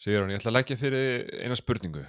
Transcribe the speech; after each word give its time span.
Sigur 0.00 0.24
hann, 0.24 0.32
ég 0.32 0.40
ætla 0.40 0.52
að 0.54 0.56
leggja 0.56 0.78
fyrir 0.80 1.26
eina 1.44 1.56
spurningu. 1.58 2.06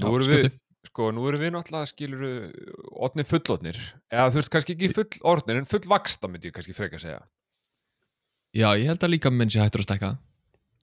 Nú 0.00 0.12
erum 0.16 0.30
við, 0.30 0.46
sko, 0.88 1.10
nú 1.12 1.24
erum 1.28 1.42
við 1.42 1.52
náttúrulega 1.52 1.88
skilur 1.90 2.22
odnir 3.06 3.28
fullodnir, 3.28 3.80
eða 4.12 4.30
þú 4.32 4.40
veist 4.40 4.52
kannski 4.52 4.76
ekki 4.76 4.92
full 4.96 5.26
orðnir 5.32 5.60
en 5.60 5.68
full 5.68 5.84
vaksta 5.88 6.30
myndi 6.30 6.50
ég 6.50 6.56
kannski 6.56 6.76
freka 6.76 6.96
að 6.98 7.04
segja. 7.04 7.20
Já, 8.56 8.68
ég 8.80 8.88
held 8.88 9.04
að 9.04 9.12
líka 9.12 9.32
minn 9.32 9.52
sé 9.52 9.60
hættur 9.60 9.84
að 9.84 9.88
stækka. 9.90 10.12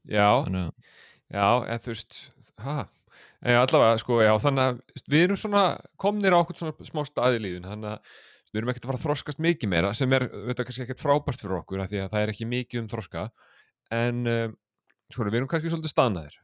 Já, 0.03 0.27
Þannig 0.45 0.67
að, 0.67 0.97
já, 1.33 1.47
en 1.73 1.81
þú 1.81 1.93
veist, 1.93 2.19
en 2.61 3.57
allavega, 3.63 4.01
sko, 4.03 4.19
já, 4.21 4.33
þannig 4.43 4.69
að 4.69 5.07
við 5.13 5.25
erum 5.27 5.39
svona 5.39 5.63
komnir 6.01 6.35
á 6.35 6.41
okkur 6.41 6.59
svona 6.59 6.89
smá 6.89 7.01
staði 7.09 7.39
í 7.39 7.45
líðun, 7.47 7.69
þannig 7.71 7.95
að 7.95 8.13
við 8.53 8.61
erum 8.61 8.73
ekkert 8.73 8.85
að 8.85 8.91
fara 8.91 8.99
að 9.01 9.05
þroskast 9.07 9.41
mikið 9.41 9.71
meira, 9.71 9.93
sem 9.97 10.13
er, 10.13 10.27
veit 10.29 10.57
það 10.59 10.67
kannski 10.67 10.85
ekkert 10.85 11.01
frábært 11.01 11.41
fyrir 11.41 11.57
okkur, 11.61 11.81
af 11.81 11.89
því 11.89 12.03
að 12.03 12.11
það 12.13 12.25
er 12.25 12.33
ekki 12.33 12.49
mikið 12.51 12.83
um 12.83 12.89
þroska, 12.91 13.23
en, 13.97 14.21
um, 14.29 14.57
sko, 15.11 15.27
við 15.27 15.41
erum 15.41 15.49
kannski 15.51 15.71
svolítið 15.73 15.93
staðnaðir, 15.93 16.37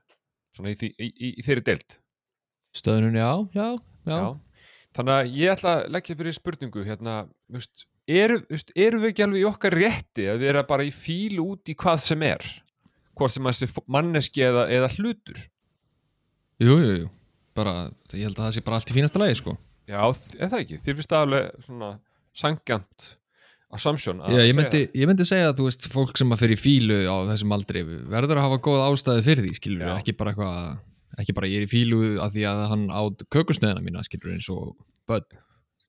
svona 0.55 0.73
í, 0.73 0.89
í, 0.89 1.07
í, 1.09 1.31
í 1.39 1.45
þeirri 1.45 1.65
deild. 1.71 1.97
stöðunum, 2.75 3.17
já, 3.17 3.31
já, 3.55 3.67
já, 4.09 4.17
Já. 4.19 4.29
Þannig 4.97 5.13
að 5.15 5.35
ég 5.37 5.53
ætla 5.53 5.71
að 5.75 5.87
leggja 5.93 6.15
fyrir 6.17 6.35
spurningu 6.35 6.83
hérna, 6.87 7.13
veist, 7.53 7.85
eru, 8.09 8.39
veist, 8.49 8.71
eru 8.73 9.01
við 9.03 9.11
ekki 9.11 9.25
alveg 9.25 9.43
í 9.43 9.47
okkar 9.49 9.77
rétti 9.77 10.25
að 10.31 10.45
erum 10.49 10.67
bara 10.69 10.87
í 10.87 10.91
fílu 10.93 11.45
út 11.53 11.69
í 11.69 11.75
hvað 11.77 12.01
sem 12.07 12.25
er? 12.25 12.45
Hvort 13.19 13.35
sem 13.35 13.45
að 13.45 13.59
þessi 13.59 13.83
manneski 13.91 14.43
eða, 14.47 14.65
eða 14.73 14.89
hlutur. 14.95 15.41
Jú, 16.59 16.75
jú, 16.81 16.91
jú. 17.03 17.09
Bara, 17.57 17.89
ég 18.15 18.25
held 18.25 18.39
að 18.39 18.47
það 18.47 18.55
sé 18.57 18.63
bara 18.65 18.79
allt 18.79 18.91
í 18.91 18.95
fínasta 18.97 19.21
lagi, 19.21 19.37
sko. 19.39 19.55
Já, 19.89 20.01
eða 20.39 20.61
ekki, 20.63 20.79
þér 20.85 20.97
finnst 20.99 21.13
það 21.13 21.25
alveg 21.27 21.63
svona 21.65 21.91
sangjant 22.39 23.07
assumption 23.75 24.21
að 24.25 24.37
Já, 24.37 24.43
ég 24.47 24.55
myndi, 24.57 24.81
ég 24.97 25.09
myndi 25.09 25.25
segja 25.27 25.51
að 25.51 25.59
þú 25.59 25.67
veist, 25.67 25.87
fólk 25.93 26.17
sem 26.19 26.33
að 26.33 26.41
fyrir 26.43 26.59
fílu 26.59 26.99
á 27.05 27.15
þessum 27.29 27.53
aldri 27.55 27.83
verður 27.85 28.39
að 28.39 28.47
hafa 28.47 28.61
góð 28.65 28.85
ástæði 28.87 29.25
fyrir 29.27 29.45
því, 29.45 29.53
skilur 29.59 29.85
Já. 29.85 29.93
ekki 29.99 30.15
bara 30.17 30.33
eitthvað, 30.33 30.79
ekki 31.21 31.35
bara 31.37 31.51
ég 31.51 31.61
er 31.61 31.67
í 31.67 31.71
fílu 31.71 31.99
að 32.23 32.35
því 32.37 32.47
að 32.49 32.63
hann 32.73 32.87
átt 33.01 33.25
kökusneðina 33.35 33.85
mína, 33.85 34.03
skilur 34.07 34.33
eins 34.33 34.49
og 34.53 34.73
börn. 35.09 35.27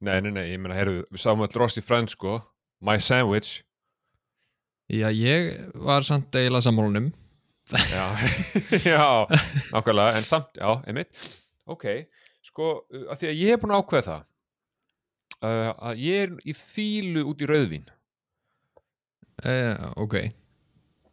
Nei, 0.00 0.16
nei, 0.24 0.30
nei, 0.32 0.44
ég 0.52 0.60
meina, 0.60 0.76
heyrðu, 0.76 1.02
við 1.12 1.24
sáum 1.24 1.44
öll 1.44 1.56
Ross 1.60 1.80
í 1.80 1.84
Friends, 1.84 2.16
sko 2.16 2.38
My 2.84 2.96
Sandwich 3.00 3.60
Já, 4.90 5.06
ég 5.14 5.52
var 5.78 6.02
samt 6.02 6.34
eiginlega 6.34 6.64
sammálunum. 6.66 7.12
Já, 7.70 8.06
já, 8.90 9.04
nákvæmlega, 9.70 10.16
en 10.18 10.26
samt, 10.26 10.56
já, 10.58 10.72
einmitt 10.88 11.12
Ok, 11.70 11.84
sko, 12.42 12.80
að 13.12 13.20
því 13.20 13.28
að 13.30 13.40
ég 13.44 13.54
er 13.54 13.60
búin 13.62 13.76
að 13.76 13.84
ákveða 13.84 14.06
það 14.08 14.24
uh, 15.42 15.72
að 15.90 16.02
ég 16.04 16.22
er 16.26 16.34
í 16.44 16.54
fílu 16.56 17.24
út 17.30 17.40
í 17.44 17.48
rauðvín 17.50 17.88
Eh, 19.40 19.76
ok. 19.96 20.14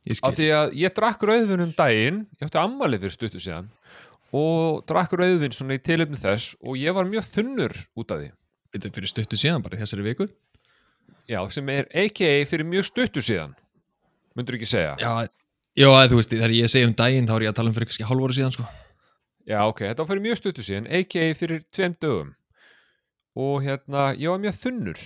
Ég 0.08 0.20
af 0.24 0.34
skil. 0.34 0.36
því 0.36 0.48
að 0.56 0.74
ég 0.82 0.94
drakk 0.96 1.22
rauðvin 1.30 1.62
um 1.64 1.70
daginn 1.78 2.18
ég 2.40 2.48
átti 2.50 2.60
ammalið 2.60 3.06
fyrir 3.06 3.16
stuttu 3.16 3.40
síðan 3.44 3.70
og 4.36 4.82
drakk 4.88 5.14
rauðvin 5.20 5.56
svona 5.56 5.78
í 5.78 5.84
tilefni 5.84 6.20
þess 6.20 6.58
og 6.60 6.76
ég 6.80 6.96
var 6.96 7.08
mjög 7.08 7.28
þunnur 7.32 7.76
út 7.96 8.12
af 8.12 8.20
því 8.24 8.30
Þetta 8.76 8.90
er 8.90 8.96
fyrir 8.98 9.12
stuttu 9.14 9.40
síðan 9.40 9.64
bara 9.64 9.78
í 9.78 9.80
þessari 9.80 10.04
viku. 10.10 10.28
já, 11.28 11.40
sem 11.52 11.70
er 11.72 11.88
aka 11.96 12.32
fyrir 12.52 12.68
mjög 12.68 12.90
stuttu 12.90 13.24
síðan 13.24 13.56
myndur 14.36 14.56
ekki 14.60 14.68
segja 14.76 14.98
Já, 15.00 15.28
já, 15.76 15.88
þú 16.12 16.20
veist, 16.20 16.36
þegar 16.36 16.56
ég 16.56 16.72
segi 16.72 16.88
um 16.90 16.96
daginn 17.00 17.28
þá 17.28 17.36
er 17.40 17.46
ég 17.48 17.54
að 17.54 17.58
tala 17.62 17.72
um 17.72 17.78
fyrir 17.80 17.88
kannski 17.92 18.08
hálfóru 18.12 18.36
síðan, 18.36 18.52
sko. 18.56 18.68
Já, 19.48 19.60
ok, 19.72 19.86
þetta 19.88 20.04
var 20.04 20.12
fyrir 20.12 20.26
mjög 20.28 20.40
stuttu 20.42 20.64
síðan, 20.68 20.88
a.k.a. 20.92 21.32
fyrir 21.40 21.64
tveim 21.72 21.96
dögum 21.96 22.36
og 23.38 23.60
hérna, 23.66 24.10
ég 24.18 24.32
var 24.34 24.42
mjög 24.42 24.56
þunnur. 24.64 25.02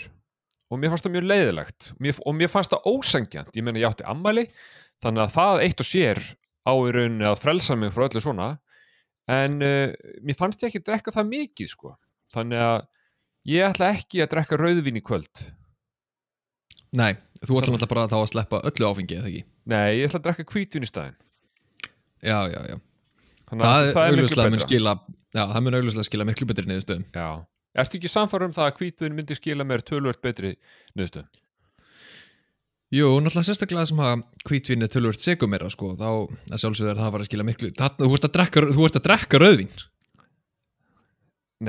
Og 0.72 0.80
mér 0.80 0.94
fannst 0.94 1.04
það 1.08 1.16
mjög 1.18 1.26
leiðilegt 1.28 1.88
mér, 2.00 2.20
og 2.24 2.36
mér 2.40 2.52
fannst 2.54 2.72
það 2.72 2.86
ósangjant, 2.94 3.50
ég 3.60 3.66
meina 3.68 3.82
ég 3.82 3.90
átti 3.90 4.06
ammæli 4.08 4.46
þannig 5.04 5.24
að 5.26 5.34
það 5.36 5.64
eitt 5.66 5.82
og 5.84 5.88
sér 5.90 6.22
á 6.64 6.72
í 6.78 6.94
rauninni 6.96 7.28
að 7.28 7.42
frelsa 7.42 7.76
mig 7.76 7.92
frá 7.92 8.06
öllu 8.08 8.22
svona. 8.24 8.48
En 9.32 9.58
uh, 9.66 9.92
mér 10.24 10.38
fannst 10.40 10.64
ég 10.64 10.72
ekki 10.72 10.84
drekka 10.88 11.12
það 11.16 11.28
mikið 11.34 11.72
sko, 11.74 11.92
þannig 12.34 12.62
að 12.64 12.78
ég 13.52 13.68
ætla 13.68 13.90
ekki 13.98 14.22
að 14.24 14.32
drekka 14.36 14.60
rauðvín 14.62 15.00
í 15.02 15.04
kvöld. 15.04 15.44
Nei, 16.96 17.14
þú 17.48 17.60
ætlum 17.62 17.78
alltaf 17.78 17.92
bara 17.92 18.08
þá 18.12 18.18
að 18.20 18.30
sleppa 18.34 18.62
öllu 18.68 18.88
áfengi, 18.90 19.18
eða 19.20 19.30
ekki? 19.32 19.44
nei, 19.72 19.90
ég 20.02 20.08
ætla 20.10 20.20
að 20.22 20.26
drekka 20.30 20.48
hvítvín 20.56 20.84
í 20.88 20.90
staðinn. 20.90 21.16
Já, 22.22 22.38
já, 22.52 22.60
já. 22.72 22.76
þannig 23.50 23.64
Það, 23.66 23.76
að 23.76 23.86
er 23.88 23.94
það 23.96 24.08
er 24.08 24.18
miklu 24.20 24.44
betra. 24.52 24.66
skila, 24.68 24.96
já, 25.36 25.44
það 25.54 25.64
mun 25.68 25.78
augljóslega 25.80 26.08
skila 26.10 26.28
miklu 26.28 26.48
betri 26.52 26.68
niðurstöðum. 26.70 27.06
Já, 27.16 27.30
ertu 27.78 28.00
ekki 28.00 28.12
samfara 28.12 28.48
um 28.50 28.56
það 28.56 28.70
að 28.70 28.82
hvítvín 28.82 29.16
myndi 29.18 29.38
skila 29.38 29.68
mér 29.68 29.84
tölvört 29.86 30.22
betri 30.24 30.56
nöðstöð? 31.00 31.30
Jú, 32.92 33.08
náttúrulega 33.24 33.48
sérstaklega 33.48 33.88
sem 33.88 34.02
að 34.04 34.26
hvítvín 34.50 34.84
er 34.84 34.92
tölvört 34.92 35.24
segum 35.24 35.54
meira, 35.54 35.70
sko, 35.72 35.94
þá 35.96 36.10
að 36.52 36.58
sjálfsögður 36.60 37.00
það 37.00 37.14
var 37.14 37.24
að 37.24 37.30
skila 37.30 37.46
miklu, 37.48 37.70
þarna, 37.78 38.04
þú 38.04 38.18
ert 38.18 38.28
að 38.28 38.34
drekka, 38.36 38.64
þú 38.76 38.88
ert 38.88 39.00
að 39.00 39.06
drekka 39.06 39.40
rauðvín. 39.40 39.72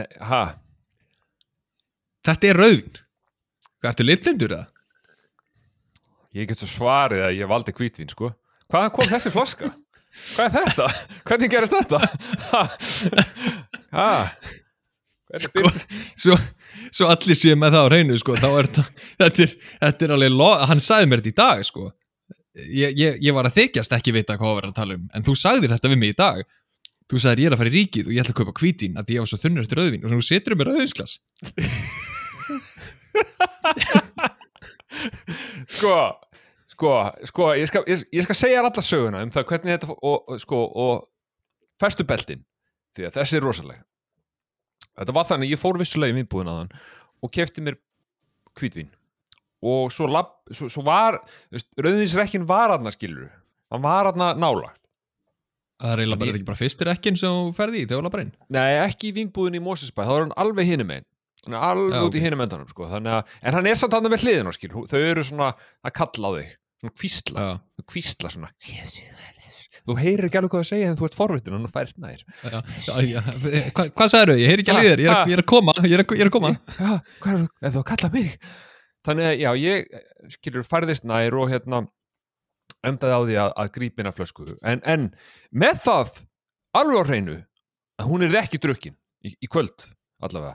Nei, 0.00 0.08
ha? 0.32 0.42
Þetta 2.26 2.50
er 2.50 2.58
rauðvín. 2.58 2.98
Hvað, 3.78 3.90
ertu 3.92 4.08
litblindur 4.08 4.56
eða? 4.56 4.66
Ég 6.32 6.50
get 6.50 6.64
svo 6.64 6.70
svarið 6.72 7.22
að 7.28 7.38
ég 7.38 7.54
valdi 7.54 7.76
hvítvín, 7.76 8.10
sko. 8.10 8.32
Hvaðan 8.72 8.94
kom 8.96 9.10
þessi 9.12 9.30
flaska? 9.30 9.70
Hvað 10.12 10.44
er 10.48 10.52
þetta? 10.56 10.86
Hvernig 11.28 11.54
gerist 11.54 11.74
þetta? 11.76 12.02
Ha? 12.50 12.62
ha? 13.94 14.10
Sko, 15.40 15.64
svo, 16.18 16.36
svo 16.92 17.06
allir 17.12 17.38
séu 17.38 17.56
með 17.56 17.76
það 17.76 17.86
á 17.86 17.92
reynu, 17.94 18.16
sko, 18.20 18.36
þá 18.36 18.48
er 18.50 18.68
þetta, 18.68 18.84
þetta 19.22 19.44
er, 19.46 19.52
þetta 19.80 20.06
er 20.06 20.14
alveg, 20.16 20.34
lo, 20.36 20.50
hann 20.68 20.82
sagði 20.82 21.08
mér 21.08 21.22
þetta 21.22 21.32
í 21.32 21.38
dag, 21.40 21.62
sko. 21.68 21.84
Ég, 22.52 22.92
ég, 23.00 23.16
ég 23.24 23.32
var 23.32 23.48
að 23.48 23.56
þykjast 23.56 23.94
ekki 23.96 24.12
vita 24.12 24.36
hvað 24.36 24.50
að 24.50 24.58
vera 24.58 24.68
að 24.72 24.76
tala 24.76 24.98
um, 24.98 25.06
en 25.16 25.24
þú 25.24 25.34
sagðir 25.40 25.72
þetta 25.72 25.88
við 25.88 26.00
mig 26.02 26.12
í 26.12 26.18
dag. 26.18 26.42
Þú 27.08 27.16
sagðir 27.22 27.40
ég 27.42 27.48
er 27.48 27.54
að 27.56 27.60
fara 27.62 27.72
í 27.72 27.76
ríkið 27.78 28.08
og 28.08 28.12
ég 28.12 28.20
ætla 28.22 28.34
að 28.34 28.40
kaupa 28.42 28.58
hvítvín 28.60 28.98
að 29.00 29.06
því 29.08 29.16
ég 29.16 29.22
var 29.24 29.30
svo 29.30 29.38
þunnur 29.40 29.64
eftir 29.64 29.80
rauðvín 29.80 30.04
og 30.04 30.12
svo 30.12 30.20
setur 30.28 30.56
mér 30.58 30.68
rauðvinsglas. 30.68 31.12
Sko, 35.72 35.96
sko, 36.68 36.92
sko, 37.28 37.48
ég 37.58 37.70
skal, 37.70 37.82
ég, 37.88 38.04
ég 38.14 38.26
skal 38.26 38.36
segja 38.38 38.60
alla 38.62 38.84
söguna 38.84 39.22
um 39.24 39.32
það 39.32 39.48
hvernig 39.48 39.76
þetta, 39.76 39.96
og, 39.96 40.18
og, 40.28 40.40
sko, 40.42 40.60
og 40.84 41.08
festu 41.82 42.06
beltin, 42.08 42.44
því 42.96 43.08
að 43.08 43.16
þessi 43.18 43.38
er 43.38 43.46
rosaleg. 43.46 43.80
Þetta 44.98 45.14
var 45.16 45.28
þannig, 45.28 45.52
ég 45.54 45.60
fór 45.60 45.78
vissulega 45.80 46.12
í 46.12 46.18
vinnbúðin 46.20 46.50
að 46.52 46.60
hann 46.62 46.74
og 47.22 47.32
kefti 47.32 47.64
mér 47.64 47.78
hvítvín 48.58 48.90
og 49.62 49.92
svo, 49.94 50.08
lab, 50.10 50.32
svo, 50.50 50.68
svo 50.72 50.82
var, 50.84 51.20
rauðinsrekkin 51.78 52.44
var 52.48 52.74
aðna 52.74 52.90
skilur, 52.92 53.30
hann 53.72 53.84
var 53.84 54.10
aðna 54.10 54.32
nálagt. 54.34 54.80
Það 55.82 55.92
er 55.92 56.02
eiginlega 56.02 56.20
bara 56.22 56.34
ekki 56.36 56.48
bara 56.48 56.58
fyrstir 56.60 56.90
ekkin 56.92 57.16
sem 57.18 57.32
þú 57.34 57.54
ferði 57.58 57.80
í 57.80 57.86
þegar 57.86 58.02
þú 58.02 58.06
lapar 58.06 58.22
inn. 58.22 58.34
Nei, 58.54 58.68
ekki 58.84 59.08
í 59.08 59.14
vínbúðin 59.16 59.58
í 59.58 59.62
Mosesbæ, 59.62 60.02
þá 60.06 60.12
er 60.14 60.24
hann 60.26 60.34
alveg 60.44 60.68
hinum 60.68 60.92
einn. 60.94 61.06
Hann 61.42 61.56
er 61.58 61.64
alveg 61.66 61.96
Já, 61.96 62.02
út 62.06 62.14
í 62.14 62.20
ok. 62.20 62.26
hinum 62.26 62.42
endanum, 62.44 62.68
sko. 62.70 62.86
Þannig 62.90 63.16
að, 63.16 63.32
en 63.42 63.56
hann 63.56 63.68
er 63.70 63.78
samt 63.80 63.96
hann 63.96 64.10
við 64.12 64.22
hliðin 64.26 64.50
á 64.50 64.52
skil. 64.54 64.70
Þau 64.92 65.00
eru 65.00 65.24
svona 65.26 65.48
að 65.82 65.94
kalla 65.98 66.30
á 66.30 66.32
þig. 66.36 66.52
Svona 66.82 66.94
kvísla. 66.98 67.44
Þau 67.78 67.84
kvísla 67.92 68.30
svona. 68.34 68.48
Þú 69.82 69.94
heyrir 69.98 70.26
ekki 70.28 70.38
alveg 70.38 70.52
hvað 70.52 70.62
að 70.62 70.68
segja 70.68 70.88
en 70.92 70.96
þú 70.98 71.06
ert 71.08 71.16
forvitin 71.16 71.54
og 71.54 71.60
hann 71.62 71.72
færst 71.72 71.96
nær. 72.02 72.20
já, 72.42 72.58
já, 72.86 73.00
já. 73.06 73.20
Hva, 73.74 73.86
hvað 73.98 74.10
sagður 74.12 74.32
Ég 74.38 74.50
heyr 74.52 74.62
ekki 74.62 74.74
að 74.74 74.78
líður, 74.82 75.02
ég, 75.02 75.08
er- 75.14 75.30
ég 75.30 75.36
er 75.38 75.42
að 75.42 75.48
koma, 75.52 75.74
ég 75.86 75.94
er 75.96 76.02
að, 76.04 76.12
ég 76.18 76.22
er 76.26 76.30
að 76.30 76.34
koma. 76.36 76.50
Já, 76.76 76.92
hvað 77.22 77.32
er 77.32 77.40
þú, 77.40 77.70
þú 77.72 77.80
að 77.82 77.86
kalla 77.92 78.10
mig? 78.12 78.36
Þannig 79.08 79.26
að, 79.30 79.34
já, 79.42 79.50
ég, 79.62 79.96
skilur, 80.36 80.66
færðist 80.68 81.06
nær 81.10 81.38
og 81.40 81.50
hérna, 81.50 81.80
endaði 82.86 83.14
á 83.16 83.20
því 83.26 83.38
að, 83.46 83.54
að 83.64 83.72
grípina 83.78 84.12
flösku. 84.14 84.46
En, 84.62 84.82
en 84.86 85.08
með 85.64 85.80
það, 85.88 86.12
alveg 86.78 87.00
á 87.02 87.04
hreinu, 87.08 87.38
að 88.02 88.10
hún 88.12 88.26
er 88.28 88.38
ekki 88.42 88.60
drukkin 88.62 88.94
í, 89.26 89.34
í 89.38 89.50
kvöld, 89.50 89.88
allavega. 90.22 90.54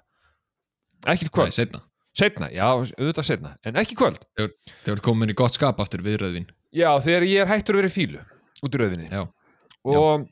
Ekki 1.07 1.27
í 1.27 1.33
kvöld. 1.35 1.51
Nei, 1.57 1.83
setna. 2.17 2.49
Já, 2.53 2.65
auðvitað 2.73 3.29
setna, 3.29 3.53
en 3.67 3.79
ekki 3.81 3.97
kvöld. 3.99 4.23
Þú 4.37 4.95
ert 4.95 5.05
komin 5.05 5.31
í 5.33 5.37
gott 5.37 5.55
skap 5.57 5.79
aftur 5.83 6.03
við 6.05 6.21
rauðvín. 6.23 6.49
Já, 6.75 6.89
þegar 7.03 7.27
ég 7.27 7.43
er 7.43 7.51
hættur 7.51 7.77
að 7.77 7.83
vera 7.83 7.91
í 7.91 7.95
fílu 7.95 8.23
út 8.65 8.75
í 8.75 8.81
rauðinni. 8.81 9.09
Já. 9.11 9.23
Og 9.87 10.27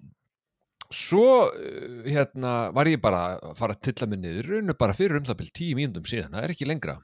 svo, 0.93 1.27
uh, 1.49 2.07
hérna, 2.07 2.55
var 2.75 2.89
ég 2.89 3.01
bara 3.03 3.21
að 3.37 3.55
fara 3.59 3.75
að 3.75 3.83
tilla 3.87 4.09
mig 4.11 4.21
niður, 4.23 4.51
raunum 4.51 4.79
bara 4.79 4.97
fyrir 4.97 5.19
um 5.19 5.27
það 5.27 5.39
byrjum 5.41 5.57
tíu 5.59 5.77
mínúndum 5.79 6.09
síðan, 6.09 6.33
það 6.35 6.47
er 6.47 6.55
ekki 6.55 6.69
lengra. 6.69 6.97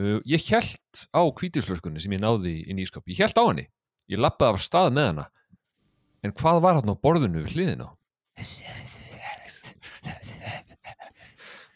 Uh, 0.00 0.18
ég 0.28 0.46
held 0.48 1.04
á 1.12 1.22
kvítislöskunni 1.40 2.02
sem 2.02 2.14
ég 2.16 2.22
náði 2.22 2.56
í 2.64 2.76
nýskap, 2.76 3.04
ég 3.10 3.20
held 3.24 3.36
á 3.38 3.44
henni. 3.44 3.66
Ég 4.10 4.22
lappaði 4.22 4.56
af 4.56 4.64
stað 4.64 4.94
með 4.96 5.12
hana. 5.12 5.28
En 6.26 6.34
hvað 6.36 6.62
var 6.64 6.80
hann 6.80 6.92
á 6.92 6.96
borðinu 7.00 7.44
við 7.44 7.54
hliðin 7.56 7.86
á? 7.86 7.88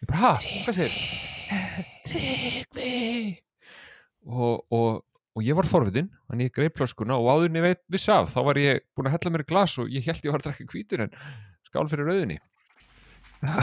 Ég 0.05 0.09
bara, 0.11 0.21
ha, 0.21 0.33
hvað 0.67 0.77
segir? 0.77 0.97
Tryggvi! 2.15 3.35
Og, 4.25 4.63
og, 4.71 5.03
og 5.35 5.45
ég 5.45 5.57
var 5.59 5.67
forvitin, 5.69 6.13
þannig 6.31 6.49
ég 6.49 6.55
greip 6.55 6.79
flöskuna 6.79 7.17
og 7.19 7.27
áður 7.33 7.51
en 7.51 7.59
ég 7.59 7.65
veit 7.67 7.81
viss 7.93 8.07
af, 8.13 8.31
þá 8.31 8.41
var 8.47 8.61
ég 8.63 8.85
búin 8.95 9.11
að 9.11 9.17
hella 9.17 9.33
mér 9.35 9.47
glas 9.49 9.75
og 9.83 9.91
ég 9.91 10.07
held 10.07 10.23
ég 10.23 10.35
var 10.35 10.45
að 10.45 10.53
drekka 10.53 10.69
hvítur 10.71 11.05
en 11.05 11.15
skál 11.67 11.89
fyrir 11.91 12.07
rauðinni. 12.09 12.39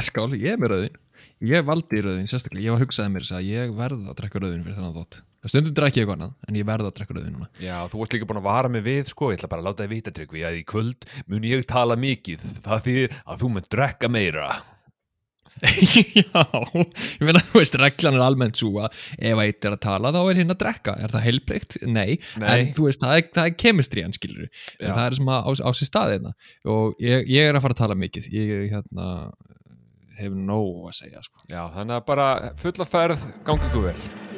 Skáli, 0.05 0.41
ég 0.43 0.53
er 0.53 0.61
með 0.61 0.73
rauðvín. 0.75 0.99
Ég 1.47 1.63
valdi 1.65 2.01
rauðvín, 2.03 2.27
sérstaklega. 2.29 2.67
Ég 2.67 2.75
var 2.75 2.83
hugsaði 2.83 3.13
mér 3.15 3.27
að 3.37 3.47
ég 3.47 3.71
verð 3.77 4.11
að 4.11 4.17
drekka 4.19 4.41
rauðvín 4.43 4.65
fyrir 4.67 4.77
þennan 4.77 4.97
þátt. 4.99 5.21
stundum 5.47 5.77
drekki 5.79 6.01
ég 6.01 6.05
eitthvað 6.05 6.19
annað, 6.19 6.35
en 6.45 6.59
ég 6.59 6.67
verða 6.69 6.91
að 6.91 6.97
drekka 6.99 7.15
rauðin 7.17 7.33
núna 7.37 7.47
Já, 7.63 7.77
þú 7.89 8.01
varst 8.03 8.13
líka 8.13 8.27
búin 8.29 8.41
að 8.43 8.49
vara 8.51 8.69
mig 8.69 8.83
við, 8.85 9.07
sko, 9.09 9.31
ég 9.31 9.39
ætla 9.39 9.49
bara 9.49 9.63
að 9.63 9.69
láta 9.71 9.87
þið 9.87 9.95
vita 9.95 10.13
tryggvi 10.13 10.43
að 10.45 10.59
í 10.59 10.61
kvöld 10.69 11.07
mun 11.31 11.47
ég 11.49 11.65
tala 11.71 11.97
mikið, 11.97 12.45
það 12.61 12.85
þýðir 12.85 13.17
að 13.25 13.41
þú 13.41 13.51
mun 13.55 13.71
drekka 13.73 14.11
meira. 14.11 14.51
Já, 16.21 16.41
ég 16.41 17.25
meina, 17.27 17.41
þú 17.51 17.59
veist, 17.59 17.77
reglan 17.79 18.17
er 18.17 18.23
almennt 18.25 18.57
svo 18.61 18.71
að 18.81 18.97
ef 19.17 19.43
eitt 19.43 19.67
er 19.67 19.75
að 19.75 19.83
tala 19.85 20.13
þá 20.15 20.19
er 20.23 20.41
hinn 20.41 20.55
að 20.55 20.59
drekka, 20.63 20.95
er 20.97 21.13
það 21.13 21.25
heilbreykt? 21.27 21.77
Nei, 21.85 22.17
Nei. 22.41 22.47
en 22.49 22.73
þú 22.77 22.87
veist, 22.87 23.03
það 23.03 23.19
er, 23.19 23.29
það 23.37 23.51
er 23.51 23.55
kemistriðan, 23.65 24.17
skilur. 24.17 24.49
Það 24.79 25.03
er 25.05 25.19
sem 25.19 25.31
að 25.35 25.45
á, 25.45 25.49
á 25.61 25.69
sér 25.77 25.91
staðina 25.91 26.33
og 26.75 27.03
ég, 27.03 27.29
ég 27.29 27.51
er 27.51 27.59
að 27.59 27.67
fara 27.67 27.77
að 27.77 27.83
tala 27.83 27.99
mikið. 27.99 28.31
Ég 28.33 28.67
hérna, 28.73 29.07
hef 30.21 30.35
nóg 30.51 30.89
að 30.89 30.99
segja, 31.03 31.23
sko. 31.25 31.45
Já, 31.51 31.63
þannig 31.77 31.97
að 31.99 32.05
bara 32.09 32.27
fulla 32.61 32.89
ferð, 32.89 33.31
gangi 33.47 33.69
ykkur 33.71 33.89
vel. 33.91 34.30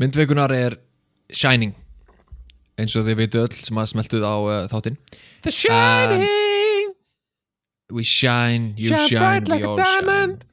Myndveikunar 0.00 0.52
er 0.56 0.76
Shining 1.36 1.74
eins 2.80 2.94
og 2.96 3.04
þið 3.04 3.18
veitu 3.20 3.40
öll 3.44 3.56
sem 3.58 3.76
að 3.82 3.90
smeltuð 3.92 4.22
á 4.24 4.34
uh, 4.40 4.60
þáttinn 4.72 4.96
The 5.44 5.52
Shining! 5.52 6.94
We 7.92 8.04
shine, 8.06 8.70
you 8.78 8.92
Shine 8.94 9.08
shine, 9.08 9.20
bright 9.20 9.48
like 9.50 9.64
we 9.64 9.66
a 9.66 9.70
all 9.72 9.80
diamond. 9.80 10.44
shine 10.44 10.48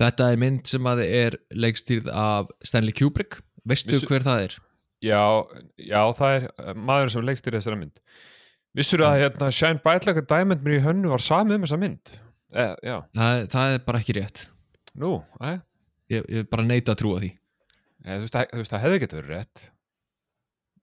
Þetta 0.00 0.30
er 0.32 0.38
mynd 0.40 0.66
sem 0.68 0.86
að 0.88 1.02
er 1.06 1.36
leikstýrð 1.52 2.08
af 2.10 2.48
Stanley 2.64 2.94
Kubrick 2.96 3.38
Veistu 3.68 3.92
Vissu- 3.94 4.08
hver 4.10 4.24
það 4.24 4.44
er? 4.46 4.54
Já, 5.04 5.20
já, 5.80 6.00
það 6.16 6.34
er 6.36 6.46
uh, 6.50 6.72
maður 6.76 7.12
sem 7.14 7.24
leikst 7.24 7.46
í 7.48 7.52
þessara 7.54 7.78
mynd. 7.80 8.00
Vissur 8.76 9.02
að 9.04 9.18
hérna, 9.22 9.48
Shine 9.54 9.80
Bright 9.84 10.04
Like 10.08 10.20
a 10.22 10.26
Diamond 10.28 10.64
mér 10.66 10.76
í 10.78 10.82
hönnu 10.84 11.12
var 11.12 11.22
samið 11.24 11.56
um 11.58 11.64
þessa 11.66 11.78
mynd? 11.80 12.12
Eh, 12.50 12.74
Það, 13.16 13.44
það 13.52 13.74
er 13.76 13.84
bara 13.86 14.00
ekki 14.02 14.16
rétt 14.18 14.44
nú, 15.00 15.14
eh, 15.46 15.58
Ég, 16.10 16.24
ég 16.34 16.48
bara 16.50 16.64
neita 16.66 16.92
að 16.96 17.00
trúa 17.04 17.20
því 17.22 17.30
eh, 18.04 18.16
þú, 18.16 18.22
veist, 18.24 18.34
það, 18.36 18.48
þú 18.54 18.62
veist, 18.62 18.72
það 18.74 18.84
hefði 18.86 19.00
getur 19.04 19.20
verið 19.22 19.36
rétt. 19.36 19.64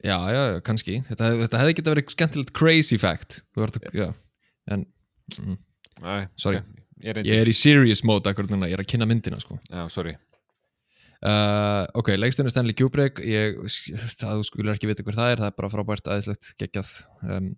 Já, 0.06 0.18
já, 0.30 0.42
kannski. 0.62 1.00
Þetta, 1.08 1.32
þetta 1.42 1.62
hefði 1.64 1.76
getað 1.80 1.94
verið 1.96 2.12
skemmtilegt 2.14 2.54
crazy 2.58 2.98
fact. 3.02 3.40
Að, 3.58 3.80
já. 3.98 4.08
En 4.70 4.84
mm, 5.40 5.58
Nei, 6.04 6.20
Sorry. 6.38 6.60
ok, 6.62 6.74
Ég 7.02 7.14
er 7.14 7.28
ég 7.30 7.42
er 7.44 7.50
í 7.50 7.54
serious 7.54 8.04
mode 8.06 8.30
akkur 8.30 8.48
núna, 8.50 8.66
ég 8.70 8.74
er 8.78 8.82
að 8.82 8.90
kynna 8.90 9.06
myndina 9.10 9.38
sko. 9.42 9.58
Já, 9.70 9.84
sorry. 9.94 10.16
uh, 11.26 11.86
Ok, 11.98 12.10
leikstunni 12.18 12.50
Stanley 12.54 12.74
Kubrick. 12.78 13.22
Ég, 13.26 13.58
það 14.18 14.40
þú 14.40 14.48
skulur 14.50 14.74
ekki 14.74 14.90
vita 14.90 15.06
hver 15.06 15.18
það 15.18 15.34
er. 15.34 15.42
Það 15.44 15.52
er 15.52 15.58
bara 15.62 15.72
frábært 15.74 16.10
aðeinslegt 16.10 16.52
geggjað 16.62 16.92
um, 17.26 17.52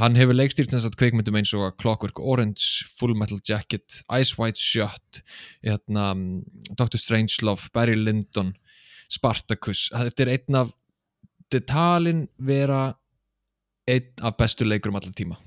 Hann 0.00 0.16
hefur 0.18 0.36
leikstýrt 0.36 0.72
sem 0.72 0.82
sagt 0.82 0.98
kveikmyndum 1.00 1.38
eins 1.38 1.52
og 1.56 1.76
Clockwork 1.80 2.20
Orange 2.20 2.86
Full 2.98 3.16
Metal 3.18 3.40
Jacket, 3.46 4.02
Ice 4.18 4.36
White 4.38 4.60
Shot 4.60 5.22
hérna, 5.64 6.12
mm, 6.14 6.74
Dr. 6.76 6.98
Strangelove, 7.00 7.70
Barry 7.74 7.96
Lyndon 7.98 8.54
Spartacus, 9.12 9.88
þetta 9.94 10.24
er 10.24 10.32
einn 10.34 10.58
af 10.58 10.72
þetta 11.46 11.60
er 11.60 11.66
talin 11.70 12.22
vera 12.42 12.80
einn 13.86 14.26
af 14.26 14.36
bestu 14.38 14.66
leikurum 14.66 14.98
allar 14.98 15.14
tíma 15.14 15.38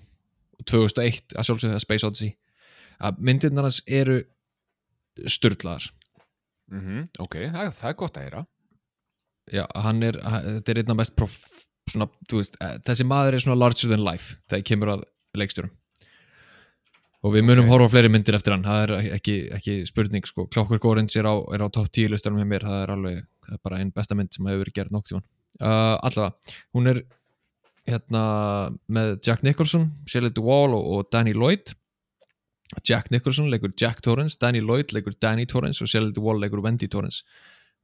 og 0.60 0.68
2001 0.68 1.36
að 1.36 1.48
sjálfsögðu 1.48 1.75
það 1.75 1.83
Space 1.83 2.07
Odyssey 2.07 2.36
að 3.00 3.19
myndirnar 3.27 3.68
hans 3.68 3.81
eru 3.88 4.21
styrlaðar 5.27 5.89
Mm 6.69 7.07
Ok, 7.18 7.36
það, 7.50 7.71
það 7.74 7.89
er 7.89 7.95
gott 7.98 8.18
að 8.18 8.25
heyra. 8.27 8.42
já, 9.50 9.63
hann 9.81 10.04
er, 10.06 10.19
þetta 10.21 10.71
er 10.71 10.80
einn 10.83 10.94
af 10.94 11.00
mest 11.00 11.16
prof, 11.18 11.38
svona, 11.91 12.07
þú 12.30 12.41
veist, 12.41 12.56
eh, 12.62 12.77
þessi 12.88 13.06
maður 13.09 13.33
er 13.38 13.44
svona 13.45 13.59
larger 13.59 13.89
than 13.91 14.03
life 14.06 14.38
þegar 14.50 14.65
kemur 14.71 14.94
að 14.95 15.03
leikstjórum. 15.38 15.71
Og 17.19 17.33
við 17.36 17.44
munum 17.44 17.65
Ok. 17.68 17.71
horfa 17.74 17.88
á 17.89 17.91
fleiri 17.91 18.09
myndir 18.13 18.36
eftir 18.38 18.53
hann. 18.56 18.63
Það 18.63 18.83
er 18.86 19.15
ekki, 19.18 19.36
ekki 19.51 19.74
spurning 19.89 20.24
sko. 20.25 20.45
Clockwork 20.47 20.86
Orange 20.86 21.18
er 21.19 21.27
á, 21.27 21.36
er 21.53 21.59
á 21.59 21.68
top 21.68 21.91
10 21.91 22.07
listanum 22.13 22.39
hjá 22.39 22.47
mér. 22.47 22.63
Það 22.63 22.83
er 22.86 22.94
alveg, 22.95 23.25
það 23.44 23.53
er 23.57 23.62
bara 23.63 23.77
einn 23.81 23.91
besta 23.91 24.15
mynd 24.15 24.31
sem 24.31 24.45
hefur 24.45 24.63
verið 24.63 24.77
gerð 24.80 24.91
nokk 24.95 25.09
tíman 25.09 25.24
uh, 25.59 25.97
allavega, 26.06 26.56
hún 26.75 26.88
er 26.88 27.01
hérna 27.89 28.24
með 28.88 29.15
Jack 29.25 29.44
Nicholson 29.44 29.89
Shelley 30.07 30.30
Duvall 30.30 30.75
og, 30.77 30.85
og 30.94 31.09
Danny 31.12 31.33
Lloyd. 31.33 31.74
Jack 32.85 33.09
Nicholson 33.12 33.50
leikur 33.50 33.74
Jack 33.75 34.01
Torrance 34.06 34.38
Danny 34.39 34.62
Lloyd 34.62 34.94
leikur 34.94 35.15
Danny 35.19 35.47
Torrance 35.50 35.81
og 35.83 35.89
Shelley 35.89 36.13
Duvall 36.13 36.39
leikur 36.39 36.62
Wendy 36.62 36.88
Torrance 36.88 37.24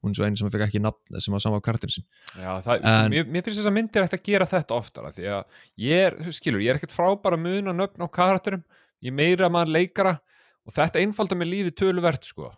hún 0.04 0.12
er 0.12 0.18
svo 0.18 0.26
einu 0.28 0.36
sem 0.40 0.50
fekk 0.52 0.66
ekki 0.68 0.80
nafn 0.84 1.20
sem 1.20 1.32
var 1.34 1.40
sama 1.42 1.58
á 1.58 1.66
karakterin 1.66 1.94
sin 1.96 2.04
Já, 2.36 2.52
það, 2.62 2.84
En- 2.84 3.10
mér, 3.14 3.24
mér 3.26 3.42
finnst 3.46 3.58
þess 3.60 3.70
að 3.70 3.76
myndir 3.78 4.04
eftir 4.06 4.20
að 4.20 4.26
gera 4.28 4.46
þetta 4.50 4.76
oftara 4.76 5.10
því 5.16 5.26
að 5.32 5.44
ég 5.86 6.04
er, 6.10 6.18
skilur, 6.36 6.60
ég 6.62 6.70
er 6.74 6.78
ekkert 6.80 6.94
frábæra 6.94 7.38
mun 7.40 7.72
að 7.72 7.78
nöfn 7.80 8.04
á 8.04 8.08
karakterum, 8.12 8.62
ég 9.02 9.12
meira 9.16 9.48
maður 9.52 9.72
leikara 9.78 10.14
og 10.66 10.74
þetta 10.76 11.00
einfaldar 11.02 11.38
mér 11.40 11.50
lífið 11.52 11.76
töluvert, 11.80 12.24
sko. 12.28 12.52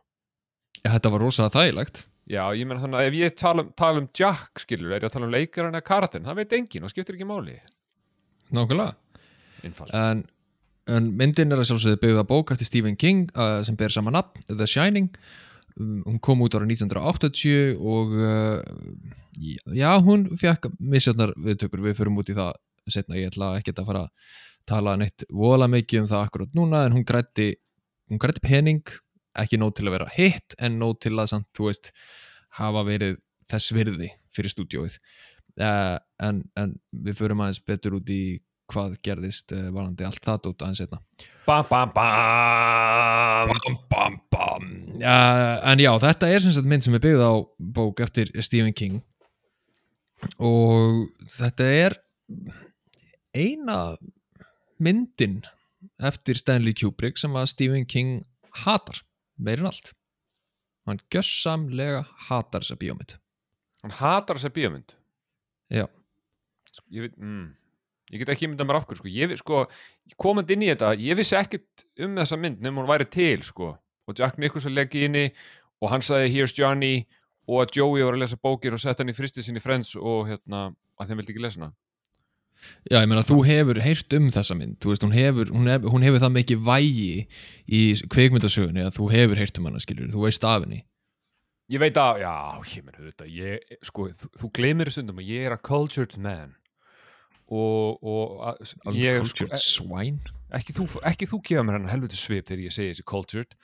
ja, 0.84 0.92
þetta 0.96 1.10
var 1.12 1.20
rosalega 1.20 1.54
þægilegt. 1.58 2.06
Já, 2.28 2.42
ég 2.56 2.66
meina 2.68 2.80
þannig 2.82 3.00
að 3.00 3.06
ef 3.08 3.14
ég 3.18 3.36
tala, 3.40 3.62
um- 3.64 3.72
tala 3.76 3.98
um 4.02 4.08
Jack, 4.16 4.60
skilur, 4.60 4.92
er 4.92 5.00
ég 5.00 5.08
að 5.08 5.14
tala 5.16 5.26
um 5.28 5.32
leikaran 5.32 5.72
eða 5.78 5.84
karakterin, 5.88 6.26
það 6.28 6.36
veit 6.42 6.52
enginn 6.58 6.84
og 6.84 6.90
skiptir 6.92 7.16
ekki 7.16 7.28
máli. 7.28 7.58
nákvæmlega. 8.52 8.94
En, 9.92 10.22
en 10.88 11.08
myndin 11.18 11.52
er 11.52 11.60
að 11.60 11.68
sjálfsögðu 11.70 12.00
byggða 12.02 12.24
bók 12.28 12.52
eftir 12.54 12.68
Stephen 12.68 12.96
King 12.96 13.26
uh, 13.36 13.62
sem 13.66 13.76
ber 13.76 13.92
saman 13.92 14.14
nafn, 14.16 14.44
The 14.48 14.66
Shining 14.68 15.10
hún 15.78 16.18
kom 16.22 16.42
út 16.42 16.56
ára 16.58 16.66
1980 16.66 17.78
og 17.78 18.14
uh, 18.18 18.58
já, 19.38 19.90
hún 20.02 20.26
fekk 20.38 20.70
misjötnar 20.78 21.34
viðtökur, 21.38 21.82
við 21.84 21.98
förum 22.00 22.18
út 22.22 22.32
í 22.32 22.36
það 22.36 22.52
setna, 22.88 23.18
ég 23.20 23.30
ætla 23.30 23.54
ekki 23.58 23.74
að 23.76 23.90
fara 23.90 24.04
að 24.06 24.36
tala 24.68 24.96
neitt 25.00 25.24
vola 25.32 25.68
mikið 25.70 26.04
um 26.04 26.10
það 26.10 26.24
akkurat 26.26 26.56
núna 26.56 26.84
en 26.86 26.96
hún 26.96 27.06
grætti, 27.08 27.52
hún 28.10 28.20
grætti 28.20 28.44
pening. 28.44 28.82
Ekki 29.38 29.58
nóg 29.60 29.76
til 29.76 29.86
að 29.86 29.94
vera 29.94 30.10
hitt 30.16 30.56
en 30.58 30.80
nóg 30.80 30.96
til 31.04 31.14
að 31.14 31.30
samt, 31.30 31.46
þú 31.54 31.68
veist, 31.68 31.92
hafa 32.58 32.82
verið 32.88 33.18
þess 33.48 33.74
virði 33.76 34.08
fyrir 34.34 34.52
stúdíóið. 34.52 34.98
Uh, 35.58 35.98
en, 36.22 36.42
en 36.58 36.74
við 36.90 37.20
förum 37.20 37.44
aðeins 37.44 37.62
betur 37.66 37.98
út 37.98 38.10
í 38.10 38.38
hvað 38.72 38.96
gerðist 39.06 39.52
uh, 39.56 39.68
varandi 39.74 40.04
allt 40.06 40.22
það 40.24 40.42
dót 40.46 40.64
aðeins 40.66 40.82
setna 40.84 41.00
Bam, 41.48 41.64
bam, 41.70 41.88
bam! 41.96 43.48
bam, 43.48 43.76
bam, 43.88 44.16
bam. 44.28 44.64
Uh, 45.00 45.54
en 45.70 45.80
já, 45.80 45.88
þetta 46.02 46.28
er 46.28 46.42
sem 46.44 46.52
sagt 46.52 46.68
mynd 46.68 46.84
sem 46.84 46.96
er 46.98 47.00
byggð 47.06 47.22
á 47.24 47.32
bók 47.78 48.02
eftir 48.04 48.28
Stephen 48.44 48.74
King 48.76 48.98
og 50.42 51.06
þetta 51.38 51.68
er 51.86 51.96
eina 53.38 53.78
myndin 54.82 55.40
eftir 56.04 56.36
Stanley 56.38 56.74
Kubrick 56.76 57.16
sem 57.20 57.32
að 57.38 57.48
Stephen 57.54 57.86
King 57.88 58.18
hatar 58.64 59.00
meirinn 59.38 59.70
allt 59.70 59.92
hann 60.88 61.00
gjössamlega 61.12 62.04
hatar 62.28 62.64
þessa 62.66 62.78
bíómynd 62.80 63.16
Hann 63.84 63.92
hatar 63.94 64.36
þessa 64.40 64.50
bíómynd. 64.50 64.94
já, 65.70 65.84
Ég, 66.90 67.04
veit, 67.08 67.16
mm, 67.18 67.48
ég 68.12 68.22
get 68.22 68.32
ekki 68.34 68.48
myndað 68.48 68.68
mér 68.68 68.80
af 68.80 68.88
hverju, 68.88 69.02
sko. 69.02 69.12
Ég, 69.12 69.34
sko, 69.40 69.62
komandi 70.20 70.56
inn 70.56 70.64
í 70.66 70.70
þetta, 70.72 70.94
ég 71.02 71.18
vissi 71.18 71.36
ekkert 71.38 71.86
um 72.04 72.16
þessa 72.18 72.38
mynd 72.40 72.62
nefnum 72.62 72.82
hún 72.82 72.90
væri 72.90 73.08
til, 73.12 73.42
sko. 73.46 73.74
Og 74.08 74.16
Jack 74.18 74.38
Nicholson 74.40 74.74
leggi 74.76 75.04
inni 75.04 75.26
og 75.82 75.92
hann 75.92 76.04
sagði 76.04 76.32
Here's 76.32 76.56
Johnny 76.56 77.02
og 77.48 77.64
að 77.64 77.78
Joey 77.78 78.04
var 78.04 78.16
að 78.16 78.24
lesa 78.24 78.38
bókir 78.40 78.76
og 78.76 78.80
setta 78.82 79.04
hann 79.04 79.12
í 79.12 79.16
fristið 79.16 79.46
sinni 79.46 79.62
Friends 79.62 79.94
og 79.96 80.28
hérna, 80.30 80.70
að 81.00 81.10
þeim 81.10 81.22
vildi 81.22 81.34
ekki 81.34 81.44
lesa 81.44 81.62
hana. 81.62 81.74
já, 82.90 82.98
ég 82.98 83.08
meina 83.08 83.22
þú 83.22 83.38
hefur 83.46 83.78
heyrt 83.84 84.14
um 84.18 84.30
þessa 84.34 84.56
mynd, 84.58 84.78
þú 84.82 84.90
veist, 84.90 85.04
hún 85.06 85.14
hefur, 85.14 85.50
hún 85.54 85.70
hefur, 85.70 85.92
hún 85.94 86.06
hefur 86.06 86.22
það 86.24 86.32
mikið 86.34 86.62
vægi 86.66 87.12
í 87.70 87.82
kveikmyndasögunni 88.10 88.82
að 88.82 88.96
þú 88.96 89.10
hefur 89.12 89.38
heyrt 89.38 89.60
um 89.60 89.68
hana, 89.70 89.82
skilur, 89.84 90.10
þú 90.10 90.24
veist 90.26 90.46
af 90.48 90.64
henni 90.64 90.84
Ég 91.68 91.82
veit 91.82 91.98
að, 92.00 92.22
já, 92.24 92.32
ég 92.72 92.84
menn 92.84 92.96
þetta, 92.96 93.26
ég, 93.28 93.72
sko, 93.84 94.08
þú, 94.16 94.30
þú 94.40 94.50
gleymir 94.56 94.90
stundum 94.90 95.20
að 95.20 95.28
ég 95.28 95.46
er 95.46 95.54
a 95.54 95.60
cultured 95.60 96.16
man 96.16 96.56
og, 97.48 98.00
og 98.04 98.40
að, 98.50 98.96
ég, 98.98 99.20
sko, 99.28 99.48
swine? 99.60 100.34
Ekki 100.56 100.74
þú, 100.76 100.88
ekki 101.08 101.28
þú 101.28 101.40
gefa 101.44 101.64
mér 101.66 101.78
hann 101.78 101.92
helviti 101.92 102.18
svip 102.20 102.48
þegar 102.48 102.64
ég 102.66 102.74
segi 102.74 102.92
þessi 102.94 103.06
cultured. 103.08 103.56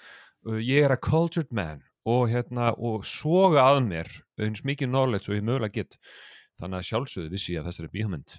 Uh, 0.44 0.60
ég 0.60 0.86
er 0.86 0.94
a 0.94 1.00
cultured 1.00 1.52
man 1.54 1.82
og 2.04 2.28
hérna, 2.28 2.72
og 2.76 3.04
soga 3.08 3.64
að 3.70 3.82
mér 3.86 4.10
eins 4.44 4.64
mikið 4.66 4.90
knowledge 4.90 5.30
og 5.30 5.38
ég 5.38 5.46
mögulega 5.46 5.80
get. 5.80 5.98
Þannig 6.60 6.80
að 6.80 6.88
sjálfsögðu 6.90 7.32
vissi 7.32 7.54
ég 7.54 7.64
að 7.64 7.70
þessari 7.70 7.92
bíómynd. 7.94 8.36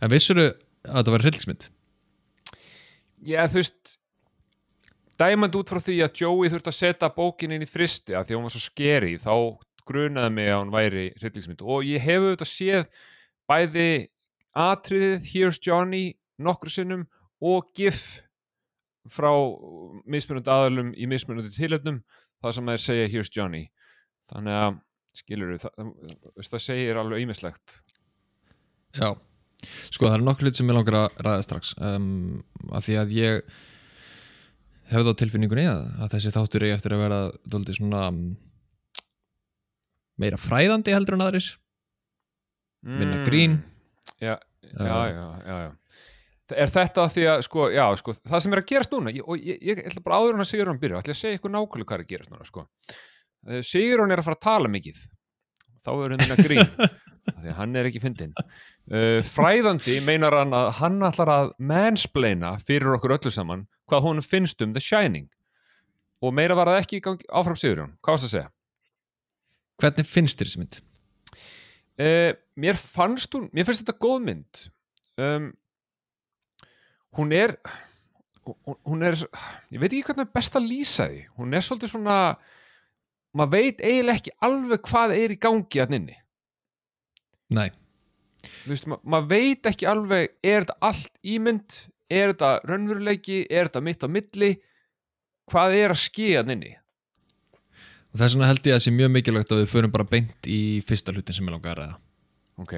En 0.00 0.10
vissuru 0.10 0.48
að 0.88 1.04
það 1.04 1.12
var 1.14 1.24
hryllingsmynd? 1.26 1.66
Já, 3.28 3.42
þú 3.52 3.60
veist 3.60 3.96
dæmand 5.20 5.58
út 5.60 5.70
frá 5.70 5.80
því 5.84 5.98
að 6.06 6.22
Joey 6.22 6.50
þurfti 6.50 6.72
að 6.72 6.78
setja 6.78 7.12
bókin 7.12 7.52
inn 7.52 7.66
í 7.66 7.68
fristi 7.68 8.16
að 8.16 8.30
því 8.30 8.34
að 8.34 8.38
hún 8.38 8.48
var 8.48 8.54
svo 8.54 8.62
skeri 8.64 9.14
þá 9.20 9.34
grunaði 9.90 10.32
mig 10.36 10.48
að 10.48 10.60
hún 10.62 10.74
væri 10.74 11.06
hryllingsmynd. 11.20 11.64
Og 11.66 11.84
ég 11.88 12.04
hef 12.04 12.24
auðvitað 12.24 12.50
séð 12.50 12.86
bæði 13.50 13.90
atriðið 14.56 15.28
Here's 15.32 15.60
Johnny 15.62 16.04
nokkru 16.40 16.72
sinnum 16.72 17.06
og 17.40 17.70
GIF 17.76 18.20
frá 19.10 19.30
mismunandi 20.08 20.52
aðalum 20.52 20.92
í 20.94 21.08
mismunandi 21.10 21.52
tilöfnum 21.56 22.02
það 22.40 22.56
sem 22.56 22.70
þeir 22.72 22.84
segja 22.84 23.08
Here's 23.12 23.32
Johnny. 23.34 23.64
Þannig 24.30 24.58
að 24.60 24.78
skilur 25.20 25.56
það, 25.58 25.74
það, 25.76 26.46
það 26.52 26.62
segir 26.64 27.00
alveg 27.00 27.24
ýmislegt. 27.24 27.80
Já, 28.96 29.10
sko 29.90 30.08
það 30.08 30.16
er 30.16 30.24
nokkur 30.26 30.48
hlut 30.48 30.60
sem 30.60 30.70
ég 30.70 30.78
langar 30.78 30.98
að 31.00 31.24
ræða 31.26 31.46
strax 31.46 31.72
um, 31.78 32.06
af 32.74 32.86
því 32.86 32.98
að 33.00 33.16
ég 33.16 33.50
hefði 34.90 35.14
á 35.14 35.18
tilfinningunni 35.20 35.66
að, 35.70 35.82
þessi 36.14 36.34
þáttur 36.34 36.66
eigi 36.66 36.76
eftir 36.76 36.96
að 36.96 37.04
vera 37.04 37.20
dóldi 37.46 37.76
svona 37.76 38.04
meira 40.20 40.40
fræðandi 40.40 40.94
heldur 40.94 41.16
en 41.16 41.26
aðrir 41.26 41.50
minna 42.82 43.24
grín 43.26 43.58
já, 44.20 44.36
Uh, 44.78 44.86
já, 44.86 45.10
já, 45.46 45.56
já. 45.64 45.70
Er 46.50 46.70
þetta 46.70 47.04
því 47.10 47.24
að, 47.30 47.40
sko, 47.46 47.64
já, 47.70 47.84
sko, 47.98 48.12
það 48.26 48.42
sem 48.42 48.54
er 48.54 48.60
að 48.60 48.68
gerast 48.70 48.94
núna, 48.94 49.12
og 49.22 49.38
ég, 49.46 49.58
ég 49.62 49.80
ætla 49.86 50.02
bara 50.02 50.18
áður 50.18 50.34
hann 50.34 50.44
að 50.44 50.48
Sigurðan 50.50 50.80
byrja, 50.82 51.02
ætla 51.02 51.14
að 51.14 51.20
segja 51.20 51.38
ykkur 51.38 51.52
nákvæmlega 51.54 51.86
hvað 51.86 51.96
er 51.96 52.04
að 52.04 52.10
gerast 52.10 52.32
núna, 52.32 52.46
sko. 52.48 52.64
Sigurðan 53.66 54.14
er 54.14 54.22
að 54.22 54.26
fara 54.26 54.38
að 54.38 54.44
tala 54.46 54.70
mikið, 54.74 54.98
þá 55.86 55.90
er 55.94 56.14
hann 56.16 56.34
að 56.34 56.42
grín, 56.48 56.72
því 57.44 57.54
hann 57.60 57.78
er 57.78 57.90
ekki 57.90 58.02
fyndinn. 58.02 58.34
Uh, 58.90 59.20
fræðandi 59.30 59.96
meinar 60.06 60.38
hann 60.40 60.56
að 60.58 60.72
hann 60.80 60.98
ætlar 61.06 61.34
að 61.36 61.54
mansplaina 61.70 62.52
fyrir 62.66 62.96
okkur 62.98 63.14
öllu 63.20 63.34
saman 63.34 63.64
hvað 63.90 64.06
hún 64.08 64.22
finnst 64.26 64.66
um 64.66 64.74
The 64.74 64.82
Shining. 64.82 65.30
Og 66.20 66.34
meira 66.36 66.58
var 66.58 66.72
það 66.72 66.82
ekki 66.82 67.02
áfram 67.30 67.58
Sigurðan, 67.58 67.94
hvað 68.02 68.18
varst 68.18 68.26
að 68.28 68.34
segja? 68.34 68.50
Hvernig 69.80 70.10
finnst 70.10 70.42
þér 70.42 70.50
þessi 70.50 70.64
mynd? 70.64 70.80
Uh, 72.00 72.32
mér 72.56 72.78
fannst 72.80 73.34
hún, 73.36 73.50
mér 73.52 73.66
finnst 73.68 73.84
þetta 73.84 74.00
góð 74.00 74.22
mynd. 74.28 74.62
Um, 75.20 75.50
hún 77.18 77.34
er 77.36 77.58
hún, 78.86 79.02
er 79.04 79.18
ég 79.70 79.82
veit 79.82 79.90
ekki 79.90 80.06
hvernig 80.08 80.24
er 80.24 80.32
best 80.38 80.56
að 80.56 80.70
lýsa 80.70 81.10
því. 81.10 81.20
Hún 81.36 81.54
er 81.56 81.66
svolítið 81.66 81.92
svona 81.92 82.16
maður 83.36 83.52
veit 83.56 83.84
eiginlega 83.84 84.18
ekki 84.18 84.34
alveg 84.46 84.82
hvað 84.88 85.14
er 85.16 85.34
í 85.34 85.38
gangi 85.40 85.82
að 85.82 85.94
nynni 85.94 86.16
Nei, 87.50 87.68
þú 88.46 88.72
veist, 88.72 88.88
ma 88.90 88.98
maður 89.02 89.30
veit 89.32 89.68
ekki 89.70 89.88
alveg 89.90 90.36
er 90.46 90.64
þetta 90.64 90.76
allt 90.86 91.16
ímynd? 91.26 91.78
Er 92.10 92.32
þetta 92.32 92.50
raunveruleiki, 92.66 93.44
er 93.46 93.68
þetta 93.68 93.82
mitt 93.86 94.06
á 94.06 94.08
milli? 94.10 94.50
Hvað 95.50 95.74
er 95.78 95.94
að 95.94 96.00
skýja 96.04 96.42
að 96.42 96.50
nynni 96.50 96.72
og 98.10 98.20
þess 98.20 98.36
vegna 98.36 98.48
held 98.50 98.64
ég 98.66 98.74
að 98.74 98.78
það 98.78 98.86
sé 98.86 98.94
mjög 98.96 99.12
mikilvægt 99.16 99.52
að 99.54 99.62
við 99.62 99.72
förum 99.74 99.92
bara 99.94 100.08
beint 100.10 100.48
í 100.50 100.60
fyrsta 100.86 101.14
hlutin 101.14 101.36
sem 101.36 101.46
ég 101.46 101.54
langar 101.54 101.76
að 101.76 101.82
ræða. 101.84 101.98
Ok, 102.60 102.74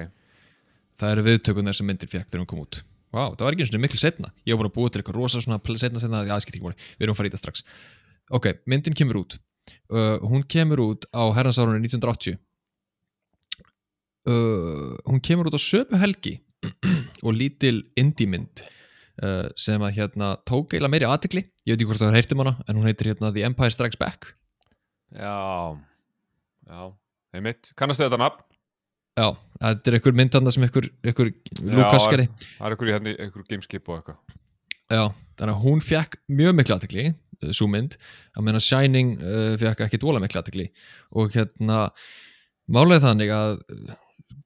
Það 0.99 1.13
eru 1.15 1.23
viðtökunar 1.25 1.77
sem 1.77 1.87
myndir 1.89 2.09
fekk 2.11 2.27
þegar 2.29 2.43
hún 2.43 2.49
kom 2.49 2.61
út. 2.63 2.81
Vá, 3.13 3.23
það 3.33 3.43
var 3.45 3.55
ekki 3.55 3.65
eins 3.65 3.73
og 3.73 3.81
miklu 3.83 3.99
setna 4.01 4.29
Ég 4.45 4.55
var 4.55 4.63
bara 4.63 4.71
að 4.71 4.75
búa 4.77 4.89
til 4.89 5.01
eitthvað 5.01 5.17
rosa 5.19 5.41
svona 5.41 5.59
setna 5.77 6.01
setna 6.01 6.23
Já, 6.25 6.31
það 6.33 6.43
skipt 6.45 6.57
ekki 6.57 6.65
máli, 6.65 6.77
við 6.97 7.05
erum 7.05 7.13
að 7.13 7.19
fara 7.19 7.29
í 7.29 7.33
það 7.33 7.41
strax. 7.43 7.65
Ok, 8.33 8.47
myndin 8.69 8.97
kemur 8.97 9.19
út. 9.21 9.35
Uh, 9.89 10.17
Hún 10.25 10.45
kemur 10.49 10.81
út 10.83 11.05
á 11.13 11.23
herransárunni 11.37 11.85
1980 11.85 12.37
uh, 14.27 14.93
Hún 15.07 15.21
kemur 15.23 15.49
út 15.49 15.57
á 15.57 15.61
sömu 15.61 15.99
helgi 16.01 16.39
og 17.25 17.37
lítil 17.37 17.83
indie 17.99 18.27
mynd 18.29 18.63
uh, 19.21 19.47
sem 19.55 19.81
að 19.83 19.99
hérna 19.99 20.33
tók 20.43 20.73
eiginlega 20.73 20.93
meiri 20.95 21.09
aðtekli 21.09 21.45
Ég 21.63 21.73
veit 21.73 21.79
ekki 21.79 21.89
hvort 21.91 22.01
það 22.01 22.11
var 22.11 22.19
heyrt 22.19 22.35
um 22.35 22.43
hana 22.43 22.55
en 22.67 22.79
hún 22.79 22.89
heitir 22.89 23.11
hérna 23.13 23.31
The 23.31 23.45
Empire 23.47 23.71
Strikes 23.75 23.99
Back 24.01 24.33
já. 25.13 25.37
Já, 26.63 26.83
einmitt, 27.35 27.71
kannastu 27.79 28.05
þetta 28.05 28.19
nafn? 28.21 28.45
Já, 29.13 29.27
þetta 29.59 29.91
er 29.91 29.97
einhver 29.99 30.15
mynd 30.17 30.33
þarna 30.33 30.53
sem 30.55 30.65
einhver, 30.65 30.87
einhver 31.05 31.31
Lukas 31.61 32.07
gerði. 32.09 32.29
það 32.55 32.67
er 32.67 32.75
ykkur 32.75 32.89
í 32.89 32.93
hérna, 32.95 33.15
ykkur 33.27 33.45
gameskip 33.49 33.91
og 33.91 33.99
eitthvað. 33.99 34.39
Já, 34.93 35.03
þannig 35.39 35.53
að 35.53 35.65
hún 35.65 35.83
fekk 35.83 36.17
mjög 36.33 36.55
miklu 36.57 36.75
aðtekli, 36.77 37.05
svo 37.51 37.67
mynd. 37.69 37.97
Að 38.37 38.47
meina 38.47 38.61
Shining 38.63 39.17
uh, 39.19 39.53
fekk 39.61 39.85
ekki 39.85 39.99
dóla 40.01 40.21
miklu 40.23 40.41
aðtekli 40.41 40.69
og 41.19 41.35
hérna 41.35 41.83
málega 42.71 43.03
þannig 43.09 43.35
að 43.35 43.59
uh, 43.59 43.93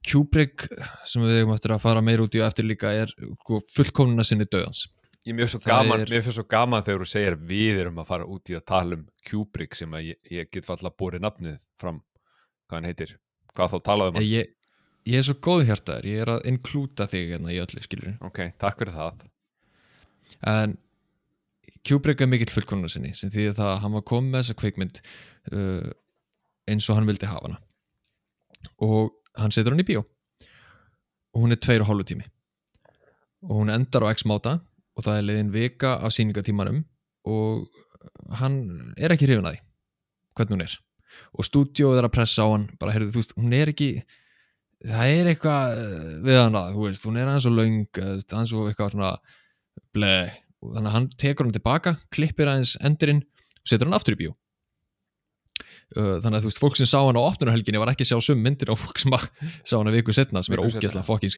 Kubrick 0.08 0.68
sem 1.08 1.24
við 1.24 1.40
hefum 1.40 1.56
eftir 1.56 1.74
að 1.74 1.82
fara 1.84 2.04
meir 2.04 2.22
út 2.22 2.36
í 2.36 2.42
og 2.42 2.48
eftir 2.48 2.68
líka 2.68 2.92
er 2.94 3.10
sko, 3.14 3.62
fullkomnuna 3.72 4.26
sinni 4.26 4.46
döðans 4.48 4.86
Ég 5.26 5.50
svo 5.50 5.58
Það 5.60 5.88
mér 5.90 6.10
finnst 6.22 6.36
svo 6.38 6.44
gaman 6.48 6.84
þegar 6.86 7.02
þú 7.02 7.08
segir 7.10 7.36
við 7.48 7.80
erum 7.82 7.98
að 8.00 8.10
fara 8.12 8.26
út 8.30 8.50
í 8.52 8.54
að 8.56 8.66
tala 8.70 8.96
um 8.96 9.06
Kubrick 9.26 9.74
sem 9.76 9.96
að 9.96 10.12
ég, 10.12 10.18
ég 10.30 10.50
get 10.54 10.68
falla 10.68 10.92
að 10.92 10.98
búri 11.00 11.20
nafnið 11.20 11.58
fram, 11.80 11.98
hvað 12.68 12.78
hann 12.78 12.88
heitir. 12.88 13.14
Hvað 13.52 13.74
þá 13.74 13.78
talaðum 13.88 14.18
hann, 14.20 14.28
ég, 14.28 14.52
ég 15.10 15.18
er 15.18 15.26
svo 15.26 15.34
góð 15.42 15.64
hjartaður, 15.68 16.08
ég 16.08 16.22
er 16.22 16.32
að 16.36 16.46
inklúta 16.52 17.08
þig 17.10 17.32
hérna 17.34 17.52
í 17.52 17.58
öllu 17.64 17.82
skilur 17.82 18.14
ok, 18.28 18.44
takk 18.62 18.78
fyrir 18.78 18.94
það. 18.94 19.26
En 20.52 20.76
Kubrick 21.88 22.22
er 22.22 22.30
mikill 22.30 22.52
fullkomuna 22.52 22.90
sinni 22.92 23.10
sem 23.16 23.32
því 23.34 23.50
það 23.58 23.72
að 23.72 23.82
hann 23.84 23.98
var 23.98 24.06
komið 24.08 24.30
með 24.32 24.44
þessa 24.44 24.58
kveikmynd 24.62 25.02
uh, 25.52 25.90
eins 26.70 26.88
og 26.88 26.98
hann 26.98 27.10
vildi 27.10 27.28
hafa 27.28 27.48
hana. 27.48 27.60
Og 28.84 29.12
hann 29.38 29.54
setur 29.54 29.74
hann 29.74 29.82
í 29.82 29.88
bíó. 29.88 30.06
Og 31.34 31.44
hún 31.44 31.54
er 31.54 31.60
tveir 31.62 31.84
og 31.84 31.90
hálfu 31.90 32.08
tími. 32.12 32.26
Og 33.46 33.60
hún 33.60 33.72
endar 33.72 34.06
á 34.06 34.14
x 34.14 34.24
máta 34.28 34.58
og 34.98 35.06
það 35.06 35.18
er 35.20 35.26
leiðin 35.28 35.54
vika 35.54 35.94
af 36.02 36.14
sýningatímanum 36.14 36.82
og 37.30 37.68
hann 38.40 38.58
er 38.98 39.14
ekki 39.14 39.28
hrifun 39.28 39.46
að 39.48 39.58
því 39.58 39.64
hvernig 40.38 40.56
hún 40.56 40.64
er. 40.64 40.74
Og 41.34 41.46
stúdíóið 41.46 42.00
er 42.00 42.08
að 42.08 42.14
pressa 42.14 42.46
á 42.46 42.48
hann 42.50 42.66
bara 42.80 42.94
heyrðu 42.94 43.14
þú 43.14 43.22
veist, 43.22 43.36
hún 43.38 43.54
er 43.56 43.72
ekki 43.72 43.92
það 44.86 45.14
er 45.14 45.30
eitthvað 45.32 45.78
eh, 45.82 46.10
við 46.26 46.40
hann 46.42 46.58
að, 46.58 46.74
þú 46.74 46.84
veist, 46.86 47.06
hún 47.08 47.18
er 47.18 47.30
aðeins 47.30 47.48
og 47.48 47.56
þú 47.56 47.64
veist, 47.64 48.34
aðeins 48.34 48.52
og 48.54 48.68
eitthvað 48.70 48.92
svona 48.94 49.14
blei, 49.94 50.28
og 50.62 50.74
þannig 50.76 50.90
að 50.90 50.96
hann 50.98 51.08
tekur 51.24 51.48
hann 51.48 51.56
tilbaka 51.56 51.94
klippir 52.14 52.50
aðeins 52.50 52.76
endurinn 52.86 53.24
og 53.24 53.72
setur 53.72 53.90
hann 53.90 53.98
aftur 53.98 54.18
í 54.18 54.20
bíó. 54.22 54.36
Uh, 55.96 56.18
þannig 56.20 56.36
að 56.36 56.42
þú 56.44 56.50
veist, 56.50 56.62
fólk 56.62 56.78
sem 56.78 56.88
sá 56.88 56.98
hann 57.00 57.16
á 57.16 57.22
opnurhelginni 57.24 57.80
var 57.80 57.94
ekki 57.94 58.04
að 58.04 58.12
sjá 58.12 58.26
sum 58.28 58.42
myndir 58.44 58.70
á 58.70 58.76
fólk 58.76 59.00
sem 59.00 59.14
sá 59.64 59.78
hann 59.78 59.88
að 59.88 59.98
viku 59.98 60.14
setna 60.14 60.42
sem 60.44 60.54
er 60.54 60.62
ógeðslega 60.62 61.06
fokkin 61.06 61.32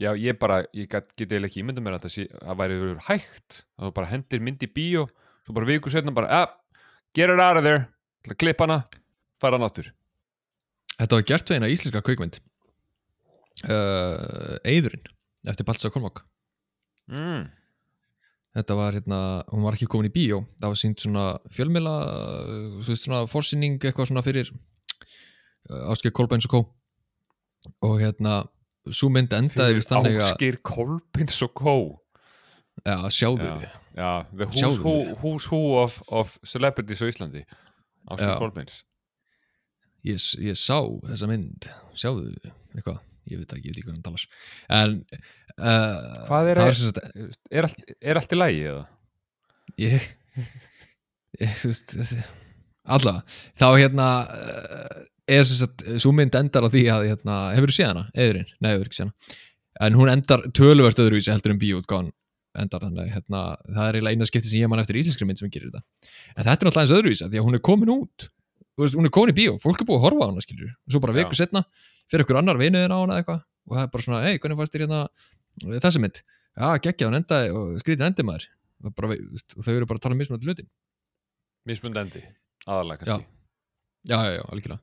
Já, 0.00 0.10
ég 0.18 0.38
bara, 0.40 0.64
ég 0.74 0.88
get, 0.90 1.12
eiginlega 1.14 1.52
ekki 1.52 1.62
ímynda 1.62 1.82
mér 1.84 1.98
að 1.98 2.06
það 2.08 2.14
sé, 2.16 2.24
að 2.42 2.56
væri 2.58 2.78
verið 2.80 3.04
hægt. 3.06 3.58
Að 3.78 3.86
þú 3.86 3.90
bara 3.94 4.10
hendir 4.10 4.42
mynd 4.42 4.64
í 4.66 4.68
bíó 4.74 5.04
svo 5.44 5.54
bara 5.54 5.68
viku 5.68 5.92
setna 5.92 6.14
bara, 6.14 6.42
ah, 6.42 6.80
get 7.14 7.30
it 7.30 7.38
out 7.38 7.60
of 7.60 7.66
there. 7.66 7.86
Til 8.24 8.32
að 8.32 8.40
klippa 8.40 8.64
hana, 8.64 8.78
fara 9.40 9.58
hann 9.58 9.66
áttur 9.66 9.90
Þetta 10.94 11.18
var 11.18 11.26
gert 11.28 11.50
við 11.50 11.58
eina 11.58 11.72
íslenska 11.72 12.00
kveikmynd 12.06 12.38
uh, 13.68 14.54
Eyðurinn 14.64 15.10
eftir 15.50 15.66
Balsa 15.68 15.90
Kolmák 15.92 16.22
mm. 17.12 17.44
Þetta 18.54 18.76
var 18.78 18.94
hérna, 18.94 19.18
hún 19.50 19.64
var 19.66 19.74
ekki 19.74 19.88
komin 19.90 20.06
í 20.06 20.14
bíó. 20.14 20.36
Það 20.60 20.70
var 20.70 20.78
sínt 20.78 21.02
svona 21.02 21.24
fjölmila 21.50 21.94
þú 22.78 22.84
veist 22.86 23.08
svona 23.08 23.24
forsýning 23.26 23.80
eitthvað 23.82 24.12
svona 24.12 24.22
fyrir 24.24 24.52
uh, 24.54 25.90
Áskei 25.92 26.14
Kolbeins 26.14 26.46
og 26.48 26.54
Kó 26.54 26.60
og 27.84 27.98
hérna 27.98 28.44
svo 28.92 29.08
mynd 29.12 29.32
endaði 29.32 29.78
við 29.78 29.86
þannig 29.88 30.18
að 30.20 30.26
Áskir 30.28 30.58
Kolbins 30.66 31.38
og 31.46 31.54
Kó 31.56 31.76
já, 32.84 32.96
sjáðu 33.08 33.46
Já, 33.48 33.70
já 33.96 34.10
the 34.36 34.48
who's 34.50 34.80
who, 34.82 34.96
who's 35.22 35.46
who 35.48 35.62
of, 35.80 36.00
of 36.08 36.34
celebrities 36.44 37.00
á 37.00 37.08
Íslandi. 37.08 37.44
Áskir 38.10 38.34
Já. 38.34 38.38
Kolbins 38.42 38.82
ég, 40.04 40.20
ég 40.44 40.58
sá 40.60 40.78
þessa 41.06 41.28
mynd. 41.30 41.70
Sjáðu 41.96 42.26
eitthvað, 42.74 42.98
ég 43.30 43.40
veit 43.40 43.54
ekki, 43.56 43.70
ég 43.70 43.72
veit 43.72 43.80
ekki 43.80 43.92
hann 43.94 44.04
talar. 44.04 44.26
En 44.80 44.98
uh, 45.56 46.26
Hvað 46.28 46.50
er 46.52 46.62
sem 46.76 46.90
sagt 46.90 47.48
Er 47.48 47.68
allt, 47.68 47.94
er 48.02 48.20
allt 48.20 48.34
í 48.34 48.40
lagi 48.40 48.66
eða? 48.74 48.84
ég, 49.80 50.04
ég 51.40 51.54
þú 51.58 51.70
veist 51.72 51.94
allavega, 52.84 53.22
þá 53.56 53.66
hérna 53.80 54.08
uh, 54.28 54.98
er 55.30 55.46
sem 55.48 55.60
sagt, 55.62 55.84
svo 56.02 56.12
mynd 56.16 56.36
endar 56.38 56.66
á 56.66 56.68
því 56.68 56.84
að 56.92 57.06
hérna, 57.10 57.38
hefur 57.56 57.72
þú 57.72 57.76
séð 57.78 57.90
hana, 57.90 58.04
eðurinn 58.12 58.50
nei, 58.60 58.70
hefur 58.74 58.90
ekki 58.90 58.98
séð 58.98 59.08
hana. 59.08 59.40
En 59.84 59.96
hún 59.98 60.12
endar 60.12 60.44
töluvert 60.54 61.00
öðruvísi 61.02 61.32
heldur 61.32 61.54
en 61.54 61.60
bíóutgáðan 61.62 62.12
endar 62.60 62.84
þannig, 62.84 63.08
hérna, 63.10 63.40
það 63.66 63.88
er 63.88 63.96
eiginlega 63.98 64.14
eina 64.14 64.28
skipti 64.30 64.50
sem 64.50 64.60
ég 64.62 64.70
man 64.70 64.82
eftir 64.82 64.98
íslenskri 65.00 65.26
mynd 65.26 65.40
sem 65.40 65.50
gerir 65.50 65.72
þetta. 65.72 65.82
En 66.36 66.44
þetta 66.44 66.52
er 66.54 66.68
náttúrulega 66.68 66.84
eins 66.84 66.94
öðruvísi, 66.94 67.26
því 67.32 67.40
að 67.40 67.48
hún 67.48 67.58
er 67.58 67.64
komin 67.66 67.90
út. 67.94 68.28
Veist, 68.78 68.98
hún 68.98 69.08
er 69.08 69.14
komin 69.14 69.32
í 69.32 69.36
bíó, 69.38 69.56
fólk 69.62 69.82
er 69.82 69.88
búið 69.88 69.98
að 70.00 70.06
horfa 70.06 70.22
á 70.22 70.28
hana 70.30 70.44
skilur, 70.44 70.70
svo 70.90 71.00
bara 71.02 71.16
viku 71.16 71.34
Já. 71.34 71.40
setna 71.42 71.64
fyrir 72.10 72.26
ykkur 72.26 72.38
annar 72.40 72.58
vinuðin 72.60 72.94
á 72.94 72.98
hana 72.98 73.18
eitthvað 73.20 73.42
og 73.64 73.76
það 73.76 73.84
er 73.84 73.92
bara 73.94 74.06
svona, 74.06 74.22
ei, 74.28 74.38
hvernig 74.42 74.58
fannst 74.60 74.74
þér 74.74 74.84
hérna 74.84 75.78
þessi 75.84 76.02
mynd, 76.02 76.18
já, 76.58 76.66
geggja, 76.84 77.08
hún 77.08 77.18
endaði 77.20 77.52
og 77.54 77.76
skrítið 77.82 78.08
endi 78.10 78.26
maður. 78.26 78.48
Og, 78.84 78.96
bara, 78.98 79.12
veist, 79.14 79.54
og 79.54 79.62
þau 79.64 79.74
eru 79.76 79.88
bara 79.88 80.02
að 80.02 80.04
tala 80.04 80.18
um 80.18 80.20
mismunandi 80.20 80.50
hluti. 80.50 80.66
Mismundendi, 81.70 82.24
aðalega 82.66 83.06
kannski. 83.06 83.30
Já, 84.10 84.18
já, 84.18 84.34
já, 84.34 84.42
algjörlega 84.50 84.82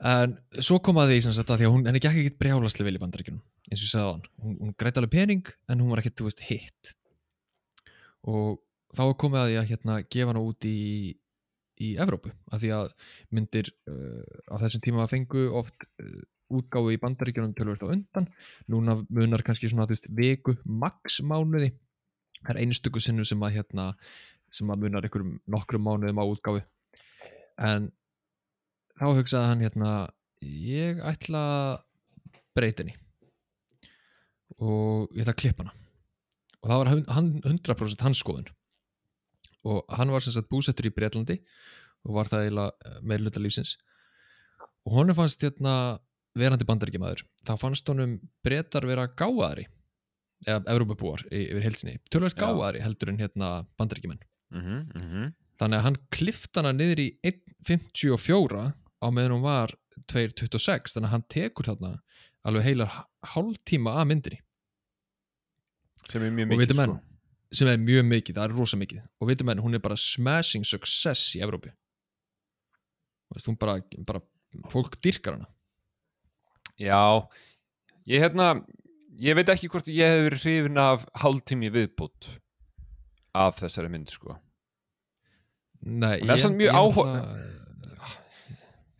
en 0.00 0.38
svo 0.58 0.80
kom 0.82 0.98
að 1.00 1.14
því 1.14 1.18
að 1.30 1.50
því 1.54 1.66
að 1.68 1.74
hún 1.74 1.86
henni 1.88 2.02
gekk 2.02 2.20
ekkert 2.22 2.40
brjálaslega 2.42 2.88
vel 2.88 2.98
í 2.98 3.02
bandaríkjunum 3.02 3.42
eins 3.70 3.80
og 3.80 3.86
ég 3.86 3.92
sagði 3.92 4.06
á 4.06 4.12
hann, 4.12 4.26
hún, 4.44 4.56
hún 4.60 4.76
græti 4.78 5.00
alveg 5.00 5.14
pening 5.14 5.50
en 5.70 5.82
hún 5.82 5.90
var 5.92 6.02
ekkert, 6.02 6.18
þú 6.18 6.28
veist, 6.28 6.42
hitt. 6.48 6.94
Og 8.28 8.60
þá 8.94 9.04
komið 9.20 9.40
að 9.40 9.48
því 9.50 9.58
að 9.60 9.70
hérna 9.72 9.96
gefa 10.04 10.32
hana 10.32 10.44
út 10.44 10.68
í 10.68 10.78
í 11.82 11.96
Evrópu, 11.98 12.30
af 12.54 12.60
því 12.62 12.70
að 12.76 12.92
myndir 13.34 13.70
uh, 13.90 14.22
á 14.46 14.62
þessum 14.62 14.82
tíma 14.84 15.08
fengu 15.10 15.48
oft 15.58 15.86
uh, 15.98 16.20
útgáfu 16.54 16.92
í 16.94 17.00
bandaríkjunum 17.02 17.54
tölvöld 17.58 17.82
á 17.82 17.90
undan, 17.90 18.28
núna 18.70 18.94
munar 19.08 19.42
kannski 19.42 19.70
svona, 19.72 19.88
þú 19.88 19.96
veist, 19.96 20.06
viku, 20.14 20.54
max 20.62 21.18
mánuði. 21.26 21.72
Það 22.44 22.52
er 22.52 22.60
einstöku 22.62 23.02
sinnum 23.02 23.26
sem 23.26 23.42
að 23.42 23.56
hérna, 23.56 23.88
sem 24.54 24.70
að 24.70 24.84
munar 24.84 25.08
einhverjum 25.08 25.34
nokkrum 25.50 25.82
mánuðum 25.88 26.22
á 26.22 26.24
útgáfu. 26.30 26.62
En 27.58 27.90
þá 29.00 29.06
hugsaði 29.18 29.50
hann 29.50 29.64
hérna 29.64 29.92
ég 30.44 31.00
ætla 31.02 31.40
að 31.54 32.34
breyta 32.54 32.84
henni 32.84 32.96
og 34.62 35.10
ég 35.14 35.24
ætla 35.24 35.34
að 35.34 35.40
klippa 35.42 35.64
hana. 35.64 35.74
Og 36.62 36.70
það 36.70 36.80
var 36.80 36.90
hann 37.16 37.32
100% 37.44 38.04
hans 38.06 38.20
skoðun. 38.22 38.46
Og 39.68 39.84
hann 39.96 40.12
var 40.12 40.24
sem 40.24 40.32
sagt 40.32 40.50
búsettur 40.52 40.88
í 40.88 40.94
Breitlandi 40.94 41.38
og 42.04 42.18
var 42.18 42.30
það 42.30 42.46
eiginlega 42.46 43.00
meirluta 43.04 43.42
lífsins. 43.42 43.76
Og 44.84 44.98
honum 44.98 45.16
fannst 45.16 45.44
hérna 45.44 45.98
verandi 46.36 46.66
bandaríkjamaður. 46.68 47.24
Þá 47.46 47.54
fannst 47.60 47.88
honum 47.88 48.18
breytar 48.44 48.86
vera 48.88 49.06
gáðari 49.08 49.66
eða 50.44 50.64
Evrópabúar 50.74 51.24
yfir 51.32 51.64
heilsinni 51.64 51.96
Já. 51.96 52.28
gáðari 52.36 52.82
heldur 52.84 53.12
en 53.12 53.20
hérna 53.20 53.50
bandaríkjamenn. 53.80 54.24
Mm 54.54 54.62
-hmm. 54.62 55.32
þannig 55.58 55.78
að 55.78 55.84
hann 55.84 55.96
klift 56.10 56.56
hana 56.56 56.72
niður 56.72 57.00
í 57.00 57.08
1.54 57.22 58.72
á 59.04 59.08
meðan 59.12 59.36
hún 59.36 59.44
var 59.44 59.74
2.26 60.10 60.94
þannig 60.96 61.08
að 61.08 61.12
hann 61.14 61.26
tekur 61.30 61.68
þarna 61.68 61.92
alveg 62.48 62.64
heilar 62.66 62.96
hálftíma 63.34 63.94
að 64.00 64.08
myndinni. 64.10 64.40
Sem 66.10 66.22
er 66.26 66.32
mjög 66.36 66.50
mikið 66.50 66.74
sko. 66.76 66.96
sem 67.54 67.68
er 67.70 67.78
mjög 67.78 68.04
mikið, 68.10 68.34
það 68.36 68.44
er 68.50 68.54
rosa 68.58 68.76
mikið. 68.80 69.02
Og 69.20 69.28
veitum 69.30 69.46
menn, 69.48 69.60
hún 69.62 69.74
er 69.78 69.82
bara 69.84 69.96
smashing 69.96 70.64
success 70.66 71.34
í 71.38 71.42
Evrópi 71.44 71.70
veist, 73.34 73.48
hún 73.48 73.56
bara, 73.58 73.80
bara 74.06 74.20
fólk 74.70 74.94
dyrkar 75.02 75.34
hana. 75.38 75.48
Já, 76.78 77.26
ég 78.06 78.20
hérna 78.22 78.48
ég 79.18 79.34
veit 79.38 79.48
ekki 79.50 79.70
hvort 79.72 79.88
ég 79.90 80.06
hef 80.10 80.24
verið 80.28 80.44
hrifin 80.44 80.78
af 80.82 81.06
hálftími 81.22 81.70
viðbútt 81.74 82.28
af 83.34 83.58
þessari 83.58 83.90
mynd 83.90 84.12
sko. 84.12 84.36
Nei, 85.84 86.20
Hún 86.22 86.30
er 86.30 86.40
samt 86.40 86.56
mjög 86.60 86.76
áhuga- 86.78 87.16
náttúrulega- 87.16 87.63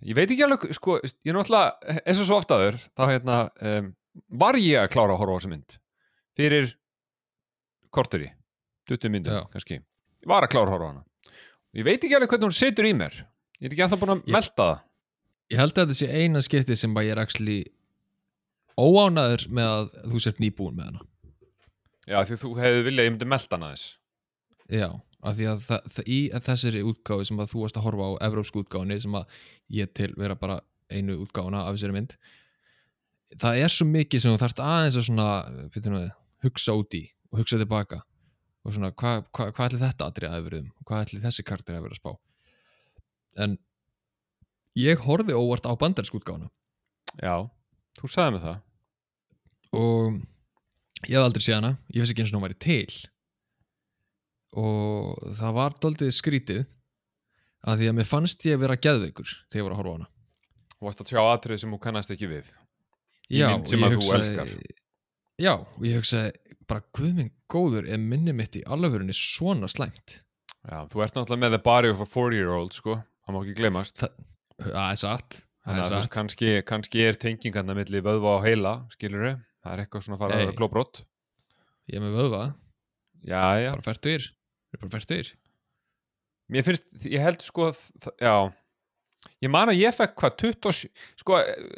Ég 0.05 0.17
veit 0.19 0.31
ekki 0.31 0.45
alveg, 0.45 0.67
sko, 0.77 0.99
ég 1.01 1.31
er 1.33 1.37
náttúrulega 1.39 1.99
eins 2.05 2.19
og 2.21 2.27
svo 2.29 2.37
oft 2.37 2.51
aður, 2.53 2.77
þá 2.93 3.03
hérna 3.09 3.37
um, 3.65 3.87
var 4.43 4.59
ég 4.61 4.83
að 4.83 4.91
klára 4.93 5.15
að 5.15 5.21
horfa 5.23 5.37
á 5.37 5.39
þessa 5.41 5.53
mynd? 5.55 5.77
Fyrir 6.37 6.73
korteri 7.95 8.29
20 8.91 9.13
myndum, 9.15 9.39
Já. 9.39 9.47
kannski. 9.55 9.79
Ég 10.25 10.29
var 10.29 10.45
að 10.45 10.53
klára 10.53 10.69
að 10.69 10.75
horfa 10.77 10.89
á 10.89 10.91
hana. 10.93 11.05
Ég 11.75 11.87
veit 11.89 12.05
ekki 12.05 12.17
alveg 12.19 12.35
hvernig 12.35 12.51
hún 12.51 12.57
situr 12.59 12.89
í 12.89 12.93
mér. 12.97 13.17
Ég 13.63 13.71
er 13.71 13.73
ekki 13.77 13.85
ennþá 13.87 13.99
búin 14.03 14.13
að 14.17 14.21
Ég- 14.29 14.35
melta 14.37 14.61
það. 14.69 14.83
Ég 15.55 15.61
held 15.63 15.73
að 15.79 15.81
þetta 15.85 15.97
sé 16.01 16.09
eina 16.21 16.43
skipti 16.45 16.77
sem 16.77 16.95
að 17.01 17.07
ég 17.09 17.15
er 17.17 17.23
actually 17.25 17.59
óánaður 18.81 19.45
með 19.55 19.71
að 19.73 19.91
þú 20.13 20.21
sért 20.25 20.41
nýbúin 20.43 20.77
með 20.79 20.89
hana. 20.91 21.03
Já, 22.05 22.19
því 22.29 22.37
þú 22.43 22.51
hefði 22.61 22.83
viljað 22.91 23.01
að 23.01 23.09
ég 23.09 23.13
myndi 23.15 23.29
melta 23.33 23.57
hana 23.57 23.69
þess 23.73 23.85
Já, 24.69 24.89
af 25.25 25.37
því 25.39 25.51
að 25.51 25.67
það, 25.67 25.91
það, 25.97 26.09
í 26.13 26.21
þessari 26.47 26.85
útgáfi 26.85 27.29
sem 27.29 27.43
að 27.43 27.53
þú 27.53 27.65
varst 27.65 27.79
að 27.81 27.87
horfa 27.89 28.09
á 28.09 28.13
evrópsku 28.29 28.65
útgáfinni 28.65 29.01
sem 29.03 29.19
að 29.19 29.39
ég 29.73 29.93
til 29.97 30.11
vera 30.21 30.37
bara 30.39 30.59
einu 30.93 31.17
útgáfuna 31.25 31.65
af 31.65 31.77
þessari 31.77 31.97
mynd 31.97 32.17
það 33.41 33.61
er 33.65 33.73
svo 33.73 33.87
mikið 33.89 34.23
sem 34.23 34.35
þú 34.35 34.43
þarft 34.43 34.63
aðeins 34.65 34.99
að 35.01 35.07
svona, 35.09 35.29
við, 35.75 36.11
hugsa 36.45 36.77
út 36.77 36.99
í 36.99 37.05
og 37.33 37.41
hugsa 37.41 37.61
tilbaka 37.61 38.03
og 38.65 38.75
svona, 38.75 38.93
hvað 38.97 39.25
hva, 39.29 39.49
hva 39.53 39.67
ætli 39.67 39.81
þetta 39.81 40.09
atrið 40.09 40.35
að 40.35 40.45
verið 40.47 40.63
um? 40.63 40.69
Og 40.81 40.89
hvað 40.89 41.03
ætli 41.05 41.23
þessi 41.25 41.45
karakter 41.45 41.77
að 41.77 41.87
vera 41.87 41.97
að 41.97 42.01
spá? 42.01 42.13
En 43.45 43.57
ég 44.81 45.03
horfi 45.05 45.37
óvart 45.37 45.69
á 45.69 45.73
bandarísku 45.77 46.21
útgáfuna. 46.21 46.49
Já, 47.21 47.45
þú 48.01 48.11
sagði 48.11 48.37
mig 48.37 48.45
það. 48.47 48.63
Og 49.75 50.23
ég 51.11 51.19
hef 51.19 51.27
aldrei 51.27 51.45
séð 51.45 51.59
hana 51.59 51.75
ég 51.93 52.01
veist 52.01 52.15
ekki 52.15 52.25
eins 52.25 52.33
og 52.33 52.39
hún 52.39 52.47
væri 52.47 52.61
til 52.65 52.97
og 54.61 55.19
það 55.39 55.55
var 55.59 55.77
doldið 55.83 56.13
skrítið 56.15 56.63
að 57.65 57.81
því 57.81 57.89
að 57.91 57.97
mér 57.99 58.09
fannst 58.09 58.45
ég 58.47 58.61
vera 58.61 58.77
geðveikur 58.77 59.31
þegar 59.51 59.61
ég 59.61 59.67
var 59.67 59.75
að 59.75 59.81
horfa 59.81 59.93
á 59.93 59.97
hana. 59.97 60.09
Þú 60.75 60.89
varst 60.89 61.01
að 61.05 61.11
tjá 61.11 61.21
atrið 61.33 61.61
sem 61.63 61.75
þú 61.75 61.79
kannast 61.87 62.13
ekki 62.15 62.29
við. 62.31 62.51
Í 63.33 63.41
já, 63.41 63.47
mynd 63.51 63.71
sem 63.71 63.85
að 63.87 63.95
þú 63.95 64.01
hugsaði- 64.03 64.19
elskar. 64.21 64.53
já, 65.41 65.53
og 65.55 65.87
ég 65.89 65.97
hugsaði 65.99 66.59
bara 66.69 66.85
guð 66.97 67.15
minn 67.19 67.31
góður 67.51 67.89
er 67.89 67.99
minni 67.99 68.33
mitt 68.37 68.57
í 68.57 68.63
alvörunni 68.65 69.17
svona 69.17 69.69
slæmt? 69.69 70.21
Já, 70.65 70.85
þú 70.89 71.03
ert 71.05 71.15
náttúrulega 71.17 71.43
með 71.45 71.51
the 71.57 71.63
body 71.65 71.89
of 71.93 72.01
a 72.01 72.07
40-year-old 72.09 72.73
sko, 72.77 72.99
það 73.27 73.35
má 73.35 73.41
ekki 73.43 73.57
glemast 73.59 74.01
það 74.61 74.79
er 74.91 75.01
satt. 75.01 75.41
Þannig 75.65 75.81
er 75.81 75.97
að 75.97 76.05
þú 76.05 76.13
kannski, 76.13 76.49
kannski 76.69 77.01
er 77.09 77.17
tengingarna 77.17 77.75
milli 77.77 78.01
vöðva 78.05 78.37
og 78.39 78.45
heila, 78.45 78.73
skilur 78.93 79.25
þau 79.25 79.35
það 79.65 79.73
er 79.73 79.83
eitthvað 79.85 80.05
svona 80.05 80.17
að 80.19 80.23
fara 80.25 80.35
að 80.37 80.43
vera 80.45 80.57
glóbrott 80.59 81.01
ég 81.89 81.97
er 81.97 82.05
með 82.05 82.17
vöðva. 82.21 82.43
Já, 83.25 83.41
já, 83.65 83.71
bara 83.73 83.85
færtur, 83.89 84.27
ég 84.75 84.79
er 84.79 84.85
bara 84.85 84.99
færtur 84.99 85.33
mér 86.53 86.67
finnst, 86.67 86.87
ég 87.09 87.25
held 87.25 87.41
sko 87.41 87.71
já, 88.21 88.35
ég 89.41 89.53
man 89.53 89.73
að 89.73 89.81
ég 89.81 89.95
fekk 89.97 90.19
hvað 90.21 90.35
27, 90.43 90.91
sko 91.23 91.39
eh, 91.41 91.69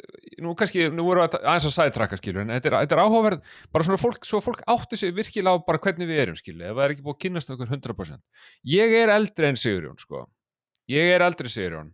nú 0.43 0.53
kannski, 0.59 0.89
nú 0.91 1.05
voru 1.07 1.23
að 1.23 1.37
aðeins 1.39 1.69
að 1.69 1.77
sætrakka 1.77 2.19
skilur 2.19 2.43
en 2.43 2.51
þetta 2.57 2.73
er, 2.73 2.79
þetta 2.83 2.97
er 2.97 3.03
áhugaverð, 3.05 3.53
bara 3.71 3.87
svona 3.87 4.01
fólk 4.01 4.27
svo 4.27 4.41
fólk 4.43 4.65
átti 4.67 4.99
sig 4.99 5.15
virkilega 5.15 5.55
á 5.55 5.65
bara 5.69 5.81
hvernig 5.85 6.09
við 6.09 6.23
erum 6.25 6.39
skilur, 6.39 6.65
ef 6.67 6.75
það 6.75 6.83
er 6.83 6.95
ekki 6.95 7.05
búið 7.05 7.15
að 7.15 7.23
kynast 7.23 7.53
okkur 7.55 7.71
100% 7.77 8.49
ég 8.75 8.97
er 8.99 9.13
eldri 9.13 9.47
en 9.47 9.61
Sigurjón 9.61 10.01
sko. 10.01 10.25
Ég 10.87 11.09
er 11.11 11.23
eldri 11.25 11.49
en 11.49 11.51
Sigurjón. 11.51 11.91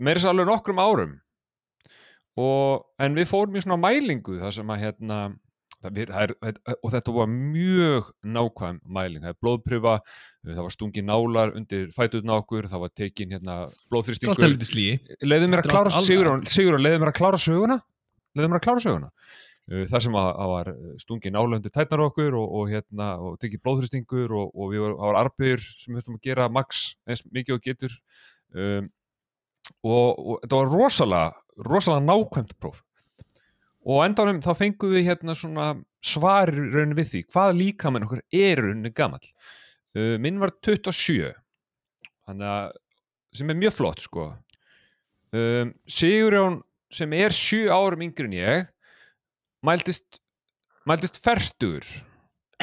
Meira 0.00 0.18
þess 0.18 0.30
að 0.30 0.34
alveg 0.34 0.48
nokkrum 0.48 0.80
árum. 0.80 1.16
Og, 2.40 2.86
en 2.98 3.14
við 3.14 3.28
fórum 3.30 3.58
í 3.58 3.62
svona 3.62 3.76
mælingu 3.78 4.38
það 4.40 4.54
sem 4.56 4.70
að 4.72 4.80
hérna 4.80 5.18
það, 5.84 5.96
við, 5.98 6.12
það 6.14 6.50
er, 6.50 6.78
og 6.80 6.94
þetta 6.94 7.16
var 7.18 7.32
mjög 7.32 8.12
nákvæm 8.36 8.80
mæling, 8.96 9.22
það 9.22 9.34
er 9.34 9.42
blóðprufa 9.44 9.98
það 10.52 10.62
var 10.66 10.74
stungin 10.74 11.08
nálar 11.08 11.54
undir 11.56 11.88
fæturna 11.94 12.36
okkur, 12.42 12.68
það 12.68 12.84
var 12.84 12.92
tekin 12.92 13.32
hérna 13.34 13.56
er 14.50 14.68
slí 14.68 14.86
leiðum 15.24 15.54
mér 15.54 15.62
að 15.62 15.68
er 15.68 15.72
klára 15.72 16.04
Sigurjón, 16.04 16.46
Sigurjón 16.50 16.84
leiðum 16.84 17.04
mér 17.04 17.12
að 17.12 17.18
klára 17.20 17.40
söguna. 17.40 17.78
Leiðum 18.34 18.54
mér 18.54 18.60
að 18.60 18.66
klára 18.66 18.84
söguna. 18.84 19.10
Uh, 19.64 19.84
þar 19.88 20.04
sem 20.04 20.16
að, 20.20 20.26
að 20.44 20.50
var 20.52 20.70
stungin 21.00 21.34
nála 21.36 21.58
undir 21.58 21.72
tætnar 21.72 22.04
okkur 22.04 22.36
og, 22.36 22.56
og 22.58 22.72
hérna 22.74 23.06
og 23.24 23.38
tekið 23.40 23.62
blóðþrýstingur 23.64 24.34
og, 24.36 24.50
og 24.52 24.74
við 24.74 24.84
var, 24.84 24.96
það 24.98 25.08
var 25.08 25.20
arbegur 25.22 25.64
sem 25.64 25.94
við 25.94 26.02
höfum 26.02 26.18
að 26.18 26.26
gera 26.28 26.48
max 26.52 26.82
eins 27.08 27.24
mikið 27.32 27.56
og 27.56 27.64
getur. 27.64 27.94
Um, 28.52 28.90
og, 29.80 30.08
og 30.12 30.42
þetta 30.42 30.58
var 30.60 30.74
rosalega 30.74 31.64
rosalega 31.64 32.04
nákvæmt 32.10 32.58
próf 32.60 32.82
og 33.84 34.04
endanum 34.06 34.40
þá 34.44 34.52
fengum 34.56 34.94
við 34.94 35.08
hérna 35.10 35.36
svona 35.36 35.68
svar 36.04 36.52
í 36.52 36.68
raunin 36.72 36.96
við 36.96 37.10
því 37.10 37.22
hvað 37.32 37.58
líkaminn 37.60 38.06
okkur 38.06 38.22
er 38.24 38.60
í 38.60 38.62
rauninni 38.62 38.92
gamall? 38.96 39.24
Uh, 39.94 40.16
minn 40.20 40.40
var 40.42 40.54
27 40.64 41.32
þannig 42.24 42.50
að 42.50 42.72
sem 43.34 43.50
er 43.50 43.58
mjög 43.58 43.74
flott 43.74 44.04
sko. 44.04 44.28
Um, 45.34 45.72
Sigurjón 45.90 46.60
sem 46.94 47.14
er 47.18 47.34
7 47.34 47.66
árum 47.74 48.04
yngri 48.06 48.28
en 48.28 48.36
ég 48.38 48.68
mæltist 49.66 50.20
mæltist 50.86 51.18
fertugur. 51.24 51.86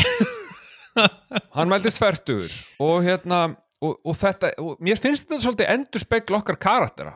Hann 1.56 1.72
mæltist 1.72 2.00
fertugur 2.00 2.54
og 2.84 3.04
hérna 3.06 3.44
og, 3.82 3.98
og 4.06 4.16
þetta, 4.18 4.54
og 4.62 4.80
mér 4.84 5.00
finnst 5.02 5.28
þetta 5.28 5.44
svolítið 5.44 5.72
endur 5.74 6.04
spekla 6.04 6.42
okkar 6.42 6.60
karaktera 6.62 7.16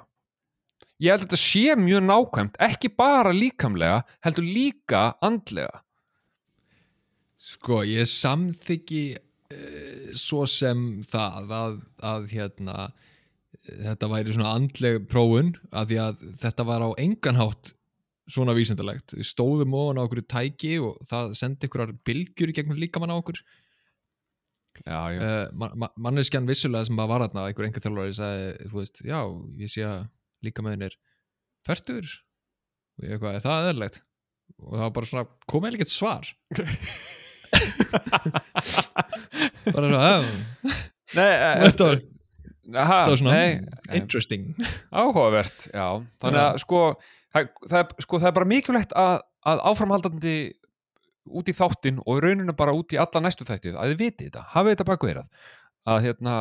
ég 1.03 1.11
held 1.11 1.25
að 1.25 1.27
þetta 1.27 1.41
sé 1.41 1.75
mjög 1.79 2.05
nákvæmt 2.07 2.59
ekki 2.69 2.91
bara 2.95 3.33
líkamlega, 3.35 4.03
heldur 4.25 4.47
líka 4.47 5.07
andlega 5.25 5.81
Sko, 7.45 7.83
ég 7.85 8.07
samþyggi 8.09 9.03
uh, 9.13 10.13
svo 10.17 10.47
sem 10.49 11.03
það 11.05 11.51
að, 11.53 11.75
að 12.01 12.31
hérna 12.31 12.77
þetta 13.65 14.09
væri 14.09 14.33
svona 14.33 14.53
andleg 14.57 15.03
prófun 15.09 15.53
að 15.69 15.91
því 15.91 15.99
að 16.01 16.23
þetta 16.41 16.65
var 16.67 16.85
á 16.85 16.89
enganhátt 17.01 17.73
svona 18.31 18.55
vísindalegt. 18.57 19.13
Við 19.13 19.27
stóðum 19.29 19.75
ofan 19.77 20.01
á 20.01 20.05
okkur 20.05 20.23
tæki 20.25 20.73
og 20.81 20.97
það 21.05 21.35
sendi 21.37 21.69
ykkurar 21.69 21.93
bylgjur 22.07 22.51
í 22.51 22.57
gegnum 22.57 22.81
líkamann 22.81 23.13
á 23.13 23.19
okkur. 23.19 23.41
já, 24.81 25.01
já, 25.13 25.19
Uh, 25.21 25.47
ma 25.53 25.69
ma 25.75 25.87
manneskjan 25.97 26.49
vissulega 26.49 26.85
sem 26.85 26.97
var 26.97 27.21
þarna, 27.23 27.45
einhver 27.47 27.65
einhver 27.69 27.83
þjálfari 27.85 28.17
sagði, 28.17 28.49
þú 28.71 28.81
veist, 28.81 29.01
já, 29.05 29.19
ég 29.61 29.71
sé 29.71 29.85
að 29.87 30.01
líkamæðin 30.45 30.87
er 30.89 30.95
færtur 31.67 32.05
og 32.05 32.99
ég 33.05 33.09
eitthvað, 33.15 33.37
er 33.37 33.43
það 33.45 33.69
eðlilegt? 33.71 33.97
Og 34.61 34.71
það 34.75 34.85
var 34.85 34.95
bara 34.95 35.09
svona, 35.09 35.25
komið 35.51 35.67
eða 35.67 35.77
ekkert 35.79 35.93
svar. 35.93 36.25
bara 39.75 39.87
svona, 39.87 40.01
"Já, 40.05 40.15
Nei, 41.15 41.31
e, 41.31 41.33
þetta 41.65 41.83
var, 41.87 41.97
þetta 42.65 43.11
var 43.11 43.19
svona 43.21 43.35
nei, 43.35 43.51
interesting. 43.99 44.43
Áhugavert, 44.91 45.59
já. 45.73 45.87
Þannig 46.21 46.41
að 46.41 46.59
sko 46.63 46.79
það, 47.35 47.43
það, 47.71 47.83
sko, 48.05 48.19
það 48.21 48.29
er 48.29 48.37
bara 48.39 48.49
mikilvægt 48.49 48.95
að, 48.99 49.15
að 49.45 49.57
áframhaldandi 49.71 50.35
út 51.35 51.47
í 51.49 51.55
þáttinn 51.57 52.01
og 52.05 52.21
rauninu 52.23 52.53
bara 52.57 52.75
út 52.77 52.93
í 52.93 52.99
alla 53.01 53.23
næstu 53.25 53.43
þættið 53.47 53.75
að 53.81 53.93
þið 53.93 54.01
viti 54.01 54.27
þetta, 54.27 54.43
hafið 54.53 54.75
þetta 54.75 54.89
baku 54.91 55.05
eirað 55.09 55.27
að 55.89 56.03
hérna, 56.05 56.33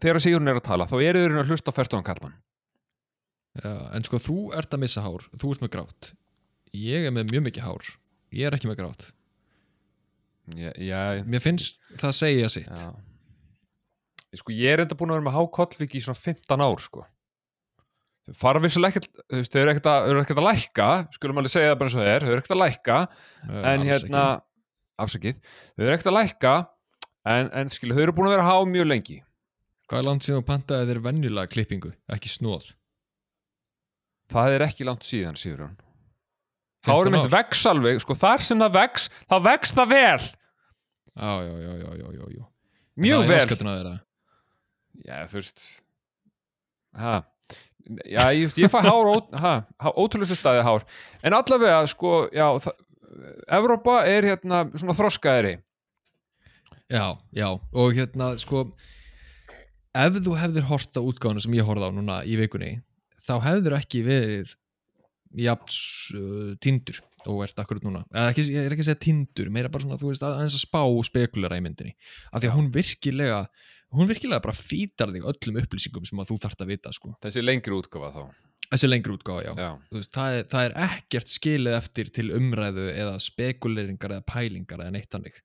þegar 0.00 0.24
Sigurinn 0.24 0.52
er 0.52 0.58
að 0.60 0.68
tala 0.68 0.88
þá 0.88 0.96
eru 1.00 1.22
þeir 1.22 1.38
að 1.40 1.52
hlusta 1.52 1.72
á 1.72 1.76
færtuðan 1.78 2.06
kallmann 2.06 2.36
Já, 3.60 3.72
en 3.92 4.06
sko, 4.06 4.16
þú 4.22 4.36
ert 4.56 4.72
að 4.72 4.80
missa 4.80 5.02
hár 5.04 5.24
þú 5.36 5.52
ert 5.52 5.64
með 5.64 5.72
grátt. 5.74 6.12
Ég 6.72 7.04
er 7.04 7.12
með 7.12 7.32
mjög 7.34 7.46
mikið 7.50 7.66
hár, 7.66 7.88
ég 8.32 8.48
er 8.48 8.56
ekki 8.56 8.70
með 8.70 8.78
grátt. 8.80 9.08
Já, 10.56 10.70
já, 10.80 11.00
mér 11.28 11.42
finnst 11.44 11.90
það 12.00 12.14
segja 12.16 12.52
sitt. 12.52 12.84
Sko 14.40 14.54
ég 14.56 14.72
er 14.72 14.82
enda 14.86 14.96
búin 14.96 15.12
að 15.12 15.20
vera 15.20 15.26
með 15.28 15.36
hákollviki 15.36 16.00
í 16.00 16.04
svona 16.06 16.18
15 16.18 16.64
ár 16.64 16.80
sko. 16.80 17.04
Fara 18.38 18.62
vissulega 18.62 18.96
ekkert, 18.96 19.20
þau 19.50 19.58
eru 19.60 19.72
ekkert 19.72 19.88
að, 19.90 20.38
að 20.38 20.46
lækka, 20.46 20.88
skulum 21.18 21.40
alveg 21.42 21.52
segja 21.52 21.72
það 21.72 21.78
bara 21.80 21.90
eins 21.90 21.96
og 21.96 22.02
það 22.02 22.10
er, 22.12 22.24
þau 22.24 22.30
eru 22.32 22.42
ekkert 22.42 22.54
að 22.54 22.60
lækka, 22.62 22.98
en 23.72 23.86
hérna, 23.88 24.22
afsakið, 25.02 25.40
þau 25.74 25.82
eru 25.84 25.96
ekkert 25.96 26.10
að 26.12 26.16
lækka, 26.20 26.52
en, 27.34 27.50
en 27.60 27.72
skilu, 27.74 27.96
þau 27.98 28.04
eru 28.04 28.14
búin 28.14 28.30
að 28.30 28.36
vera 28.36 28.46
há 28.46 28.54
mjög 28.70 28.88
lengi. 28.88 29.18
Hvað 29.90 29.98
er 29.98 30.06
land 30.06 30.24
sem 30.24 30.38
þú 30.38 30.44
pantaði 30.48 30.88
þér 30.92 31.02
venjulega 31.08 31.50
klippingu, 31.50 31.90
ekki 32.14 32.30
snóð? 32.30 32.70
Það 34.32 34.54
er 34.56 34.64
ekki 34.66 34.86
langt 34.88 35.04
síðan, 35.06 35.36
Sigurjón. 35.38 35.74
15 36.82 36.90
Hárum 36.96 37.14
mitt 37.14 37.26
ár? 37.28 37.34
vex 37.36 37.66
alveg, 37.70 38.00
sko, 38.02 38.14
þar 38.18 38.42
sem 38.42 38.58
það 38.64 38.72
vex, 38.78 39.04
þá 39.30 39.36
vex 39.44 39.74
það 39.76 39.90
vel, 39.92 40.22
Já, 41.12 41.32
já, 41.44 41.52
já, 41.60 41.72
já, 41.76 41.90
já, 42.00 42.24
já, 42.32 42.44
mjög 42.96 43.26
vel. 43.28 43.98
Já, 45.04 45.18
þú 45.28 45.36
veist, 45.38 45.64
ha, 46.96 47.12
já, 48.08 48.24
ég, 48.32 48.54
ég 48.64 48.72
fæ 48.72 48.80
hár, 48.86 49.10
ó, 49.12 49.16
ha, 49.36 49.52
há- 49.76 49.92
ótrúlegustu 50.00 50.36
staði 50.40 50.62
hár, 50.64 50.86
en 51.22 51.36
allavega, 51.36 51.82
sko, 51.92 52.28
já, 52.32 52.48
Evrópa 53.52 53.98
er 54.08 54.24
hérna 54.24 54.62
svona 54.72 54.94
þroskaðri. 54.96 55.58
Já, 56.88 57.18
já, 57.36 57.48
og 57.52 57.92
hérna, 57.92 58.32
sko, 58.40 58.70
ef 59.92 60.16
þú 60.24 60.32
hefðir 60.40 60.64
hort 60.70 60.96
á 60.96 61.00
útgáðuna 61.04 61.44
sem 61.44 61.52
ég 61.60 61.68
horfði 61.68 61.88
á 61.88 61.90
núna 61.92 62.16
í 62.24 62.38
vikunni, 62.40 62.78
þá 63.22 63.32
hefðir 63.46 63.76
ekki 63.78 64.02
verið 64.06 64.52
jafn 65.42 65.72
uh, 66.18 66.52
tindur 66.62 66.98
og 67.30 67.44
ert 67.46 67.60
akkurat 67.62 67.84
núna, 67.86 68.00
eða 68.10 68.32
ekki, 68.32 68.44
ég 68.50 68.64
er 68.66 68.74
ekki 68.74 68.82
að 68.82 68.88
segja 68.90 69.00
tindur, 69.04 69.50
meira 69.54 69.70
bara 69.72 69.84
svona, 69.84 69.98
þú 70.00 70.08
veist, 70.10 70.24
að- 70.26 70.40
aðeins 70.40 70.56
að 70.58 70.64
spá 70.66 70.80
og 70.82 71.04
spekulera 71.06 71.56
í 71.60 71.62
myndinni, 71.62 71.92
af 72.34 72.42
því 72.42 72.48
að 72.50 72.56
hún 72.58 72.70
virkilega, 72.74 73.36
hún 73.94 74.10
virkilega 74.10 74.42
bara 74.42 74.56
fýtar 74.58 75.12
þig 75.14 75.28
öllum 75.30 75.60
upplýsingum 75.62 76.08
sem 76.08 76.18
að 76.24 76.32
þú 76.32 76.38
þarft 76.42 76.64
að 76.66 76.72
vita, 76.74 76.92
sko. 76.96 77.12
Þessi 77.22 77.44
lengri 77.46 77.78
útgáfa 77.78 78.10
þá. 78.16 78.24
Þessi 78.72 78.88
lengri 78.90 79.14
útgáða, 79.14 79.44
já. 79.46 79.52
Já, 79.62 79.70
Veist, 79.94 80.10
það, 80.16 80.34
er, 80.40 80.44
það 80.52 80.66
er 80.66 80.74
ekkert 80.88 81.32
skilið 81.36 81.78
eftir 81.78 82.10
til 82.18 82.26
umræðu 82.40 82.86
eða 82.90 83.14
spekuleringar 83.22 84.16
eða 84.18 84.26
pælingar 84.32 84.82
eða 84.82 84.94
neitt 84.98 85.14
hannig 85.16 85.38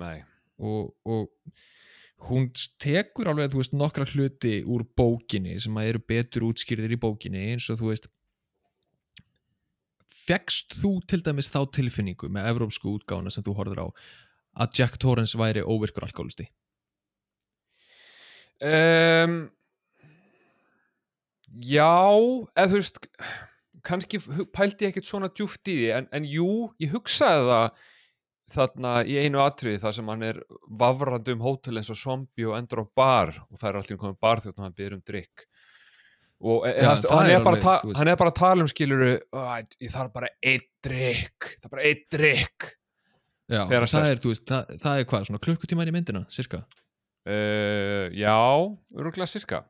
nei. 0.00 0.16
og, 0.58 0.94
og 1.04 1.28
hún 2.28 2.48
tekur 2.80 3.28
alveg 3.30 3.52
þú 3.52 3.60
veist 3.60 3.76
nokkra 3.76 4.06
hluti 4.08 4.56
úr 4.64 4.86
bókinni 4.96 5.58
sem 5.60 5.76
að 5.76 5.92
eru 5.92 6.02
betur 6.08 6.48
útskýrðir 6.48 6.96
í 6.96 7.00
bókinni 7.00 7.50
eins 7.52 7.68
og 7.72 7.80
þú 7.82 7.92
veist 7.92 8.10
fegst 10.24 10.76
þú 10.80 10.96
til 11.10 11.20
dæmis 11.24 11.52
þá 11.52 11.64
tilfinningu 11.76 12.30
með 12.32 12.48
evrópsku 12.54 12.94
útgáfuna 12.96 13.32
sem 13.32 13.44
þú 13.44 13.58
horfður 13.58 13.84
á 13.84 13.86
að 14.64 14.78
Jack 14.78 15.00
Torrance 15.02 15.36
væri 15.36 15.64
óvirkur 15.66 16.06
alkoholisti 16.06 16.48
Um, 18.62 19.50
já, 21.50 21.90
eða 22.54 22.68
þú 22.70 22.78
veist, 22.78 23.00
kannski 23.84 24.20
pældi 24.54 24.86
ég 24.86 24.92
ekkert 24.92 25.08
svona 25.08 25.30
djúft 25.32 25.66
í 25.68 25.74
því, 25.80 25.88
en, 25.98 26.06
en 26.14 26.28
jú, 26.28 26.46
ég 26.80 26.94
hugsaði 26.94 27.48
það 27.50 27.82
þarna 28.52 28.94
í 29.08 29.16
einu 29.24 29.40
atriði 29.40 29.80
þar 29.82 29.96
sem 29.96 30.08
hann 30.12 30.24
er 30.26 30.40
vafrandi 30.82 31.34
um 31.34 31.44
hótel 31.44 31.80
eins 31.80 31.90
og 31.92 31.98
zombie 32.00 32.48
og 32.48 32.58
endur 32.58 32.84
á 32.84 32.86
bar 32.96 33.32
og 33.48 33.58
það 33.60 33.68
er 33.70 33.80
allir 33.80 34.00
komið 34.02 34.20
bar 34.20 34.44
þegar 34.44 34.66
hann 34.66 34.76
byrður 34.76 34.98
um 34.98 35.04
drikk 35.08 35.44
og, 36.44 36.66
e, 36.68 36.72
Já, 36.74 36.82
ja, 36.84 36.92
og 36.92 37.04
það 37.04 37.16
hann, 37.16 37.30
er 37.30 37.40
alveg, 37.40 37.64
ta- 37.64 37.98
hann 37.98 38.12
er 38.12 38.20
bara 38.20 38.32
að 38.34 38.40
tala 38.42 38.66
um 38.66 38.70
skiluru 38.70 39.12
ég 39.14 39.92
þarf 39.94 40.12
bara 40.12 40.32
einn 40.44 40.66
drikk 40.84 41.50
það 41.54 41.68
er 41.70 41.74
bara 41.76 41.86
einn 41.88 42.08
drikk 42.12 42.70
Já, 43.44 43.60
það 43.68 44.08
er, 44.08 44.18
veist, 44.24 44.46
það, 44.48 44.74
það 44.80 44.98
er 44.98 45.06
hvað, 45.08 45.24
svona 45.28 45.44
klukkutímar 45.44 45.88
í 45.90 45.92
myndina, 45.92 46.22
cirka 46.32 46.62
uh, 47.28 48.08
já, 48.12 48.36
öruglega 48.96 49.28
sirka. 49.28 49.64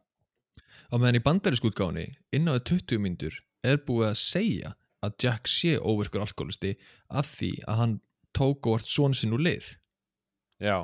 Á 0.90 0.94
meðan 0.94 1.18
í 1.18 2.06
innan 2.34 2.58
við 2.58 2.64
20 2.70 3.02
myndur 3.02 3.38
er 3.64 3.80
búið 3.82 4.10
að 4.12 4.18
segja 4.20 4.74
að 5.04 5.16
Jack 5.20 5.48
sé 5.50 5.74
óvirkur 5.78 6.22
alkoholisti 6.24 6.74
að 7.10 7.30
því 7.34 7.50
að 7.66 7.80
hann 7.80 7.94
tók 8.36 8.68
og 8.68 8.78
vart 8.78 8.90
svona 8.90 9.18
sinn 9.18 9.34
úr 9.36 9.42
lið. 9.44 9.74
Já, 10.62 10.78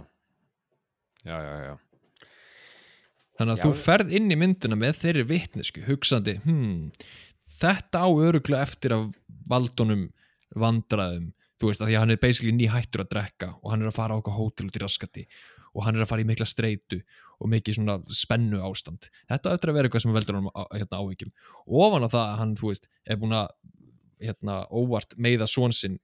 já, 1.24 1.36
já, 1.36 1.54
já. 1.68 1.74
Þannig 3.40 3.54
að 3.54 3.60
Já. 3.60 3.64
þú 3.64 3.70
ferð 3.80 4.10
inn 4.18 4.28
í 4.28 4.36
myndina 4.36 4.76
með 4.76 4.98
þeirri 5.00 5.22
vitnesku 5.30 5.82
hugsandi, 5.86 6.34
hmm, 6.44 6.90
þetta 7.62 8.02
á 8.04 8.08
öruglega 8.12 8.66
eftir 8.66 8.92
að 8.92 9.06
valdunum 9.48 10.10
vandraðum, 10.60 11.30
þú 11.56 11.70
veist 11.70 11.80
að 11.80 11.88
því 11.88 11.96
að 11.96 12.04
hann 12.04 12.12
er 12.12 12.20
basically 12.20 12.52
ný 12.56 12.68
hættur 12.68 13.04
að 13.06 13.10
drekka 13.14 13.48
og 13.62 13.72
hann 13.72 13.80
er 13.80 13.88
að 13.88 13.96
fara 13.96 14.16
á 14.16 14.20
okkar 14.20 14.36
hótel 14.36 14.68
út 14.68 14.76
í 14.76 14.82
raskati 14.82 15.24
og 15.70 15.86
hann 15.86 15.96
er 15.96 16.04
að 16.04 16.10
fara 16.10 16.24
í 16.24 16.28
mikla 16.28 16.48
streitu 16.48 17.00
og 17.40 17.48
mikið 17.48 17.78
svona 17.78 17.96
spennu 18.12 18.60
ástand 18.66 19.08
þetta 19.30 19.54
eftir 19.54 19.72
að 19.72 19.78
vera 19.78 19.88
eitthvað 19.88 20.04
sem 20.04 20.14
veldur 20.18 20.36
hann 20.36 20.50
hérna, 20.76 21.00
áhyggjum. 21.00 21.32
Ofan 21.80 22.04
á 22.04 22.08
það 22.12 22.24
að 22.26 22.38
hann, 22.42 22.54
þú 22.60 22.72
veist, 22.74 22.88
er 23.08 23.20
búin 23.20 23.36
að 23.40 23.48
hérna, 24.20 24.60
óvart 24.68 25.16
meiða 25.16 25.48
svonsinn 25.48 25.96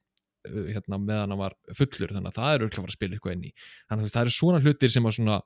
hérna, 0.74 0.98
meðan 0.98 1.32
hann 1.34 1.40
var 1.40 1.56
fullur 1.76 2.12
þannig 2.16 2.32
að 2.32 2.38
það 2.38 2.52
er 2.52 2.66
örgulega 2.66 2.76
að 2.76 2.84
fara 2.84 2.94
að 2.94 2.98
spila 2.98 3.16
eitthvað 3.16 3.36
inn 3.36 3.48
í. 3.48 3.54
Þannig 3.90 4.06
að 4.06 4.14
það 4.16 4.24
eru 4.24 4.34
svona 4.36 4.62
hlutir 4.64 4.92
sem 4.92 5.08
að 5.08 5.16
svona 5.18 5.38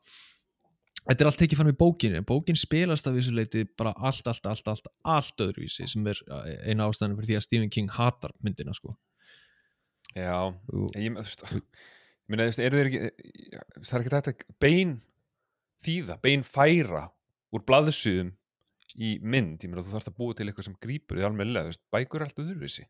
þetta 1.07 1.25
er 1.25 1.31
allt 1.31 1.41
tekið 1.41 1.61
fram 1.61 1.71
í 1.71 1.77
bókinu 1.81 2.19
en 2.21 2.27
bókin 2.29 2.59
spilast 2.59 3.09
af 3.09 3.17
þessu 3.17 3.35
leiti 3.37 3.65
bara 3.79 3.93
allt, 3.97 4.27
allt, 4.29 4.49
allt, 4.51 4.73
allt, 4.73 4.91
allt 5.09 5.45
öðruvísi 5.47 5.87
sem 5.91 6.11
er 6.11 6.21
uh, 6.29 6.43
eina 6.69 6.89
ástæðan 6.89 7.17
fyrir 7.19 7.31
því 7.31 7.39
að 7.39 7.47
Stephen 7.47 7.73
King 7.73 7.95
hatar 7.95 8.35
myndina 8.45 8.75
sko. 8.77 8.97
Já, 10.17 10.51
en 10.51 11.05
ég, 11.05 11.15
meina, 11.15 12.49
er 12.51 12.75
þeir 12.75 12.91
ekki, 12.91 13.01
það 13.79 13.95
er 13.97 14.05
ekki 14.05 14.15
þetta 14.17 14.59
bein 14.63 14.99
þýða, 15.87 16.19
bein 16.23 16.45
færa 16.47 17.07
úr 17.55 17.65
blaðsuðum 17.67 18.35
í 18.99 19.17
mynd, 19.23 19.63
ég 19.63 19.71
meina, 19.71 19.85
þú 19.87 19.95
þarfst 19.95 20.11
að 20.11 20.19
búa 20.19 20.37
til 20.37 20.49
eitthvað 20.49 20.67
sem 20.67 20.79
almennilega, 21.23 21.69
þú 21.69 21.73
veist, 21.73 21.85
bækur 21.95 22.21
er 22.21 22.27
allt 22.27 22.43
öðruvísi. 22.43 22.87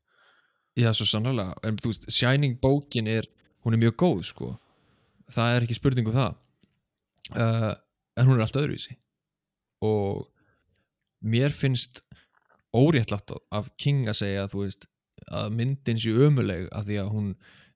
Já, 0.79 0.91
svo 0.95 1.07
sannlega 1.09 1.55
en 1.67 1.79
þú 1.81 1.93
veist, 1.93 2.09
Shining 2.13 2.59
bókin 2.63 3.09
er 3.11 3.29
hún 3.65 3.77
er 3.77 3.83
mjög 3.83 3.97
góð 4.01 4.23
sko. 4.31 4.51
Það 5.31 5.55
er 5.55 5.67
ekki 5.67 5.79
spurning 5.79 6.11
um 6.11 6.17
það. 6.17 6.37
Uh, 7.31 7.73
en 8.19 8.29
hún 8.29 8.39
er 8.39 8.45
allt 8.47 8.59
öðruvísi. 8.59 8.97
Og 9.87 10.27
mér 11.21 11.55
finnst 11.55 12.03
óréttlátt 12.75 13.35
af 13.51 13.71
King 13.81 14.09
að 14.09 14.21
segja 14.23 14.49
þú 14.51 14.65
veist, 14.65 14.87
að 15.31 15.55
myndin 15.55 16.01
sé 16.01 16.13
ömuleg 16.27 16.69
af 16.75 16.87
því 16.89 17.01
að 17.03 17.11
hún 17.15 17.33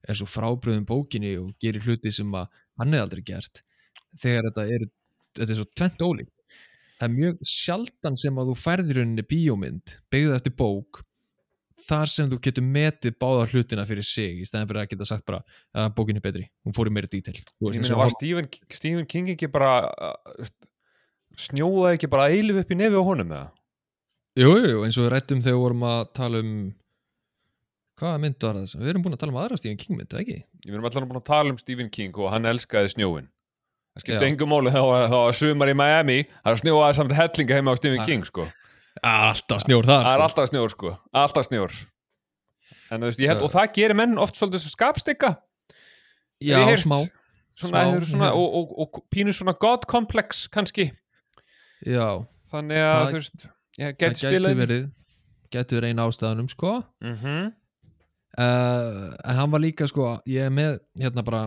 er 0.09 0.19
svo 0.19 0.29
frábröðum 0.29 0.87
bókinni 0.89 1.35
og 1.41 1.55
gerir 1.63 1.85
hluti 1.85 2.13
sem 2.13 2.31
að 2.37 2.49
hann 2.81 2.93
hefði 2.93 3.05
aldrei 3.05 3.25
gert 3.27 3.63
þegar 4.21 4.49
þetta 4.49 4.65
er, 4.75 4.87
þetta 5.39 5.53
er 5.53 5.59
svo 5.59 5.69
tvent 5.73 6.05
ólíkt. 6.05 6.35
Það 6.95 7.07
er 7.07 7.15
mjög 7.15 7.41
sjaldan 7.51 8.19
sem 8.21 8.39
að 8.39 8.51
þú 8.51 8.57
færðir 8.63 9.01
henni 9.03 9.25
bíómynd 9.29 9.97
byggðið 10.15 10.37
eftir 10.39 10.57
bók 10.59 11.03
þar 11.89 12.11
sem 12.11 12.29
þú 12.33 12.39
getur 12.45 12.65
metið 12.67 13.17
báða 13.21 13.47
hlutina 13.53 13.85
fyrir 13.89 14.07
sig 14.07 14.41
í 14.43 14.47
stæðan 14.49 14.69
fyrir 14.71 14.83
að 14.85 14.91
geta 14.95 15.09
sagt 15.09 15.25
bara 15.29 15.43
að 15.77 15.91
bókin 15.99 16.21
er 16.21 16.25
betri, 16.25 16.47
hún 16.65 16.77
fór 16.77 16.91
í 16.91 16.95
meira 16.97 17.11
dítil 17.11 17.35
Ég 17.37 17.81
meina, 17.81 17.99
var 18.01 18.13
Stephen, 18.15 18.49
Stephen 18.73 19.09
King 19.11 19.29
ekki 19.35 19.49
bara, 19.53 19.73
uh, 19.91 20.49
snjóðaði 21.41 21.99
ekki 21.99 22.11
bara 22.13 22.31
eilif 22.33 22.63
upp 22.63 22.73
í 22.73 22.79
nefi 22.79 22.97
á 22.99 23.03
honum 23.05 23.35
eða? 23.35 23.51
Jú, 24.41 24.51
jú, 24.65 24.81
eins 24.87 24.97
og 24.99 25.07
við 25.07 25.13
rættum 25.15 25.43
þegar 25.45 25.55
við 25.59 25.63
vorum 25.67 25.85
að 25.91 26.01
tala 26.19 26.41
um 26.43 26.55
hvaða 28.01 28.21
mynd 28.25 28.43
var 28.43 28.57
það? 28.59 28.75
Við 28.81 28.91
erum 28.91 29.05
búin 29.05 29.15
að 29.15 29.21
tala 29.23 29.35
um 29.35 29.39
aðra 29.45 29.59
Stephen 29.61 29.79
King 29.79 29.99
mynd, 30.01 30.17
ekki? 30.19 30.41
Ég 30.65 30.73
meina, 30.75 30.89
allan 30.91 31.09
búin 31.13 31.21
að 31.21 31.29
tala 31.31 31.55
um 31.55 31.61
Stephen 31.63 31.91
King 31.95 32.19
og 32.19 32.33
hann 32.35 32.49
elskaði 32.51 32.91
snjóin. 32.97 33.29
Það 33.95 34.03
skipti 34.03 34.27
engum 34.27 34.51
máli 34.51 34.73
þá 34.75 34.81
var 35.13 35.37
sumar 35.39 35.71
í 35.71 35.77
Miami, 35.79 36.17
það 36.43 36.57
snjóaði 36.65 36.97
samt 36.99 37.15
hellinga 37.15 37.59
heima 37.61 37.75
á 37.75 37.79
Stephen 37.79 38.03
Ah, 38.03 38.09
King, 38.09 38.25
sko. 38.27 38.49
Það 39.03 39.25
alltaf 39.31 39.65
snjór 39.65 39.85
þar, 39.89 40.05
Það 40.05 40.13
er 40.13 40.19
sko. 40.19 40.25
alltaf 40.29 40.49
snjór 40.53 40.71
sko, 40.75 40.93
alltaf 41.13 41.49
snjór 41.49 41.73
en 42.95 43.01
veist, 43.01 43.19
held, 43.21 43.43
og 43.43 43.51
það 43.51 43.73
gerir 43.75 43.97
menn 43.99 44.19
oft 44.23 44.37
svolítið 44.39 44.69
skapstikka 44.71 45.31
Já, 46.45 46.61
heyrt. 46.69 46.85
smá. 46.85 47.01
svona, 47.59 47.83
Smá, 47.91 48.05
svona 48.07 48.29
já. 48.31 48.35
og, 48.39 48.55
og, 48.55 48.79
og 48.95 49.05
pínur 49.11 49.35
svona 49.35 49.55
god 49.59 49.87
complex 49.91 50.47
kannski, 50.49 50.91
Já, 51.87 52.23
þannig 52.53 52.79
að 52.79 52.95
Það- 52.95 53.11
þú 53.11 53.19
veist 53.19 53.47
það 53.49 53.99
get 53.99 53.99
gæti 53.99 54.23
spilað 54.29 54.57
verið, 54.63 54.87
gæti 55.51 55.75
verið 55.81 55.91
eina 55.91 56.07
ástæðanum, 56.09 56.49
sko. 56.51 56.83
mm 57.03 57.17
-hmm. 57.23 57.53
Uh, 58.37 59.15
en 59.25 59.37
hann 59.37 59.51
var 59.53 59.61
líka, 59.61 59.87
sko, 59.87 60.21
ég 60.27 60.43
er 60.47 60.51
með, 60.51 60.81
hérna 60.99 61.23
bara, 61.23 61.45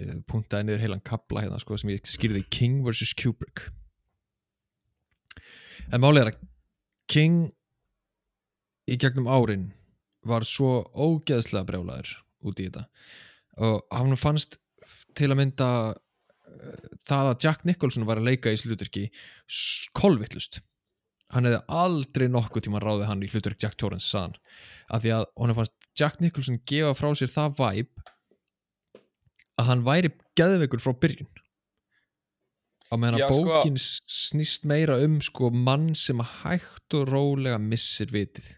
uh, 0.00 0.14
puntaði 0.28 0.64
niður 0.64 0.78
heilan 0.80 1.00
kapla 1.00 1.40
hérna, 1.40 1.58
sko, 1.58 1.76
sem 1.78 1.90
ég 1.90 2.00
skýrði 2.04 2.42
King 2.50 2.82
vs. 2.84 3.14
Kubrick. 3.14 3.70
En 5.92 6.00
málið 6.00 6.20
er 6.20 6.26
að 6.26 6.36
King 7.10 7.50
í 8.90 8.96
gegnum 9.02 9.28
árin 9.30 9.68
var 10.26 10.46
svo 10.46 10.80
ógeðslega 10.94 11.66
brjálæður 11.68 12.12
út 12.46 12.60
í 12.62 12.68
þetta. 12.68 12.86
Og 13.62 13.82
hann 13.94 14.16
fannst 14.20 14.58
til 15.18 15.30
að 15.32 15.38
mynda 15.40 15.68
eh, 15.94 16.88
það 17.06 17.30
að 17.32 17.44
Jack 17.46 17.64
Nicholson 17.66 18.06
var 18.08 18.20
að 18.20 18.28
leika 18.30 18.52
í 18.54 18.58
slutverki 18.60 19.06
kolvittlust 19.96 20.60
hann 21.34 21.48
hefði 21.48 21.62
aldrei 21.74 22.28
nokkuð 22.30 22.66
tíma 22.68 22.78
ráðið 22.82 23.08
hann 23.10 23.24
í 23.26 23.30
hlutverk 23.32 23.58
Jack 23.62 23.74
Torrance 23.80 24.06
saðan 24.06 24.36
af 24.94 25.02
því 25.02 25.14
að 25.16 25.24
hann 25.40 25.54
fannst 25.58 25.88
Jack 25.98 26.20
Nicholson 26.22 26.60
gefa 26.70 26.92
frá 26.94 27.08
sér 27.18 27.32
það 27.32 27.56
væp 27.58 28.04
að 29.56 29.68
hann 29.70 29.82
væri 29.86 30.10
geðveikur 30.36 30.82
frá 30.84 30.92
byrjun. 31.00 31.30
Á 32.92 32.94
meðan 33.00 33.16
að 33.16 33.30
sko- 33.32 33.46
bókin 33.48 33.78
snýst 34.26 34.64
meira 34.68 34.96
um 35.04 35.18
sko 35.24 35.50
mann 35.54 35.92
sem 35.98 36.20
að 36.22 36.32
hægt 36.42 36.96
og 36.98 37.08
rólega 37.12 37.58
missir 37.62 38.10
vitið. 38.14 38.48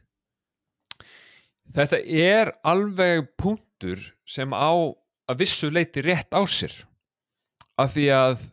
Þetta 1.74 1.98
er 2.04 2.50
alveg 2.66 3.26
punktur 3.40 4.00
sem 4.28 4.52
á 4.56 4.72
að 5.28 5.42
vissu 5.42 5.68
leiti 5.72 6.00
rétt 6.06 6.32
á 6.32 6.40
sér 6.48 6.72
af 7.78 7.92
því 7.92 8.06
að 8.16 8.46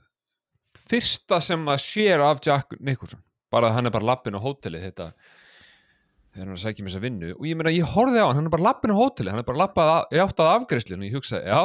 fyrsta 0.90 1.40
sem 1.42 1.64
að 1.72 1.80
sér 1.86 2.22
af 2.26 2.42
Jack 2.46 2.76
Nicholson 2.84 3.22
bara 3.54 3.70
að 3.72 3.78
hann 3.78 3.88
er 3.90 3.94
bara 3.96 4.10
lappin 4.12 4.36
á 4.36 4.44
hóteli 4.44 4.82
þetta 4.84 5.08
þegar 5.16 6.44
hann 6.44 6.52
er 6.52 6.58
að 6.58 6.62
sækja 6.66 6.84
mér 6.84 6.92
þessa 6.92 7.04
vinnu 7.06 7.30
og 7.38 7.48
ég 7.48 7.56
meina 7.58 7.72
ég 7.74 7.88
horfði 7.96 8.20
á 8.22 8.28
hann, 8.28 8.36
hann 8.42 8.50
er 8.50 8.54
bara 8.58 8.68
lappin 8.68 8.92
á 8.94 9.00
hóteli 9.00 9.32
hann 9.32 9.40
er 9.42 9.48
bara 9.48 9.62
lappað 9.64 9.92
að- 9.96 10.20
átt 10.26 10.44
að 10.44 10.52
afgreiðslinu 10.60 11.00
og 11.06 11.08
ég 11.08 11.16
hugsaði, 11.16 11.48
já 11.48 11.62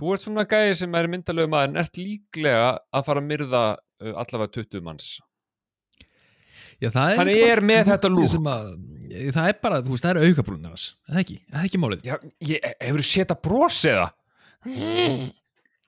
þú 0.00 0.14
ert 0.14 0.24
svona 0.24 0.46
gæði 0.48 0.74
sem 0.80 0.94
er 0.96 1.10
myndalegu 1.12 1.52
maður 1.52 1.68
en 1.74 1.80
ert 1.84 2.00
líklega 2.00 2.66
að 2.96 3.04
fara 3.10 3.20
að 3.20 3.28
myrða 3.28 3.62
allavega 4.00 4.54
20 4.58 4.84
manns. 4.86 5.10
Já, 6.80 6.88
það 6.88 7.18
bara 7.20 7.34
er 7.34 7.60
með 7.60 7.82
dúkki 7.84 7.90
þetta 7.92 8.30
sem 8.32 8.48
að, 8.48 8.68
Það 9.34 9.48
er 9.50 9.56
bara, 9.60 9.80
þú 9.84 9.92
veist, 9.92 10.04
það 10.06 10.10
er 10.10 10.30
aukabrúnir 10.30 10.70
hans 10.70 10.84
Það 11.08 11.16
er 11.16 11.22
ekki, 11.24 11.36
það 11.50 11.60
er 11.60 11.68
ekki 11.68 11.80
málið? 11.82 12.04
Já, 12.06 12.14
ég, 12.46 12.66
hefur 12.80 13.02
þú 13.02 13.06
séð 13.10 13.34
að 13.34 13.40
brosi 13.44 13.94
það? 13.96 14.12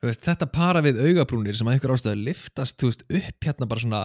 Þú 0.02 0.08
veist, 0.10 0.24
Þetta 0.26 0.48
para 0.52 0.82
við 0.84 1.00
aukabrúnir 1.06 1.56
sem 1.56 1.70
að 1.70 1.76
einhver 1.78 1.94
ástæðu 1.94 2.24
liftast, 2.26 2.78
þú 2.82 2.90
veist, 2.90 3.04
upp 3.08 3.46
hérna 3.48 3.68
bara 3.70 3.84
svona 3.84 4.02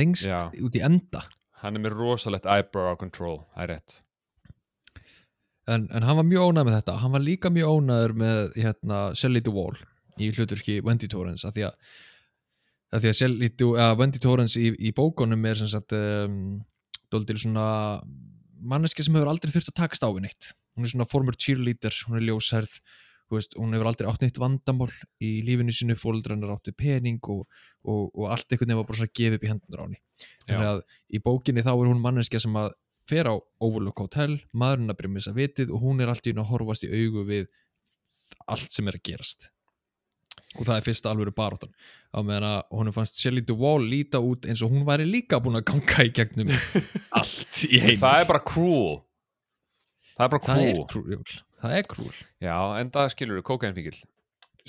lengst 0.00 0.30
Já. 0.30 0.38
út 0.50 0.78
í 0.78 0.82
enda. 0.86 1.22
Hann 1.60 1.76
er 1.76 1.84
með 1.84 1.98
rosalegt 1.98 2.48
eyebrow 2.48 2.96
control, 2.98 3.42
það 3.54 3.66
er 3.66 3.72
rétt. 3.74 3.96
En, 5.70 5.86
en 5.92 6.06
hann 6.06 6.18
var 6.18 6.26
mjög 6.26 6.48
ónæður 6.50 6.70
með 6.70 6.76
þetta. 6.80 6.98
Hann 7.04 7.14
var 7.14 7.22
líka 7.22 7.50
mjög 7.52 7.74
ónæður 7.76 8.14
með 8.24 8.40
hérna, 8.56 9.00
Shelley 9.18 9.44
Duvall 9.46 9.76
í 10.20 10.30
hluturki 10.34 10.80
Wendy 10.84 11.08
Torrance 11.10 11.46
að 11.46 11.58
því 11.58 11.66
að, 11.68 11.76
að, 12.94 13.04
því 13.04 13.10
að 13.12 13.58
Du- 13.60 13.74
að 13.78 13.96
Wendy 14.00 14.22
Torrance 14.22 14.60
í, 14.60 14.70
í 14.78 14.90
bókunum 14.96 15.44
er 15.46 15.60
sem 15.60 15.70
sagt 15.70 15.94
um, 15.96 16.64
dóldir 17.12 17.38
svona 17.40 18.00
manneski 18.60 19.04
sem 19.04 19.14
hefur 19.16 19.30
aldrei 19.32 19.52
þurft 19.52 19.72
að 19.72 19.78
takast 19.82 20.04
á 20.04 20.08
við 20.10 20.26
neitt. 20.26 20.50
Hún 20.76 20.86
er 20.86 20.92
svona 20.92 21.08
former 21.10 21.36
cheerleader, 21.38 21.94
hún 22.08 22.18
er 22.20 22.26
ljósherð 22.28 22.80
veist, 23.30 23.54
hún 23.54 23.74
hefur 23.76 23.86
aldrei 23.86 24.08
átt 24.10 24.24
neitt 24.24 24.38
vandamál 24.42 24.90
í 25.22 25.36
lífinu 25.46 25.72
sinu, 25.74 25.94
fóldrannar 25.98 26.50
áttu 26.56 26.72
pening 26.74 27.20
og, 27.30 27.44
og, 27.86 28.08
og 28.10 28.24
allt 28.34 28.50
einhvern 28.50 28.66
veginn 28.72 28.80
var 28.80 28.88
bara 28.88 28.98
svona 29.00 29.14
gefið 29.20 29.36
upp 29.38 29.44
í 29.46 29.50
hendunar 29.52 29.82
á 29.82 29.84
henni. 29.86 30.00
Þannig 30.48 30.70
að 30.72 30.80
í 31.14 31.20
bókinni 31.22 31.62
þá 31.66 31.70
er 31.76 31.90
hún 31.92 32.02
manneskja 32.02 32.42
sem 32.42 32.58
að 32.58 32.72
fer 33.10 33.30
á 33.30 33.34
Overlook 33.62 34.02
Hotel, 34.02 34.40
maðurinn 34.50 34.90
að 34.92 34.98
byrja 34.98 35.14
missa 35.14 35.34
vitið 35.36 35.70
og 35.74 35.86
hún 35.86 36.02
er 36.02 36.10
allt 36.10 36.26
í 36.26 36.34
einu 36.34 36.42
að 36.44 36.50
horfast 36.52 36.86
í 36.86 36.90
augu 36.90 37.24
við 37.30 37.46
allt 38.50 38.74
sem 38.74 38.90
er 38.90 38.98
að 38.98 39.06
gerast 39.06 39.48
og 40.58 40.66
það 40.66 40.76
er 40.76 40.86
fyrsta 40.86 41.10
alvöru 41.12 41.34
baróttan 41.36 41.72
á 42.10 42.18
meðan 42.26 42.46
að 42.48 42.60
hún 42.74 42.92
fannst 42.94 43.20
Shelley 43.22 43.44
Duvall 43.46 43.84
líta 43.86 44.18
út 44.24 44.48
eins 44.50 44.62
og 44.66 44.72
hún 44.74 44.86
væri 44.88 45.06
líka 45.06 45.38
búin 45.42 45.60
að 45.60 45.68
ganga 45.70 46.06
í 46.08 46.10
gegnum 46.16 46.50
allt 47.20 47.60
í 47.70 47.78
heim 47.84 48.00
Það 48.00 48.22
er 48.24 48.30
bara 48.32 48.42
cruel. 48.50 48.96
Það 50.16 50.24
er 50.26 50.32
bara 50.34 50.46
það 50.48 50.64
cruel. 50.90 51.20
er 51.20 51.36
það 51.60 51.76
er 51.78 51.86
krúl 51.92 52.14
Já, 52.42 52.56
en 52.80 52.90
það 52.94 53.12
skilur 53.14 53.38
við 53.40 53.46
kókainfíkil 53.52 54.00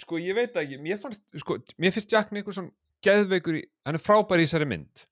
Sko, 0.01 0.17
ég 0.23 0.37
veit 0.37 0.55
ekki, 0.57 0.77
mér 0.81 0.99
fannst 1.01 1.21
sko, 1.41 1.57
mér 1.81 1.91
finnst 1.93 2.13
Jack 2.13 2.29
Nicholson 2.33 2.69
geðveikur 3.03 3.57
í, 3.59 3.63
hann 3.85 3.97
er 3.97 4.01
frábær 4.01 4.39
í 4.39 4.45
þessari 4.45 4.67
mynd. 4.69 5.03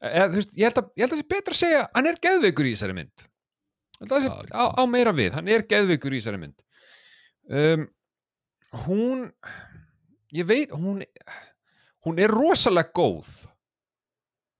Eða, 0.00 0.26
þú 0.30 0.38
veist, 0.38 0.52
ég 0.54 0.68
held 0.68 0.78
að, 0.80 0.90
ég 0.94 1.02
held 1.02 1.10
að 1.10 1.16
það 1.16 1.20
sé 1.22 1.28
betra 1.32 1.54
að 1.56 1.58
segja 1.58 1.80
hann 1.96 2.08
er 2.10 2.18
geðveikur 2.26 2.68
í 2.68 2.72
þessari 2.76 2.96
mynd. 3.00 3.24
Ég 3.24 4.04
held 4.04 4.12
að 4.12 4.14
það 4.14 4.24
sé 4.24 4.54
á, 4.54 4.64
á 4.70 4.82
meira 4.92 5.14
við, 5.18 5.30
hann 5.36 5.50
er 5.50 5.64
geðveikur 5.72 6.14
í 6.14 6.20
þessari 6.22 6.40
mynd. 6.44 6.56
Um, 7.50 7.88
Hún 8.86 9.26
ég 10.36 10.46
veit, 10.48 10.70
hún 10.74 11.02
hún 12.06 12.20
er 12.22 12.32
rosalega 12.32 12.92
góð 12.96 13.28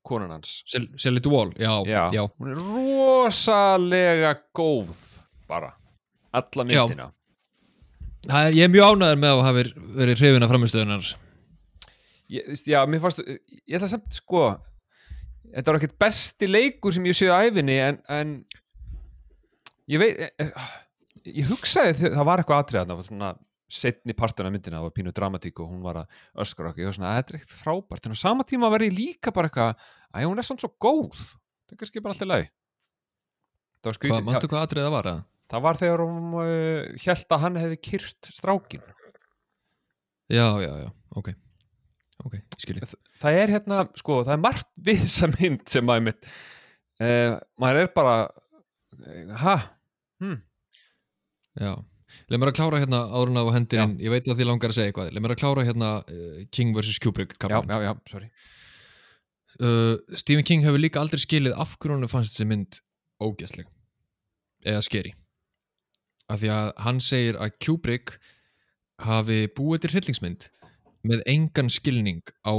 konan 0.07 0.33
hans. 0.35 0.63
Shelley 0.67 1.21
Duvall, 1.23 1.53
já, 1.61 1.73
Já, 1.87 2.09
já. 2.13 2.23
hún 2.39 2.51
er 2.53 2.61
rosalega 2.61 4.35
góð 4.57 4.97
bara, 5.49 5.75
alla 6.33 6.65
myndina. 6.65 7.11
Er, 8.29 8.53
ég 8.53 8.67
er 8.67 8.73
mjög 8.73 8.95
ánæður 8.95 9.21
með 9.23 9.31
að 9.33 9.43
hafa 9.47 9.63
verið 9.97 10.19
hrifin 10.21 10.45
af 10.45 10.51
veist, 12.51 12.67
já, 12.69 12.83
mér 12.87 13.01
fannst 13.03 13.23
ég 13.25 13.77
ætla 13.79 13.89
samt 13.91 14.13
sko 14.15 14.43
þetta 15.51 15.73
var 15.73 15.79
ekkert 15.81 15.97
besti 16.05 16.49
leikur 16.51 16.95
sem 16.95 17.07
ég 17.09 17.17
séu 17.17 17.33
á 17.33 17.41
æfinni 17.49 17.79
en, 17.83 17.99
en 18.13 18.35
ég 19.91 20.03
veit 20.03 20.21
ég, 20.21 20.53
ég 21.41 21.49
hugsaði 21.51 21.97
það 22.13 22.29
var 22.29 22.43
eitthvað 22.43 22.61
svona 23.09 23.33
setni 23.71 24.15
partin 24.19 24.47
af 24.49 24.53
myndina, 24.55 24.79
það 24.81 24.87
var 24.89 24.95
pínu 24.99 25.13
dramatík 25.17 25.61
og 25.63 25.71
hún 25.71 25.83
var 25.85 26.03
að 26.03 26.23
öskra 26.45 26.71
okkur, 26.71 26.83
ég 26.83 26.91
var 26.91 26.97
svona, 26.99 27.11
"Að 27.15 27.21
þetta 27.21 27.35
er 27.35 27.39
ekkert 27.41 27.59
frábært. 27.63 28.07
En 28.07 28.13
á 28.13 28.19
sama 28.19 28.45
tíma 28.45 28.71
var 28.71 28.81
ég 28.85 28.95
líka 28.97 29.33
bara 29.33 29.49
eitthvað 29.49 29.77
að 30.15 30.27
hún 30.27 30.39
er 30.39 30.43
samt 30.43 30.61
svo 30.61 30.73
góð, 30.81 31.15
það 31.69 31.73
er 31.73 31.81
kannski 31.81 32.03
bara 32.03 32.15
alltaf 32.15 32.29
leið 32.29 32.49
það 33.81 33.89
var 33.91 33.97
skrítið, 33.99 34.25
manstu 34.27 34.49
hvað 34.51 34.65
atrið 34.67 34.87
það 34.87 34.95
var 34.97 35.11
að? 35.11 35.21
það 35.51 35.63
var 35.67 35.79
þegar 35.81 36.03
hún 36.05 36.35
uh, 36.39 36.99
held 37.05 37.35
að 37.37 37.41
hann 37.45 37.61
hefði 37.61 37.79
kyrt 37.91 38.31
strákin 38.35 38.83
Já, 40.31 40.47
já, 40.63 40.71
já, 40.79 40.91
ok. 41.19 41.33
Ok, 42.23 42.37
skiljið 42.61 42.93
það 43.19 43.39
er 43.41 43.53
hérna, 43.57 43.81
sko, 43.99 44.21
það 44.27 44.35
er 44.37 44.43
margt 44.45 44.69
við 44.77 45.01
þessa 45.07 45.31
mynd 45.33 45.65
sem 45.73 45.87
maður 45.89 46.05
mitt 46.11 46.29
uh, 47.01 47.39
maður 47.59 47.81
er 47.81 47.91
bara 47.97 48.17
uh, 48.29 49.35
ha, 49.43 49.57
hm 50.23 50.39
Já, 51.61 51.73
leið 52.31 52.41
mér 52.43 52.51
að 52.53 52.57
klára 52.59 52.81
hérna 52.83 53.01
áður 53.11 53.33
en 53.33 53.41
á 53.41 53.45
hendurinn, 53.57 53.95
ég 54.03 54.15
veit 54.15 54.29
að 54.29 54.41
þið 54.41 54.49
langar 54.51 54.73
að 54.73 54.79
segja 54.79 54.91
eitthvað. 54.93 55.13
Leið 55.15 55.25
mér 55.27 55.35
að 55.35 55.41
klára 55.43 55.67
hérna 55.69 55.91
uh, 56.03 56.41
King 56.55 56.75
vs. 56.77 56.99
Kubrick 57.03 57.37
já, 57.39 57.59
já, 57.61 57.77
já, 57.87 57.93
sorry. 58.11 58.31
Uh, 59.61 59.97
Stephen 60.17 60.47
King 60.49 60.65
hefur 60.65 60.81
líka 60.81 61.03
aldrei 61.03 61.21
skilið 61.21 61.57
af 61.61 61.77
hverju 61.79 61.99
hann 61.99 62.09
fannst 62.11 62.37
þessi 62.37 62.49
mynd 62.49 62.79
ógæsleg 63.21 63.67
eða 64.65 64.81
skeri 64.85 65.13
af 66.31 66.41
því 66.41 66.51
að 66.55 66.69
hann 66.87 67.01
segir 67.05 67.39
að 67.43 67.57
Kubrick 67.65 68.15
hafi 69.03 69.43
búið 69.57 69.83
til 69.85 69.91
hryllingsmynd 69.95 70.47
með 71.11 71.25
engan 71.33 71.71
skilning 71.73 72.23
á 72.45 72.55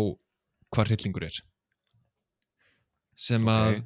hvað 0.74 0.92
hryllingur 0.92 1.26
er. 1.28 1.40
Sem 3.16 3.46
að 3.52 3.76
Ok. 3.78 3.84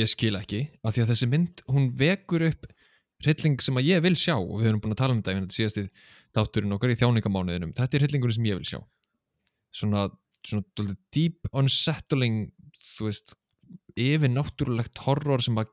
ég 0.00 0.10
skil 0.10 0.34
ekki 0.38 0.60
af 0.84 0.94
því 0.94 1.02
að 1.04 1.10
þessi 1.12 1.28
mynd, 1.30 1.62
hún 1.70 1.90
vekur 1.98 2.46
upp 2.50 2.66
hrylling 3.24 3.60
sem 3.62 3.76
að 3.80 3.90
ég 3.90 4.02
vil 4.04 4.16
sjá 4.18 4.36
og 4.38 4.56
við 4.60 4.70
höfum 4.70 4.82
búin 4.84 4.94
að 4.96 5.02
tala 5.02 5.16
um 5.16 5.20
þetta, 5.20 5.34
ég 5.34 5.44
þetta 5.44 5.58
síðast 5.58 5.80
í 5.80 5.84
þátturinn 6.36 6.76
okkar 6.76 6.94
í 6.94 6.98
þjáningamánuðinum, 7.00 7.74
þetta 7.76 7.96
er 7.96 8.04
hryllingurinn 8.06 8.36
sem 8.38 8.48
ég 8.48 8.60
vil 8.60 8.68
sjá. 8.70 8.80
Svona, 9.74 10.06
svona 10.46 10.96
deep 11.14 11.50
unsettling 11.52 12.50
þú 12.80 13.08
veist, 13.10 13.36
yfir 13.98 14.32
náttúrulegt 14.32 15.00
horror 15.04 15.42
sem 15.44 15.58
að 15.60 15.70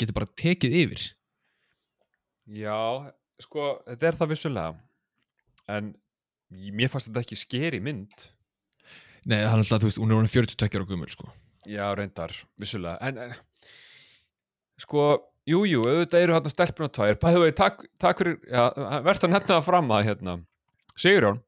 getur 0.00 0.16
bara 0.16 0.30
tekið 0.40 0.76
yfir. 0.84 1.06
Já, 2.50 3.12
sko, 3.42 3.72
þetta 3.86 4.08
er 4.08 4.18
það 4.18 4.32
vissulega 4.34 5.70
en 5.70 5.92
mér 6.74 6.90
fannst 6.90 7.10
þetta 7.10 7.22
ekki 7.22 7.38
skeri 7.38 7.82
mynd. 7.84 8.26
Nei, 9.28 9.42
það 9.44 9.52
er 9.52 9.62
alltaf, 9.62 9.82
þú 9.82 9.90
veist, 9.90 10.00
hún 10.00 10.10
er 10.10 10.18
orðin 10.18 10.32
42 10.32 10.80
ára 10.80 10.88
gumul 10.88 11.12
sko. 11.12 11.30
já, 11.68 11.84
reyndar, 11.94 12.32
vissulega 12.58 12.96
en, 13.04 13.18
en 13.20 14.80
sko, 14.80 15.04
jú, 15.48 15.62
jú, 15.68 15.84
auðvitað 15.86 16.24
eru 16.24 16.36
hérna 16.36 16.52
stelpuna 16.52 16.92
tvær, 16.96 17.20
bæðu 17.22 17.44
vegi, 17.44 17.56
takk, 17.60 17.86
takk 18.02 18.20
fyrir 18.22 18.40
verðt 19.06 19.28
nefna 19.28 19.56
það 19.56 19.68
fram 19.68 19.94
að 19.96 20.04
hérna 20.10 20.36
Sigurjón 20.96 21.40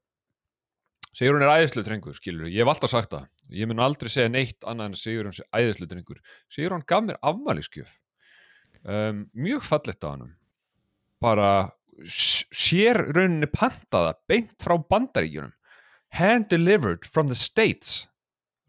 Sigurjón 1.12 1.44
er 1.44 1.54
æðislu 1.58 1.84
drengur, 1.84 2.16
skilur 2.16 2.48
ég 2.48 2.62
hef 2.62 2.72
alltaf 2.72 2.92
sagt 2.92 3.12
það, 3.12 3.26
ég 3.52 3.68
mun 3.68 3.82
aldrei 3.84 4.08
segja 4.12 4.32
neitt 4.32 4.64
annað 4.64 4.92
en 4.92 5.00
Sigurjón 5.02 5.36
sé 5.36 5.48
æðislu 5.52 5.90
drengur 5.90 6.22
Sigurjón 6.52 6.86
gaf 6.88 7.04
mér 7.04 7.20
afmæliskjöf 7.20 7.92
um, 8.86 9.26
mjög 9.36 9.66
fallegt 9.68 10.08
á 10.08 10.14
hann 10.14 10.32
bara 11.22 11.52
sér 12.08 12.98
rauninni 13.12 13.48
pantaða 13.50 14.14
beint 14.28 14.54
frá 14.62 14.76
bandaríkjunum. 14.78 15.52
Hand 16.12 16.48
delivered 16.50 17.06
from 17.06 17.28
the 17.28 17.34
states. 17.34 18.08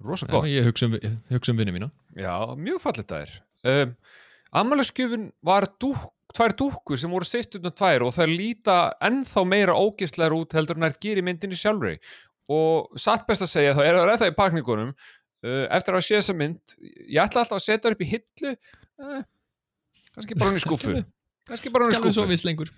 Rosa 0.03 0.27
gott. 0.27 0.47
ég 0.47 0.65
hugsa 0.67 0.87
um, 0.87 0.97
um 0.97 1.57
vinni 1.57 1.73
mína. 1.75 1.89
Já, 2.15 2.55
mjög 2.59 2.81
fallet 2.83 3.07
það 3.07 3.25
er 3.25 3.33
um, 3.71 3.95
Ammælaskjöfun 4.53 5.31
var 5.45 5.65
dúk, 5.81 5.97
tvær 6.33 6.53
dúkkur 6.57 6.99
sem 6.99 7.11
voru 7.13 7.25
sýstutna 7.25 7.71
tvær 7.73 8.05
og 8.05 8.13
þær 8.13 8.29
líta 8.29 8.77
ennþá 9.01 9.43
meira 9.49 9.75
ógislegar 9.77 10.35
út 10.37 10.53
heldur 10.57 10.77
en 10.77 10.87
þær 10.87 10.99
gerir 11.01 11.25
myndinni 11.25 11.57
sjálfri. 11.57 11.97
Og 12.53 12.93
satt 13.01 13.25
best 13.27 13.45
að 13.45 13.53
segja 13.53 13.75
þá 13.77 13.83
er 13.85 13.97
það 13.97 14.13
ennþá 14.13 14.29
í 14.29 14.35
pakningunum 14.37 14.91
uh, 14.93 15.65
eftir 15.73 15.97
að 15.97 16.05
sé 16.05 16.19
þessa 16.19 16.37
mynd 16.37 16.75
ég 17.07 17.21
ætla 17.23 17.43
alltaf 17.43 17.59
að 17.59 17.65
setja 17.65 17.87
þær 17.87 17.97
upp 17.97 18.03
í 18.05 18.09
hillu 18.11 18.53
uh, 18.53 19.23
kannski 20.13 20.37
bara 20.37 20.51
hún 20.51 20.59
í 20.59 20.63
skúfu 20.63 20.95
kannski 21.49 21.73
bara 21.73 21.87
hún 21.87 21.95
í 21.95 21.99
skúfu 21.99 22.69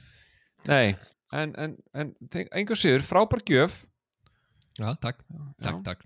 Nei, 0.66 0.96
en, 1.36 1.52
en, 1.62 1.76
en 1.94 2.16
engu 2.58 2.74
síður, 2.74 3.04
frábær 3.06 3.44
gjöf. 3.46 3.84
Já, 4.80 4.88
takk, 4.98 5.20
Já. 5.30 5.44
takk, 5.62 5.84
takk 5.86 6.02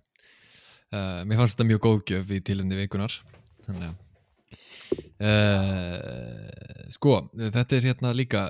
uh, 0.91 1.23
Mér 1.23 1.39
fannst 1.39 1.55
þetta 1.55 1.69
mjög 1.69 1.85
góð 1.85 2.01
gjöf 2.11 2.33
í 2.35 2.41
tilindi 2.45 2.77
vikunar 2.77 3.15
Þannig 3.63 3.87
að 3.87 4.08
uh, 5.23 6.87
Sko, 6.93 7.19
þetta 7.37 7.77
er 7.77 7.85
hérna 7.91 8.15
líka 8.15 8.47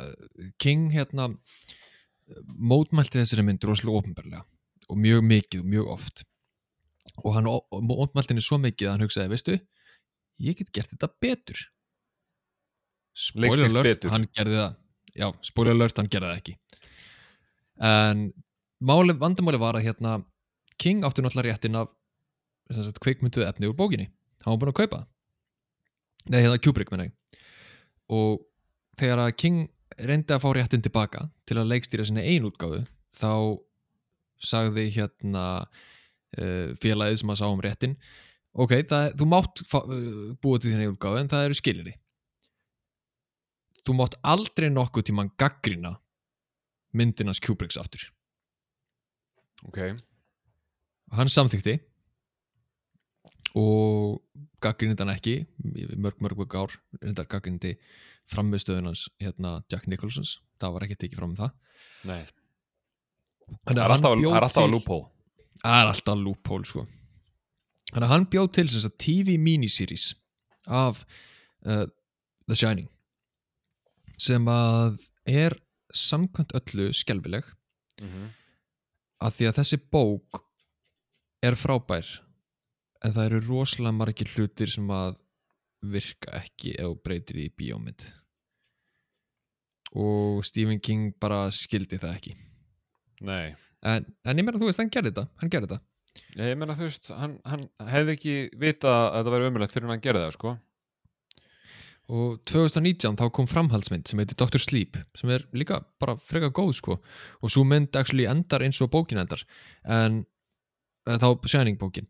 King 0.61 0.89
hérna 0.93 1.29
mótmælti 2.45 3.19
þessari 3.19 3.43
mynd 3.45 3.65
rosalega 3.65 3.99
ofinbarlega 3.99 4.45
og 4.89 4.97
mjög 4.97 5.25
mikið 5.25 5.63
og 5.63 5.67
mjög 5.69 5.89
oft. 5.95 6.23
Og 7.25 7.33
hann 7.35 7.49
mótmælti 7.89 8.33
henni 8.33 8.45
svo 8.45 8.57
mikið 8.61 8.87
að 8.87 8.95
hann 8.95 9.05
hugsaði, 9.05 9.31
veistu 9.33 9.57
ég 10.39 10.57
get 10.59 10.71
gert 10.73 10.93
þetta 10.93 11.11
betur. 11.21 11.61
Spoiler 13.19 13.67
alert, 13.67 13.89
betur. 13.89 14.13
hann 14.13 14.27
gerði 14.35 14.59
það. 14.61 14.75
Já, 15.19 15.27
spoiler 15.43 15.75
alert, 15.75 15.99
hann 15.99 16.11
gerði 16.11 16.29
það 16.29 16.41
ekki. 16.41 16.55
En 17.89 18.25
máli, 18.79 19.15
vandamáli 19.19 19.59
var 19.61 19.79
að 19.79 19.89
hérna 19.89 20.19
King 20.79 21.03
átti 21.03 21.23
náttúrulega 21.23 21.57
réttin 21.57 21.75
af 21.75 21.91
kvikmynduð 23.03 23.47
efni 23.49 23.67
úr 23.67 23.75
bókinni. 23.75 24.07
Hann 24.45 24.53
var 24.53 24.61
búinn 24.61 24.71
að 24.71 24.79
kaupa 24.79 25.01
það. 25.01 25.07
Nei, 26.27 26.41
hérna 26.43 26.59
Kubrick 26.61 26.91
menna 26.91 27.07
ég. 27.07 27.43
Og 28.11 28.41
þegar 28.99 29.23
að 29.23 29.35
King 29.39 29.67
reyndi 29.99 30.35
að 30.35 30.43
fá 30.43 30.49
réttin 30.55 30.83
tilbaka 30.83 31.27
til 31.47 31.59
að 31.59 31.71
leikstýra 31.73 32.05
sinni 32.07 32.25
ein 32.27 32.47
útgáfu 32.47 32.83
þá 33.19 33.31
sagði 34.39 34.87
hérna 34.95 35.45
uh, 35.65 36.75
félagið 36.79 37.21
sem 37.21 37.33
að 37.33 37.39
sá 37.41 37.47
um 37.49 37.63
réttin 37.63 37.95
ok, 38.55 38.77
það, 38.87 39.09
þú 39.19 39.27
mátt 39.29 39.63
uh, 39.65 39.89
búa 40.39 40.61
til 40.61 40.71
þínu 40.71 40.93
útgáfu 40.93 41.19
en 41.19 41.31
það 41.31 41.49
eru 41.49 41.59
skiliri 41.59 41.95
þú 43.83 43.97
mátt 43.97 44.15
aldrei 44.27 44.69
nokkuð 44.71 45.09
tímann 45.09 45.33
gaggrina 45.39 45.97
myndinans 46.95 47.41
Kubricks 47.41 47.77
aftur. 47.77 48.07
Ok, 49.67 49.79
hann 51.13 51.31
samþykti 51.31 51.75
og 53.57 54.19
gaggrinandi 54.61 55.05
hann 55.05 55.15
ekki 55.15 55.35
mörg 55.97 56.19
mörg 56.21 56.37
mörg 56.37 56.55
ár 56.59 56.75
reyndar 57.01 57.27
gaggrinandi 57.29 57.75
framistöðunans 58.29 59.07
hérna 59.21 59.63
Jack 59.71 59.87
Nicholsons, 59.89 60.37
það 60.61 60.75
var 60.75 60.85
ekki 60.85 60.99
tekið 61.01 61.21
fram 61.21 61.33
um 61.33 61.39
það. 61.39 61.55
Nei. 62.05 62.21
Það 63.65 63.71
að 63.73 63.81
er 63.81 63.93
alltaf, 63.95 64.11
hann 64.11 64.21
bjó 64.21 64.29
það 64.29 64.37
er 64.37 64.45
alltaf 64.45 64.63
að 64.63 64.73
er 65.79 66.23
loophole 66.27 66.69
sko. 66.69 66.85
Þannig 67.89 68.05
að 68.05 68.13
hann 68.13 68.27
bjóð 68.29 68.49
til 68.53 68.67
þess 68.69 68.89
að 68.89 68.97
TV 69.01 69.37
miniseries 69.41 70.05
af 70.69 71.01
uh, 71.65 71.87
The 72.45 72.57
Shining 72.57 72.89
sem 74.19 74.45
að 74.51 74.99
er 75.29 75.55
samkvæmt 75.95 76.53
öllu 76.59 76.91
skelfileg 76.93 77.47
mm 78.01 78.07
-hmm. 78.07 78.27
að 79.25 79.35
því 79.37 79.47
að 79.49 79.57
þessi 79.59 79.79
bók 79.89 80.43
er 81.41 81.55
frábær 81.55 82.05
en 83.05 83.15
það 83.15 83.25
eru 83.29 83.41
rosalega 83.47 83.95
margir 83.95 84.31
hlutir 84.35 84.71
sem 84.71 84.87
að 84.91 85.17
virka 85.89 86.33
ekki 86.41 86.75
þú 86.77 86.93
breytir 87.03 87.39
í 87.39 87.49
bíómynd. 87.55 88.07
Og 89.99 90.43
Stephen 90.45 90.81
King 90.83 91.13
bara 91.21 91.47
skildi 91.55 91.97
það 91.97 92.15
ekki. 92.17 92.33
Nei, 93.25 93.55
en, 93.83 94.05
en 94.23 94.39
ég 94.39 94.45
meina 94.45 94.59
þú 94.59 94.69
veist, 94.69 94.81
hann 94.81 94.91
gerði 94.93 95.13
þetta 95.13 95.27
hann 95.41 95.53
gerði 95.53 95.71
þetta. 95.71 95.85
Ég 96.39 96.57
meina 96.59 96.75
þú 96.77 96.87
veist 96.87 97.11
hann, 97.15 97.37
hann 97.47 97.67
hefði 97.89 98.15
ekki 98.17 98.35
vitað 98.59 98.97
að 99.05 99.21
það 99.21 99.35
væri 99.35 99.49
umjöldlegt 99.49 99.75
fyrir 99.75 99.93
hann 99.93 100.03
gerði 100.03 100.25
það 100.25 100.35
sko. 100.37 100.55
Og 102.09 102.39
2019 102.49 103.19
þá 103.19 103.25
kom 103.37 103.47
framhaldsmynd 103.49 104.09
sem 104.09 104.19
heitir 104.21 104.37
Dr. 104.39 104.61
Sleep 104.61 104.97
sem 105.17 105.29
er 105.29 105.43
líka 105.53 105.83
bara 106.01 106.15
freka 106.17 106.49
góð 106.49 106.71
sko. 106.79 106.97
Og 107.45 107.53
svo 107.53 107.63
mynd 107.69 107.95
actually 107.99 108.25
endar 108.29 108.65
eins 108.65 108.81
og 108.81 108.89
bókin 108.93 109.21
endar. 109.21 109.43
En 109.85 110.23
eða 111.05 111.21
þá 111.21 111.51
Shining 111.53 111.77
bókin 111.79 112.09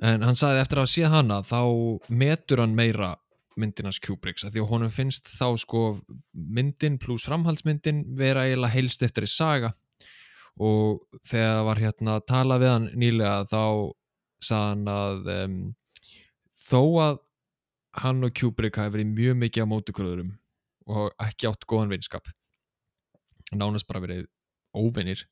en 0.00 0.24
hann 0.24 0.38
sagði 0.38 0.62
eftir 0.62 0.80
að 0.82 0.92
séð 0.94 1.14
hana 1.14 1.40
þá 1.44 1.60
metur 2.08 2.62
hann 2.62 2.76
meira 2.76 3.14
myndinans 3.60 4.00
Kubricks 4.02 4.46
að 4.46 4.54
því 4.54 4.62
að 4.62 4.70
honum 4.72 4.92
finnst 4.94 5.28
þá 5.34 5.46
sko 5.60 5.84
myndin 6.32 6.98
pluss 7.02 7.26
framhaldsmyndin 7.28 8.04
vera 8.18 8.46
eiginlega 8.46 8.76
heilst 8.76 9.04
eftir 9.04 9.26
í 9.26 9.30
saga. 9.30 9.74
Og 10.60 11.00
þegar 11.24 11.56
það 11.56 11.66
var 11.68 11.80
hérna 11.80 12.16
að 12.16 12.26
tala 12.28 12.58
við 12.60 12.72
hann 12.72 12.88
nýlega 13.00 13.36
þá 13.50 13.64
sagði 14.40 14.70
hann 14.70 14.90
að 14.94 15.30
um, 15.36 15.56
þó 16.70 16.82
að 17.04 17.20
hann 18.00 18.26
og 18.26 18.34
Kubrick 18.38 18.78
hafi 18.78 18.94
verið 18.96 19.14
mjög 19.14 19.40
mikið 19.44 19.66
á 19.66 19.72
mótukröðurum 19.72 20.34
og 20.90 21.24
ekki 21.26 21.48
átt 21.50 21.66
góðan 21.68 21.92
vinskap 21.92 22.30
nánast 23.50 23.88
bara 23.88 24.02
verið 24.04 24.28
óvinnir 24.76 25.24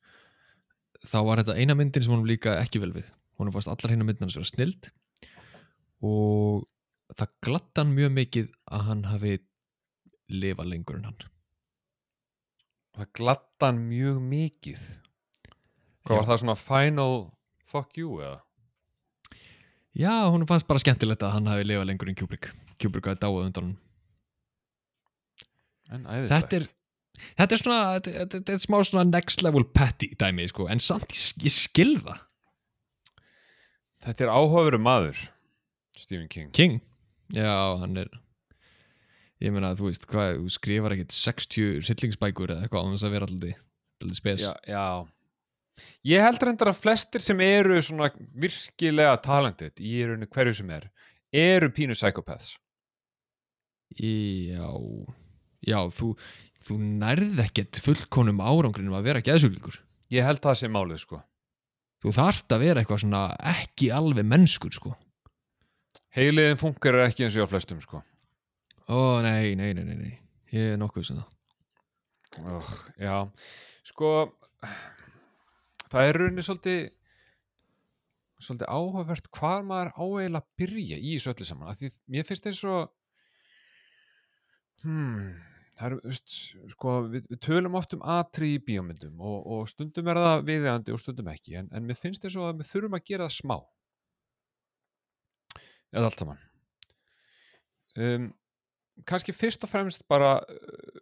þá 1.07 1.19
var 1.23 1.41
þetta 1.41 1.55
eina 1.55 1.77
myndin 1.79 2.03
sem 2.03 2.13
honum 2.13 2.27
líka 2.27 2.57
ekki 2.59 2.81
vel 2.83 2.91
við 2.97 3.07
honum 3.39 3.55
fannst 3.55 3.71
allar 3.71 3.93
hérna 3.93 4.07
myndin 4.07 4.27
hans 4.27 4.37
vera 4.37 4.49
snild 4.49 4.89
og 6.05 6.67
það 7.17 7.33
glatt 7.45 7.81
hann 7.81 7.95
mjög 7.95 8.13
mikið 8.17 8.53
að 8.69 8.85
hann 8.89 9.03
hafi 9.09 9.33
lifað 10.29 10.71
lengur 10.71 10.99
en 10.99 11.09
hann. 11.09 11.27
Það 12.99 13.11
glatta 13.17 13.69
hann 13.71 13.81
mjög 13.89 14.19
mikið. 14.21 14.85
Hvað 16.05 16.15
Já. 16.15 16.19
var 16.19 16.27
það 16.29 16.41
svona 16.43 16.57
final 16.59 17.19
fuck 17.69 17.97
you 17.97 18.21
eða? 18.21 18.39
já, 19.99 20.29
honum 20.31 20.47
fannst 20.47 20.67
bara 20.69 20.79
skemmtilegt 20.79 21.23
að 21.25 21.33
hann 21.35 21.47
hafi 21.49 21.65
lifað 21.65 21.87
lengur 21.89 22.11
en 22.11 22.17
Kubrick. 22.19 22.51
Kubrick 22.79 23.09
hafi 23.09 23.19
dáið 23.19 23.47
undan 23.49 23.71
hann 25.89 26.05
þetta 26.29 26.59
er 26.59 26.67
þetta 27.39 27.55
er 27.55 27.61
svona, 27.63 27.79
þetta, 28.05 28.41
er 28.53 28.63
smá 28.63 28.79
svona 28.85 29.05
next 29.09 29.43
level 29.45 29.65
petty 29.65 30.11
dæmi 30.19 30.47
sko, 30.51 30.67
en 30.71 30.81
samt 30.83 31.09
ég, 31.13 31.45
ég 31.47 31.55
skil 31.55 31.95
það 32.03 32.21
Þetta 34.05 34.25
er 34.25 34.31
áhugaveru 34.31 34.79
maður 34.81 35.21
Stephen 35.99 36.29
King. 36.31 36.51
King? 36.55 36.79
Já, 37.35 37.77
hann 37.81 37.97
er 37.99 38.09
ég 39.43 39.53
meina, 39.55 39.73
þú 39.77 39.89
veist, 39.89 40.07
hvað, 40.09 40.39
þú 40.39 40.53
skrifar 40.55 40.95
ekkit 40.95 41.15
60 41.15 41.83
sillingsbækur 41.87 42.55
eða 42.55 42.65
eitthvað 42.65 42.87
á 42.87 42.91
þess 42.93 43.07
að 43.07 43.15
vera 43.15 43.29
alltaf, 43.29 44.15
spes. 44.17 44.43
Já, 44.43 44.53
já. 44.67 44.85
Ég 46.07 46.23
held 46.25 46.43
reyndar 46.43 46.71
að 46.73 46.81
flestir 46.81 47.23
sem 47.23 47.39
eru 47.43 47.77
svona 47.83 48.09
virkilega 48.35 49.13
talented 49.23 49.79
í 49.79 49.93
rauninu 50.03 50.27
hverju 50.31 50.57
sem 50.59 50.73
er 50.75 50.89
eru 51.31 51.69
pínu 51.71 51.95
psychopaths. 51.95 52.57
Já, 53.99 54.67
já 55.65 55.79
þú, 55.95 56.11
þú 56.65 56.79
nærð 56.99 57.39
ekkert 57.45 57.79
fullkonum 57.83 58.43
árangrinum 58.43 58.97
að 58.99 59.07
vera 59.07 59.23
geðsuglingur 59.25 59.79
Ég 60.13 60.25
held 60.25 60.41
það 60.43 60.59
sem 60.59 60.73
málið 60.73 61.01
sko 61.01 61.23
þú 62.03 62.13
þarft 62.15 62.55
að 62.55 62.63
vera 62.65 62.83
eitthvað 62.83 63.03
svona 63.03 63.23
ekki 63.53 63.91
alveg 63.95 64.27
mennskur 64.27 64.75
sko. 64.75 64.93
Heiliðin 66.15 66.59
funkar 66.59 66.97
ekki 67.05 67.27
eins 67.27 67.37
og 67.37 67.49
á 67.49 67.51
flestum 67.51 67.81
sko. 67.83 68.01
Ó 68.89 69.21
nei, 69.21 69.55
nei, 69.59 69.73
nei, 69.77 69.83
nei, 69.85 69.97
nei. 69.97 70.13
ég 70.55 70.73
er 70.73 70.79
nokkuð 70.81 71.05
sem 71.05 71.19
það. 71.19 71.35
Oh, 72.49 72.71
Já, 73.01 73.15
sko 73.89 74.09
það 75.89 76.05
er 76.05 76.19
rauninni 76.19 76.45
svolítið 76.45 76.81
svolítið 78.39 78.71
áhugavert 78.71 79.29
hvað 79.35 79.65
maður 79.67 79.91
á 79.99 80.03
eiginlega 80.05 80.41
að 80.41 80.49
byrja 80.61 80.97
í 80.99 81.13
þessu 81.17 81.31
öllu 81.33 81.47
saman. 81.49 81.71
Af 81.71 81.79
því 81.79 81.91
mér 82.13 82.27
finnst 82.27 82.49
eins 82.49 82.61
og 82.69 82.91
hmm, 84.85 85.31
það 85.79 85.95
er, 85.95 86.17
sko, 86.73 86.93
við, 87.11 87.27
við 87.31 87.41
tölum 87.45 87.77
oft 87.79 87.93
um 87.95 88.03
atri 88.17 88.53
í 88.57 88.63
bíómyndum 88.63 89.19
og, 89.23 89.37
og 89.47 89.69
stundum 89.71 90.09
er 90.11 90.19
það 90.19 90.45
viðeigandi 90.49 90.95
og 90.95 91.01
stundum 91.01 91.29
ekki 91.31 91.55
en, 91.61 91.69
en 91.71 91.85
mér 91.87 91.99
finnst 91.99 92.25
og 92.29 92.47
að 92.49 92.59
við 92.61 92.71
þurfum 92.73 92.97
að 92.97 93.05
gera 93.07 93.27
það 93.29 93.37
smá. 93.37 93.55
Eða 95.89 96.09
allt 96.09 96.23
saman. 96.23 96.43
Um, 97.99 98.27
kannski 99.09 99.33
fyrst 99.33 99.63
og 99.65 99.71
fremst 99.71 100.03
bara 100.11 100.35
uh, 100.43 100.99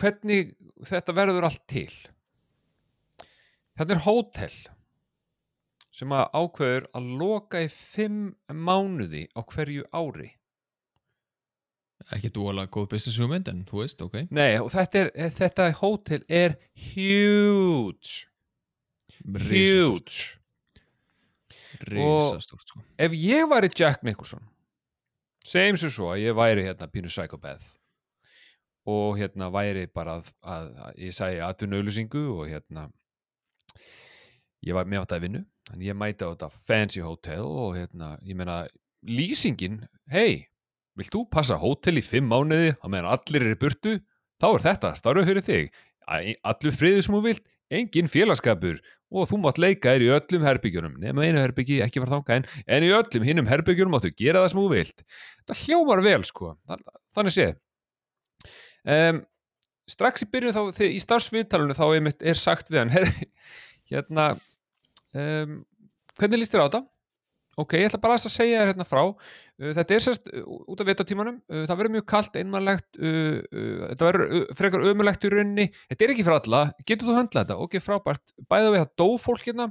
hvernig 0.00 0.52
þetta 0.88 1.16
verður 1.16 1.46
allt 1.48 1.64
til. 1.70 1.92
Þetta 3.78 3.96
er 3.96 4.04
hótel 4.04 4.58
sem 5.94 6.12
að 6.16 6.28
ákveður 6.36 6.90
að 6.96 7.08
loka 7.20 7.62
í 7.62 7.70
fimm 7.72 8.20
mánuði 8.52 9.26
á 9.36 9.40
hverju 9.44 9.86
ári 9.94 10.30
ekki 12.14 12.32
dúalega 12.34 12.70
góð 12.72 12.90
business 12.94 13.20
hugmynd 13.20 13.48
en 13.52 13.64
þú 13.68 13.82
veist, 13.82 14.02
ok. 14.04 14.16
Nei, 14.34 14.58
og 14.60 14.70
þetta, 14.72 15.06
er, 15.06 15.32
þetta 15.36 15.70
hótel 15.80 16.24
er 16.28 16.56
huge. 16.90 18.26
Huge. 19.24 20.36
Risastórt 21.80 22.66
sko. 22.68 22.82
Ef 23.00 23.12
ég 23.16 23.46
væri 23.48 23.70
Jack 23.72 24.02
Nicholson 24.04 24.42
segjum 25.46 25.78
sem 25.80 25.92
svo 25.92 26.10
að 26.12 26.24
ég 26.26 26.36
væri 26.36 26.64
hérna 26.66 26.88
pínu 26.92 27.10
psychopath 27.10 27.70
og 28.90 29.18
hérna 29.18 29.48
væri 29.52 29.86
bara 29.92 30.18
að, 30.18 30.30
að, 30.44 30.68
að 30.84 31.00
ég 31.06 31.16
sæði 31.16 31.40
aðtunauðlýsingu 31.46 32.24
og 32.34 32.50
hérna 32.50 32.88
ég 34.66 34.76
var 34.76 34.88
með 34.88 35.04
átt 35.04 35.16
að 35.16 35.24
vinnu 35.26 35.42
þannig 35.70 35.90
ég 35.90 35.98
mæti 35.98 36.28
á 36.28 36.32
þetta 36.32 36.50
fancy 36.68 37.02
hotel 37.04 37.46
og 37.48 37.76
hérna, 37.78 38.14
ég 38.26 38.36
meina 38.36 38.62
lýsingin, 39.06 39.80
hei 40.12 40.49
vilt 41.00 41.14
þú 41.14 41.24
passa 41.32 41.56
hótel 41.60 41.98
í 42.00 42.04
fimm 42.04 42.28
mánuði 42.30 42.74
á 42.78 42.86
meðan 42.86 43.10
allir 43.14 43.46
eru 43.48 43.58
burtu, 43.60 43.96
þá 44.40 44.46
er 44.54 44.64
þetta 44.68 44.92
starfið 45.00 45.30
fyrir 45.30 45.46
þig, 45.48 45.70
allur 46.44 46.76
friðið 46.80 47.02
sem 47.06 47.16
þú 47.16 47.22
vilt, 47.26 47.44
engin 47.70 48.08
félagskapur 48.10 48.78
og 49.10 49.26
þú 49.30 49.38
mátt 49.42 49.58
leika 49.62 49.92
þér 49.94 50.04
í 50.06 50.10
öllum 50.14 50.44
herbyggjunum 50.46 50.94
nema 51.02 51.24
einu 51.26 51.38
herbyggi, 51.42 51.80
ekki 51.84 52.02
var 52.02 52.10
þangað 52.16 52.40
en 52.40 52.46
en 52.76 52.86
í 52.86 52.90
öllum 52.94 53.26
hinnum 53.26 53.48
herbyggjunum 53.50 53.94
máttu 53.94 54.10
gera 54.18 54.42
það 54.44 54.52
sem 54.52 54.60
þú 54.62 54.68
vilt. 54.74 55.04
Það 55.50 55.60
hljómar 55.64 56.02
vel 56.06 56.20
sko. 56.26 56.52
Þa- 56.66 56.78
þannig 57.18 57.34
séð. 57.36 57.52
Um, 58.90 59.20
strax 59.90 60.24
í 60.24 60.28
byrjun 60.30 60.54
þá 60.56 60.82
í 60.86 61.00
starfsviðtalunum 61.02 61.76
þá 61.78 62.14
er 62.30 62.38
sagt 62.38 62.70
við 62.72 62.80
hann 62.84 62.94
hérna 63.90 64.26
um, 65.14 65.56
hvernig 66.18 66.40
líst 66.42 66.54
þér 66.54 66.62
á 66.62 66.66
þetta? 66.68 66.82
Ok, 67.58 67.74
ég 67.78 67.88
ætla 67.88 68.00
bara 68.02 68.16
að 68.16 68.32
segja 68.32 68.60
þér 68.60 68.70
hérna 68.72 68.86
frá. 68.86 69.02
Uh, 69.60 69.72
þetta 69.76 69.96
er 69.96 70.04
sérst 70.04 70.28
uh, 70.30 70.44
út 70.70 70.82
af 70.82 70.88
vitatímanum 70.88 71.40
uh, 71.50 71.64
það 71.68 71.80
verður 71.80 71.94
mjög 71.96 72.06
kalt, 72.12 72.38
einmannlegt 72.38 73.00
þetta 73.00 74.06
verður 74.06 74.54
frekar 74.58 74.86
ömulegt 74.92 75.26
í 75.26 75.32
rauninni. 75.34 75.66
Þetta 75.90 76.06
er 76.06 76.14
ekki 76.14 76.26
fyrir 76.26 76.38
alla, 76.38 76.62
getur 76.86 77.10
þú 77.10 77.18
höndlað 77.18 77.48
þetta? 77.48 77.58
Ok, 77.66 77.76
frábært, 77.84 78.34
bæða 78.50 78.72
við 78.74 78.82
það 78.84 78.94
dó 79.02 79.08
fólk 79.22 79.46
hérna. 79.50 79.70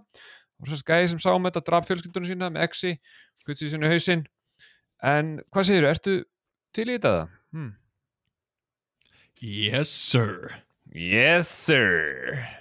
Og 0.59 0.71
sérst 0.71 0.88
gæði 0.88 1.11
sem 1.13 1.23
sá 1.23 1.32
um 1.32 1.47
þetta 1.47 1.65
draf 1.69 1.88
fjölskyldunum 1.88 2.27
sína 2.27 2.51
með 2.51 2.67
exi, 2.67 2.95
skutt 3.39 3.61
sér 3.61 3.73
sinni 3.73 3.91
hausinn. 3.91 4.25
En 4.99 5.38
hvað 5.53 5.69
segirðu, 5.69 5.93
ertu 5.93 6.15
til 6.75 6.89
í 6.89 6.97
þetta? 6.97 7.30
Hmm. 7.55 7.75
Yes 9.39 9.93
sir. 9.95 10.59
Yes 10.91 11.47
sir 11.47 12.59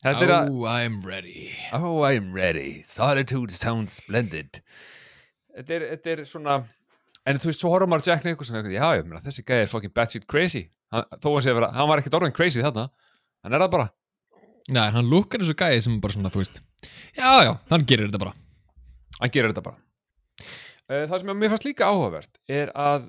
Þetta 0.00 0.24
er 0.24 0.30
að 0.32 0.50
Oh 0.54 0.64
I'm 0.70 1.00
ready 1.04 1.50
Oh, 1.76 2.02
I'm 2.08 2.30
ready. 2.32 2.80
Solitude 2.88 3.52
sounds 3.52 3.98
splendid. 4.00 4.62
Þetta 5.56 5.74
er, 5.76 5.84
þetta 5.94 6.12
er 6.14 6.22
svona, 6.30 6.54
en 7.28 7.40
þú 7.42 7.50
veist, 7.50 7.60
svo 7.60 7.72
horfum 7.74 7.90
maður 7.92 8.06
Jack 8.08 8.24
Nicholson 8.24 8.56
og 8.56 8.62
eitthvað, 8.62 8.76
já, 8.78 9.04
meina, 9.04 9.20
þessi 9.26 9.44
gæði 9.44 9.64
er 9.66 9.70
fucking 9.72 9.92
batshit 9.96 10.24
crazy. 10.30 10.62
Hann, 10.94 11.04
þó 11.20 11.28
að 11.34 11.42
sé 11.44 11.52
að 11.52 11.58
vera, 11.60 11.68
hann 11.76 11.90
var 11.90 12.00
ekkert 12.00 12.16
orðin 12.20 12.34
crazy 12.36 12.62
þarna. 12.64 12.86
Hann 13.44 13.56
er 13.56 13.64
það 13.64 13.72
bara. 13.74 13.88
Nei, 14.70 14.86
hann 14.94 15.10
lukkar 15.10 15.42
og 15.44 15.52
gæði 15.58 15.82
sem 15.84 16.00
bara 16.00 16.14
svona, 16.14 16.30
þú 16.30 16.42
veist 16.44 16.60
Já, 17.16 17.30
já, 17.42 17.52
hann 17.72 17.84
gerir 17.88 18.06
þetta 18.10 18.20
bara 18.22 18.34
Hann 19.18 19.32
gerir 19.34 19.50
þetta 19.50 19.64
bara. 19.66 19.80
Eh, 20.88 21.04
Það 21.10 21.16
sem 21.22 21.32
mér 21.40 21.50
fannst 21.52 21.66
líka 21.66 21.88
áhugavert 21.90 22.38
er 22.48 22.70
að, 22.78 23.08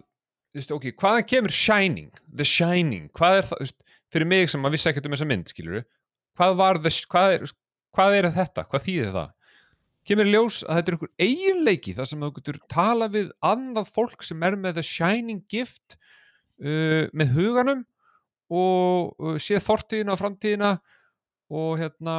þú 0.52 0.60
veist, 0.62 0.74
ok, 0.76 0.88
hvaðan 1.00 1.28
kemur 1.30 1.54
Shining? 1.56 2.10
The 2.28 2.48
Shining. 2.48 3.08
Hvað 3.16 3.38
er 3.38 3.48
það, 3.48 3.62
þú 3.62 3.68
veist, 3.68 3.78
fyrir 4.12 4.30
mig 4.32 4.52
sem 4.52 4.66
að 4.68 4.76
vissi 4.76 4.90
ekkert 4.92 5.08
um 5.08 5.16
þessa 5.16 5.30
mynd, 5.30 5.52
skilur 5.54 5.78
Hvað 6.40 6.58
var 6.60 6.80
the, 6.82 6.92
hvað 7.12 7.36
er, 7.36 7.54
hvað 7.96 8.18
er 8.18 8.28
þetta? 8.36 8.66
Hvað 8.72 8.86
þýðir 8.88 9.16
það? 9.18 9.32
kemur 10.08 10.28
í 10.28 10.34
ljós 10.34 10.62
að 10.66 10.80
þetta 10.80 10.92
er 10.92 10.96
einhver 10.96 11.12
eiginleiki 11.22 11.94
þar 11.98 12.10
sem 12.10 12.24
þú 12.24 12.32
getur 12.38 12.60
tala 12.72 13.08
við 13.12 13.32
annað 13.46 13.92
fólk 13.94 14.26
sem 14.26 14.46
er 14.48 14.58
með 14.60 14.80
the 14.80 14.86
shining 14.86 15.44
gift 15.52 15.98
uh, 16.62 17.08
með 17.14 17.36
huganum 17.38 17.84
og 18.52 19.14
uh, 19.22 19.38
séð 19.42 19.64
fortíðina 19.68 20.16
og 20.16 20.22
framtíðina 20.22 20.76
og 21.52 21.76
hérna 21.82 22.18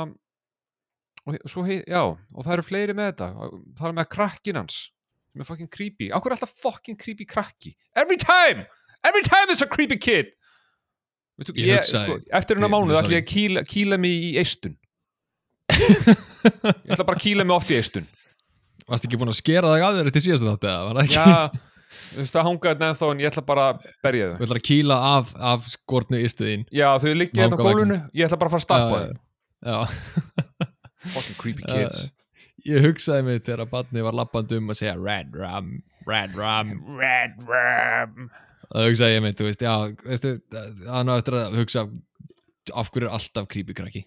og 1.23 1.39
svo, 1.47 1.63
já, 1.67 2.03
og 2.03 2.43
það 2.43 2.55
eru 2.57 2.65
fleiri 2.67 2.95
með 2.99 3.13
þetta. 3.13 3.27
Það 3.79 3.89
er 3.89 3.93
með 3.95 4.09
krakkin 4.11 4.59
hans 4.59 4.79
sem 5.33 5.43
er 5.43 5.49
fucking 5.49 5.71
creepy, 5.73 6.11
er 6.11 6.35
alltaf 6.35 6.51
fucking 6.61 6.99
creepy 6.99 7.25
krakki? 7.25 7.77
Every 7.97 8.19
time, 8.21 8.67
every 9.07 9.23
time 9.25 9.47
there's 9.49 9.63
a 9.65 9.71
creepy 9.71 9.97
kid 9.97 10.35
Veistu, 11.43 11.55
Ég 11.59 11.73
ég, 11.75 11.85
sko, 11.89 12.17
eftir 12.39 12.59
hennar 12.59 12.71
mánuð 12.73 13.01
ætla 13.01 13.17
ég 13.19 13.25
að 13.25 13.29
kýla, 13.33 13.65
kýla 13.67 13.99
mig 14.01 14.27
í 14.31 14.33
eistun. 14.43 14.77
Ég 15.73 16.95
ætla 16.95 17.07
bara 17.07 17.19
að 17.19 17.25
kýla 17.25 17.47
mig 17.47 17.57
oft 17.57 17.73
í 17.73 17.79
eistun. 17.81 18.07
Varst 18.89 19.07
ekki 19.07 19.19
búin 19.21 19.33
að 19.33 19.39
skera 19.39 19.75
þig 19.75 19.85
að 19.87 19.99
þér 20.01 20.11
til 20.15 20.25
síðast 20.27 20.47
þátt 20.47 20.67
eða? 20.69 20.87
Var 20.87 20.99
það 20.99 21.05
ekki? 21.05 21.19
Já, 21.19 21.99
þú 22.13 22.23
veist 22.23 22.37
það 22.37 22.47
hangaði 22.49 22.73
þetta 22.73 22.89
ennþá 22.93 23.11
en 23.13 23.23
ég 23.23 23.31
ætla 23.33 23.45
bara 23.51 23.67
að 23.73 23.85
berja 24.07 24.31
þau. 24.31 24.35
Þú 24.39 24.47
ætlar 24.47 24.61
að 24.63 24.67
kýla 24.69 24.97
af, 25.11 25.35
af 25.53 25.69
skortnu 25.73 26.23
ístuðin 26.27 26.65
Já, 26.75 26.89
þau 27.03 27.13
liggja 27.17 27.45
hérna 27.45 27.59
á 27.59 27.63
gólfinu 27.63 27.99
Ég 28.17 28.27
ætla 28.27 28.41
bara 28.43 28.51
að 28.51 28.57
fara 28.57 28.63
að 28.63 28.67
stappa 28.67 28.99
Já, 29.63 29.79
Fucking 31.13 31.39
creepy 31.39 31.67
kids. 31.67 32.03
Ég 32.67 32.85
hugsaði 32.87 33.27
mig 33.27 33.41
þegar 33.43 33.65
að 33.65 33.73
barni 33.73 34.05
var 34.07 34.15
lappandi 34.15 34.59
um 34.61 34.71
að 34.71 34.79
segja 34.83 34.95
Red 34.99 35.33
Rum, 35.35 35.71
Red 36.07 36.37
Rum 36.39 36.75
Red 36.99 37.43
Ram 37.49 38.29
Það 38.73 38.89
hugsaði 38.89 39.17
ég 39.17 39.23
mig, 39.25 39.37
þú 39.37 39.47
veist, 39.51 39.63
já, 39.67 39.75
veistu 40.07 40.31
hann 40.89 41.13
á 41.13 41.15
eftir 41.19 41.37
að 41.37 41.59
hugsa 41.61 41.85
af 42.73 42.91
hverju 42.95 43.09
er 43.09 43.15
alltaf 43.19 43.49
creepy 43.53 43.77
krakki 43.77 44.05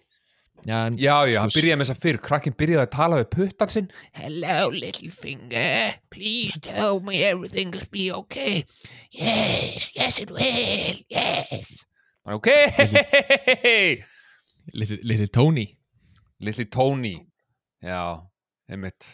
Já, 0.66 0.86
en 0.86 0.96
Já, 0.98 1.26
já, 1.30 1.40
hann 1.40 1.52
Sko, 1.52 1.60
byrjaði 1.60 1.78
með 1.78 1.86
þess 1.86 1.94
að 1.94 2.02
fyrr 2.02 2.18
Krakkin 2.24 2.54
byrjaði 2.58 2.82
að 2.82 2.94
tala 2.94 3.18
við 3.20 3.26
puttan 3.34 3.70
sinn 3.70 3.90
Hello, 4.16 4.70
little 4.74 5.10
finger. 5.14 5.98
Please 6.10 6.58
tell 6.64 6.98
me 7.04 7.20
everything'll 7.22 7.86
be 7.92 8.08
okay. 8.10 8.64
Yes, 9.12 9.90
yes, 9.94 10.18
it 10.18 10.32
will. 10.34 10.98
Yes. 11.12 11.84
Ok, 12.26 12.50
litli, 14.74 14.98
litli 15.06 15.28
Tony 15.30 15.68
Lilli 16.42 16.66
Tony 16.66 17.14
Já, 17.84 18.26
einmitt 18.66 19.12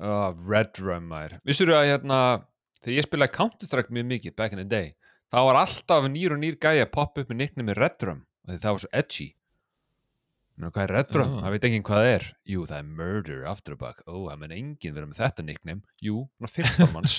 oh, 0.00 0.32
Red 0.40 0.80
Rum 0.80 1.12
Vissur 1.44 1.74
að 1.76 1.90
hérna 1.90 2.20
Þegar 2.86 3.00
ég 3.00 3.06
spilaði 3.08 3.34
Counter-Strike 3.34 3.94
mjög 3.96 4.04
mikið 4.12 4.34
back 4.38 4.54
in 4.54 4.62
the 4.62 4.68
day 4.70 4.92
þá 5.34 5.40
var 5.48 5.58
alltaf 5.64 6.04
nýr 6.12 6.36
og 6.36 6.38
nýr 6.38 6.54
gæi 6.62 6.76
að 6.84 6.92
poppa 6.94 7.24
upp 7.24 7.32
með 7.32 7.40
nicknum 7.40 7.66
með 7.66 7.80
Red 7.82 8.04
Rum 8.06 8.20
og 8.22 8.52
því 8.52 8.58
það 8.62 8.76
var 8.76 8.82
svo 8.84 8.90
edgy. 9.00 9.26
Mennu, 10.56 10.70
hvað 10.72 10.84
er 10.86 10.92
Red 10.94 11.16
Rum? 11.18 11.32
Ah. 11.34 11.40
Það 11.42 11.54
veit 11.56 11.64
enginn 11.68 11.82
hvað 11.84 11.98
það 11.98 12.10
er. 12.12 12.26
Jú, 12.48 12.60
það 12.70 12.78
er 12.78 12.86
Murder 13.00 13.40
After 13.50 13.74
a 13.74 13.80
Buck. 13.80 14.04
Ó, 14.06 14.14
það 14.30 14.38
menn 14.44 14.54
enginn 14.56 14.94
vera 14.96 15.08
með 15.10 15.18
þetta 15.18 15.44
nickname. 15.44 15.82
Jú, 16.06 16.22
svona 16.38 16.52
15 16.54 16.94
manns. 16.94 17.16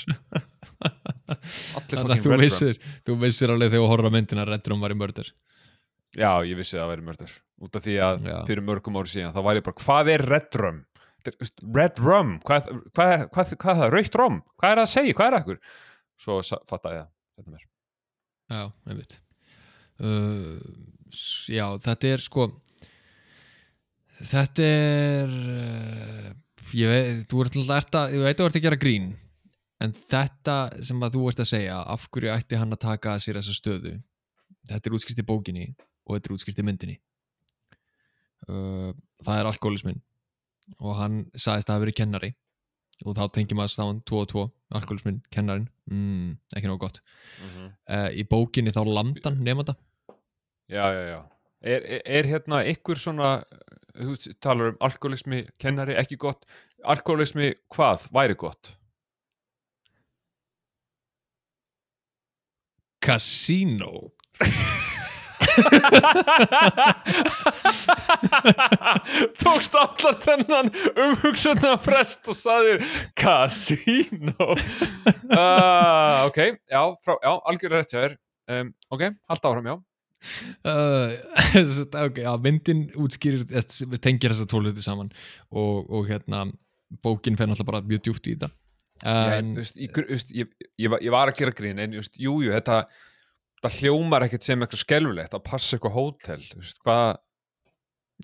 Þannig 1.91 2.15
að 2.15 2.23
þú 2.23 2.39
vissir, 2.41 2.79
þú 3.05 3.17
vissir 3.21 3.53
alveg 3.53 3.75
þegar 3.75 3.83
þú 3.83 3.91
horfður 3.91 4.09
á 4.09 4.15
myndina 4.15 4.45
að 4.47 4.53
Red 4.55 4.71
Rum 4.71 4.87
var 4.87 4.95
í 4.95 4.97
mördur 4.97 5.33
Já, 6.17 6.31
ég 6.47 6.57
vissi 6.57 6.77
að 6.77 6.85
það 6.85 6.91
væri 6.93 7.05
Murder. 7.11 7.35
Út 7.67 7.77
af 7.77 7.83
því 7.85 7.97
að 8.07 8.25
Já. 8.25 8.37
fyrir 8.47 8.65
mörgum 8.65 8.97
ári 8.97 9.11
síðan 9.11 9.35
þá 9.35 9.41
var 9.45 9.59
ég 9.59 9.65
bara, 9.67 9.79
hvað 9.83 10.11
er 10.15 10.23
Red 10.31 10.57
Red 11.77 11.99
Rum, 12.03 12.35
hvað, 12.47 12.67
hvað, 12.95 13.25
hvað, 13.33 13.53
hvað, 13.61 13.73
er 13.73 13.81
það? 13.83 13.91
Raukt 13.95 14.17
Rum? 14.21 14.39
Hvað 14.59 14.71
er 14.73 14.79
það 14.81 14.85
að 14.87 14.91
segja? 14.93 15.15
Hvað 15.17 15.27
er 15.29 15.35
það 15.37 15.43
ekkur? 15.43 15.59
Svo 16.23 16.37
fattaði 16.69 16.99
ég 16.99 17.03
það 17.03 17.11
þetta 17.37 17.53
mér. 17.55 17.65
Já, 18.47 18.61
einmitt 18.89 19.17
uh, 19.99 20.59
s- 21.11 21.49
Já, 21.51 21.65
þetta 21.83 22.11
er 22.15 22.23
sko 22.23 22.47
Þetta 24.17 24.65
er 24.65 25.33
uh, 25.53 26.29
ég 26.73 26.89
veit, 26.89 27.25
þú 27.29 27.43
ert 27.43 27.57
alltaf 27.61 28.13
ég 28.15 28.23
veit 28.25 28.39
þú 28.39 28.47
ert 28.49 28.57
að 28.57 28.63
gera 28.65 28.79
grín 28.81 29.11
en 29.83 29.91
þetta 29.93 30.55
sem 30.87 31.03
að 31.05 31.13
þú 31.19 31.27
ert 31.29 31.43
að 31.43 31.49
segja 31.51 31.75
af 31.93 32.07
hverju 32.09 32.31
ætti 32.33 32.57
hann 32.57 32.73
að 32.73 32.81
taka 32.87 33.13
að 33.13 33.21
sér 33.27 33.37
þessa 33.37 33.53
stöðu 33.59 33.91
þetta 34.71 34.89
er 34.89 34.95
útskrift 34.97 35.21
í 35.21 35.27
bókinni 35.27 35.67
og 36.07 36.15
þetta 36.17 36.31
er 36.31 36.35
útskrift 36.39 36.63
í 36.63 36.65
myndinni 36.65 36.95
uh, 38.49 38.89
það 39.21 39.41
er 39.43 39.49
alkoholismin 39.51 40.01
og 40.79 40.99
hann 40.99 41.23
sagðist 41.33 41.67
að 41.67 41.71
það 41.71 41.77
hafi 41.77 41.85
verið 41.85 41.99
kennari. 42.01 42.31
Og 43.05 43.13
þá 43.13 43.27
tengjum 43.29 43.59
maður 43.59 43.73
stáðan 43.75 43.99
2 44.09 44.21
og 44.23 44.29
2 44.31 44.43
alkoholismin, 44.77 45.19
kennarin, 45.33 45.67
mm, 45.91 46.31
ekki 46.57 46.69
nóg 46.69 46.79
gott. 46.81 47.01
Uh, 47.85 48.09
í 48.11 48.25
bókinni 48.27 48.73
þá 48.73 48.83
landan 48.87 49.43
nefnda 49.45 49.77
Já, 50.67 50.83
já, 50.91 51.03
já. 51.07 51.19
Er, 51.61 51.85
er, 51.85 52.01
er 52.03 52.27
hérna 52.27 52.57
ykkur 52.67 52.99
svona, 52.99 53.37
þú 53.95 54.17
talar 54.43 54.73
um 54.73 54.81
alkoholismi, 54.83 55.45
kennari, 55.61 55.95
ekki 55.95 56.17
gott, 56.19 56.43
alkoholismi 56.83 57.53
hvað 57.71 58.09
væri 58.11 58.35
gott? 58.35 58.73
Casino 62.99 64.11
Tókst 69.43 69.75
allar 69.77 70.17
þennan 70.23 70.71
umhugsunna 70.93 71.73
frest 71.81 72.27
og 72.31 72.37
saðir 72.39 72.83
Casino 73.17 74.51
uh, 74.53 76.25
Ok, 76.29 76.39
já, 76.69 76.81
frá, 77.03 77.17
já 77.21 77.31
algjörlega 77.33 77.83
rétt 77.83 77.93
hjá 77.93 78.01
þér. 78.01 78.17
Um, 78.47 78.71
Ok, 78.93 79.03
halda 79.27 79.49
áfram, 79.51 79.67
já. 79.67 79.75
Uh, 80.65 81.13
okay, 82.07 82.23
já, 82.23 82.31
myndin 82.41 82.87
útskýrir 82.97 83.43
tengir 84.01 84.33
þessa 84.33 84.47
tólöti 84.49 84.81
saman 84.81 85.11
og, 85.51 85.85
og 85.91 86.07
hérna 86.09 86.47
bókin 87.03 87.37
fer 87.37 87.49
náttúrulega 87.49 87.69
bara 87.69 87.85
mjög 87.85 88.07
djúpt 88.07 88.31
í 88.31 88.33
þetta. 88.37 88.49
Já, 89.03 89.37
en 89.37 89.51
þú 89.53 89.61
veist, 89.61 89.77
ég, 89.77 89.99
veist, 90.09 90.31
ég, 90.33 90.55
ég, 90.81 90.89
var, 90.89 91.03
ég 91.05 91.13
var 91.13 91.29
að 91.29 91.37
gera 91.37 91.53
grín 91.53 91.83
en 91.83 91.93
just, 91.99 92.15
jú, 92.17 92.39
jú, 92.41 92.49
þetta, 92.55 92.79
þetta 93.59 93.73
hljómar 93.75 94.25
ekkert 94.25 94.47
sem 94.47 94.63
eitthvað 94.63 94.81
skelfilegt 94.81 95.37
að 95.37 95.43
passa 95.45 95.77
eitthvað 95.77 95.97
hótel 95.99 96.39
þú 96.47 96.63
veist, 96.63 96.79
hvað, 96.81 97.19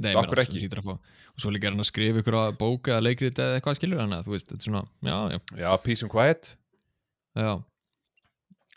nei, 0.01 0.11
þú 0.15 0.39
ekki? 0.41 0.65
að 0.81 0.91
og 1.33 1.41
svo 1.41 1.49
líka 1.53 1.65
er 1.69 1.73
hann 1.73 1.81
að 1.81 1.89
skrifa 1.89 2.21
ykkur 2.21 2.35
að 2.37 2.51
bóka 2.59 2.93
eða 2.93 3.05
leikrit 3.07 3.39
eða 3.41 3.57
eitthvað 3.57 3.77
skilur 3.79 4.01
hann 4.03 4.13
að 4.13 4.27
þú 4.27 4.33
veist, 4.35 4.49
þetta 4.51 4.61
er 4.61 4.67
svona, 4.69 4.83
já, 5.01 5.17
já. 5.33 5.39
Já, 5.63 5.69
peace 5.81 6.05
and 6.05 6.13
quiet. 6.13 6.51
Já. 7.33 7.53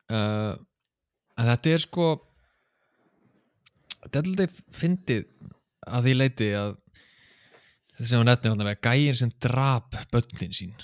Uh, 0.07 0.55
En 1.37 1.51
þetta 1.51 1.75
er 1.75 1.85
sko 1.85 2.09
Þetta 4.07 4.21
er 4.21 4.29
alltaf 4.31 4.59
fyndið 4.79 5.25
að 5.87 6.07
því 6.07 6.13
leiti 6.17 6.49
að 6.57 6.75
þessi 7.97 8.09
sem 8.11 8.21
hann 8.21 8.29
nefnir 8.31 8.53
hann 8.53 8.63
með 8.69 8.79
gæin 8.87 9.19
sem 9.19 9.33
drap 9.43 9.97
börnin 10.13 10.55
sín 10.55 10.75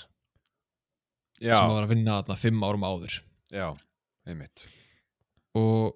já, 1.39 1.55
sem 1.55 1.71
var 1.71 1.85
að 1.85 1.93
vinna 1.93 2.17
þarna 2.19 2.37
fimm 2.41 2.65
árum 2.67 2.83
áður. 2.87 3.15
Já, 3.53 3.67
einmitt. 4.27 4.65
Og 5.59 5.93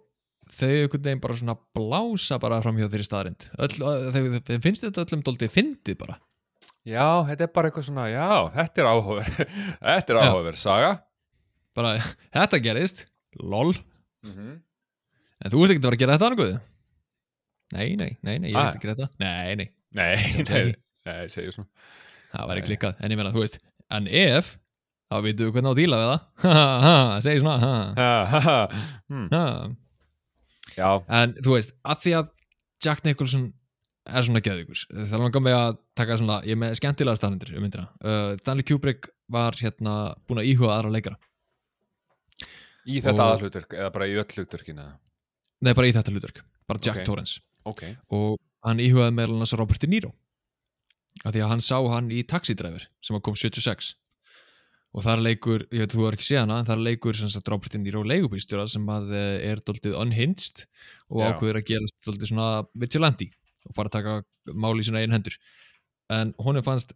þau 0.53 0.69
einhvern 0.69 1.03
veginn 1.07 1.21
bara 1.23 1.35
svona 1.39 1.55
blása 1.77 2.37
bara 2.41 2.61
fram 2.63 2.77
hjá 2.79 2.87
þeirri 2.91 3.05
staðarind 3.07 3.47
Öll, 3.57 3.75
þau, 3.77 4.59
finnst 4.63 4.85
þetta 4.85 5.03
öllum 5.05 5.23
doldið 5.27 5.51
fyndið 5.53 5.97
bara. 6.01 6.17
Já, 6.87 7.03
þetta 7.27 7.43
er 7.47 7.51
bara 7.55 7.69
eitthvað 7.71 7.87
svona, 7.89 8.05
já, 8.11 8.27
þetta 8.55 8.81
er 8.83 8.89
áhugaverð 8.93 9.39
þetta 9.89 10.13
er 10.13 10.19
áhugaverð 10.23 10.59
saga. 10.61 10.91
Bara, 11.77 11.95
þetta 12.37 12.61
gerist, 12.63 13.03
lol. 13.43 13.73
Mm 14.25 14.33
-hmm. 14.33 14.53
en 15.45 15.51
þú 15.53 15.63
ert 15.65 15.73
ekki 15.75 15.81
að 15.83 15.87
vera 15.87 15.95
að 15.97 16.03
gera 16.03 16.17
þetta 16.17 16.29
annað 16.31 16.59
nei, 17.75 17.95
nei, 17.99 18.11
nei, 18.23 18.37
nei, 18.39 18.49
ég 18.51 18.55
Ah. 18.55 18.69
er 18.69 18.75
ekki 18.75 18.77
að 18.77 18.85
gera 18.85 18.95
þetta. 18.95 19.09
Nei, 19.19 19.55
nei, 19.55 19.67
nei, 19.91 20.43
nei, 20.47 20.75
nei, 21.05 21.27
segjum 21.29 21.51
svona. 21.57 21.67
Það 22.31 22.47
væri 22.51 22.61
klikkað. 22.67 22.95
En 23.03 23.11
ég 23.11 23.17
meina, 23.19 23.31
þú 23.35 23.43
veist, 23.43 23.59
en 23.91 24.07
ef 24.07 24.53
þá 25.11 25.17
vitum 25.23 25.47
við 25.47 25.53
hvernig 25.57 25.71
á 25.71 25.79
díla 25.79 25.99
við 25.99 26.07
það. 26.11 26.21
Ha, 26.47 26.63
ha, 26.85 26.95
segi 27.23 27.39
svona 27.43 27.59
ha, 27.59 27.73
Ha, 27.99 28.39
ha, 28.39 28.39
ha. 29.35 29.67
Já, 30.77 30.89
en 31.09 31.33
þú 31.41 31.55
veist, 31.57 31.73
að 31.83 32.01
því 32.03 32.11
að 32.19 32.27
Jack 32.85 33.03
Nicholson 33.07 33.47
er 34.07 34.23
svona 34.23 34.39
geðugur 34.45 34.83
það 34.93 35.19
langar 35.23 35.41
mig 35.43 35.55
að 35.57 35.79
taka 35.97 36.17
svona 36.21 36.35
ég 36.47 36.53
er 36.55 36.59
með 36.61 36.75
skemmtilega 36.79 37.17
staðlindir 37.19 37.55
um 37.57 37.63
myndina. 37.65 37.87
Uh, 37.99 38.35
Stanley 38.39 38.63
Kubrick 38.69 39.09
var 39.33 39.57
hérna 39.59 39.95
búin 40.29 40.39
að 40.43 40.51
íhuga 40.53 40.77
aðra 40.77 40.93
leikara. 40.93 41.17
Í 42.87 43.01
þetta 43.03 43.19
Og- 43.25 43.33
aðhlutverk 43.33 43.73
eða 43.75 43.91
bara 43.91 44.07
í 44.07 44.15
öll 44.15 44.29
hlutverkina 44.37 44.85
nei, 45.65 45.73
bara 45.73 45.87
í 45.89 45.91
þetta 45.95 46.13
hlutverk, 46.13 46.43
bara 46.69 46.79
Jack 46.79 47.01
Ok. 47.01 47.05
Torrance. 47.09 47.41
Ok, 47.67 47.83
og 48.15 48.37
hann 48.63 48.79
íhugaði 48.79 49.11
meðal 49.17 49.35
annars 49.35 49.53
Robert 49.59 49.81
De 49.83 49.87
Niro 49.91 50.13
af 51.25 51.33
því 51.33 51.41
að 51.43 51.49
hann 51.51 51.63
sá 51.65 51.75
hann 51.91 52.07
í 52.13 52.21
Taxi 52.23 52.53
Driver 52.55 52.85
sem 53.03 53.19
kom 53.19 53.35
76 53.35 53.95
og 54.97 55.03
þar 55.05 55.21
leikur, 55.21 55.65
ég 55.69 55.83
veit 55.83 55.91
að 55.91 55.99
þú 55.99 56.05
er 56.07 56.15
ekki 56.17 56.25
séð 56.25 56.39
hana 56.41 56.55
en 56.61 56.67
þar 56.67 56.79
leikur 56.81 57.17
sem 57.19 57.29
sagt 57.29 57.49
Robert 57.53 57.73
De 57.73 57.81
Niro 57.81 58.01
leigubýrstjóra 58.07 58.65
sem 58.71 58.87
að 58.89 59.11
eh, 59.13 59.33
er 59.51 59.61
doldið 59.61 59.97
unhinged 60.01 60.63
og 61.13 61.21
Já. 61.21 61.27
ákveður 61.29 61.59
að 61.59 61.67
gerast 61.69 62.07
doldið 62.07 62.31
svona 62.31 62.47
vigilante 62.73 63.27
og 63.67 63.75
fara 63.77 63.91
að 63.91 63.97
taka 63.99 64.55
máli 64.57 64.81
í 64.81 64.87
sína 64.87 65.03
einn 65.03 65.13
hendur. 65.13 65.35
En 66.13 66.31
honum 66.41 66.65
fannst 66.65 66.95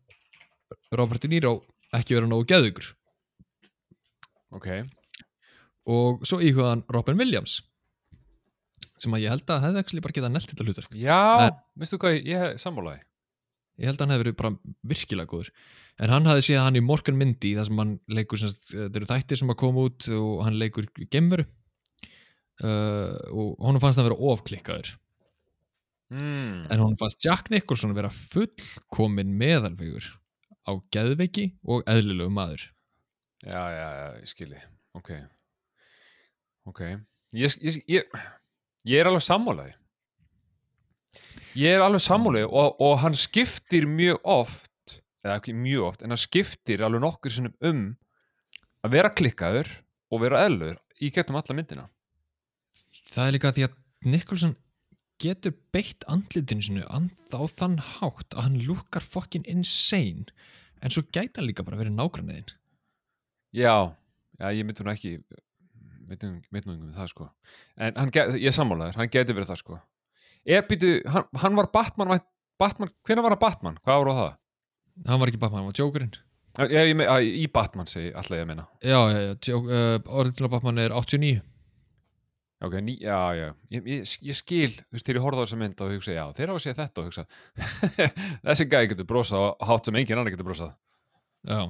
Robert 0.95 1.22
De 1.22 1.30
Niro 1.30 1.60
ekki 1.93 2.18
vera 2.18 2.30
nógu 2.30 2.47
geðugur 2.49 2.89
ok. 4.56 4.72
Og 5.91 6.26
svo 6.28 6.39
íhugaði 6.43 6.72
hann 6.74 6.84
Robin 6.93 7.20
Williams 7.20 7.60
sem 9.02 9.14
að 9.16 9.24
ég 9.26 9.34
held 9.34 9.49
að 9.49 9.64
hefði 9.66 9.82
ekki 9.82 10.04
bara 10.06 10.18
getað 10.18 10.34
nelt 10.36 10.52
þetta 10.52 10.66
hlutur 10.68 10.89
Já, 10.97 11.22
veistu 11.80 11.97
hvað, 12.02 12.18
ég, 12.20 12.26
ég 12.34 12.60
sammálaði 12.62 13.02
ég 13.82 13.89
held 13.89 13.97
að 13.97 14.04
hann 14.06 14.14
hefði 14.16 14.26
verið 14.26 14.38
bara 14.41 14.76
virkilega 14.93 15.32
góður 15.32 15.54
en 16.02 16.14
hann 16.14 16.30
hafði 16.30 16.47
séð 16.47 16.64
hann 16.66 16.80
í 16.80 16.84
Morgan 16.84 17.18
Mindy 17.20 17.54
þar 17.58 17.68
sem 17.70 17.82
hann 17.82 17.93
leikur, 18.12 18.41
semst, 18.41 18.72
þetta 18.74 19.02
eru 19.02 19.10
þættir 19.12 19.41
sem 19.41 19.54
að 19.54 19.60
koma 19.62 19.86
út 19.89 20.08
og 20.18 20.41
hann 20.45 20.58
leikur 20.62 20.89
gemveru 21.14 21.45
uh, 22.66 23.16
og 23.32 23.54
honum 23.62 23.82
fannst 23.84 24.02
hann 24.02 24.10
vera 24.10 24.20
ofklikkaður. 24.34 24.95
Mm. 26.12 26.66
en 26.68 26.82
honum 26.82 26.97
fannst 26.99 27.24
Jack 27.24 27.47
Nicholson 27.54 27.93
vera 27.95 28.10
fullkomin 28.12 29.32
meðalvegur 29.39 30.10
á 30.68 30.76
geðveiki 30.91 31.54
og 31.64 31.86
eðlilegu 31.89 32.34
maður. 32.34 32.66
Já, 33.41 33.62
já, 33.72 33.86
já, 33.95 34.08
ég 34.20 34.30
skilji. 34.30 34.60
Ok. 34.97 35.14
Ok. 36.68 36.82
Ég, 37.34 37.56
ég, 37.64 37.80
ég, 37.88 38.20
ég 38.86 38.99
er 38.99 39.08
alveg 39.08 39.24
sammálaði 39.24 39.78
Ég 41.58 41.76
er 41.76 41.84
alveg 41.84 42.04
sammálaði 42.04 42.47
og, 42.47 42.76
og 42.84 42.99
hann 43.04 43.16
skiptir 43.18 43.88
mjög 43.89 44.20
oft 44.28 44.70
eða 45.24 45.38
ekki 45.39 45.53
mjög 45.57 45.88
oft, 45.89 46.01
en 46.03 46.13
hann 46.13 46.22
skiptir 46.22 46.82
alveg 46.86 47.03
nokkur 47.03 47.34
sinnum 47.36 47.55
um 47.61 47.82
að 48.86 48.95
vera 48.95 49.11
klikkaður 49.13 49.69
og 50.11 50.24
vera 50.24 50.43
eðlur 50.47 50.80
í 51.01 51.11
getum 51.13 51.38
alla 51.39 51.55
myndina. 51.57 51.88
Það 53.11 53.28
er 53.28 53.36
líka 53.38 53.51
því 53.55 53.65
að 53.67 53.78
Nicholson 54.11 54.55
getur 55.22 55.53
beitt 55.76 56.05
andlitinu 56.09 56.63
sinu 56.65 56.86
and, 56.89 57.11
á 57.30 57.41
þann 57.45 57.78
hátt 57.99 58.34
að 58.34 58.45
hann 58.47 58.57
lukkar 58.65 59.05
fucking 59.05 59.45
insane 59.51 60.26
en 60.82 60.89
svo 60.93 61.03
gæti 61.13 61.38
hann 61.38 61.45
líka 61.49 61.65
bara 61.67 61.78
verið 61.78 61.93
nágranniðin 61.99 62.49
Já, 63.53 63.91
já, 64.39 64.47
ég 64.55 64.63
myndi 64.65 64.82
hún 64.82 64.89
ekki 64.93 65.17
nú 65.19 66.15
ekki 66.15 66.72
um 66.72 66.93
það 66.95 67.09
sko. 67.11 67.28
En 67.78 67.95
hann, 67.99 68.11
get- 68.11 68.36
ég 68.39 68.55
sammálaður, 68.55 68.95
hann 68.99 69.11
geti 69.11 69.36
verið 69.36 69.51
það 69.51 69.59
sko. 69.61 69.80
Er 70.47 70.63
býtu, 70.67 70.93
hann, 71.07 71.28
hann 71.43 71.55
var 71.59 71.67
Batman, 71.72 72.19
Batman 72.59 72.89
hvenær 73.05 73.24
var 73.28 73.36
hann 73.36 73.43
Batman, 73.43 73.78
hvað 73.84 74.01
ára 74.01 74.15
það? 74.17 74.32
Hann 75.07 75.19
var 75.21 75.31
ekki 75.31 75.39
Batman, 75.41 75.61
hann 75.63 75.69
var 75.71 75.77
Jokerinn. 75.79 76.11
Já, 76.59 76.65
ég, 76.67 76.95
me- 76.99 77.07
að, 77.07 77.27
í 77.41 77.45
Batman 77.53 77.87
segi 77.87 78.09
alltaf 78.11 78.35
ég 78.35 78.43
að 78.43 78.49
meina. 78.51 78.65
Já, 78.83 78.97
já, 79.13 79.19
já, 79.29 79.31
Jo- 79.47 79.63
uh, 79.63 79.95
original 80.19 80.49
Batman 80.51 80.81
er 80.83 80.91
89 80.97 81.39
ok, 82.61 82.75
ný, 82.85 82.93
já, 83.01 83.15
já, 83.33 83.47
ég, 83.73 83.85
ég, 83.89 84.09
ég 84.21 84.35
skil 84.37 84.73
þú 84.75 84.93
veist, 84.93 85.05
þegar 85.07 85.17
ég 85.17 85.23
horfði 85.25 85.41
á 85.41 85.45
þessa 85.47 85.57
mynd 85.57 85.79
og 85.81 85.93
hugsa 85.95 86.13
já, 86.13 86.25
þeir 86.37 86.51
að 86.53 86.59
segja 86.61 86.75
þetta 86.77 87.01
og 87.01 87.07
hugsa 87.07 87.23
þessi 88.45 88.67
gæði 88.69 88.89
getur 88.91 89.07
brosað 89.09 89.45
og 89.47 89.63
hátt 89.71 89.87
sem 89.89 89.97
engin 89.97 90.19
annar 90.21 90.35
getur 90.35 90.45
brosað. 90.45 90.75
Já, 91.49 91.61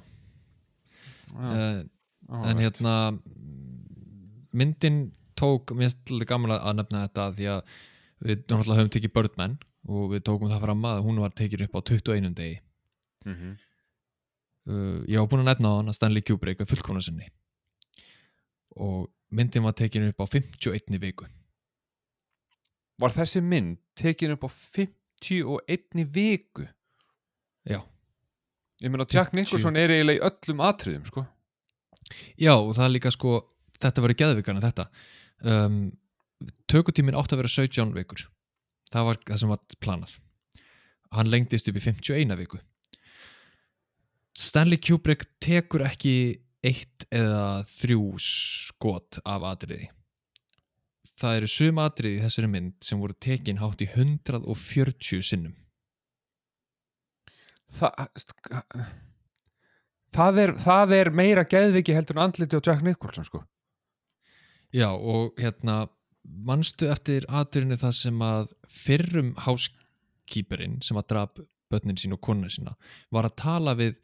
já, 1.31 1.45
uh, 1.47 2.41
en 2.51 2.59
hérna 2.65 2.95
myndin 4.51 4.99
tók, 5.39 5.71
mér 5.77 5.87
finnst 5.89 6.11
alveg 6.11 6.27
gaman 6.33 6.53
að 6.57 6.75
nefna 6.81 7.05
þetta 7.07 7.27
því 7.37 7.47
að 7.53 7.61
við 8.27 8.41
náttúrulega 8.43 8.79
höfum 8.81 8.91
tekið 8.97 9.13
Birdman 9.15 9.55
og 9.87 10.09
við 10.11 10.25
tókum 10.27 10.51
það 10.51 10.65
fram 10.65 10.83
að 10.91 10.99
hún 11.07 11.21
var 11.23 11.31
tekin 11.37 11.63
upp 11.65 11.79
á 11.79 11.81
21. 11.87 12.33
degi 12.37 12.59
mm 13.25 13.33
-hmm. 13.35 13.53
uh, 14.71 15.03
ég 15.07 15.19
var 15.19 15.27
búin 15.27 15.43
að 15.43 15.49
nefna 15.51 15.71
á 15.71 15.77
hann 15.77 15.89
að 15.89 15.97
Stanley 15.97 16.21
Kubrick 16.21 16.59
við 16.59 16.71
fullkomna 16.73 17.01
sinni. 17.01 17.29
Og 18.75 19.11
myndin 19.29 19.63
var 19.63 19.73
tekin 19.73 20.07
upp 20.07 20.19
á 20.19 20.25
51. 20.25 20.99
viku. 20.99 21.25
Var 22.99 23.09
þessi 23.09 23.41
mynd 23.41 23.77
tekin 23.95 24.31
upp 24.31 24.43
á 24.43 24.49
51 24.49 26.05
viku? 26.13 26.67
Já, 27.65 27.81
ég 28.81 28.89
meina 28.89 29.05
Jack 29.05 29.31
50. 29.31 29.35
Nicholson 29.35 29.75
er 29.75 29.89
eiginlega 29.89 30.19
í 30.19 30.25
öllum 30.29 30.61
atriðum 30.65 31.05
sko. 31.05 31.25
Já 32.37 32.55
og 32.57 32.75
það 32.75 32.85
er 32.85 32.95
líka 32.95 33.11
sko 33.11 33.41
þetta 33.79 34.01
verið 34.01 34.17
geðvikana 34.17 34.61
þetta. 34.61 34.89
Um, 35.43 35.91
tökutíminn 36.69 37.15
átti 37.15 37.35
að 37.35 37.43
vera 37.43 37.53
17 37.55 37.93
vikur. 37.95 38.27
Það 38.91 39.07
var 39.07 39.21
það 39.27 39.39
sem 39.39 39.49
var 39.49 39.59
planað. 39.79 40.17
Hann 41.11 41.31
lengdist 41.31 41.67
upp 41.67 41.79
í 41.79 41.83
51 41.83 42.37
viku 42.39 42.59
Stanley 44.37 44.79
Kubrick 44.79 45.25
tekur 45.43 45.83
ekki 45.85 46.13
eitt 46.63 47.07
eða 47.11 47.63
þrjú 47.67 48.03
skot 48.21 49.19
af 49.25 49.45
atriði. 49.49 49.89
Það 51.21 51.37
eru 51.37 51.49
sum 51.53 51.81
atriði 51.81 52.19
í 52.19 52.23
þessari 52.23 52.49
mynd 52.49 52.77
sem 52.85 53.01
voru 53.01 53.17
tekin 53.21 53.59
hátt 53.61 53.81
í 53.83 53.89
140 53.91 55.25
sinnum. 55.25 55.55
Þa, 57.71 57.89
það, 60.11 60.39
er, 60.43 60.53
það 60.59 60.93
er 60.97 61.11
meira 61.15 61.45
geðviki 61.47 61.95
heldur 61.95 62.17
en 62.17 62.25
andliti 62.25 62.57
á 62.57 62.65
Jack 62.65 62.83
Nicholson 62.85 63.27
sko. 63.27 63.43
Já 64.71 64.89
og 64.91 65.37
hérna 65.39 65.85
manstu 66.23 66.89
eftir 66.91 67.25
atriðinu 67.27 67.77
það 67.79 67.95
sem 67.97 68.23
að 68.23 68.51
fyrrum 68.67 69.33
housekeeperinn 69.45 70.79
sem 70.85 70.99
að 70.99 71.07
draf 71.11 71.41
börnin 71.71 71.99
sín 71.99 72.15
og 72.15 72.21
konuna 72.23 72.51
sína 72.51 72.75
var 73.11 73.27
að 73.27 73.37
tala 73.41 73.75
við 73.79 73.99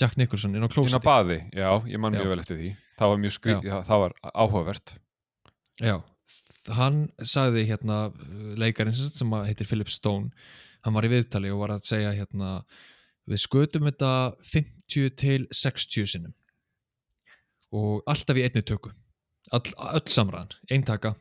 Jack 0.00 0.16
Nicholson 0.20 0.54
inn 0.56 0.64
á 0.64 0.66
inn 0.66 0.72
á 0.72 0.74
klósiti 0.74 1.02
baði, 1.04 1.38
já, 1.52 1.68
ég 1.86 2.00
man 2.00 2.14
Já. 2.16 2.22
mjög 2.22 2.32
vel 2.32 2.42
eftir 2.44 2.60
því 2.60 2.70
það 3.00 3.12
var 3.12 3.20
mjög 3.24 3.36
skri, 3.36 3.52
Já. 3.56 3.60
já. 3.70 3.76
það 3.88 4.02
var 4.04 4.16
áhugavert 4.32 4.94
Já, 5.80 5.94
hann 6.76 6.98
sagði 7.24 7.66
hérna 7.70 8.00
leikarinn 8.60 8.96
sem 8.96 9.36
heitir 9.46 9.68
Philip 9.68 9.92
Stone 9.92 10.30
hann 10.84 10.96
var 10.96 11.06
í 11.08 11.12
viðtali 11.12 11.52
og 11.52 11.62
var 11.64 11.76
að 11.76 11.86
segja 11.92 12.12
hérna 12.16 12.60
við 13.30 13.42
skutum 13.44 13.88
þetta 13.88 14.12
50 14.50 15.16
til 15.20 15.46
60 15.54 16.12
sinnum 16.14 16.36
og 17.70 18.02
alltaf 18.10 18.38
í 18.38 18.44
einni 18.46 18.62
töku 18.66 18.92
all, 19.54 19.62
öll 19.94 20.06
samræðan, 20.10 20.54
einn 20.70 20.86
taka 20.86 21.14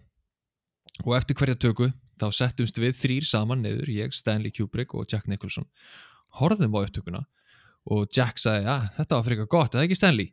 og 1.06 1.16
eftir 1.18 1.38
hverja 1.40 1.60
töku 1.60 1.92
þá 2.20 2.28
settumst 2.36 2.80
við 2.82 2.98
þrýr 3.00 3.28
saman 3.28 3.62
niður 3.64 3.92
ég, 3.94 4.16
Stanley 4.16 4.52
Kubrick 4.52 4.96
og 4.98 5.08
Jack 5.12 5.30
Nicholson 5.32 5.68
horfðum 6.40 6.76
á 6.76 6.80
upptökuna 6.84 7.24
og 7.90 8.06
Jack 8.16 8.42
sagði, 8.42 8.68
ja, 8.68 8.78
þetta 8.98 9.18
var 9.18 9.26
fyrir 9.26 9.40
eitthvað 9.40 9.54
gott, 9.56 9.76
eða 9.76 9.88
ekki 9.88 9.98
Stanley? 9.98 10.32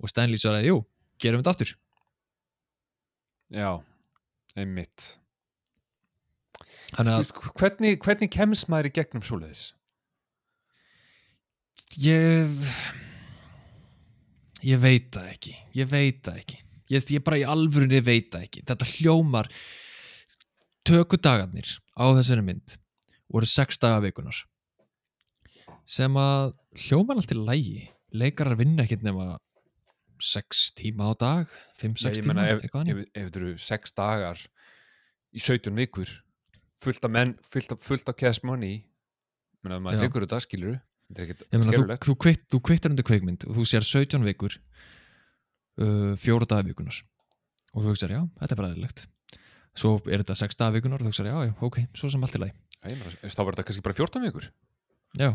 Og 0.00 0.12
Stanley 0.12 0.40
sagði, 0.40 0.70
jú, 0.70 0.80
gerum 1.22 1.42
þetta 1.42 1.54
aftur. 1.54 1.74
Já, 3.50 3.70
einmitt. 4.58 5.06
Þannig 6.94 7.12
að 7.14 7.20
Þú 7.20 7.24
veist, 7.24 7.60
hvernig, 7.60 8.00
hvernig 8.04 8.32
kemst 8.34 8.70
maður 8.70 8.90
í 8.90 8.94
gegnum 8.98 9.24
svoleiðis? 9.26 9.68
Ég 12.00 12.50
ég 14.66 14.78
veit 14.82 15.08
það 15.14 15.30
ekki 15.32 15.54
ég 15.74 15.88
veit 15.90 16.20
það 16.26 16.42
ekki. 16.42 16.58
Ég, 16.90 17.06
ég 17.14 17.24
bara 17.26 17.38
í 17.40 17.46
alvörunni 17.46 18.00
veit 18.04 18.30
það 18.34 18.46
ekki. 18.46 18.62
Þetta 18.66 18.88
hljómar 18.92 19.50
tökudagarnir 20.86 21.76
á 21.94 22.04
þessari 22.18 22.44
mynd 22.44 22.76
voru 23.30 23.46
sex 23.46 23.78
daga 23.78 24.00
vikunar 24.02 24.44
sem 25.86 26.16
að 26.18 26.54
hljómar 26.76 27.20
allt 27.20 27.34
í 27.34 27.38
lægi 27.38 27.86
leikarar 28.14 28.58
vinna 28.58 28.84
ekkert 28.84 29.04
nema 29.06 29.38
sex 30.20 30.70
tíma 30.76 31.10
á 31.10 31.12
dag 31.18 31.52
fimm, 31.80 31.96
Já, 31.96 32.08
sex 32.08 32.20
ég 32.20 32.26
tíma, 32.26 32.36
meina, 32.36 32.58
ef, 32.58 32.66
ef, 32.66 33.06
ef 33.14 33.30
þetta 33.30 33.40
eru 33.40 33.54
sex 33.58 33.96
dagar 33.96 34.42
í 35.32 35.40
17 35.40 35.74
vikur 35.78 36.12
fullt 36.80 37.04
af 37.04 37.12
menn, 37.12 37.36
fullt 37.44 37.74
af, 37.74 37.82
fullt 37.84 38.08
af 38.08 38.18
cash 38.18 38.44
money 38.46 38.82
menna, 39.64 39.80
maður 39.80 40.00
Já. 40.00 40.08
tekur 40.08 40.26
þetta, 40.26 40.42
skilur 40.46 40.80
þú, 41.10 41.86
þú, 42.06 42.16
kvitt, 42.22 42.44
þú 42.52 42.60
kvittar 42.68 42.92
undir 42.92 43.06
kveikmynd 43.06 43.46
og 43.48 43.56
þú 43.58 43.66
sér 43.66 43.86
17 43.86 44.26
vikur 44.28 44.54
uh, 45.80 46.14
fjóra 46.20 46.46
daga 46.46 46.68
vikunar 46.68 47.00
og 47.74 47.82
þú 47.82 47.92
hugsaður, 47.92 48.14
já, 48.14 48.22
þetta 48.42 48.54
er 48.54 48.58
bara 48.58 48.70
eðlilegt. 48.72 49.04
Svo 49.78 49.92
er 50.10 50.24
þetta 50.24 50.36
6 50.40 50.58
daga 50.58 50.74
vikunar 50.74 51.02
og 51.02 51.06
þú 51.06 51.12
hugsaður, 51.12 51.30
já, 51.30 51.50
já, 51.50 51.54
ok, 51.66 51.78
svo 51.98 52.10
sem 52.10 52.26
allt 52.26 52.38
í 52.38 52.42
meina, 52.42 53.12
þá 53.26 53.42
var 53.42 53.54
þetta 53.54 53.66
kannski 53.68 53.84
bara 53.86 53.98
14 53.98 54.26
vikur? 54.26 54.48
Já, 55.18 55.30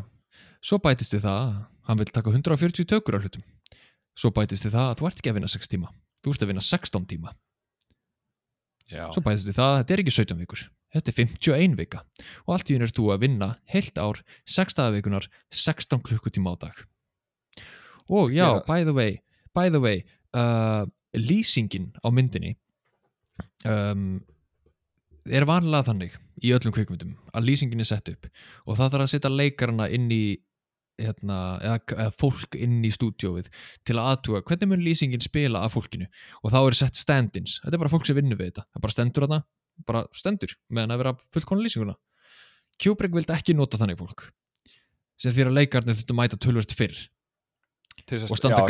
svo 0.63 0.79
bætist 0.83 1.15
við 1.15 1.25
það 1.27 1.41
að 1.41 1.57
hann 1.89 1.99
vil 2.01 2.11
taka 2.11 2.33
140 2.33 2.87
tökur 2.89 3.17
á 3.17 3.19
hlutum. 3.21 3.43
Svo 4.15 4.31
bætist 4.31 4.65
við 4.65 4.77
það 4.77 4.91
að 4.91 5.01
þú 5.01 5.09
ert 5.09 5.19
ekki 5.19 5.31
að 5.33 5.37
vinna 5.39 5.51
6 5.51 5.71
tíma. 5.73 5.91
Þú 6.23 6.33
ert 6.33 6.45
að 6.45 6.51
vinna 6.53 6.65
16 6.65 7.09
tíma. 7.11 7.35
Já. 8.85 9.09
svo 9.09 9.21
bætist 9.25 9.47
við 9.49 9.55
það 9.57 9.71
að 9.71 9.77
þetta 9.79 9.93
er 9.95 10.01
ekki 10.03 10.13
17 10.13 10.41
vikur. 10.43 10.63
Þetta 10.93 11.11
er 11.11 11.15
51 11.17 11.77
vika. 11.79 12.01
Og 12.45 12.51
allt 12.53 12.69
í 12.69 12.75
einu 12.77 12.85
er 12.85 12.93
þú 12.93 13.05
að 13.11 13.23
vinna 13.25 13.47
heilt 13.73 13.97
ár 13.97 14.19
6 14.45 14.77
dagavikunar 14.77 15.25
16 15.49 16.03
klukkutíma 16.05 16.53
á 16.53 16.55
dag. 16.69 16.75
Og 18.05 18.29
já, 18.29 18.45
Já. 18.45 18.61
by 18.69 18.83
the 18.85 18.93
way 18.93 19.25
by 19.55 19.69
the 19.71 19.79
way, 19.79 20.03
uh, 20.35 20.85
lýsingin 21.15 21.95
á 22.03 22.11
myndinni 22.11 22.57
um, 23.63 24.19
er 25.25 25.47
vanlega 25.49 25.89
þannig 25.89 26.17
í 26.43 26.51
öllum 26.55 26.73
kvikmyndum 26.75 27.15
að 27.33 27.47
lýsingin 27.49 27.81
er 27.81 27.89
sett 27.89 28.11
upp 28.11 28.27
og 28.65 28.77
það 28.77 28.91
þarf 28.95 29.05
að 29.05 29.13
setja 29.13 29.31
leikarana 29.33 29.89
inn 29.93 30.11
í 30.13 30.25
hérna, 31.01 31.39
eða, 31.59 31.79
eða 31.95 32.13
fólk 32.19 32.55
inn 32.59 32.79
í 32.85 32.91
stúdjóið 32.93 33.49
til 33.87 33.97
að 33.97 34.11
aðtuga 34.13 34.43
hvernig 34.47 34.71
mun 34.71 34.85
lýsingin 34.85 35.23
spila 35.23 35.65
af 35.65 35.75
fólkinu 35.75 36.07
og 36.41 36.53
þá 36.53 36.59
er 36.61 36.77
sett 36.79 36.99
stand-ins, 36.99 37.59
þetta 37.63 37.77
er 37.77 37.83
bara 37.83 37.91
fólk 37.91 38.07
sem 38.07 38.17
vinnur 38.17 38.39
við 38.39 38.53
þetta. 38.53 38.65
Það 38.71 38.85
bara 38.85 38.95
stendur 38.95 39.25
þarna, 39.25 39.41
bara 39.89 40.03
stendur 40.15 40.55
meðan 40.69 40.95
að 40.95 41.03
vera 41.03 41.15
fullkona 41.35 41.65
lýsinguna. 41.65 41.97
Kubrick 42.81 43.15
vildi 43.15 43.35
ekki 43.35 43.57
nota 43.57 43.79
þannig 43.81 43.99
fólk 43.99 44.29
sem 45.19 45.31
því 45.31 45.45
að 45.45 45.57
leikarnir 45.59 45.95
þurftu 45.95 46.11
að 46.11 46.17
mæta 46.19 46.39
tölvört 46.43 46.73
fyrr 46.75 46.97
og 48.27 48.39
standa 48.39 48.65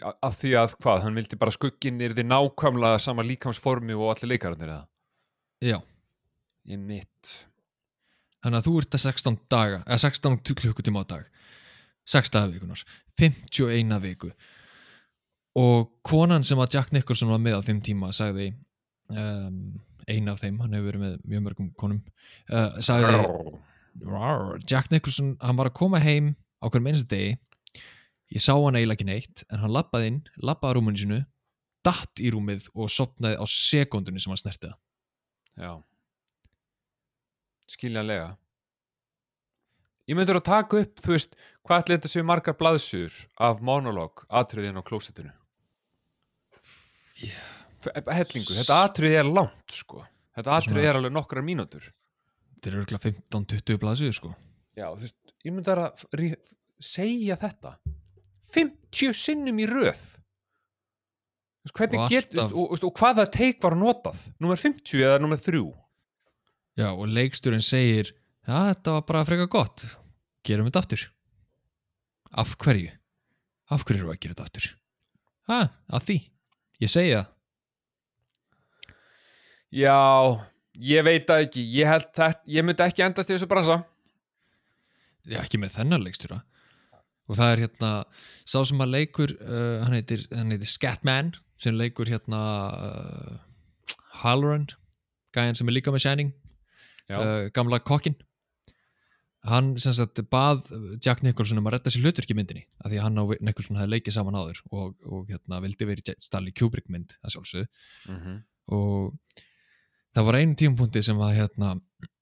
Já, 0.00 0.06
af 0.24 0.38
því 0.40 0.54
að 0.56 0.76
hvað, 0.80 1.02
hann 1.04 1.18
vildi 1.18 1.36
bara 1.36 1.52
skugginn 1.52 2.00
er 2.00 2.14
því 2.16 2.24
nákvæmlega 2.30 3.02
sama 3.04 3.24
líkamsformi 3.28 3.92
og 3.98 4.14
allir 4.14 4.32
leikararnir 4.32 4.72
eða? 4.72 4.86
Já, 5.60 5.78
Ég 6.70 6.78
mitt. 6.78 7.30
þannig 8.44 8.60
að 8.60 8.66
þú 8.66 8.72
ert 8.80 8.94
að 8.96 9.02
16 9.04 9.38
daga 9.52 9.78
eða 9.86 9.98
16 10.04 10.36
klukkutíma 10.60 11.02
á 11.02 11.06
dag. 11.08 11.24
6 12.10 12.30
dagavikunar, 12.34 12.82
51 13.20 14.00
viku. 14.02 14.30
Og 15.60 15.90
konan 16.06 16.44
sem 16.46 16.58
að 16.62 16.76
Jack 16.76 16.92
Nicholson 16.94 17.30
var 17.32 17.40
með 17.42 17.58
á 17.58 17.66
þeim 17.66 17.80
tíma 17.84 18.12
sagði 18.16 18.52
um, 19.10 19.80
eina 20.08 20.32
af 20.34 20.40
þeim, 20.44 20.60
hann 20.62 20.76
hefur 20.76 20.86
verið 20.92 21.02
með 21.04 21.16
mjög 21.32 21.44
mörgum 21.46 21.70
konum 21.78 22.00
uh, 22.52 22.78
sagði 22.80 23.18
Rar, 24.06 24.60
Jack 24.70 24.90
Nicholson, 24.92 25.34
hann 25.42 25.58
var 25.58 25.68
að 25.72 25.76
koma 25.80 26.00
heim 26.00 26.32
á 26.62 26.70
hverjum 26.70 26.90
einstu 26.92 27.08
degi. 27.10 27.34
Ég 28.30 28.44
sá 28.44 28.54
hann 28.54 28.78
eiginlega 28.78 29.00
ekki 29.00 29.08
neitt 29.10 29.42
en 29.50 29.64
hann 29.64 29.74
lappaði 29.74 30.12
inn, 30.12 30.20
lappaði 30.38 30.72
á 30.72 30.76
rúmunu 30.78 31.02
sinu 31.02 31.20
datt 31.84 32.20
í 32.22 32.30
rúmið 32.30 32.68
og 32.76 32.90
sopnaði 32.92 33.40
á 33.40 33.44
sekundunni 33.50 34.20
sem 34.22 34.30
hann 34.30 34.38
snerti 34.40 34.68
það 34.70 34.78
Já. 35.58 35.72
Skiljanlega. 37.70 38.36
Ég 40.10 40.18
myndur 40.18 40.40
að 40.40 40.46
taka 40.48 40.80
upp, 40.82 41.00
þú 41.04 41.12
veist, 41.14 41.36
hvað 41.66 41.82
ætli 41.84 41.96
þetta 41.98 42.10
séu 42.10 42.24
margar 42.26 42.56
blaðsur 42.58 43.14
af 43.46 43.60
monolog 43.62 44.24
atriðin 44.28 44.80
á 44.80 44.82
klósettinu? 44.82 45.30
Yeah. 47.20 47.46
Hellingu, 48.10 48.52
þetta 48.58 48.80
atrið 48.84 49.14
er 49.20 49.28
langt, 49.28 49.72
sko. 49.72 50.02
Þetta 50.36 50.56
atrið 50.56 50.84
er 50.88 50.98
alveg 50.98 51.12
nokkrar 51.14 51.44
mínútur. 51.44 51.86
þetta 52.54 52.70
er 52.70 52.78
örgulega 52.80 53.10
15-20 53.32 53.78
blaðsögur 53.80 54.16
sko 54.16 54.30
Já, 54.76 54.86
þú 54.92 55.04
veist, 55.06 55.16
ég 55.44 55.54
myndi 55.54 55.72
að 55.72 56.34
segja 56.80 57.36
þetta 57.40 57.72
50 58.54 59.16
sinnum 59.16 59.60
í 59.60 59.68
röð 59.70 60.02
hvernig 61.76 62.00
Og 62.00 62.10
get, 62.12 62.30
alltaf- 62.34 62.54
og, 62.54 62.72
og, 62.74 62.84
og 62.88 62.98
hvaða 63.00 63.26
teik 63.30 63.60
var 63.62 63.76
notað? 63.78 64.20
Nummer 64.42 64.58
50 64.60 65.04
eða 65.04 65.20
nummer 65.22 65.40
3 65.40 65.60
Já, 66.80 66.88
og 66.94 67.06
leiksturinn 67.10 67.62
segir 67.64 68.12
Já, 68.46 68.72
þetta 68.72 68.94
var 68.96 69.02
bara 69.08 69.24
freka 69.28 69.46
gott. 69.52 69.84
Gerum 70.46 70.66
þetta 70.70 70.80
aftur. 70.80 71.02
Af 72.40 72.54
hverju? 72.62 72.88
Af 73.70 73.84
hverju 73.84 74.00
eru 74.00 74.12
að 74.14 74.20
gera 74.22 74.34
þetta 74.34 74.46
aftur? 74.48 74.68
Ha, 75.50 75.58
að 75.92 76.06
því? 76.08 76.16
Ég 76.80 76.90
segi 76.90 77.12
það. 77.14 77.28
Já, 79.70 79.96
ég 80.82 81.04
veit 81.06 81.28
það 81.28 81.44
ekki. 81.44 81.64
Ég, 81.76 81.90
held 81.90 82.22
ég 82.56 82.66
myndi 82.66 82.86
ekki 82.86 83.04
endast 83.06 83.30
í 83.30 83.36
þessu 83.36 83.50
bransa. 83.50 83.76
Já, 85.28 85.38
ekki 85.44 85.60
með 85.60 85.76
þennan 85.76 86.06
leikstjóra 86.06 86.40
Og 87.30 87.38
það 87.38 87.52
er 87.52 87.62
hérna 87.66 87.90
Sá 88.42 88.58
sem 88.66 88.82
að 88.82 88.96
leikur 88.96 89.36
uh, 89.38 89.78
hann, 89.84 89.94
heitir, 89.94 90.26
hann 90.34 90.50
heitir 90.50 90.70
Scatman 90.70 91.32
sem 91.60 91.76
leikur 91.76 92.10
hérna 92.10 92.40
uh, 92.74 93.36
Halloran 94.24 94.66
Gæjan 95.36 95.58
sem 95.58 95.70
er 95.70 95.78
líka 95.78 95.94
með 95.94 96.04
Shining 96.06 96.34
uh, 97.14 97.46
gamla 97.54 97.78
kokkin 97.86 98.18
hann 99.48 99.72
sem 99.80 99.94
sagt 99.96 100.20
bað 100.28 100.66
Jack 101.00 101.22
Nicholson 101.24 101.60
um 101.60 101.68
að 101.70 101.78
redda 101.78 101.92
sér 101.92 102.04
hluturki 102.04 102.36
myndinni 102.36 102.66
af 102.82 102.90
því 102.90 102.98
að 102.98 103.06
hann 103.06 103.20
og 103.22 103.34
Nicholson 103.40 103.78
hefði 103.80 103.94
leikið 103.94 104.16
saman 104.18 104.36
áður 104.36 104.60
og, 104.68 104.90
og 105.08 105.30
hérna 105.30 105.62
vildi 105.64 105.88
verið 105.88 106.12
Stanley 106.20 106.52
Kubrick 106.52 106.90
mynd 106.92 107.14
að 107.24 107.36
sjálfsögðu. 107.36 107.70
Mm 108.10 108.40
og 108.70 109.36
það 110.14 110.26
var 110.26 110.38
einu 110.38 110.56
tímapunkti 110.58 111.02
sem 111.02 111.20
að 111.22 111.36
hérna 111.40 111.72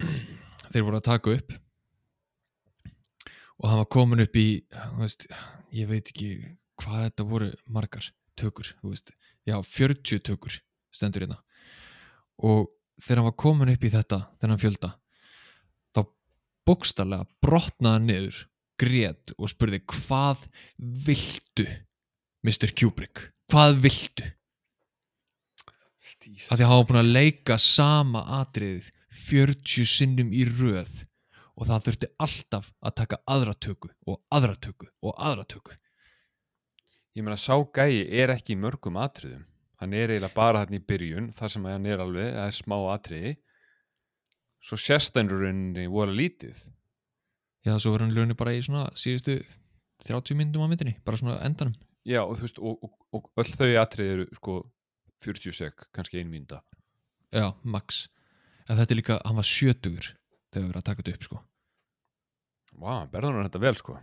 þeir 0.73 0.87
voru 0.87 1.01
að 1.01 1.09
taka 1.09 1.35
upp 1.37 1.57
og 3.59 3.69
hann 3.69 3.81
var 3.83 3.91
komin 3.91 4.23
upp 4.23 4.39
í 4.39 4.49
veist, 4.99 5.27
ég 5.75 5.91
veit 5.91 6.13
ekki 6.13 6.31
hvað 6.79 7.09
þetta 7.09 7.27
voru 7.27 7.51
margar 7.67 8.07
tökur 8.39 8.71
já 9.49 9.57
40 9.59 10.23
tökur 10.23 10.61
stendur 10.95 11.25
hérna. 11.25 11.41
Og 12.39 12.69
þegar 13.01 13.23
hann 13.23 13.31
var 13.31 13.39
komin 13.41 13.73
upp 13.73 13.85
í 13.85 13.93
þetta 13.93 14.21
þennan 14.39 14.63
fjölda 14.63 14.93
þá 15.97 16.03
bókstarlega 16.69 17.29
brotnaði 17.43 18.07
niður 18.07 18.41
grét 18.79 19.35
og 19.39 19.51
spurði 19.51 19.83
hvað 19.91 20.47
viltu 20.79 21.67
Mr. 22.47 22.71
Kubrick? 22.79 23.33
Hvað 23.51 23.81
viltu? 23.83 24.29
Stís 25.99 26.47
að 26.47 26.61
því 26.61 26.65
að 26.65 26.71
hann 26.71 26.79
var 26.79 26.89
búin 26.89 27.01
að 27.03 27.15
leika 27.17 27.59
sama 27.61 28.23
atriðið 28.39 28.93
40 29.29 29.89
sinnum 29.91 30.31
í 30.33 30.47
röð 30.47 31.03
og 31.59 31.67
það 31.67 31.85
þurfti 31.89 32.11
alltaf 32.23 32.73
að 32.79 32.97
taka 33.03 33.21
aðra 33.27 33.55
tökku 33.59 33.91
og 34.07 34.23
aðra 34.31 34.55
tökku 34.55 34.89
og 35.03 35.15
aðra 35.19 35.47
tökku 35.49 35.75
Ég 37.19 37.25
meina, 37.27 37.35
sá 37.35 37.57
gæi 37.75 38.05
er 38.15 38.31
ekki 38.31 38.55
í 38.55 38.59
mörgum 38.63 38.95
atriðum. 39.03 39.43
Hann 39.83 39.95
er 39.97 40.13
eiginlega 40.13 40.37
bara 40.37 40.61
hann 40.63 40.77
í 40.77 40.79
byrjun 40.79 41.33
þar 41.35 41.51
sem 41.51 41.65
hann 41.67 41.87
er 41.91 42.03
alveg, 42.05 42.29
það 42.37 42.45
er 42.45 42.55
smá 42.55 42.77
atriði. 42.93 43.33
Svo 44.63 44.79
sérstænurinn 44.79 45.73
voru 45.91 46.15
lítið. 46.15 46.61
Já 47.67 47.75
svo 47.75 47.91
verður 47.91 48.07
hann 48.07 48.15
lögni 48.15 48.37
bara 48.39 48.55
í 48.55 48.61
svona 48.63 48.85
síðustu 48.95 49.41
30 50.07 50.39
minnum 50.39 50.63
á 50.63 50.71
myndinni 50.71 50.95
bara 51.03 51.19
svona 51.19 51.41
endanum. 51.43 51.75
Já, 52.07 52.23
og 52.23 52.39
þú 52.39 52.47
veist, 52.47 52.63
og, 52.63 52.87
og, 52.87 52.95
og 53.19 53.43
öll 53.43 53.51
þau 53.59 53.73
atrið 53.83 54.13
eru 54.15 54.29
sko 54.39 54.61
40 55.27 55.59
sek, 55.59 55.89
kannski 55.91 56.21
ein 56.21 56.31
mínúta. 56.31 56.63
já, 57.35 57.51
max. 57.65 58.07
En 58.69 58.79
þetta 58.79 58.95
er 58.95 59.01
líka, 59.01 59.19
hann 59.27 59.37
var 59.37 59.49
sjötugur 59.49 60.13
þegar 60.59 60.65
við 60.65 60.69
verðum 60.69 60.83
að 60.83 60.89
taka 60.89 61.03
þetta 61.05 61.15
upp 61.17 61.27
sko. 61.29 61.41
Vá, 62.79 62.93
berður 63.13 63.39
hann 63.39 63.49
þetta 63.49 63.63
vel, 63.65 63.75
sko. 63.79 63.97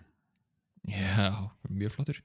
já, 0.89 1.29
mjög 1.69 1.93
flottur. 1.95 2.21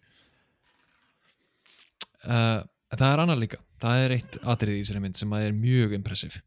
Uh, 2.21 2.63
það 2.93 3.07
er 3.11 3.23
annað 3.25 3.43
líka. 3.45 3.61
Það 3.81 4.05
er 4.05 4.17
eitt 4.17 4.41
atrið 4.55 4.77
í 4.77 4.83
þessari 4.83 5.05
mynd 5.05 5.21
sem 5.21 5.39
er 5.39 5.55
mjög 5.57 5.95
impressiv 5.97 6.41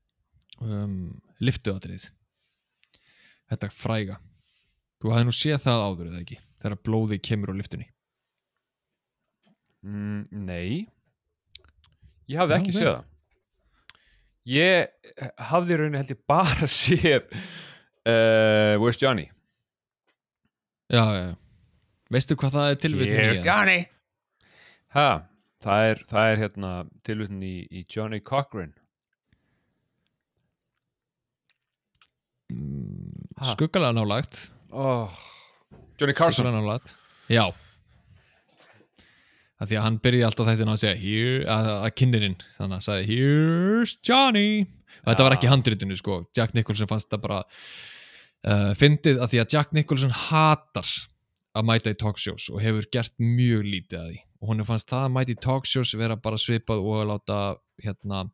um, 0.62 0.98
liftu 1.42 1.74
atrið 1.74 2.10
þetta 3.50 3.70
fræga. 3.74 4.20
Þú 5.02 5.14
hafði 5.14 5.28
nú 5.28 5.36
séð 5.36 5.60
það 5.66 5.86
áður 5.88 6.12
eða 6.12 6.22
ekki? 6.22 6.38
Þegar 6.64 6.82
blóði 6.88 7.20
kemur 7.20 7.52
á 7.52 7.60
liftunni 7.60 7.90
Mm, 9.84 10.22
nei, 10.32 10.86
ég 12.32 12.38
hafði 12.40 12.56
Já, 12.56 12.60
ekki 12.62 12.72
séð 12.72 12.86
það. 12.88 13.02
Ég 14.48 15.10
hafði 15.50 15.78
rauninni 15.80 16.00
held 16.00 16.14
ég 16.14 16.22
bara 16.32 16.70
séð 16.78 17.26
uh, 18.08 18.76
Where's 18.82 18.98
Johnny? 19.02 19.30
já, 20.94 21.04
já, 21.14 21.22
já. 21.30 21.36
veistu 22.14 22.36
hvað 22.38 22.52
það 22.58 22.72
er 22.72 22.80
tilvitnum 22.84 23.20
í 23.20 23.28
eða? 23.38 23.46
Johnny? 23.48 23.78
Ha, 24.94 25.08
það 25.64 25.88
er, 25.92 26.02
það 26.12 26.32
er 26.34 26.42
hérna 26.44 26.72
tilvitnum 27.08 27.44
í, 27.48 27.54
í 27.72 27.86
Johnny 27.90 28.20
Cochran. 28.22 28.74
Ha? 32.54 33.54
skuggalega 33.56 33.94
nálægt 33.98 34.50
Oh, 34.74 35.10
Johnny 36.00 36.14
Carson. 36.14 36.44
skuggalega 36.46 36.62
nálægt 36.62 36.94
já 37.32 37.46
að 39.64 39.70
því 39.72 39.78
að 39.80 39.84
hann 39.86 39.98
byrjaði 40.04 40.26
alltaf 40.28 40.48
þetta 40.50 40.66
að 40.74 40.80
segja 40.82 41.50
að, 41.54 41.68
að 41.88 41.92
kynnerinn 42.00 42.38
þannig 42.58 42.78
að 42.78 42.86
sagði 42.88 43.06
here's 43.10 43.94
Johnny 44.06 44.48
og 45.04 45.08
þetta 45.14 45.24
var 45.26 45.34
Já. 45.34 45.38
ekki 45.40 45.52
handritinu 45.54 45.98
sko 46.00 46.18
Jack 46.36 46.54
Nicholson 46.58 46.90
fannst 46.90 47.08
þetta 47.10 47.22
bara 47.24 47.40
uh, 48.48 48.72
fyndið 48.80 49.24
að 49.24 49.34
því 49.34 49.42
að 49.44 49.58
Jack 49.58 49.74
Nicholson 49.76 50.16
hatar 50.30 50.92
að 51.54 51.68
mæta 51.70 51.94
í 51.94 52.00
talkshows 52.00 52.50
og 52.54 52.64
hefur 52.64 52.88
gert 52.94 53.18
mjög 53.22 53.66
lítið 53.68 54.00
að 54.00 54.08
því 54.12 54.22
og 54.44 54.50
hún 54.50 54.66
fannst 54.68 54.90
það 54.92 55.08
að 55.08 55.14
mæta 55.18 55.34
í 55.34 55.42
talkshows 55.48 55.94
vera 56.00 56.20
bara 56.20 56.40
svipað 56.42 56.82
og 56.84 57.02
að 57.02 57.12
láta 57.14 57.42
hérna 57.84 58.26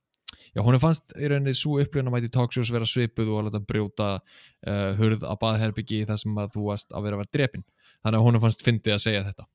Já, 0.53 0.61
hún 0.65 0.77
fannst 0.81 1.13
í 1.17 1.29
rauninni 1.29 1.55
svo 1.57 1.79
upplifun 1.81 2.09
að 2.09 2.15
mæti 2.15 2.31
talkshows 2.33 2.71
vera 2.73 2.87
svipuð 2.87 3.31
og 3.31 3.39
að 3.39 3.47
láta 3.47 3.61
brjóta 3.71 4.09
uh, 4.19 4.91
hurð 4.99 5.25
á 5.25 5.33
baðherbyggi 5.41 6.03
þar 6.09 6.21
sem 6.21 6.37
að 6.41 6.53
þú 6.55 6.65
varst 6.67 6.93
að 6.93 7.07
vera 7.07 7.17
að 7.17 7.23
vera 7.23 7.33
drepin. 7.37 7.65
Þannig 7.99 8.19
að 8.19 8.27
hún 8.27 8.41
fannst 8.43 8.63
fyndið 8.65 8.95
að 8.95 9.01
segja 9.05 9.23
þetta. 9.25 9.47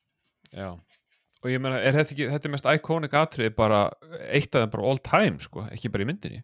Já. 0.51 0.69
Og 1.45 1.51
ég 1.53 1.63
meina, 1.63 1.79
er 1.79 1.99
þetta 1.99 2.15
ekki, 2.17 2.29
þetta 2.33 2.49
er 2.49 2.55
mest 2.55 2.69
iconic 2.73 3.17
atrið 3.21 3.55
bara 3.57 3.81
eitt 4.33 4.55
af 4.55 4.65
þeim 4.65 4.75
bara 4.75 4.91
all 4.91 5.01
time, 5.05 5.41
sko, 5.45 5.67
ekki 5.75 5.93
bara 5.95 6.07
í 6.07 6.09
myndinni. 6.09 6.43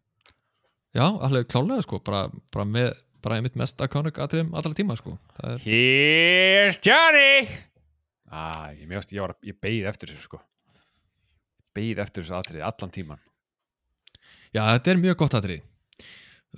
Já, 0.97 1.07
alveg 1.07 1.49
klálega 1.51 1.87
sko, 1.87 2.01
bara, 2.05 2.27
bara 2.53 2.67
með 2.69 2.91
bara 3.23 3.39
einmitt 3.39 3.57
mest 3.61 3.81
iconic 3.85 4.18
atriðum 4.23 4.55
allra 4.59 4.73
tíma 4.77 4.97
sko. 4.99 5.16
Það 5.39 5.55
er, 5.57 5.64
Here's 5.64 6.79
Johnny! 6.85 7.49
Ah, 8.31 8.68
ég 8.77 8.87
mjögst, 8.91 9.11
ég 9.16 9.25
var, 9.25 9.35
ég 9.47 9.57
beið 9.62 9.89
eftir 9.91 10.12
þessu, 10.12 10.29
sko. 10.29 10.39
Beið 11.75 11.99
eftir 12.05 12.23
þessu 12.27 12.37
atriði 12.39 12.62
allan 12.66 12.93
tíman. 12.95 13.18
já, 14.55 14.62
þetta 14.75 14.91
er 14.95 15.01
mjög 15.03 15.16
gott 15.25 15.35
atrið. 15.41 15.64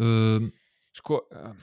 Um, 0.01 0.51
Sko, 0.93 1.23
um, 1.33 1.57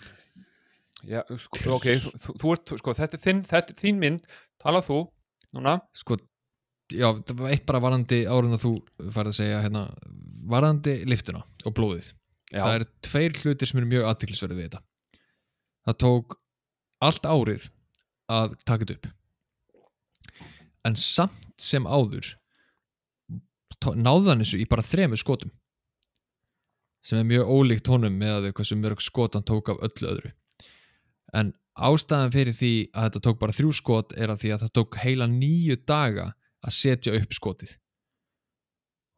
já, 1.05 1.19
sko, 1.37 1.75
ok, 1.75 1.83
þú, 2.01 2.11
þú, 2.17 2.33
þú 2.41 2.53
ert, 2.55 2.71
sko, 2.81 2.93
þetta 2.97 3.17
er 3.17 3.21
þinn, 3.21 3.41
þetta 3.45 3.73
er 3.75 3.77
þín 3.77 3.99
mynd, 4.01 4.23
talað 4.61 4.87
þú, 4.87 4.97
núna. 5.53 5.75
sko, 5.93 6.17
já, 6.89 7.11
það 7.21 7.35
var 7.43 7.53
eitt 7.53 7.65
bara 7.69 7.81
varandi 7.83 8.23
árun 8.25 8.57
að 8.57 8.63
þú 8.65 8.71
færði 9.13 9.29
að 9.35 9.37
segja 9.37 9.59
hérna, 9.67 9.83
varandi 10.49 10.95
liftuna 11.05 11.43
og 11.69 11.75
blóðið. 11.77 12.09
Já, 12.49 12.63
það 12.63 12.75
eru 12.75 12.89
tveir 13.05 13.37
hlutir 13.43 13.69
sem 13.69 13.79
eru 13.81 13.89
mjög 13.91 14.07
aðtiklisverðið 14.09 14.59
við 14.59 14.67
þetta. 14.67 14.81
Það 15.85 15.97
tók 16.03 16.35
allt 17.05 17.29
árið 17.29 17.69
að 18.29 18.55
taka 18.65 18.85
þetta 18.85 18.97
upp. 18.97 19.09
En 20.87 20.97
samt 20.99 21.49
sem 21.61 21.85
áður 21.85 22.35
hann 23.85 24.41
þessu 24.41 24.59
í 24.59 24.67
bara 24.67 24.83
þremur 24.83 25.19
skotum 25.19 25.51
sem 27.05 27.19
er 27.21 27.27
mjög 27.27 27.47
ólíkt 27.47 27.87
honum 27.87 28.17
með 28.19 28.33
að 28.35 28.49
hversu 28.57 28.75
mörg 28.75 29.01
skot 29.03 29.37
hann 29.37 29.45
tók 29.47 29.71
af 29.71 29.79
öllu 29.87 30.09
öðru. 30.09 30.31
En 31.31 31.53
ástæðan 31.79 32.33
fyrir 32.33 32.55
því 32.57 32.73
að 32.91 33.05
þetta 33.07 33.21
tók 33.27 33.39
bara 33.39 33.55
þrjú 33.55 33.71
skot 33.77 34.15
er 34.19 34.33
að 34.33 34.41
því 34.43 34.51
að 34.51 34.65
það 34.65 34.73
tók 34.79 34.97
heila 34.99 35.29
nýju 35.31 35.77
daga 35.87 36.25
að 36.59 36.75
setja 36.75 37.15
upp 37.15 37.35
skotið. 37.37 37.71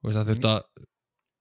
Og 0.05 0.13
það 0.13 0.29
þurfti 0.29 0.51
að 0.51 0.85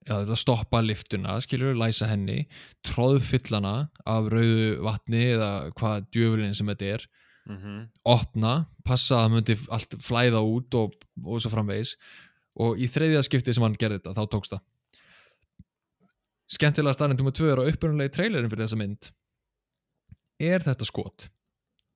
þetta 0.09 0.37
stoppa 0.39 0.81
liftuna, 0.85 1.37
skilur 1.45 1.77
læsa 1.79 2.09
henni, 2.09 2.47
tróðfyllana 2.87 3.75
af 4.09 4.31
rauðu 4.33 4.81
vatni 4.85 5.25
eða 5.35 5.51
hvað 5.77 6.07
djöfulinn 6.15 6.57
sem 6.57 6.71
þetta 6.73 6.95
er 6.97 7.07
mm 7.51 7.87
opna, 8.05 8.67
passa 8.85 9.17
að 9.17 9.23
það 9.23 9.33
myndi 9.35 9.57
allt 9.77 9.97
flæða 10.03 10.41
út 10.47 10.75
og, 10.75 10.95
og 11.25 11.41
svo 11.43 11.51
framvegis. 11.53 11.97
Og 12.61 12.81
í 12.81 12.89
þriðja 12.91 13.23
skipti 13.27 13.55
sem 13.55 13.65
hann 13.65 13.77
gerði 13.79 14.01
þetta, 14.01 14.15
þá 14.17 14.33
tókst 14.33 14.55
það. 14.55 14.63
Skemmtilega 16.51 16.97
starrend 16.97 17.21
nummer 17.21 17.35
tvö 17.37 17.53
er 17.53 17.63
á 17.63 17.69
upprunalegi 17.71 18.15
trailerin 18.17 18.51
fyrir 18.51 18.67
þessa 18.67 18.79
mynd. 18.81 19.11
Er 20.43 20.65
þetta 20.65 20.89
skot? 20.89 21.29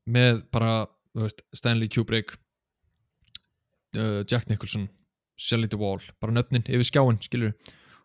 Með 0.06 0.44
bara, 0.54 0.84
þú 1.16 1.24
veist, 1.24 1.42
Stanley 1.56 1.90
Kubrick 1.90 2.36
uh, 3.96 4.22
Jack 4.22 4.46
Nicholson 4.50 4.88
Shelley 5.40 5.70
Duvall, 5.70 6.04
bara 6.22 6.36
nöfnin 6.36 6.66
yfir 6.68 6.86
skjáin, 6.86 7.18
skilur 7.24 7.56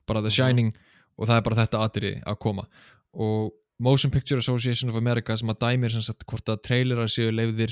bara 0.10 0.26
The. 0.26 0.34
Shining 0.34 0.74
og 1.20 1.28
það 1.30 1.39
er 1.39 1.47
bara 1.47 1.60
þetta 1.64 1.82
atriði 1.86 2.20
að 2.28 2.39
koma. 2.43 2.68
Og 3.14 3.51
Motion 3.80 4.12
Picture 4.12 4.39
Association 4.43 4.91
of 4.91 4.97
America 4.99 5.36
sem 5.39 5.49
að 5.51 5.62
dæmir 5.64 5.93
sem 5.93 6.03
sagt 6.03 6.26
hvort 6.28 6.51
að 6.51 6.64
trailerar 6.68 7.12
séu 7.12 7.32
leiðir 7.32 7.72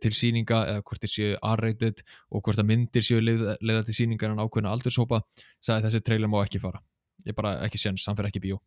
til 0.00 0.12
síninga 0.16 0.62
eða 0.72 0.84
hvort 0.86 1.04
þeir 1.04 1.12
séu 1.12 1.34
R-rated 1.36 2.00
og 2.32 2.42
hvort 2.42 2.60
að 2.62 2.70
myndir 2.70 3.04
séu 3.04 3.20
leiða, 3.22 3.56
leiða 3.60 3.84
til 3.86 3.96
síningar 4.00 4.32
en 4.32 4.40
ákveðna 4.40 4.72
aldurshópa 4.74 5.20
sagði 5.62 5.86
þessi 5.86 6.02
trailer 6.06 6.32
má 6.32 6.40
ekki 6.40 6.62
fara. 6.62 6.80
Ég 7.28 7.36
bara 7.36 7.58
ekki 7.66 7.78
séns, 7.78 8.06
hann 8.08 8.16
fer 8.18 8.30
ekki 8.30 8.42
bíó. 8.42 8.58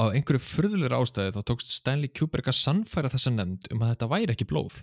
Á 0.00 0.08
einhverju 0.08 0.40
furðulegur 0.40 0.96
ástæði 0.96 1.34
þá 1.36 1.42
tókst 1.50 1.74
Stanley 1.74 2.08
Kubrick 2.08 2.48
að 2.48 2.56
sannfæra 2.56 3.12
þessa 3.12 3.34
nefnd 3.34 3.68
um 3.74 3.84
að 3.84 3.92
þetta 3.92 4.10
væri 4.14 4.34
ekki 4.34 4.48
blóð. 4.48 4.80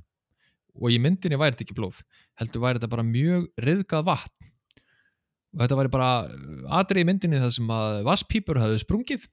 Og 0.78 0.94
í 0.94 1.02
myndinni 1.02 1.40
væri 1.42 1.58
þetta 1.58 1.66
ekki 1.66 1.80
blóð 1.80 2.04
heldur 2.38 2.62
væri 2.62 2.78
þetta 2.78 2.94
bara 2.94 3.08
mjög 3.08 3.50
riðgað 3.66 4.06
vatn 4.12 4.52
og 5.54 5.64
þetta 5.64 5.80
væri 5.80 5.94
bara 5.94 6.10
atrið 6.80 7.04
í 7.04 7.08
myndinni 7.10 7.42
þar 7.44 7.54
sem 7.56 7.74
að 7.78 8.02
vasspípur 8.08 8.62
hafði 8.62 8.84
sprungið 8.84 9.28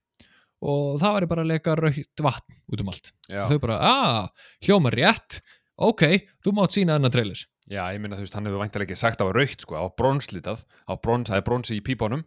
og 0.65 1.01
það 1.03 1.19
væri 1.19 1.31
bara 1.33 1.45
að 1.45 1.51
leka 1.53 1.77
raukt 1.81 2.25
vatn 2.25 2.61
út 2.73 2.85
um 2.85 2.93
allt 2.93 3.11
já. 3.29 3.43
þau 3.51 3.59
bara, 3.65 3.81
að, 3.91 4.49
hljóma 4.69 4.95
rétt 4.95 5.41
ok, 5.75 6.07
þú 6.45 6.55
mátt 6.57 6.77
sína 6.77 6.97
þennan 6.97 7.15
trailer 7.15 7.45
já, 7.67 7.83
ég 7.93 8.01
meina, 8.01 8.19
þú 8.19 8.27
veist, 8.27 8.39
hann 8.39 8.49
hefur 8.49 8.63
væntalega 8.63 8.93
ekki 8.93 9.01
sagt 9.01 9.19
að 9.19 9.25
það 9.25 9.31
var 9.33 9.41
raukt, 9.43 9.65
sko, 9.65 9.77
það 9.77 9.87
var 9.87 9.97
bronslitað, 10.01 10.67
það 10.85 11.01
var 11.09 11.25
það 11.31 11.41
er 11.41 11.49
bronsi 11.49 11.79
í 11.79 11.85
pípunum 11.85 12.27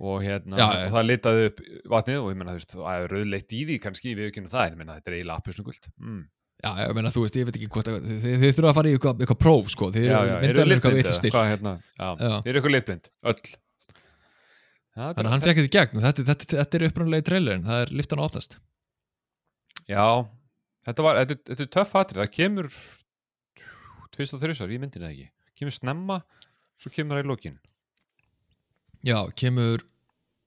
og 0.00 0.22
hérna, 0.24 0.56
Já, 0.56 0.66
og 0.86 0.94
það 0.94 1.06
litaði 1.08 1.46
upp 1.50 1.58
vatnið 1.92 2.20
og 2.22 2.28
ég 2.30 2.38
meina, 2.40 2.52
þú 2.54 2.60
veist, 2.60 2.76
það 2.76 3.02
er 3.02 3.14
rauðleitt 3.14 3.52
í 3.52 3.62
því 3.68 3.78
kannski, 3.84 4.12
við 4.16 4.30
ekki 4.30 4.44
það, 4.46 4.62
en 4.62 4.76
ég 4.76 4.80
meina, 4.80 4.96
þetta 4.96 5.10
er 5.10 5.16
eiginlega 5.18 5.42
appjúsnugult. 5.42 5.88
Mm. 6.00 6.22
Já, 6.60 6.70
ég 6.84 6.94
meina, 6.96 7.10
þú 7.14 7.22
veist, 7.24 7.36
ég 7.40 7.46
veit 7.48 7.56
ekki 7.58 7.68
hvort 7.72 7.88
að, 7.90 7.98
þið, 8.10 8.36
þið 8.44 8.54
þurfa 8.58 8.70
að 8.72 8.78
fara 8.80 8.90
í 8.90 8.94
eitthvað, 8.96 9.20
eitthvað 9.24 9.40
próf, 9.44 9.70
sko 9.72 9.88
þið 9.94 10.06
Já, 10.06 10.12
já, 10.12 10.34
eru 10.36 10.46
myndaðlega 10.46 10.76
eitthvað 10.80 11.00
eða 11.02 11.16
stilt 11.18 11.34
hvað, 11.36 11.50
hérna, 11.54 11.72
já, 11.96 12.08
Já. 12.20 12.34
eru 12.52 12.60
ykkur 12.62 12.74
litblind, 12.74 13.10
öll. 13.32 13.42
Já, 14.90 15.04
þannig 15.14 15.28
að 15.28 15.32
hann 15.36 15.44
fekk 15.46 15.60
þetta 15.60 15.70
í 15.70 15.74
gegn 15.78 16.00
og 16.00 16.04
þetta, 16.08 16.24
þetta, 16.30 16.48
þetta 16.60 16.78
er 16.80 16.84
upprunalegi 16.90 17.26
trailerin, 17.30 17.64
það 17.68 17.84
er 17.86 17.92
liftan 18.00 18.20
að 18.20 18.28
opnast. 18.30 18.56
Já, 19.90 20.04
þetta 20.88 21.06
var, 21.06 21.20
þetta, 21.22 21.38
þetta 21.52 21.64
er 21.66 21.70
töff 21.78 21.94
atrið, 22.00 22.20
það 22.24 22.32
kemur 22.36 22.70
tvist 24.14 24.34
og 24.36 24.42
þrjusar 24.42 24.74
í 24.74 24.80
myndinu 24.82 25.06
eða 25.06 25.14
ekki, 25.14 25.30
kemur 25.60 25.76
snemma, 25.76 26.18
svo 26.80 26.92
kemur 26.92 27.16
það 27.20 27.24
í 27.24 27.30
lokin. 27.30 27.56
já, 29.06 29.16
kemur 29.38 29.86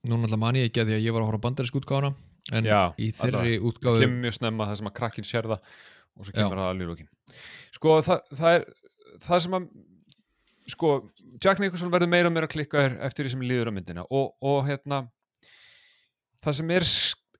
núna 0.05 0.27
alltaf 0.27 0.39
man 0.43 0.59
ég 0.59 0.67
ekki 0.69 0.83
að 0.83 0.91
því 0.91 0.95
að 0.99 1.05
ég 1.07 1.15
var 1.15 1.23
að 1.23 1.29
horfa 1.31 1.39
á 1.41 1.45
bandarísk 1.47 1.77
útgáfuna 1.79 2.09
en 2.53 2.67
Já, 2.67 2.81
í 2.99 3.07
þeirri 3.15 3.53
það 3.55 3.67
útgáfu 3.69 4.01
kemur 4.03 4.21
mjög 4.27 4.35
snemma 4.35 4.67
það 4.67 4.79
sem 4.81 4.89
að 4.91 4.95
krakkin 4.99 5.25
sér 5.29 5.47
það 5.47 5.77
og 6.17 6.27
svo 6.27 6.35
kemur 6.35 6.61
það 6.61 6.69
alveg 6.69 6.85
í 6.85 6.91
lokin. 6.91 7.09
Sko, 7.73 7.97
það, 8.05 8.29
það 8.39 8.57
er 8.57 8.65
það 9.23 9.43
sem 9.45 9.57
að 9.57 9.67
sko, 10.73 10.93
Jack 11.43 11.61
Nicholson 11.61 11.91
verður 11.93 12.11
meira 12.13 12.29
og 12.29 12.35
meira 12.35 12.49
klikkaður 12.49 12.97
eftir 13.07 13.27
því 13.27 13.33
sem 13.35 13.45
líður 13.47 13.73
á 13.73 13.75
myndina 13.75 14.05
og, 14.07 14.33
og 14.43 14.61
hérna 14.67 15.03
það 16.43 16.59
sem 16.59 16.73
er 16.75 16.87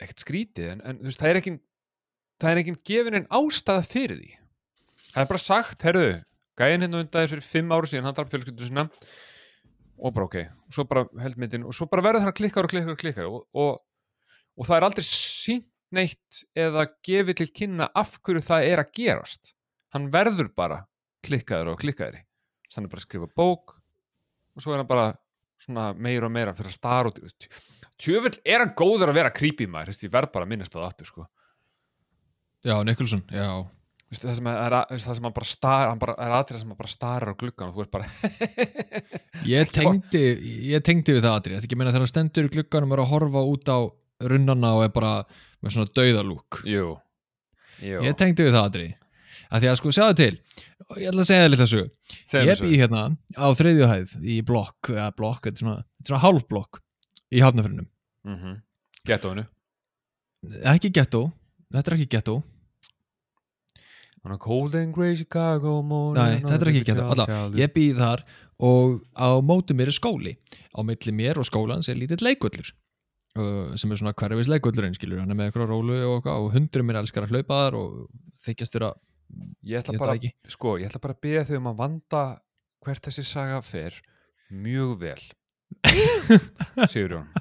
ekkert 0.04 0.26
skrítið 0.26 0.72
en, 0.74 0.84
en 0.84 1.02
þú 1.02 1.10
veist, 1.10 1.22
það 1.22 1.32
er 1.32 1.42
ekki 1.42 1.56
það 2.44 2.52
er 2.52 2.62
ekki 2.64 2.76
gefin 2.90 3.20
en 3.22 3.30
ástæða 3.40 3.86
fyrir 3.88 4.20
því. 4.20 4.32
Það 5.14 5.22
er 5.24 5.30
bara 5.30 5.44
sagt, 5.44 5.86
herðu 5.86 6.08
gæinn 6.60 6.86
hérna 6.86 7.02
undan 7.02 7.30
fyrir 7.30 7.46
fimm 7.46 7.72
ára 7.74 7.90
síðan 7.90 8.10
hann 8.10 8.18
draf 8.18 8.32
fjölskyldu 8.34 8.68
sinna 8.68 8.88
og 10.04 10.14
bara 10.14 10.28
ok, 10.28 10.38
og 10.68 10.76
svo 10.76 10.86
bara 10.90 11.06
held 11.22 11.40
myndin 11.40 11.66
og 11.68 11.76
svo 11.78 11.88
bara 11.90 12.04
verður 12.06 12.28
hann 12.28 12.36
klikkar 12.36 12.68
og 12.68 12.74
klikkar 12.74 12.96
og 12.96 13.02
klikkar 13.02 13.30
og, 13.30 13.46
og, 13.54 13.80
og 14.58 14.68
það 14.68 14.78
er 14.78 14.88
aldrei 14.90 15.06
sínt 15.08 15.70
neitt 15.96 16.44
eða 16.58 16.88
gefið 17.06 17.40
til 17.42 17.50
kynna 17.62 17.90
af 17.96 18.18
hverju 18.22 18.44
það 18.46 18.68
er 18.72 18.84
að 18.84 18.94
gerast. 18.98 19.54
Hann 19.94 20.10
verður 20.14 20.50
bara 20.58 20.82
klikkaður 21.26 21.74
og 21.76 21.82
klikkaðri. 21.84 22.24
Hann 22.74 22.88
er 22.88 22.92
bara 22.92 23.04
að 23.04 23.08
skrifa 23.08 23.30
bók 23.38 23.76
og 23.78 24.62
svo 24.66 24.74
er 24.74 24.82
hann 24.82 24.90
bara 24.90 25.12
svona 25.64 25.92
meira 25.96 26.28
og 26.28 26.34
meira 26.36 26.54
fyrir 26.58 26.74
að 26.74 26.80
stara 26.80 27.10
út 27.14 27.22
tjöfull 28.02 28.34
er 28.46 28.64
hann 28.64 28.74
góður 28.78 29.12
að 29.12 29.20
vera 29.20 29.32
creepy 29.34 29.68
maður 29.70 29.94
ég 29.96 30.12
verð 30.12 30.34
bara 30.34 30.48
að 30.48 30.52
minnast 30.54 30.74
það 30.74 30.88
aftur 30.90 31.10
sko. 31.10 31.26
já, 32.64 32.76
Nicholson, 32.88 33.22
já, 33.32 33.48
það, 34.18 34.36
sem 34.40 34.48
er, 34.50 34.76
að- 34.80 34.92
það 35.04 35.16
sem 35.18 35.28
hann 35.28 35.36
bara 35.38 35.50
star 35.50 35.88
hann 35.92 36.02
bara, 36.02 36.16
er 36.18 36.36
aðrið 36.40 36.62
sem 36.64 36.74
hann 36.74 36.80
bara 36.80 36.94
starar 36.94 37.34
á 37.34 37.40
gluggan 37.40 37.70
og 37.72 37.78
þú 37.78 37.86
ert 37.86 37.94
bara 37.94 38.08
ég 39.54 39.72
tengdi 39.76 40.24
ég 40.74 40.84
tengdi 40.86 41.16
við 41.18 41.24
það 41.26 41.38
aðrið, 41.38 41.58
þetta 41.58 41.68
ekki 41.70 41.78
að 41.78 41.82
meina 41.84 41.94
þegar 41.94 42.06
hann 42.06 42.14
stendur 42.14 42.50
í 42.50 42.54
glugganum 42.58 42.92
og 42.94 42.98
er 42.98 43.04
að 43.06 43.12
horfa 43.14 43.46
út 43.54 43.72
á 43.74 43.80
runnana 44.34 44.74
og 44.78 44.86
er 44.88 44.94
bara 44.96 45.14
með 45.64 45.78
svona 45.78 45.94
dauðalúk 45.96 46.60
jú, 46.68 46.92
jú. 47.80 48.04
ég 48.04 48.20
tengdi 48.20 48.46
við 48.46 48.58
það 48.58 48.68
aðrið 48.68 48.94
að 49.54 49.64
því 49.64 49.70
að 49.70 49.76
sko, 49.80 49.92
sjáðu 49.94 50.16
til. 50.18 50.36
Og 50.90 51.00
ég 51.00 51.12
ætla 51.12 51.24
að 51.24 51.28
segja 51.30 51.44
það 51.44 51.52
litla 51.54 51.68
mér 51.72 52.50
ég 52.50 52.62
bý 52.64 52.78
hérna 52.80 53.04
á 53.38 53.48
þriðjuhæð 53.58 54.14
í 54.26 54.38
blokk, 54.46 54.90
eða 54.94 55.10
blokk, 55.18 55.44
þetta 55.46 55.54
er 55.54 55.64
svona, 55.64 55.84
svona 56.04 56.24
hálfblokk 56.24 56.80
í 57.34 57.44
hafnafyrinum 57.44 57.88
mm 58.28 58.40
-hmm. 58.40 58.58
Gettóinu 59.08 59.46
ekki 60.74 60.92
ghetto, 60.92 61.32
þetta 61.72 61.92
er 61.92 61.98
ekki 61.98 62.10
ghetto 62.18 62.42
On 64.24 64.32
a 64.32 64.38
cold 64.38 64.76
and 64.76 64.94
grey 64.96 65.16
Chicago 65.16 65.82
morning 65.82 66.24
Nei, 66.24 66.42
þetta 66.42 66.62
er 66.62 66.72
ekki 66.72 66.86
ghetto, 66.88 67.08
alltaf, 67.12 67.56
ég 67.60 67.74
býð 67.74 67.98
þar 68.00 68.26
og 68.64 69.02
á 69.12 69.44
mótu 69.44 69.76
mér 69.76 69.90
er 69.92 69.98
skóli. 69.98 70.38
Á 70.72 70.80
milli 70.86 71.12
mér 71.12 71.40
og 71.42 71.46
skólans 71.46 71.90
er 71.90 71.98
lítill 72.00 72.24
leikullur 72.24 72.72
sem 73.34 73.90
er 73.90 73.98
svona 73.98 74.14
hverfis 74.14 74.50
leikullur 74.52 74.86
einskilur, 74.86 75.22
hann 75.24 75.34
er 75.34 75.38
með 75.40 75.50
eitthvað 75.50 75.72
rólu 75.72 75.96
og, 76.06 76.28
og 76.30 76.52
hundurum 76.54 76.90
mér 76.90 77.00
elskar 77.02 77.26
að 77.26 77.34
hlaupa 77.34 77.62
þar 77.64 77.78
og 77.80 77.96
þykjast 78.46 78.76
þér 78.78 78.88
að, 78.92 79.00
Ég 79.66 79.80
ætla 79.80 79.98
bara, 79.98 80.14
sko, 80.52 80.76
ég 80.78 80.90
ætla 80.92 81.02
bara 81.02 81.16
að 81.16 81.24
beða 81.26 81.46
þau 81.48 81.56
um 81.58 81.70
að 81.72 81.80
vanda 81.80 82.24
hvert 82.84 83.08
þessi 83.08 83.24
saga 83.26 83.62
fer 83.66 83.96
mjög 84.54 84.92
vel 85.02 85.24
Sigurjón. 86.94 87.32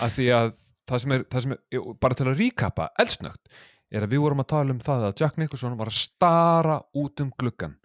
Af 0.00 0.14
því 0.14 0.28
að 0.32 0.52
það 0.88 1.02
sem 1.02 1.14
er, 1.14 1.24
það 1.28 1.44
sem 1.44 1.54
er 1.56 1.90
bara 2.00 2.16
til 2.16 2.28
að 2.30 2.40
ríkapa 2.40 2.88
eldsnögt 3.02 3.52
er 3.92 4.04
að 4.04 4.14
við 4.14 4.24
vorum 4.24 4.40
að 4.40 4.50
tala 4.54 4.74
um 4.74 4.80
það 4.84 5.04
að 5.08 5.20
Jack 5.20 5.36
Nicholson 5.40 5.76
var 5.76 5.90
að 5.92 6.00
stara 6.00 6.78
út 6.96 7.24
um 7.24 7.32
gluggan 7.40 7.76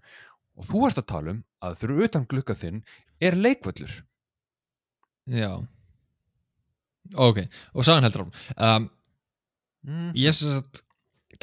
og 0.55 0.67
þú 0.69 0.87
ert 0.87 1.01
að 1.01 1.09
tala 1.11 1.35
um 1.35 1.43
að 1.63 1.77
fyrir 1.81 2.07
utan 2.07 2.27
glugga 2.29 2.55
þinn 2.55 2.81
er 3.23 3.35
leikvöllur. 3.39 3.99
Já 5.31 5.63
ok, 7.13 7.43
og 7.73 7.85
sagan 7.87 8.07
heldur 8.07 8.25
áfram 8.25 8.33
um, 8.57 8.89
mm. 9.87 10.09
ég 10.17 10.81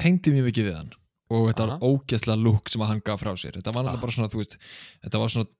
tengdi 0.01 0.35
mjög 0.35 0.51
mikið 0.51 0.69
við 0.71 0.77
hann 0.79 0.93
og 1.31 1.47
þetta 1.51 1.67
Aha. 1.67 1.79
var 1.79 1.87
ógeðslega 1.87 2.43
lúk 2.43 2.71
sem 2.73 2.83
að 2.83 2.93
hann 2.93 3.03
gaf 3.07 3.23
frá 3.23 3.33
sér 3.39 3.59
þetta 3.59 3.75
var 3.75 3.85
Ah. 3.85 3.91
náttúrulega 3.91 4.05
bara 4.05 4.17
svona, 4.17 4.31
þú 4.33 4.43
veist 4.43 4.57
þetta 5.05 5.23
var 5.23 5.35
svona, 5.35 5.51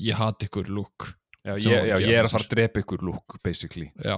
ég 0.00 0.20
hat 0.20 0.46
ykkur 0.46 0.70
lúk 0.72 1.10
já, 1.44 1.54
já, 1.56 1.70
gera 1.70 2.00
ég 2.00 2.16
er 2.16 2.24
að 2.24 2.34
fara 2.34 2.46
að 2.46 2.54
drepa 2.54 2.84
ykkur 2.84 3.04
lúk 3.04 3.38
basically 3.44 3.90
já 4.00 4.16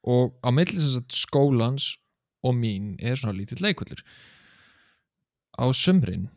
og 0.00 0.36
á 0.40 0.48
sagt 0.80 1.12
skólans 1.12 1.98
og 2.42 2.54
mín 2.56 2.96
er 2.98 3.16
svona 3.16 3.36
lítill 3.36 3.60
leikvöldur 3.60 4.00
á 5.60 5.64
sumrin 5.76 6.30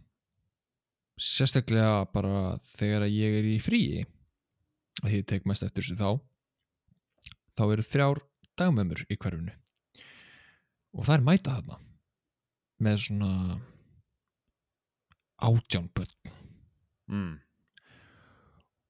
sérstaklega 1.15 2.07
bara 2.11 2.57
þegar 2.75 3.05
að 3.07 3.15
ég 3.15 3.39
er 3.39 3.47
í 3.47 3.59
fríi 3.63 4.03
því 5.03 5.19
ég 5.21 5.27
tek 5.29 5.45
mest 5.45 5.63
eftir 5.63 5.83
þessu 5.83 5.99
þá 5.99 6.19
þá 7.57 7.63
eru 7.67 7.85
þrjár 7.85 8.21
dagmömmur 8.59 9.05
í 9.09 9.17
hverfinu. 9.17 9.53
Og 10.93 11.07
það 11.07 11.15
er 11.15 11.25
mæta 11.27 11.55
þarna 11.57 11.79
með 12.83 12.99
svona 13.05 13.31
átján 15.43 15.89
börn. 15.93 16.33
Mm. 17.13 17.33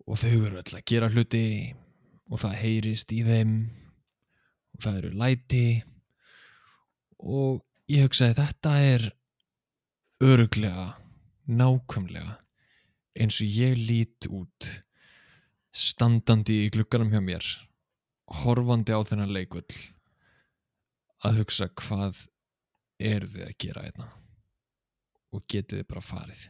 og 0.06 0.20
þau 0.22 0.30
eru 0.46 0.60
öll 0.60 0.76
að 0.78 0.84
gera 0.86 1.08
hluti 1.10 1.74
og 2.30 2.40
það 2.44 2.60
heyrist 2.60 3.14
í 3.16 3.24
þeim 3.26 3.54
og 4.76 4.84
það 4.86 4.98
eru 5.00 5.12
læti. 5.18 5.66
Og 7.24 7.64
ég 7.92 8.06
hugsaði 8.06 8.38
þetta 8.38 8.74
er 8.84 9.08
öruglega 10.24 10.88
nákvæmlega 11.50 12.38
eins 13.20 13.40
og 13.44 13.58
ég 13.58 13.78
lít 13.78 14.28
út 14.30 14.70
standandi 15.74 16.64
í 16.66 16.72
glugganum 16.74 17.12
hjá 17.14 17.22
mér 17.24 17.48
horfandi 18.42 18.96
á 18.96 19.00
þennan 19.06 19.34
leikull 19.36 19.66
að 21.24 21.38
hugsa 21.42 21.68
hvað 21.80 22.26
eru 23.04 23.28
þið 23.34 23.46
að 23.48 23.56
gera 23.64 23.84
hérna? 23.86 24.08
Og 25.34 25.44
getið 25.50 25.80
þið 25.82 25.88
bara 25.90 26.04
farið? 26.06 26.42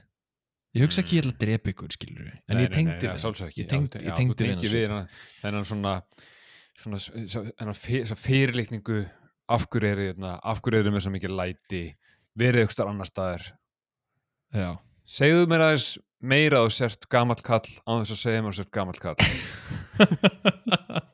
Ég 0.74 0.84
hugsa 0.88 1.04
ekki 1.04 1.18
ég 1.20 1.24
ætla 1.26 1.34
að 1.36 1.42
drepa 1.44 1.70
ykkur 1.74 1.92
skilur 1.94 2.30
en 2.34 2.62
ég 2.64 2.72
tengdi 2.74 3.06
það 3.06 3.12
hann. 3.14 3.22
ég 3.62 3.68
tengdi, 3.70 4.00
ég 4.08 4.16
tengdi 4.18 4.48
við 4.50 4.74
við 4.74 4.86
hennar 4.88 5.06
þennan 5.44 5.68
svona 5.70 5.94
svona 6.82 7.00
s- 7.00 7.12
þennan 7.60 7.78
fyr- 7.78 8.02
þessa 8.08 8.18
fyrirlitningu. 8.18 9.04
Af 9.54 9.68
hverju 9.70 9.90
eru 9.92 10.06
hérna, 10.08 10.38
af 10.42 10.62
hverju 10.64 10.80
eru 10.80 10.92
með 10.96 11.04
svo 11.04 11.12
mikið 11.14 11.34
læti? 11.38 11.82
Verið 12.40 12.64
ykkur 12.66 12.88
annar 12.90 13.06
staðar? 13.06 13.44
Já, 14.56 14.70
segðu 15.06 15.46
mér 15.52 15.62
aðeins 15.68 15.88
meira 16.24 16.62
þú 16.64 16.72
sért 16.74 17.08
gamall 17.12 17.42
kall 17.44 17.68
á 17.86 17.92
þess 18.00 18.16
að 18.16 18.22
segja 18.24 18.42
mér 18.42 18.54
þú 18.56 18.58
sért 18.64 18.72
gamall 18.74 19.00
kall 19.04 19.20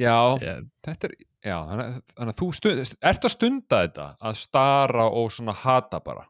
já, 0.00 0.16
Ég- 0.40 0.66
þetta 0.86 1.08
er 1.10 1.14
já, 1.44 1.56
þannig, 1.70 2.02
að- 2.16 2.34
þú 2.40 2.50
stund, 2.56 2.92
ert 3.12 3.24
að 3.28 3.34
stunda 3.34 3.80
þetta 3.86 4.06
að 4.20 4.36
stara 4.40 5.06
og 5.08 5.30
svona 5.32 5.54
hata 5.56 6.00
bara? 6.04 6.26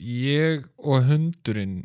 Ég 0.00 0.64
og 0.78 1.02
hundurinn 1.08 1.80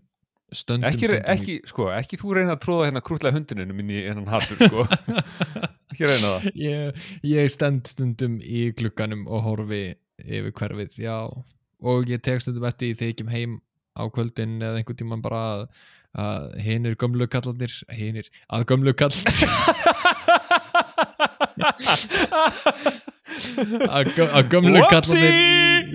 stöndum 0.55 0.87
ekki, 0.87 1.07
stundum 1.09 1.33
ekki, 1.33 1.55
sko, 1.67 1.87
ekki 1.91 2.19
þú 2.21 2.35
reyna 2.37 2.55
að 2.55 2.61
tróða 2.63 2.85
hérna 2.87 3.01
krútlega 3.03 3.35
hundininu 3.35 3.73
minn 3.75 3.89
í 3.91 4.03
hennan 4.05 4.29
hattur 4.31 4.69
sko. 4.69 4.85
ekki 5.91 6.07
reyna 6.07 6.29
það. 6.37 6.45
Ég, 6.55 7.03
ég 7.27 7.49
stend 7.51 7.89
stundum 7.91 8.37
í 8.39 8.69
glugganum 8.77 9.25
og 9.27 9.43
horfi 9.49 9.81
yfir 10.23 10.53
hverfið, 10.55 10.95
já. 11.03 11.17
Og 11.85 12.07
ég 12.07 12.21
tek 12.23 12.39
stundum 12.41 12.63
eftir 12.69 12.93
í 12.93 12.95
þegar 12.95 13.11
ég 13.11 13.17
kem 13.19 13.33
heim 13.33 13.57
á 13.99 14.03
kvöldin 14.13 14.55
eða 14.63 14.79
einhvern 14.79 14.97
tímann 15.01 15.21
bara 15.25 15.41
að, 15.57 15.65
að 16.15 16.45
hinir 16.63 16.95
gömlu 17.01 17.27
kallandir 17.31 17.73
hinir, 17.91 18.29
að 18.53 18.65
gömlu 18.71 18.93
kall 18.97 19.11
að, 23.89 24.13
gö- 24.15 24.29
að 24.31 24.49
gömlu 24.53 24.79
Whoopsie! 24.79 24.89
kallandir 24.91 25.35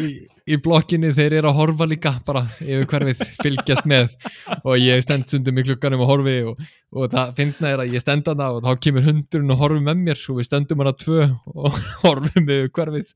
í, 0.04 0.08
í, 0.54 0.58
blokkinni 0.62 1.12
þeir 1.16 1.38
eru 1.40 1.50
að 1.50 1.58
horfa 1.60 1.86
líka 1.88 2.12
bara 2.26 2.42
yfir 2.60 2.86
hverfið, 2.90 3.22
fylgjast 3.42 3.88
með 3.90 4.14
og 4.60 4.76
ég 4.80 5.02
stend 5.04 5.28
stundum 5.30 5.60
í 5.60 5.64
glugganum 5.66 6.04
og 6.04 6.10
horfi 6.12 6.36
og, 6.50 6.64
og 6.96 7.10
það 7.14 7.34
finna 7.38 7.72
er 7.74 7.84
að 7.84 7.94
ég 7.96 8.04
stend 8.04 8.28
hana 8.30 8.50
og 8.56 8.64
þá 8.66 8.70
kemur 8.86 9.06
hundurinn 9.08 9.54
og 9.54 9.62
horfum 9.62 9.86
með 9.90 10.02
mér 10.08 10.24
og 10.32 10.40
við 10.40 10.50
stöndum 10.50 10.84
hana 10.84 10.94
tvö 11.00 11.28
og 11.54 11.80
horfum 12.04 12.44
yfir 12.56 12.72
hverfið 12.76 13.14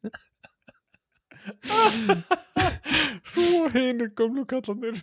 þú 3.35 3.49
og 3.65 3.75
hinir 3.77 4.13
gömlu 4.17 4.47
kallandir 4.49 5.03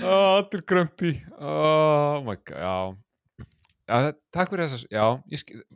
allir 0.00 0.64
grömpi 0.68 1.12
oh 1.38 2.22
my 2.24 2.36
god, 2.48 2.56
já, 2.56 2.76
já 3.88 4.12
takk 4.32 4.52
fyrir 4.52 4.70
þess 4.70 4.86
að, 4.88 5.20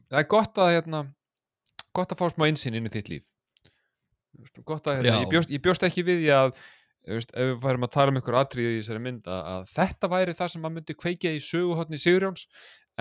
það 0.09 0.21
er 0.23 0.29
gott 0.31 0.63
að 0.63 0.73
hérna, 0.77 1.03
gott 1.97 2.15
að 2.15 2.23
fá 2.23 2.31
smá 2.33 2.47
einsinn 2.49 2.79
inn 2.79 2.89
í 2.89 2.93
þitt 2.93 3.13
líf. 3.13 3.27
Gott 4.69 4.89
að, 4.89 5.01
hérna, 5.01 5.21
ég, 5.25 5.31
bjóst, 5.33 5.53
ég 5.53 5.63
bjóst 5.65 5.85
ekki 5.87 6.05
við 6.07 6.27
að 6.35 6.55
veist, 7.07 7.33
ef 7.33 7.53
við 7.53 7.61
færum 7.63 7.87
að 7.87 7.93
tala 7.95 8.13
um 8.13 8.21
ykkur 8.21 8.39
atriði 8.41 8.75
í 8.75 8.81
þessari 8.81 9.03
mynd 9.05 9.29
að, 9.31 9.43
að 9.53 9.69
þetta 9.73 10.11
væri 10.13 10.35
það 10.37 10.53
sem 10.53 10.65
maður 10.65 10.77
myndi 10.79 10.97
kveikja 10.99 11.35
í 11.37 11.43
söguhotni 11.45 12.01
Sigurjóns 12.01 12.47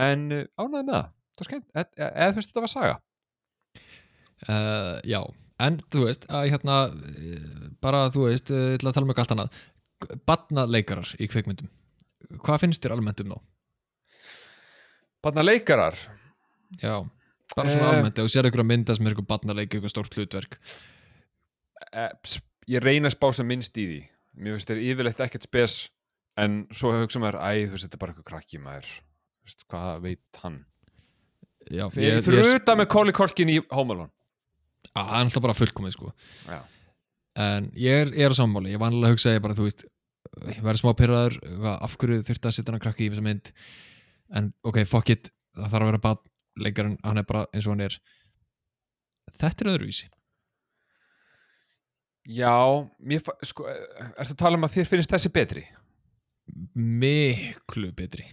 en 0.05 0.27
uh, 0.35 0.45
ánæði 0.59 0.83
með 0.83 0.93
það, 0.93 1.09
það 1.35 1.41
var 1.41 1.49
skemmt. 1.49 1.67
Eða, 1.75 2.29
þú 2.29 2.39
veist 2.39 2.51
þetta 2.51 2.65
var 2.65 2.73
saga. 2.73 2.99
Uh, 4.45 4.95
Já, 5.07 5.19
en 5.65 5.79
þú 5.93 6.05
veist 6.09 6.27
að 6.27 6.49
hérna 6.51 6.77
eh, 6.91 7.69
bara 7.83 8.05
þú 8.13 8.27
veist, 8.27 8.51
uh, 8.51 8.73
ég 8.73 8.79
ætla 8.79 8.91
að 8.91 8.97
tala 8.97 9.07
um 9.07 9.13
eitthvað 9.13 9.25
allt 9.25 9.35
annað 9.37 9.61
Badnaleikarar 10.27 11.11
í 11.21 11.27
kveikmyndum 11.31 11.69
Hvað 12.43 12.63
finnst 12.65 12.83
þér 12.83 12.95
almennt 12.97 13.21
um 13.23 13.33
þá? 13.35 13.39
Barna 15.25 15.43
leikarar 15.45 15.95
Já, 16.81 16.99
bara 17.55 17.69
svona 17.71 17.85
Eh. 17.85 17.95
almennt 17.95 18.17
ef 18.19 18.25
þú 18.25 18.31
sér 18.33 18.47
einhverja 18.49 18.67
mynda 18.67 18.95
sem 18.97 19.05
er 19.07 19.13
eitthvað 19.13 19.27
badnaleik 19.29 19.69
eitthvað 19.75 19.91
stórt 19.93 20.15
hlutverk. 20.17 20.57
Eh, 21.93 22.09
ég 22.67 22.81
reyna 22.83 23.07
að 23.07 23.15
spá 23.15 23.27
sem 23.37 23.47
minnst 23.47 23.77
í 23.77 23.85
því. 23.85 23.99
Mér 24.41 24.55
finnst 24.57 24.67
þér 24.71 24.81
yfirleitt 24.83 25.21
ekkert 25.23 25.43
spes 25.47 25.75
en 26.37 26.65
svo 26.73 26.91
hugsa 26.91 27.21
maður, 27.21 27.37
æ, 27.39 27.69
þú 27.69 27.71
veist, 27.77 27.85
þetta 27.87 27.95
er 27.95 28.01
bara 28.01 28.13
eitthvað 28.13 28.29
krakki 28.33 28.59
maður, 28.59 28.89
þú 28.89 29.45
veist, 29.47 29.65
hvað 29.71 30.01
veit 30.01 30.41
hann? 30.43 30.57
Já, 31.71 31.85
fyrir 31.93 32.21
fyrir 32.25 32.55
utan 32.59 32.77
með 32.81 32.89
Colin 32.91 33.13
Colkin 33.15 33.49
í 33.53 33.59
að, 33.61 34.09
Það 34.91 35.13
er 35.15 35.23
alltaf 35.23 35.41
bara 35.41 35.53
fullkomið 35.57 35.95
sko. 35.95 36.11
Já, 36.49 36.59
En 37.35 37.67
ég 37.75 38.05
er, 38.05 38.11
ég 38.15 38.27
er 38.27 38.31
á 38.31 38.37
sammáli, 38.37 38.71
ég 38.71 38.79
vanlega 38.79 39.11
að 39.11 39.17
hugsa 39.17 39.33
ég 39.35 39.43
bara, 39.43 39.55
þú 39.57 39.67
veist, 39.67 39.85
verður 40.63 40.81
smá 40.81 40.91
pyrraður 40.95 41.37
af 41.75 41.95
hverju 41.99 42.23
þurfti 42.23 42.49
að 42.49 42.55
setja 42.55 42.71
hann 42.75 42.83
krakki 42.83 43.07
í 43.07 43.11
þessa 43.11 43.25
mynd? 43.25 43.51
En 44.35 44.53
ok, 44.65 44.81
fuck 44.87 45.11
it 45.11 45.31
það 45.55 45.71
þarf 45.71 45.85
að 45.85 45.91
vera 45.91 46.03
bad, 46.05 46.21
leikarinn, 46.63 46.99
hann 47.03 47.19
er 47.19 47.27
bara 47.27 47.45
eins 47.51 47.67
og 47.67 47.75
hann 47.75 47.85
er. 47.87 47.97
Þetta 49.35 49.65
er 49.65 49.71
öðruvísi. 49.73 50.09
Já 52.25 52.55
mér, 53.05 53.21
sko, 53.45 53.67
ertu 53.69 54.33
að 54.33 54.39
tala 54.39 54.57
um 54.57 54.65
að 54.65 54.79
þér 54.79 54.89
finnst 54.89 55.11
þessi 55.13 55.31
betri? 55.33 55.65
Miklu 56.73 57.91
betri. 57.97 58.25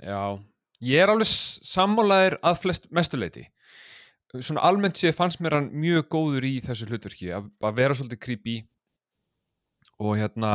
Já, 0.00 0.36
ég 0.84 1.04
er 1.04 1.12
alveg 1.12 1.30
sammálaðir 1.30 2.36
að 2.44 2.60
flest 2.64 2.90
mestuleiti 2.92 3.46
svona 4.38 4.62
almennt 4.66 4.98
sé 5.00 5.10
fannst 5.14 5.40
mér 5.42 5.58
hann 5.58 5.72
mjög 5.74 6.06
góður 6.12 6.46
í 6.46 6.52
þessu 6.62 6.86
hlutverki 6.90 7.32
að, 7.34 7.50
að 7.66 7.80
vera 7.80 7.96
svolítið 7.98 8.22
creepy 8.22 8.56
og 10.00 10.14
hérna 10.20 10.52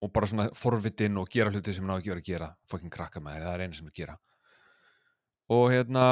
og 0.00 0.12
bara 0.14 0.28
svona 0.30 0.48
forvitin 0.56 1.18
og 1.20 1.28
gera 1.32 1.52
hluti 1.52 1.74
sem 1.76 1.84
hann 1.84 1.92
á 1.92 2.00
ekki 2.00 2.14
verið 2.14 2.24
að 2.24 2.30
gera. 2.32 2.50
Fucking 2.72 2.92
krakka 2.92 3.20
með 3.20 3.44
það 3.44 3.52
er 3.52 3.64
einu 3.66 3.76
sem 3.76 3.88
er 3.88 3.92
að 3.92 4.00
gera. 4.00 4.16
Og 5.52 5.64
hérna 5.74 6.04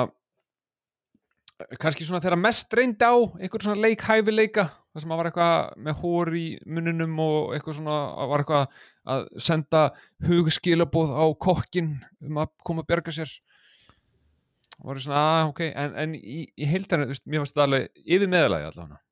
kannski 1.80 2.06
svona 2.06 2.20
þegar 2.22 2.38
mest 2.38 2.74
reyndi 2.76 3.02
á 3.08 3.16
einhver 3.16 3.64
svona 3.64 3.82
leikhæfileika 3.82 4.68
þar 4.68 5.02
sem 5.02 5.10
hann 5.10 5.20
var 5.20 5.30
eitthvað 5.30 5.80
með 5.86 6.02
hór 6.02 6.30
í 6.38 6.44
muninum 6.68 7.16
og 7.24 7.56
eitthvað 7.56 7.78
svona 7.80 7.96
var 8.30 8.44
eitthvað 8.44 8.76
að 9.14 9.24
senda 9.48 9.82
hugskilaboð 10.28 11.16
á 11.18 11.24
kokkin 11.40 11.96
um 12.28 12.42
að 12.44 12.52
koma 12.62 12.84
að 12.84 12.90
berga 12.92 13.14
sér 13.16 13.32
og 14.78 14.92
var 14.92 15.02
svona, 15.02 15.24
að 15.40 15.50
ok. 15.52 15.62
En, 15.68 15.98
en 16.04 16.16
í, 16.18 16.40
í 16.54 16.70
heildar, 16.70 17.04
mér 17.08 17.42
fannst 17.42 17.54
þetta 17.54 17.66
alveg 17.66 18.02
yfir 18.04 18.32
meðalagi 18.32 18.70
allavega. 18.70 19.02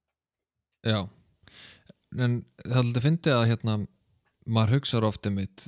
Já. 0.87 1.01
En 2.17 2.41
það 2.63 2.73
er 2.73 2.83
alltaf 2.85 3.07
fyndið 3.07 3.37
að 3.37 3.47
hérna 3.51 3.79
maður 4.47 4.77
hugsar 4.77 5.07
ofta 5.07 5.33
mitt 5.35 5.67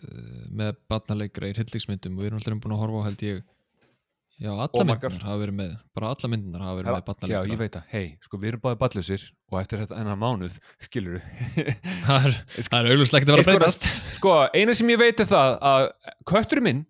með 0.54 0.76
badnaleikra 0.90 1.50
í 1.50 1.54
hryllingsmyndum 1.56 2.18
og 2.18 2.22
við 2.22 2.30
erum 2.30 2.40
alltaf 2.40 2.60
búin 2.62 2.76
að 2.76 2.82
horfa 2.84 3.00
á 3.02 3.06
held 3.08 3.24
ég 3.26 3.40
já, 4.38 4.52
alla 4.54 4.84
myndunar 4.86 5.24
hafa 5.26 5.40
verið 5.40 5.56
með 5.58 5.72
bara 5.98 6.12
alla 6.14 6.30
myndunar 6.30 6.62
hafa 6.62 6.76
verið 6.78 6.90
með 6.92 7.00
Já, 7.00 7.06
badnaleikra 7.08 7.52
ég 7.52 7.60
veit 7.62 7.78
að, 7.80 7.88
hei, 7.90 8.04
sko 8.22 8.38
við 8.38 8.52
erum 8.52 8.62
báðið 8.62 8.80
ballusir 8.84 9.24
og 9.50 9.58
eftir 9.62 9.82
þetta 9.82 9.98
enna 9.98 10.14
mánuð, 10.20 10.60
skilur 10.86 11.18
er, 12.18 12.38
það 12.54 12.78
er 12.78 12.90
auglustlega 12.92 13.24
ekki 13.24 13.32
að 13.32 13.34
vera 13.34 13.42
Sko, 13.42 13.56
breytast. 13.56 13.88
Sko, 14.14 14.36
eina 14.54 14.78
sem 14.78 14.94
ég 14.94 15.02
veit 15.02 15.24
er 15.24 15.30
það 15.32 15.58
að 15.72 15.88
kötturinn 16.30 16.68
minn 16.68 16.84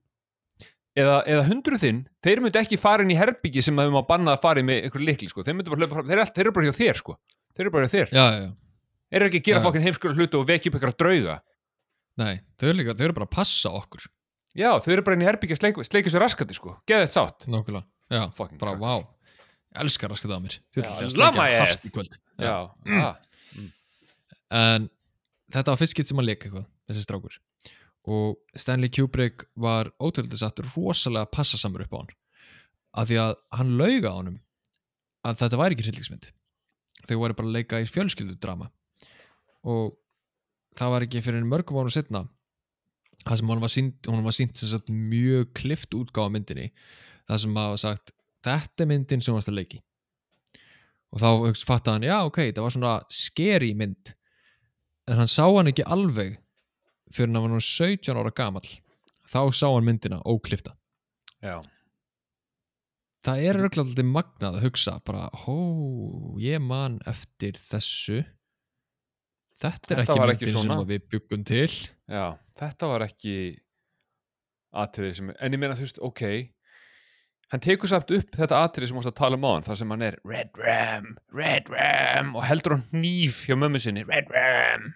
eða, 0.98 1.16
eða 1.30 1.44
hundruð 1.48 1.82
þinn, 1.84 2.00
þeir 2.24 2.40
myndi 2.44 2.60
ekki 2.60 2.78
fara 2.80 3.04
inn 3.04 3.12
í 3.14 3.18
herbyggi 3.18 3.62
sem 3.64 3.78
þeim 3.78 3.98
á 3.98 4.02
bannað 4.08 4.34
að 4.36 4.42
fara 4.44 4.62
í 4.62 4.66
með 4.66 4.80
einhver 4.88 5.04
likli, 5.04 5.28
sko, 5.30 5.44
þeir 5.46 5.56
myndi 5.58 5.72
bara 5.72 5.80
hlaupa 5.84 5.98
fram 5.98 6.08
þeir, 6.08 6.22
eru 6.22 6.34
þeir 6.36 6.44
eru 6.44 6.54
bara 6.56 6.68
hjá 6.68 6.74
þér, 6.78 7.00
sko, 7.00 7.16
þeir 7.54 7.64
eru 7.64 7.74
bara 7.74 7.88
hjá 7.88 7.92
þér. 7.94 8.08
Já, 8.14 8.24
já, 8.34 8.48
þeir 9.08 9.18
eru 9.20 9.30
ekki 9.30 9.40
að 9.42 9.48
gera 9.48 9.64
fokkin 9.66 9.86
heimskulega 9.86 10.18
hluti 10.18 10.38
og 10.40 10.46
vekja 10.48 10.72
upp 10.72 10.78
ykkur 10.80 10.94
drauga. 11.02 11.36
Nei, 12.18 12.34
þau 12.58 12.68
eru 12.70 12.78
líka 12.80 12.96
þau 12.98 13.04
eru 13.08 13.18
bara 13.20 13.28
að 13.28 13.34
passa 13.36 13.74
okkur. 13.78 14.08
Já, 14.58 14.70
þau 14.82 14.90
eru 14.96 15.04
bara 15.06 15.18
inn 15.18 15.22
í 15.22 15.28
herbyggja 15.28 15.58
sleikja 15.60 15.86
sleik 15.86 16.10
sér 16.10 16.24
raskandi 16.24 16.56
sko, 16.58 16.74
geða 16.88 17.06
þetta 17.06 17.16
sátt. 17.20 17.46
Nákvæmlega, 17.52 17.86
já, 18.10 18.22
Fucking 18.34 18.58
bara 18.58 18.74
vá. 18.80 18.94
Ég 19.68 19.82
elskar 19.84 20.10
raskat 20.10 20.32
á 20.34 20.38
mér. 20.42 20.56
Já, 20.74 20.82
ætlið 20.82 21.04
að 21.04 21.12
sleikja 21.14 21.60
hart 21.62 21.84
í 21.86 21.92
Og 28.08 28.38
Stanley 28.56 28.88
Kubrick 28.94 29.44
var 29.58 29.90
ótöldið 30.00 30.40
satt 30.40 30.62
rosalega 30.64 31.28
passasamur 31.28 31.84
upp 31.84 31.92
á 31.92 31.98
hann. 32.00 32.12
Af 32.96 33.08
því 33.10 33.18
að 33.20 33.34
hann 33.58 33.74
lauga 33.80 34.12
á 34.14 34.18
honum 34.20 34.38
Að 35.28 35.40
þetta 35.42 35.58
væri 35.60 35.74
ekki 35.74 35.84
hryllingsmynd. 35.88 36.26
Þau 37.08 37.16
voru 37.20 37.34
bara 37.36 37.48
að 37.50 37.56
leika 37.58 37.80
í 37.82 37.88
fjölskyldudrama. 37.90 38.68
Og 39.66 39.96
það 40.78 40.92
var 40.94 41.04
ekki 41.04 41.22
fyrir 41.26 41.44
mörgum 41.48 41.80
árum 41.82 41.92
setna 41.92 42.22
það 43.24 43.40
sem 43.40 43.50
hún 43.50 43.62
var 43.62 43.72
sínt, 43.72 44.08
hún 44.08 44.24
var 44.24 44.36
sínt 44.36 44.60
sagt, 44.60 44.90
mjög 44.94 45.50
klift 45.58 45.94
útgáfa 45.96 46.32
myndinni 46.32 46.68
það 47.28 47.40
sem 47.42 47.58
hafa 47.58 47.80
sagt 47.82 48.12
þetta 48.46 48.84
er 48.84 48.90
myndin 48.92 49.24
sem 49.24 49.34
varst 49.34 49.50
að 49.50 49.58
leiki 49.58 49.80
og 51.12 51.22
þá 51.22 51.28
hugst- 51.48 51.66
fattaði 51.66 51.96
hann, 51.96 52.06
já 52.06 52.18
ok, 52.28 52.38
það 52.52 52.64
var 52.66 52.74
svona 52.74 52.94
skeri 53.08 53.70
mynd. 53.74 54.10
En 55.08 55.16
hann 55.22 55.30
sá 55.30 55.46
hann 55.48 55.70
ekki 55.70 55.86
alveg 55.88 56.34
fyrir 57.14 57.32
hann 57.32 57.42
var 57.44 57.52
nú 57.54 57.60
17 57.62 58.14
ára 58.18 58.32
gamall 58.34 58.68
þá 59.28 59.40
sá 59.52 59.66
hann 59.68 59.86
myndina 59.86 60.20
óklifta. 60.28 60.74
Já. 61.44 61.58
Það 63.26 63.44
er 63.44 63.58
röglega 63.58 63.84
alltaf 63.84 64.08
magnað 64.08 64.56
að 64.58 64.64
hugsa 64.68 64.94
bara, 65.04 65.24
hó, 65.44 65.56
ég 66.40 66.60
man 66.62 67.00
eftir 67.10 67.58
þessu. 67.60 68.22
Þetta 69.58 69.90
er 69.96 70.02
Þetta 70.04 70.14
ekki 70.14 70.20
ekki 70.32 70.46
myndin 70.46 70.54
svona. 70.54 70.76
sem 70.78 70.90
við 70.92 71.08
byggum 71.12 71.42
til. 71.48 71.72
Já, 72.08 72.26
þetta 72.60 72.90
var 72.92 73.04
ekki 73.08 73.34
atriði 74.78 75.16
sem, 75.18 75.32
en 75.34 75.56
ég 75.56 75.60
meina 75.60 75.74
þú 75.76 75.84
veist, 75.88 75.98
ok. 76.04 76.22
Hann 77.48 77.62
tekur 77.64 77.88
samt 77.90 78.10
upp 78.12 78.34
þetta 78.36 78.62
atriði 78.62 78.90
sem 78.90 78.98
varst 79.00 79.10
að 79.10 79.18
tala 79.18 79.38
um 79.38 79.46
á 79.48 79.50
hann, 79.56 79.66
þar 79.66 79.78
sem 79.80 79.92
hann 79.94 80.04
er 80.04 80.18
Red 80.28 80.58
Ram, 80.60 81.06
Red 81.34 81.70
Ram 81.72 82.34
og 82.36 82.44
heldur 82.44 82.76
hann 82.76 82.86
hníf 82.92 83.42
hjá 83.48 83.56
mömmu 83.58 83.80
sinni, 83.82 84.04
Red 84.08 84.28
Ram 84.34 84.90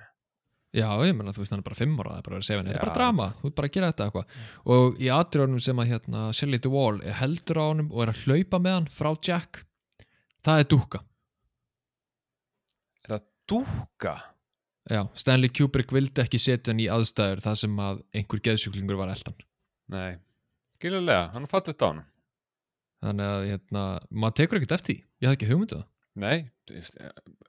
Já, 0.73 0.87
ég 1.05 1.13
menna, 1.13 1.35
þú 1.37 1.43
veist, 1.43 1.53
hann 1.53 1.61
er 1.61 1.67
bara 1.67 1.77
fimm 1.77 1.99
ára, 2.01 2.15
það 2.15 2.19
er 2.19 2.25
bara 2.25 2.33
að 2.33 2.39
vera 2.39 2.47
sefin, 2.49 2.69
þetta 2.71 2.79
er 2.79 2.87
bara 2.87 2.97
drama, 2.97 3.25
þú 3.43 3.49
ert 3.51 3.57
bara 3.59 3.69
að 3.69 3.75
gera 3.75 3.89
þetta 3.91 4.05
eitthvað. 4.07 4.37
Og 4.73 5.03
í 5.05 5.11
atriðunum 5.13 5.61
sem 5.67 5.83
að 5.83 5.91
hérna, 5.91 6.23
Shelley 6.39 6.63
Duvall 6.65 7.01
er 7.05 7.19
heldur 7.19 7.61
á 7.61 7.65
honum 7.67 7.91
og 7.93 8.05
er 8.07 8.13
að 8.15 8.23
hlaupa 8.25 8.61
með 8.65 8.77
hann 8.79 8.89
frá 8.97 9.11
Jack, 9.29 9.61
það 10.49 10.63
er 10.63 10.71
dúkka. 10.73 11.03
Er 13.03 13.13
það 13.13 13.29
dúka? 13.53 14.15
Já, 14.97 15.03
Stanley 15.21 15.53
Kubrick 15.53 15.93
vildi 15.93 16.25
ekki 16.25 16.41
setja 16.41 16.73
hann 16.73 16.81
í 16.81 16.89
aðstæður 16.91 17.45
þar 17.45 17.61
sem 17.67 17.85
að 17.91 18.03
einhver 18.17 18.45
geðsjúklingur 18.49 19.03
var 19.03 19.13
eldan. 19.13 19.37
Nei, 19.93 20.17
skiljulega, 20.81 21.29
hann 21.37 21.45
er 21.45 21.53
fallið 21.53 21.85
á 21.85 21.89
hann 21.91 22.05
Þannig 23.03 23.29
að, 23.29 23.45
hérna, 23.51 23.87
maður 24.15 24.37
tekur 24.39 24.59
ekkert 24.61 24.77
eftir 24.79 25.01
ég 25.03 25.27
hafði 25.27 25.37
ekki 25.37 25.53
hugmynduð 25.53 25.81
það. 25.83 25.89
Nei, 26.23 26.37
þú 26.69 26.77
veist, 26.77 26.99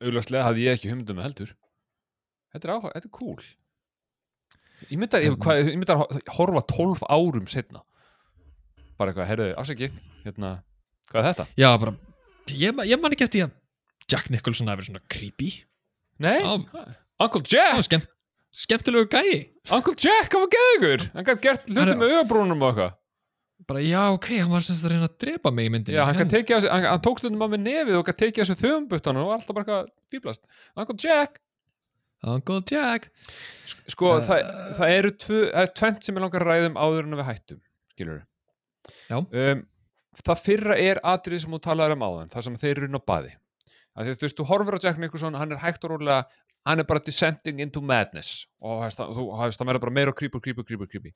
auðvitað 0.01 0.47
hafði 0.47 0.63
ég 0.65 0.78
ekki 0.80 0.89
humdum 0.89 1.19
með 1.19 1.28
heldur 1.30 1.51
Þetta 2.54 2.68
er 2.70 2.74
áhuga, 2.76 2.93
þetta 2.95 3.10
er 3.10 3.16
cool 3.18 3.43
Ég 4.89 4.99
myndar, 4.99 5.24
ég, 5.24 5.36
hvað, 5.39 5.60
ég 5.70 5.78
myndar 5.80 6.01
horfa 6.38 6.64
12 6.74 7.04
árum 7.14 7.45
setna 7.51 7.84
bara 8.99 9.12
eitthvað, 9.12 9.30
heyrðu, 9.32 9.45
afsakið 9.60 9.93
hérna, 10.24 10.49
hvað 11.10 11.20
er 11.22 11.28
þetta? 11.30 11.45
Já, 11.60 11.70
bara, 11.82 11.93
ég, 12.54 12.82
ég 12.89 12.99
man 13.01 13.16
ekki 13.16 13.26
eftir 13.26 13.45
að 13.47 13.54
Jack 14.12 14.28
Nicholson 14.34 14.68
hafi 14.70 14.82
verið 14.82 14.89
svona 14.91 15.01
creepy. 15.10 15.47
Nei, 16.22 16.36
Já. 16.43 16.84
Uncle 17.24 17.41
Jack 17.47 17.78
var 17.80 17.86
skemmt, 17.88 18.10
skemmtilegu 18.64 19.08
gæi. 19.10 19.38
Uncle 19.74 19.95
Jack, 19.97 20.30
hann 20.36 20.43
var 20.43 20.51
geðugur 20.54 21.06
hann 21.16 21.28
gætt 21.30 21.41
gert 21.45 21.66
Hann 21.72 21.80
hluti 21.80 21.97
með 22.01 22.14
augabrúnum 22.18 22.62
og 22.68 22.74
eitthvað 22.74 22.99
Bara, 23.64 23.80
já, 23.88 24.01
ok, 24.12 24.28
hann 24.41 24.51
var 24.51 24.64
semst 24.68 24.84
að 24.84 24.91
reyna 24.91 25.08
að 25.08 25.14
drepa 25.24 25.51
mig 25.56 25.70
í 25.70 25.72
myndinni. 25.72 25.95
Já, 25.95 26.04
hann, 26.10 26.18
en- 26.20 26.66
hann, 26.68 26.88
hann 26.89 27.04
tók 27.06 27.22
stundum 27.22 27.45
á 27.45 27.47
með 27.47 27.62
nefið 27.64 27.99
og 28.01 28.08
gætt 28.10 28.20
tekið 28.20 28.41
þessu 28.43 28.58
þöfumbuttan 28.60 29.20
og 29.22 29.30
alltaf 29.38 29.56
bara 29.56 29.64
eitthvað 29.64 29.91
fýblast 30.12 30.43
Uncle 30.76 30.97
Jack 30.99 31.39
Uncle 32.24 32.61
Jack. 32.69 33.09
Sko, 33.91 34.13
Uh, 34.17 34.24
það, 34.24 34.49
það 34.78 34.95
eru 34.97 35.11
er 35.51 35.71
tvent 35.76 36.05
sem 36.05 36.15
ég 36.15 36.24
langar 36.24 36.45
að 36.45 36.51
ræðum 36.53 36.78
áður 36.80 37.07
en 37.09 37.17
við 37.19 37.28
hættum 37.28 37.61
skilur 37.93 38.21
Já. 39.09 39.17
um, 39.19 39.63
Það 40.24 40.41
fyrra 40.45 40.78
er 40.78 40.99
atrið 41.03 41.41
sem 41.43 41.55
þú 41.55 41.59
talaður 41.65 41.95
um 41.97 42.05
áðan 42.05 42.32
það 42.32 42.45
sem 42.47 42.57
þeir 42.61 42.78
eru 42.78 42.88
inn 42.89 42.99
á 43.01 43.09
baði. 43.09 43.32
Að 43.93 44.05
því, 44.07 44.13
þú 44.13 44.26
veist, 44.28 44.38
þú 44.38 44.45
horfir 44.49 44.78
á 44.78 44.84
Jack 44.84 44.99
Nicholson 45.01 45.38
hann 45.38 45.51
er 45.55 45.61
hægt 45.61 45.86
og 45.88 45.93
rólega, 45.93 46.19
hann 46.69 46.82
er 46.84 46.88
bara 46.89 47.01
descending 47.03 47.59
into 47.65 47.82
madness. 47.82 48.45
Og 48.61 48.84
þú 48.93 49.26
hefst 49.41 49.59
það 49.61 49.69
meira 49.69 49.82
bara 49.82 49.93
meira 49.93 50.13
creepy, 50.13 50.39
creepy, 50.39 50.65
creepy, 50.69 50.88
creepy. 50.91 51.13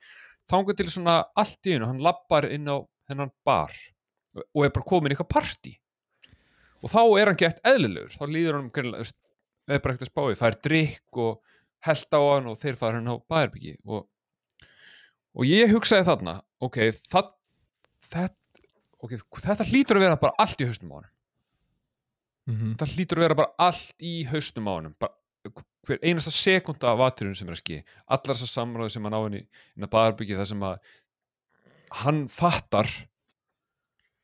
Þangar 0.49 0.77
til 0.79 0.89
svona 0.93 1.19
allt 1.37 1.69
í 1.69 1.75
einu 1.77 1.89
hann 1.89 2.01
lappar 2.01 2.49
inn 2.49 2.65
á 2.65 2.81
hennan 3.09 3.31
bar 3.45 3.73
og 4.37 4.65
er 4.65 4.73
bara 4.73 4.89
komin 4.89 5.13
í 5.13 5.15
eitthvað 5.15 5.31
partí. 5.33 5.77
Og 6.81 6.89
þá 6.93 7.01
er 7.21 7.31
hann 7.31 7.39
gett 7.39 7.61
eðlilegur 7.65 8.17
þá 8.17 8.25
líður 8.33 8.59
hann 8.59 8.71
veist, 8.97 9.17
er 9.75 9.83
bara 9.83 9.95
ekkert 9.95 10.07
að 10.07 10.13
spá 10.13 10.23
í. 10.31 10.37
Fær 10.39 10.57
drikk 10.63 11.21
og 11.23 11.41
held 11.85 12.15
á 12.17 12.21
hann 12.21 12.49
og 12.51 12.61
þeir 12.61 12.79
fara 12.79 12.99
hann 12.99 13.11
á 13.11 13.15
bæðarbyggi 13.29 13.75
og, 13.85 14.07
og 15.37 15.47
ég 15.47 15.71
hugsaði 15.73 16.07
þarna 16.07 16.39
ok, 16.63 16.79
það, 17.11 17.29
þetta, 18.07 18.65
okay, 19.03 19.21
þetta 19.45 19.69
hlýtur 19.69 19.99
að 19.99 20.07
vera 20.07 20.19
bara 20.21 20.37
allt 20.43 20.63
í 20.63 20.69
haustum 20.69 20.95
á 20.95 20.97
hann 20.99 21.13
Mm 22.47 22.77
það 22.79 22.91
hlýtur 22.95 23.19
að 23.19 23.25
vera 23.25 23.35
bara 23.35 23.55
allt 23.59 24.03
í 24.07 24.11
haustum 24.23 24.67
á 24.71 24.73
hann 24.77 24.93
bara, 24.95 25.11
hver 25.83 25.99
einasta 25.99 26.31
sekunda 26.31 26.93
af 26.93 27.01
atriðun 27.03 27.35
sem 27.35 27.49
er 27.49 27.57
að 27.57 27.59
ski 27.59 27.79
allar 28.07 28.37
þessar 28.37 28.51
samræði 28.53 28.93
sem 28.93 29.03
hann 29.03 29.17
á 29.19 29.21
henni 29.25 29.41
inn 29.75 29.83
að 29.83 29.91
bæðarbyggi 29.91 30.37
það 30.37 30.47
sem 30.53 30.63
að 30.63 30.77
hann 32.05 32.21
fattar 32.31 32.87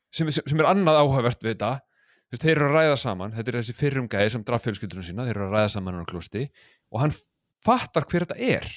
sem, 0.08 0.30
sem, 0.32 0.40
sem 0.40 0.62
er 0.62 0.70
annað 0.70 1.02
áhugavert 1.02 1.44
við 1.44 1.52
þetta 1.52 1.70
þeir 2.42 2.56
eru 2.56 2.66
að 2.70 2.74
ræða 2.78 2.96
saman, 3.00 3.32
þetta 3.36 3.50
er 3.52 3.56
þessi 3.60 3.76
fyrrum 3.76 4.08
gæði 4.10 4.32
sem 4.34 4.44
draf 4.46 4.64
fjölskyldunum 4.64 5.06
sína, 5.06 5.26
þeir 5.28 5.36
eru 5.38 5.46
að 5.48 5.54
ræða 5.58 5.70
saman 5.74 6.00
á 6.00 6.08
klústi 6.08 6.44
og 6.90 7.00
hann 7.02 7.14
fattar 7.64 8.06
hver 8.10 8.26
þetta 8.26 8.38
er. 8.40 8.68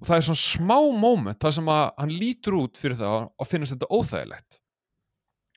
Og 0.00 0.08
það 0.08 0.16
er 0.16 0.26
svona 0.28 0.42
smá 0.42 0.78
moment 1.04 1.40
það 1.40 1.56
sem 1.58 1.70
að 1.74 1.84
hann 2.00 2.14
lítur 2.22 2.58
út 2.58 2.80
fyrir 2.80 2.98
það 3.00 3.18
og 3.30 3.48
finnast 3.48 3.76
þetta 3.76 3.90
óþægilegt. 3.94 4.60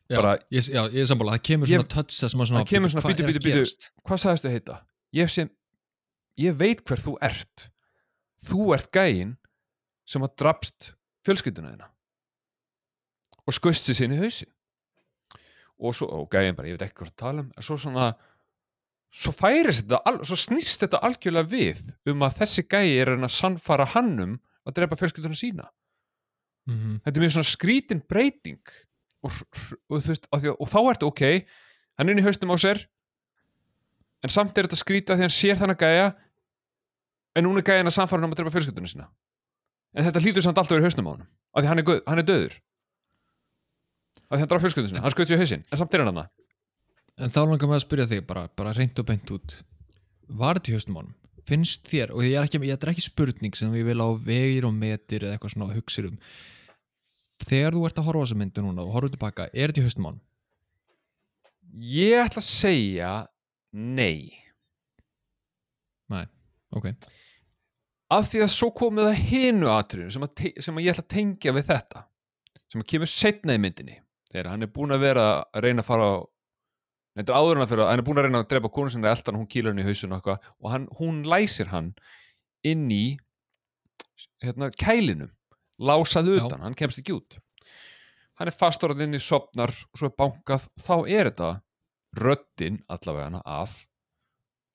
Já, 0.07 0.17
Bara- 0.21 0.37
ég, 0.53 0.67
já, 0.71 0.81
ég 0.87 1.01
er 1.03 1.09
sammála, 1.09 1.35
það 1.35 1.45
kemur 1.49 1.67
svona 1.67 1.89
touch 1.91 2.15
það 2.15 2.29
sem 2.31 2.43
að 2.43 2.51
svona 2.51 2.67
kemur 2.69 2.91
svona, 2.93 3.03
að 3.03 3.11
bíddu, 3.11 3.33
bíddu. 3.33 3.55
gerast? 3.57 3.89
hvað 4.07 4.21
sagðistu 4.23 4.51
heita? 4.53 4.77
Ég, 5.17 5.31
sem, 5.33 5.49
ég 6.39 6.55
veit 6.55 6.83
hver 6.87 7.01
þú 7.03 7.17
ert. 7.27 7.67
Þú 8.47 8.69
ert 8.77 8.91
gæinn 8.95 9.35
sem 10.07 10.23
að 10.23 10.35
drapst 10.39 10.93
fjölskylduna 11.27 11.73
þina 11.73 11.89
og 13.47 13.55
skust 13.55 13.87
sér 13.87 13.97
sinni 13.99 14.15
í 14.15 14.21
hausi 14.21 14.47
og 15.79 15.93
svo, 15.95 16.07
og 16.09 16.27
gæinn 16.33 16.55
bara, 16.57 16.67
ég 16.71 16.77
veit 16.77 16.87
ekki 16.87 17.01
hvað 17.03 17.11
að 17.13 17.19
tala 17.21 17.43
um 17.45 17.51
en 17.55 17.63
svo 17.65 17.77
svona 17.77 18.07
svo 19.17 19.31
færist 19.31 19.85
þetta, 19.85 19.99
al- 20.09 20.23
svo 20.27 20.35
snýst 20.39 20.81
þetta 20.83 20.99
algjörlega 21.05 21.47
við 21.51 21.81
um 22.11 22.25
að 22.27 22.39
þessi 22.41 22.63
gæi 22.67 22.97
er 22.97 23.07
að 23.11 23.13
reyna 23.15 23.29
að 23.29 23.35
sannfara 23.37 23.85
hannum 23.93 24.35
að 24.67 24.75
drepa 24.79 24.97
fjölskylduna 24.99 25.37
sína. 25.37 25.67
Mhm. 26.67 26.97
þetta 27.05 27.15
er 27.15 27.23
mjög 27.23 27.35
svona 27.37 27.51
skrítin 27.53 28.01
breyting. 28.09 28.59
Og, 29.23 29.31
og, 29.89 30.01
veist, 30.05 30.27
að, 30.35 30.49
og 30.59 30.67
þá 30.69 30.77
ertu 30.91 31.07
ok 31.07 31.21
hann 31.97 32.07
er 32.09 32.11
inn 32.13 32.19
í 32.21 32.25
haustum 32.27 32.51
á 32.53 32.57
sér 32.61 32.83
en 34.23 34.29
samt 34.29 34.57
er 34.57 34.67
þetta 34.67 34.77
skrítið 34.77 35.13
af 35.13 35.17
því 35.17 35.23
að 35.23 35.25
hann 35.25 35.33
sér 35.37 35.57
þannig 35.61 35.79
gæja 35.81 36.09
en 37.37 37.43
núna 37.47 37.63
er 37.63 37.65
gæjan 37.69 37.89
að 37.89 37.95
samfara 37.97 38.19
hann 38.21 38.27
um 38.29 38.35
að 38.35 38.41
drepa 38.41 38.53
fjölskyldunum 38.53 38.91
sína. 38.91 39.07
En 39.97 40.05
þetta 40.05 40.21
hlýtur 40.21 40.45
samt 40.45 40.57
alltaf 40.59 40.75
verið 40.75 40.85
í 40.85 40.89
haustum 40.91 41.09
á 41.09 41.11
hann 41.15 41.25
af 41.27 41.63
því 41.63 41.67
hann 41.71 41.79
er, 41.81 41.87
guð, 41.87 42.01
hann 42.07 42.21
er 42.21 42.27
döður 42.27 42.57
hann 44.33 44.49
draf 44.49 44.65
fjölskyldunum 44.65 44.91
sína, 44.93 45.03
hann 45.05 45.13
skaut 45.13 45.29
sér 45.29 45.41
hausinn 45.41 45.63
en 45.63 45.79
samt 45.79 45.95
er 45.95 46.03
hann 46.03 46.15
hann 46.15 46.29
En 47.17 47.31
þá 47.33 47.39
langar 47.47 47.65
maður 47.65 47.79
að 47.79 47.85
spyrja 47.87 48.09
þig 48.11 48.25
bara, 48.29 48.43
bara 48.53 48.71
reynd 48.77 48.99
og 49.01 49.05
beint 49.07 49.31
út. 49.33 49.53
Var 50.37 50.59
þetta 50.59 50.69
í 50.69 50.73
haustum 50.75 50.99
ánum? 50.99 51.15
Finnst 51.49 51.87
þér, 51.89 52.11
og 52.13 52.21
ég 52.21 52.35
er 52.37 52.45
ekki, 52.45 52.59
ég 52.61 52.77
er 52.77 52.91
ekki 52.91 53.05
spurning 53.07 53.57
sem 53.57 53.71
við 53.73 53.87
vil 53.87 54.03
á 54.05 54.09
vegir 54.21 54.67
og 54.67 54.75
metir 54.77 55.25
eða 55.25 55.33
eitthvað 55.33 55.55
svona 55.55 55.71
hugsir 55.73 56.11
um. 56.11 56.19
Þegar 57.41 57.73
þú 57.73 57.87
ert 57.87 58.01
að 58.01 58.09
horfa 58.11 58.27
þessa 58.27 58.37
myndu 58.37 58.65
núna 58.67 58.85
og 58.85 58.93
horfa 58.93 59.15
tilbaka, 59.15 59.47
er 59.49 59.73
þetta 59.73 59.81
í 59.81 59.87
haustum 59.87 60.09
ánum? 60.11 60.21
ég 61.77 62.21
ætla 62.21 62.41
að 62.41 62.49
segja 62.51 63.11
nei. 63.73 64.43
Ok, 66.75 66.89
af 68.11 68.27
því 68.27 68.41
að 68.43 68.49
svo 68.51 68.67
komið 68.75 69.07
það 69.07 69.21
hinu 69.29 69.69
atriðinu 69.71 70.13
sem, 70.13 70.25
að 70.25 70.63
sem 70.65 70.77
að 70.77 70.83
ég 70.83 70.93
ætla 70.93 71.03
að 71.05 71.13
tengja 71.13 71.53
við 71.55 71.69
þetta 71.69 72.01
sem 72.67 72.83
að 72.83 72.89
kemur 72.91 73.09
setna 73.11 73.55
í 73.55 73.61
myndinni 73.63 73.95
þegar 74.31 74.51
hann 74.53 74.65
er 74.65 74.73
búin 74.73 74.95
að 74.95 75.05
vera 75.05 75.27
að 75.51 75.63
reyna 75.67 75.85
að 75.85 75.89
fara 75.91 76.09
á 76.11 76.15
Þetta 77.17 77.33
er 77.33 77.41
áður 77.41 77.57
en 77.57 77.63
að 77.63 77.71
fyrir 77.71 77.81
að 77.81 77.87
hann 77.89 78.01
er 78.01 78.05
búin 78.05 78.19
að 78.21 78.25
reyna 78.27 78.39
að 78.43 78.49
drepa 78.51 78.69
konu 78.69 78.91
sinni 78.93 79.07
eldan, 79.09 79.37
hún 79.39 79.47
kýlar 79.49 79.73
hann 79.73 79.81
í 79.81 79.85
hausinu 79.87 80.19
og 80.19 80.27
og 80.29 80.67
hann, 80.69 80.83
hún 80.99 81.23
læsir 81.25 81.71
hann 81.71 81.87
inn 82.61 82.83
í 82.93 83.17
hérna, 84.43 84.69
kælinum 84.69 85.31
lásað 85.81 86.29
Já. 86.29 86.45
utan, 86.45 86.61
hann 86.61 86.77
kemst 86.77 87.01
ekki 87.01 87.15
út. 87.17 87.39
Hann 88.37 88.51
er 88.51 88.53
fastorðað 88.53 89.07
inn 89.07 89.17
í 89.17 89.23
sopnar 89.23 89.73
og 89.73 89.97
svo 89.97 90.11
er 90.11 90.15
bankað, 90.21 90.69
þá 90.77 90.95
er 91.09 91.31
þetta 91.31 91.51
röddin 92.21 92.81
allavega 92.85 93.41
af 93.41 93.79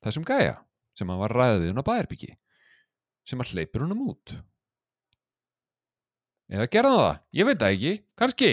þessum 0.02 0.26
gæja 0.26 0.58
sem 0.98 1.08
hann 1.08 1.22
var 1.22 1.34
ræðið 1.38 1.70
hún 1.70 1.82
á 1.82 1.88
bæðarbyggi 1.88 2.32
sem 3.22 3.38
hann 3.38 3.52
hleypur 3.54 3.86
honum 3.86 4.02
út. 4.10 4.34
Eða 6.52 6.66
gerði 6.74 6.90
hann 6.90 7.06
það, 7.06 7.20
ég 7.38 7.48
veit 7.48 7.60
það 7.62 7.76
ekki. 7.76 7.92
Kannski, 8.18 8.50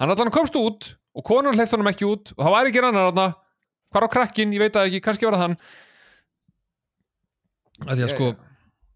hann 0.00 0.14
allan 0.14 0.32
komst 0.32 0.56
út 0.56 0.94
og 1.14 1.26
konan 1.26 1.56
hleyft 1.58 1.74
honum 1.76 1.90
ekki 1.90 2.08
út 2.08 2.32
og 2.36 2.44
það 2.44 2.54
var 2.54 2.70
ekki 2.70 2.82
annar 2.82 3.10
þarna, 3.10 3.26
hvar 3.92 4.06
á 4.06 4.14
krakkin 4.14 4.54
ég 4.54 4.62
veit 4.62 4.76
það 4.76 4.88
ekki, 4.88 5.02
kannski 5.04 5.28
var 5.28 5.36
það 5.36 5.44
hann. 5.44 5.58
Að 7.86 7.94
því 7.94 8.06
að 8.06 8.14
sko 8.14 8.30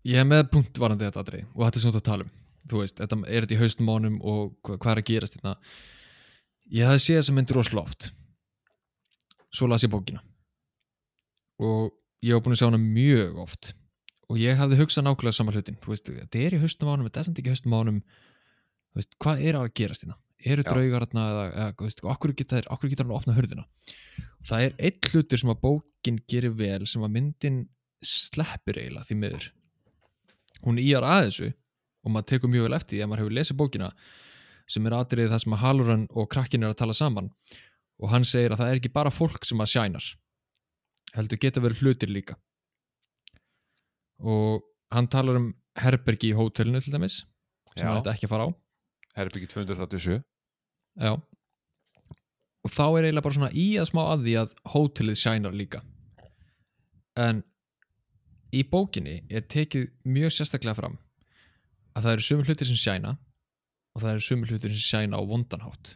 ég 0.05 0.21
hef 0.21 0.31
með 0.31 0.49
punkt 0.53 0.81
varandi 0.81 1.09
þetta 1.09 1.25
aðrið 1.25 1.47
og 1.51 1.65
þetta 1.67 1.81
er 1.81 1.85
svona 1.85 2.01
að 2.01 2.09
tala 2.09 2.27
um. 2.27 2.33
Þú 2.65 2.81
veist, 2.81 2.97
þetta 2.97 3.17
er 3.29 3.45
þetta 3.45 3.57
í 3.57 3.61
haustum 3.61 3.89
mánum 3.91 4.21
og 4.25 4.55
hva, 4.65 4.79
hvað 4.81 4.93
er 4.95 5.01
að 5.03 5.09
gerast 5.11 5.37
þetta 5.37 5.57
ég 6.73 6.89
hafði 6.89 7.03
séð 7.05 7.19
þessa 7.21 7.37
myndir 7.37 7.61
oft 7.61 8.11
svo 9.55 9.69
las 9.71 9.85
ég 9.85 9.93
bókina. 9.93 10.19
Og 11.63 11.93
ég 12.25 12.35
hef 12.35 12.43
búin 12.43 12.57
að 12.57 12.63
sjá 12.63 12.67
hana 12.67 12.81
mjög 12.81 13.37
oft. 13.45 13.75
Og 14.33 14.41
ég 14.41 14.57
hafði 14.59 14.81
hugsað 14.81 15.05
nákvæmlega 15.07 15.37
sama 15.37 15.53
hlutin 15.55 15.77
þú 15.79 15.93
veist, 15.93 16.09
þetta 16.09 16.41
er 16.41 16.57
í 16.57 16.63
haustum 16.63 16.89
mánum, 16.89 17.07
þetta 17.07 17.21
er 17.21 17.29
samt 17.29 17.39
ekki 17.39 17.53
í 17.53 17.55
haustum 17.55 17.75
mánum 17.77 18.01
þú 18.01 18.99
veist, 18.99 19.13
hvað 19.21 19.45
er 19.45 19.59
að 19.61 19.69
gerast 19.77 20.07
þetta 20.07 20.17
eru 20.43 20.65
draugar 20.67 21.07
þarna 21.07 21.25
eða, 21.31 21.45
eða 21.53 21.87
veist, 21.87 22.03
okkur 22.05 22.35
geta 22.37 22.61
hann 22.61 23.13
að 23.13 23.19
opna 23.19 23.37
hurðina. 23.37 23.67
Það 24.45 24.67
er 24.67 24.75
einn 24.89 25.11
hlutur 25.11 25.41
sem 25.41 25.53
að 25.53 25.61
bókin 25.63 26.21
gerir 26.29 26.57
vel 26.59 26.87
sem 26.91 27.05
að 27.05 27.15
myndin 27.17 27.61
sleppir 28.05 28.81
eiginlega 28.81 29.09
því 29.09 29.19
miður. 29.21 29.47
Hún 30.65 30.81
íjar 30.81 31.07
að 31.09 31.29
þessu 31.29 31.51
og 32.05 32.13
maður 32.13 32.29
tekur 32.33 32.53
mjög 32.53 32.69
vel 32.69 32.79
eftir 32.79 32.97
því 32.97 33.05
að 33.05 33.11
maður 33.11 33.25
hefur 33.25 33.37
lesið 33.39 33.61
bókina 33.61 33.93
sem 34.75 34.87
er 34.89 34.97
atriðið 34.97 35.33
það 35.33 35.43
sem 35.45 35.57
að 35.57 35.63
Halloran 35.65 36.05
og 36.13 36.29
krakkin 36.33 36.65
er 36.65 36.73
að 36.73 36.81
tala 36.83 36.97
saman. 36.97 37.31
Og 38.03 38.11
hann 38.13 38.27
segir 38.29 38.53
að 38.53 38.63
það 38.63 38.73
er 38.73 38.81
ekki 38.81 38.93
bara 38.93 39.13
fólk 39.15 39.45
sem 39.47 39.61
að 39.61 39.73
sjænar 39.75 40.11
heldur 41.15 41.41
geta 41.41 41.63
verið 41.63 41.85
hlutir 41.85 42.11
líka. 42.11 42.37
Og 44.25 44.65
hann 44.95 45.09
talar 45.11 45.39
um 45.39 45.53
herbergi 45.79 46.33
í 46.33 46.37
hótelinu 46.37 46.83
til 46.83 46.95
dæmis 46.95 47.23
sem 47.75 47.85
Já. 47.85 47.89
hann 47.89 48.01
ætti 48.01 48.13
ekki 48.13 48.29
að 48.29 48.35
fara 48.35 48.47
á 48.47 48.51
Herbyggi 49.15 49.49
237 49.53 50.23
Já. 51.01 51.15
Og 52.65 52.73
þá 52.73 52.85
er 52.85 53.09
eiginlega 53.09 53.25
bara 53.27 53.37
svona 53.37 53.53
í 53.53 53.67
að 53.81 53.91
smá 53.91 54.03
að 54.07 54.23
því 54.27 54.37
að 54.41 54.55
hótelið 54.73 55.19
sjænar 55.21 55.57
líka. 55.57 55.83
En 57.21 57.43
í 58.55 58.63
bókinni 58.71 59.19
er 59.29 59.45
tekið 59.51 59.91
mjög 60.07 60.33
sérstaklega 60.35 60.79
fram 60.79 60.97
að 61.95 62.07
það 62.07 62.15
eru 62.15 62.27
sömu 62.29 62.47
hlutir 62.49 62.71
sem 62.71 62.81
sjæna 62.81 63.17
og 63.95 64.03
það 64.03 64.15
eru 64.15 64.25
sömu 64.29 64.49
hlutir 64.49 64.75
sem 64.75 64.87
sjæna 64.87 65.21
á 65.21 65.23
vondanhátt. 65.29 65.95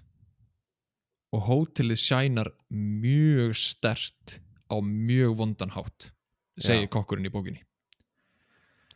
Og 1.34 1.48
hótelið 1.48 2.02
sjænar 2.02 2.52
mjög 2.70 3.56
stert 3.58 4.38
á 4.68 4.76
mjög 4.82 5.38
vondanhátt 5.40 6.10
segir 6.58 6.86
Já. 6.86 6.92
kokkurinn 6.92 7.28
í 7.28 7.32
bókinni. 7.32 7.64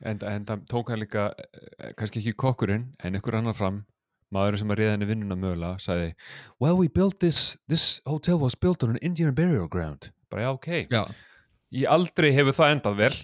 En, 0.03 0.19
en 0.19 0.47
það 0.47 0.67
tók 0.71 0.91
hann 0.91 1.03
líka 1.03 1.29
eh, 1.39 1.93
kannski 1.99 2.21
ekki 2.21 2.35
kokkurinn 2.39 2.89
en 3.03 3.19
ykkur 3.19 3.39
annar 3.39 3.55
fram 3.55 3.85
maðurinn 4.35 4.63
sem 4.63 4.73
að 4.73 4.81
reyða 4.81 4.95
henni 4.97 5.09
vinnuna 5.11 5.39
mögulega 5.39 5.83
sagði 5.83 6.09
well 6.63 6.79
we 6.79 6.89
built 6.89 7.19
this 7.21 7.57
this 7.71 8.01
hotel 8.09 8.41
was 8.41 8.57
built 8.57 8.85
on 8.85 8.95
an 8.95 9.03
Indian 9.03 9.35
burial 9.37 9.69
ground. 9.69 10.11
Bara 10.33 10.47
já 10.49 10.51
ok, 10.57 10.69
Já, 10.93 11.05
í 11.73 11.85
aldrei 11.89 12.31
hefur 12.33 12.57
það 12.57 12.77
endað 12.77 13.01
vel. 13.03 13.15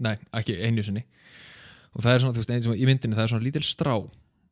Nei, 0.00 0.14
ekki 0.36 0.56
einu 0.62 0.84
sinni. 0.86 1.04
Og 1.90 2.04
það 2.04 2.12
er 2.12 2.22
svona, 2.22 2.34
þú 2.36 2.42
veist, 2.42 2.52
eins 2.54 2.68
og 2.70 2.78
í 2.78 2.86
myndinni 2.86 3.18
það 3.18 3.26
er 3.26 3.32
svona 3.32 3.46
lítil 3.46 3.64
strá, 3.66 3.94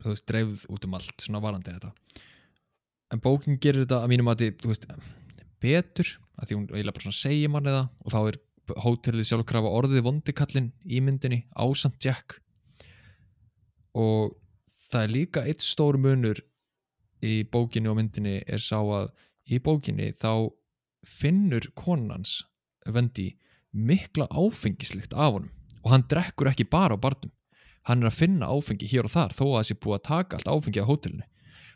þú 0.02 0.10
veist, 0.10 0.26
dreifð 0.28 0.64
út 0.74 0.88
um 0.88 0.96
allt 0.98 1.22
svona 1.22 1.42
varandi 1.44 1.74
þetta. 1.76 1.92
En 3.14 3.22
bókin 3.24 3.60
gerir 3.62 3.86
þetta 3.86 4.02
að 4.02 4.12
mínum 4.12 4.30
að 4.32 4.44
þú 4.58 4.72
veist, 4.72 4.88
betur 5.62 6.10
að 6.38 6.50
því 6.50 6.58
hún 6.58 6.66
eiginlega 6.72 6.96
bara 6.98 7.06
svona 7.06 7.18
segir 7.18 7.52
manni 7.52 7.74
það 7.74 7.86
og 8.04 8.14
þá 8.14 8.18
er 8.20 8.38
hótelið 8.84 9.28
sjálfkrafa 9.30 9.72
orðið 9.78 10.04
vondikallin 10.06 10.68
í 10.84 11.00
myndinni 11.04 11.40
ásand 11.56 11.96
Jack. 12.04 12.36
Og 13.96 14.34
það 14.92 15.02
er 15.04 15.12
líka 15.14 15.44
eitt 15.46 15.64
stór 15.64 15.98
munur 16.00 16.40
í 17.24 17.42
bókinni 17.50 17.90
og 17.90 17.98
myndinni 17.98 18.38
er 18.46 18.62
sá 18.62 18.78
að 18.80 19.10
í 19.50 19.58
bókinni 19.64 20.12
þá 20.16 20.50
finnur 21.06 21.66
konans 21.78 22.42
Vendi 22.88 23.34
mikla 23.76 24.24
áfengislikt 24.32 25.12
af 25.12 25.34
honum. 25.34 25.50
Og 25.84 25.90
hann 25.92 26.06
drekkur 26.08 26.48
ekki 26.48 26.64
bara 26.70 26.96
á 26.96 26.98
barnum. 27.00 27.30
Hann 27.84 28.00
er 28.02 28.08
að 28.08 28.16
finna 28.16 28.48
áfengi 28.48 28.88
hér 28.88 29.04
og 29.04 29.12
þar 29.12 29.34
þó 29.36 29.42
að 29.44 29.56
það 29.58 29.66
sé 29.68 29.74
búið 29.82 29.96
að 29.98 30.06
taka 30.08 30.38
allt 30.38 30.48
áfengi 30.48 30.80
á 30.80 30.88
hótelinu. 30.88 31.26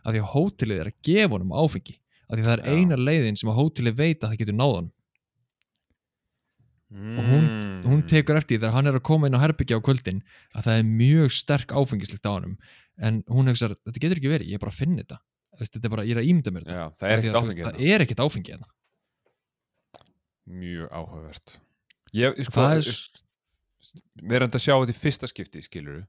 Af 0.02 0.14
því 0.14 0.22
að 0.22 0.30
hótelið 0.32 0.80
er 0.80 0.88
að 0.90 0.96
gefa 1.04 1.34
honum 1.34 1.52
áfengi. 1.52 1.98
Af 2.30 2.38
því 2.38 2.46
það 2.46 2.54
er 2.54 2.64
Já. 2.64 2.72
eina 2.72 2.96
leiðin 2.96 3.36
sem 3.38 3.50
að 3.52 3.58
hótelið 3.60 3.98
veit 4.00 4.18
að 4.24 4.32
það 4.32 4.40
getur 4.40 4.56
náð 4.56 4.74
honum. 4.78 4.92
Og 6.92 7.24
hún, 7.24 7.44
Mm. 7.48 7.82
hún 7.88 8.02
tekur 8.08 8.36
eftir 8.36 8.58
þegar 8.58 8.72
hann 8.72 8.86
er 8.86 8.92
að 8.98 9.02
koma 9.02 9.26
inn 9.26 9.36
á 9.36 9.40
herbyggja 9.40 9.78
á 9.80 9.84
kvöldin 9.84 10.20
að 10.54 10.64
það 10.66 10.78
er 10.78 10.82
mjög 10.84 11.30
sterk 11.32 11.68
áfengislikt 11.72 12.26
á 12.28 12.32
honum 12.36 12.58
en 12.98 13.22
hún 13.32 13.48
hefur 13.50 13.74
þetta 13.76 14.02
getur 14.04 14.20
ekki 14.20 14.32
verið, 14.32 14.50
ég 14.52 14.58
er 14.58 14.62
bara 14.66 14.72
að 14.74 14.80
finna 14.82 15.02
þetta 15.04 15.18
þetta 15.62 15.86
er 15.88 15.92
bara, 15.92 16.04
ég 16.08 16.16
er 16.16 16.20
að 16.22 16.28
ímynda 16.32 16.52
mér 16.52 16.64
þetta. 16.66 16.78
Já, 16.78 16.86
það 16.98 17.08
er 17.12 17.18
ekkert 17.22 17.38
áfengi 17.42 17.64
það 17.66 17.82
er 17.92 18.04
ekkert 18.06 18.22
áfengi 18.24 18.52
hérna. 18.54 18.68
Mjög 20.52 20.88
áhugavert. 20.92 21.52
Ég, 22.12 22.40
sko, 22.48 22.64
er, 22.64 22.80
erum 24.38 24.50
að 24.58 24.64
sjá 24.64 24.74
þetta 24.74 24.94
í 24.94 24.98
fyrsta 25.02 25.28
skipti 25.30 25.62
skilur 25.64 26.02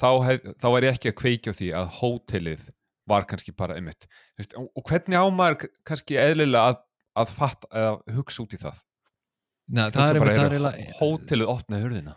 þá, 0.00 0.08
hef, 0.26 0.48
þá 0.62 0.66
er 0.78 0.86
ég 0.88 0.96
ekki 0.98 1.12
að 1.12 1.18
kveikja 1.20 1.54
því 1.58 1.68
að 1.78 1.92
hótelið 2.00 2.64
var 3.10 3.26
kannski 3.28 3.52
bara 3.56 3.76
einmitt 3.78 4.08
veist, 4.40 4.56
og, 4.58 4.66
hvernig 4.88 5.20
á 5.20 5.24
maður 5.30 5.58
k- 5.62 5.70
kannski 5.86 6.16
eðlilega 6.18 6.72
að, 6.72 6.80
að 7.22 7.32
fatta 7.36 7.84
hugsa 8.16 8.42
út 8.42 8.56
í 8.56 8.60
það? 8.64 8.80
Hugsa 9.74 9.94
það 9.94 10.10
er, 10.10 10.20
það 10.24 10.44
er 10.48 10.56
eiginlega 10.56 10.96
hótelið 11.00 11.52
opnaði 11.54 11.86
hurðina 11.86 12.16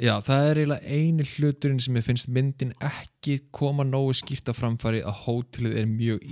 Já, 0.00 0.14
það 0.24 0.46
er 0.48 0.58
eiginlega 0.62 0.94
eini 0.96 1.26
hluturinn 1.28 1.82
sem 1.84 1.98
ég 1.98 2.06
finnst 2.06 2.30
myndin 2.32 2.72
ekki 2.80 3.42
koma 3.52 3.84
nógu 3.84 4.14
skýrt 4.16 4.48
á 4.48 4.54
framfæri 4.56 5.02
að 5.04 5.20
hótelið 5.26 5.76
er 5.82 5.90
mjög 5.90 6.24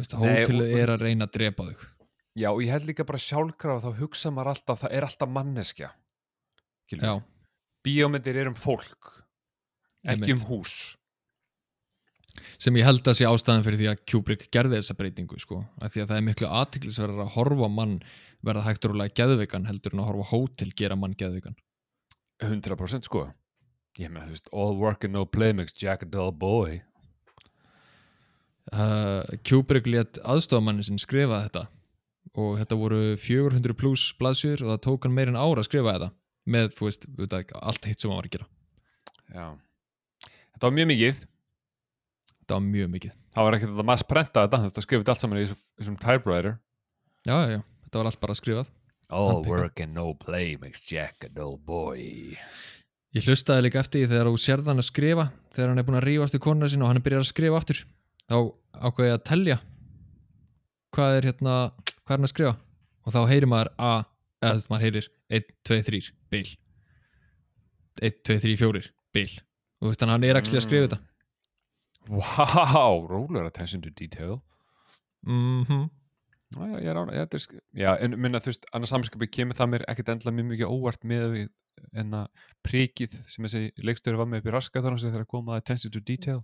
Nei, 0.00 0.06
Hótelið 0.16 0.74
er 0.80 0.90
að 0.94 1.02
reyna 1.04 1.26
að 1.28 1.34
drepa 1.36 1.66
þau 1.68 1.88
já 2.40 2.48
og 2.50 2.62
ég 2.62 2.70
held 2.72 2.86
líka 2.88 3.06
bara 3.06 3.20
sjálfkrafa 3.20 3.90
þá 3.90 4.00
hugsa 4.00 4.30
maður 4.32 4.52
alltaf, 4.54 4.84
það 4.84 4.94
er 4.96 5.06
alltaf 5.06 5.32
manneskja 5.34 5.90
bíómyndir 7.84 8.38
er 8.42 8.50
um 8.50 8.58
fólk 8.58 9.10
ekki 10.08 10.36
um 10.36 10.44
hús 10.48 10.76
sem 12.58 12.76
ég 12.78 12.86
held 12.86 13.06
að 13.06 13.18
sé 13.18 13.28
ástæðan 13.28 13.64
fyrir 13.66 13.80
því 13.80 13.88
að 13.92 14.02
Kubrick 14.10 14.48
gerði 14.54 14.78
þessa 14.78 14.96
breytingu 14.98 15.40
sko, 15.42 15.62
af 15.80 15.94
því 15.94 16.04
að 16.04 16.12
það 16.12 16.20
er 16.20 16.26
miklu 16.28 16.50
aðtiklisverðar 16.60 17.24
að 17.24 17.34
horfa 17.36 17.70
mann 17.72 17.96
verða 18.46 18.66
hægt 18.66 18.86
rúlega 18.88 19.16
geðveikan 19.20 19.68
heldur 19.68 19.94
en 19.94 20.02
að 20.04 20.10
horfa 20.10 20.28
hótel 20.30 20.70
gera 20.76 20.96
mann 20.96 21.16
geðveikan. 21.18 21.56
100% 22.40 23.08
sko. 23.08 23.26
Ég 24.00 24.12
meina 24.12 24.28
þú 24.28 24.36
veist, 24.36 24.48
all 24.52 24.78
work 24.78 25.04
and 25.04 25.16
no 25.16 25.26
play 25.26 25.52
makes 25.52 25.76
Jack 25.76 26.04
a 26.06 26.08
dull 26.08 26.32
boy. 26.32 26.80
Uh, 28.70 29.26
Kubrick 29.44 29.88
let 29.90 30.20
aðstofamannin 30.22 30.86
sinn 30.86 31.00
skrifa 31.02 31.42
þetta 31.48 31.66
og 32.38 32.60
þetta 32.60 32.78
voru 32.78 33.00
400 33.18 33.74
pluss 33.74 34.12
blaðsjur 34.20 34.62
og 34.62 34.70
það 34.70 34.84
tók 34.86 35.06
hann 35.06 35.16
meir 35.16 35.32
en 35.32 35.40
ára 35.40 35.64
að 35.64 35.66
skrifa 35.66 35.96
þetta 35.96 36.10
með, 36.50 36.70
þú 36.76 36.86
veist, 36.86 37.06
allt 37.58 37.88
hitt 37.88 38.00
sem 38.00 38.10
hann 38.12 38.20
var 38.20 38.28
að 38.28 38.36
gera. 38.36 38.46
Já. 39.34 39.46
Þetta 40.54 40.68
var 40.68 40.76
mjög 40.76 40.88
mikið 40.90 41.20
þetta 42.50 42.58
var 42.58 42.66
mjög 42.66 42.90
mikið. 42.96 43.12
Það 43.30 43.46
var 43.46 43.56
ekkert 43.56 43.76
að 43.78 43.86
mass 43.86 44.02
prenta 44.10 44.42
þetta 44.42 44.58
þetta 44.64 44.82
skrifið 44.82 45.10
allt 45.12 45.22
saman 45.22 45.38
í 45.38 45.46
þessum- 45.46 45.98
typewriter. 46.02 46.56
Já, 47.22 47.34
já, 47.38 47.50
já, 47.54 47.60
þetta 47.86 47.98
var 48.00 48.08
allt 48.10 48.20
bara 48.20 48.34
skrifað. 48.34 48.66
All 49.10 49.42
work 49.44 49.80
and 49.80 49.94
no 49.94 50.14
play 50.14 50.56
makes 50.56 50.80
Jack 50.86 51.24
a 51.24 51.28
dull 51.28 51.56
boy. 51.58 52.36
Ég 53.14 53.26
hlustaði 53.26 53.66
líka 53.66 53.80
eftir 53.82 54.04
því 54.04 54.10
þegar 54.12 54.30
þú 54.30 54.38
sérð 54.38 54.68
hann 54.70 54.78
að 54.82 54.86
skrifa 54.86 55.24
þegar 55.54 55.68
hann 55.68 55.78
er 55.78 55.86
búin 55.86 55.98
að 55.98 56.06
rífast 56.06 56.34
í 56.34 56.38
konuna 56.42 56.68
sinna 56.70 56.84
og 56.86 56.90
hann 56.92 57.00
er 57.00 57.06
byrjað 57.06 57.24
að 57.24 57.30
skrifa 57.30 57.58
aftur. 57.58 57.80
Þá 58.30 58.36
ákveði 58.86 59.10
ég 59.10 59.16
að 59.18 59.24
telja 59.30 59.58
hvað 60.94 61.16
er 61.16 61.28
hérna 61.30 61.54
hvað 61.74 62.14
er 62.14 62.16
hann 62.18 62.28
að 62.28 62.34
skrifa? 62.34 62.56
Og 63.06 63.14
þá 63.14 63.20
heyrir 63.30 63.50
maður 63.50 63.72
a, 63.78 63.92
eða 64.42 64.54
þess 64.54 64.66
að 64.66 64.70
maður 64.74 64.86
heyrir 64.86 65.08
1, 65.30 65.50
2, 65.66 65.82
3, 65.90 66.02
bil. 66.30 66.48
1, 68.00 68.22
2, 68.30 68.38
3, 68.46 68.56
4, 68.62 68.90
bil. 69.14 69.30
Og 69.80 69.86
þú 69.86 69.90
veist 69.90 70.06
hann 70.06 70.24
er 70.30 70.38
ekki 70.38 70.54
að 70.58 70.66
skrifa 70.66 70.86
þetta 70.86 71.00
wow, 72.08 73.06
roller 73.10 73.44
attention 73.44 73.82
to 73.82 73.90
detail. 73.90 74.42
Mhm. 75.26 75.90
Já, 76.50 76.66
ég 76.82 76.88
er 76.90 76.98
ána, 76.98 77.14
þetta 77.14 77.38
er, 77.38 77.60
já, 77.78 77.90
en 78.02 78.16
minna 78.18 78.40
þú 78.42 78.50
veist, 78.50 78.64
annars 78.74 78.90
samskapi 78.90 79.28
kemur 79.30 79.54
það 79.54 79.68
mér 79.70 79.84
ekkert 79.92 80.08
endla 80.16 80.32
mjög 80.34 80.48
mikið 80.50 80.72
óvart 80.72 81.04
með 81.06 81.36
en 81.94 82.16
að 82.16 82.46
príkið 82.66 83.12
sem 83.30 83.46
þessi 83.46 83.84
leikstöru 83.86 84.18
var 84.18 84.26
með 84.26 84.42
upp 84.42 84.48
í 84.50 84.54
raska 84.56 84.82
þannig 84.82 85.04
að 85.14 85.28
koma 85.30 85.54
að 85.54 85.62
attention 85.62 85.94
to 85.94 86.02
detail. 86.02 86.42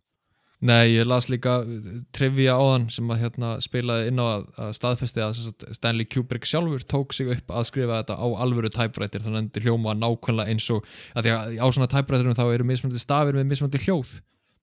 Nei, 0.64 0.94
ég 0.94 1.04
las 1.04 1.26
líka 1.28 1.58
uh, 1.60 1.88
trivia 2.16 2.54
á 2.56 2.62
hann 2.64 2.86
sem 2.88 3.10
að 3.12 3.26
hérna 3.26 3.50
spilaði 3.60 4.06
inn 4.08 4.22
á 4.22 4.24
að, 4.24 4.46
að 4.64 4.70
staðfesti 4.78 5.20
að 5.20 5.40
Stanley 5.76 6.08
Kubrick 6.08 6.48
sjálfur 6.48 6.86
tók 6.88 7.12
sig 7.12 7.28
upp 7.34 7.52
að 7.52 7.66
skrifa 7.68 7.98
þetta 8.00 8.16
á 8.16 8.26
alvöru 8.40 8.70
typewriter 8.72 9.20
þannig 9.20 9.42
að 9.42 9.50
þetta 9.50 9.64
hljóma 9.66 9.96
nákvæmlega 9.98 10.54
eins 10.54 10.70
og 10.72 10.86
að 11.12 11.26
því 11.26 11.34
að 11.34 11.58
á 11.60 11.66
svona 11.66 11.90
typewriterum 11.92 12.38
þá 12.38 12.46
eru 12.46 12.68
mismöndi 12.70 13.02
stafir 13.02 13.36
með 13.36 13.50
mismöndi 13.50 13.82
hljóð 13.84 14.14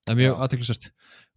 það 0.03 0.13
er 0.13 0.19
mjög 0.19 0.33
Já. 0.33 0.39
aðteklisvert 0.45 0.87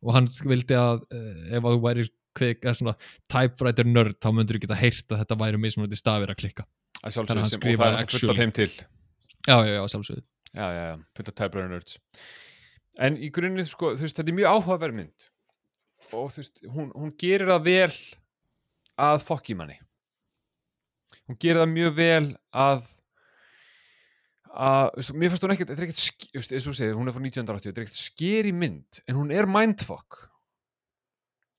og 0.02 0.16
hann 0.16 0.30
vildi 0.52 0.78
að 0.78 1.04
uh, 1.06 1.28
ef 1.56 1.60
að 1.60 1.76
þú 1.76 1.82
væri 1.86 2.06
kvik, 2.36 2.64
eða 2.64 2.74
svona 2.76 2.94
typewriter 3.32 3.88
nörd 3.88 4.18
þá 4.20 4.28
myndur 4.36 4.58
þú 4.58 4.64
geta 4.66 4.78
heyrt 4.80 5.14
að 5.14 5.22
þetta 5.22 5.38
væri 5.40 5.60
mismöndi 5.62 5.98
stafir 5.98 6.32
að 6.32 6.40
klikka. 6.42 6.66
Að 7.00 7.16
Þannig 7.16 7.30
að 7.32 7.40
hann 7.40 7.52
sem, 7.52 7.60
og 7.60 7.62
skrifaði 7.62 7.96
það 7.96 8.02
er 8.02 8.10
fullt 8.10 8.26
af 8.26 8.32
actually. 8.32 8.40
þeim 8.42 8.52
til. 8.58 8.68
Já, 9.46 9.56
já, 9.56 9.72
já, 9.72 9.80
sjálfsögðu. 9.94 10.24
Já, 10.56 10.66
já, 10.66 10.82
já, 10.90 10.96
fullt 11.16 11.30
af 11.32 11.38
typewriter 11.40 11.72
nerds. 11.72 11.98
En 13.06 13.16
í 13.20 13.30
grunninn, 13.32 13.68
sko, 13.68 13.92
þú 13.96 14.06
veist, 14.06 14.18
þetta 14.18 14.32
er 14.32 14.38
mjög 14.40 14.52
áhugaverð 14.56 14.98
mynd. 15.00 15.26
Og 16.16 16.30
þú 16.32 16.42
veist, 16.42 16.62
hún, 16.72 16.92
hún 16.96 17.12
gerir 17.20 17.50
það 17.52 17.66
vel 17.66 17.96
að 19.06 19.26
fokki 19.26 19.56
manni. 19.58 19.76
Hún 21.26 21.38
gerir 21.42 21.62
það 21.62 21.72
mjög 21.74 21.96
vel 21.98 22.26
að 22.56 22.90
að, 24.56 24.88
veist, 24.96 25.12
mér 25.14 25.32
fannst 25.32 25.44
hún 25.46 25.54
ekkert 25.54 25.70
þetta 25.72 25.84
er 25.84 25.88
ekkert, 25.90 26.26
veist, 26.36 26.54
eins 26.56 26.66
og 26.70 26.76
segir, 26.78 26.96
hún 26.98 27.10
er 27.10 27.16
frá 27.16 27.22
1980 27.22 27.70
þetta 27.70 27.82
er 27.82 27.86
ekkert 27.86 28.00
skeri 28.00 28.52
mynd, 28.56 29.00
en 29.06 29.20
hún 29.20 29.32
er 29.34 29.48
mindfuck. 29.50 30.18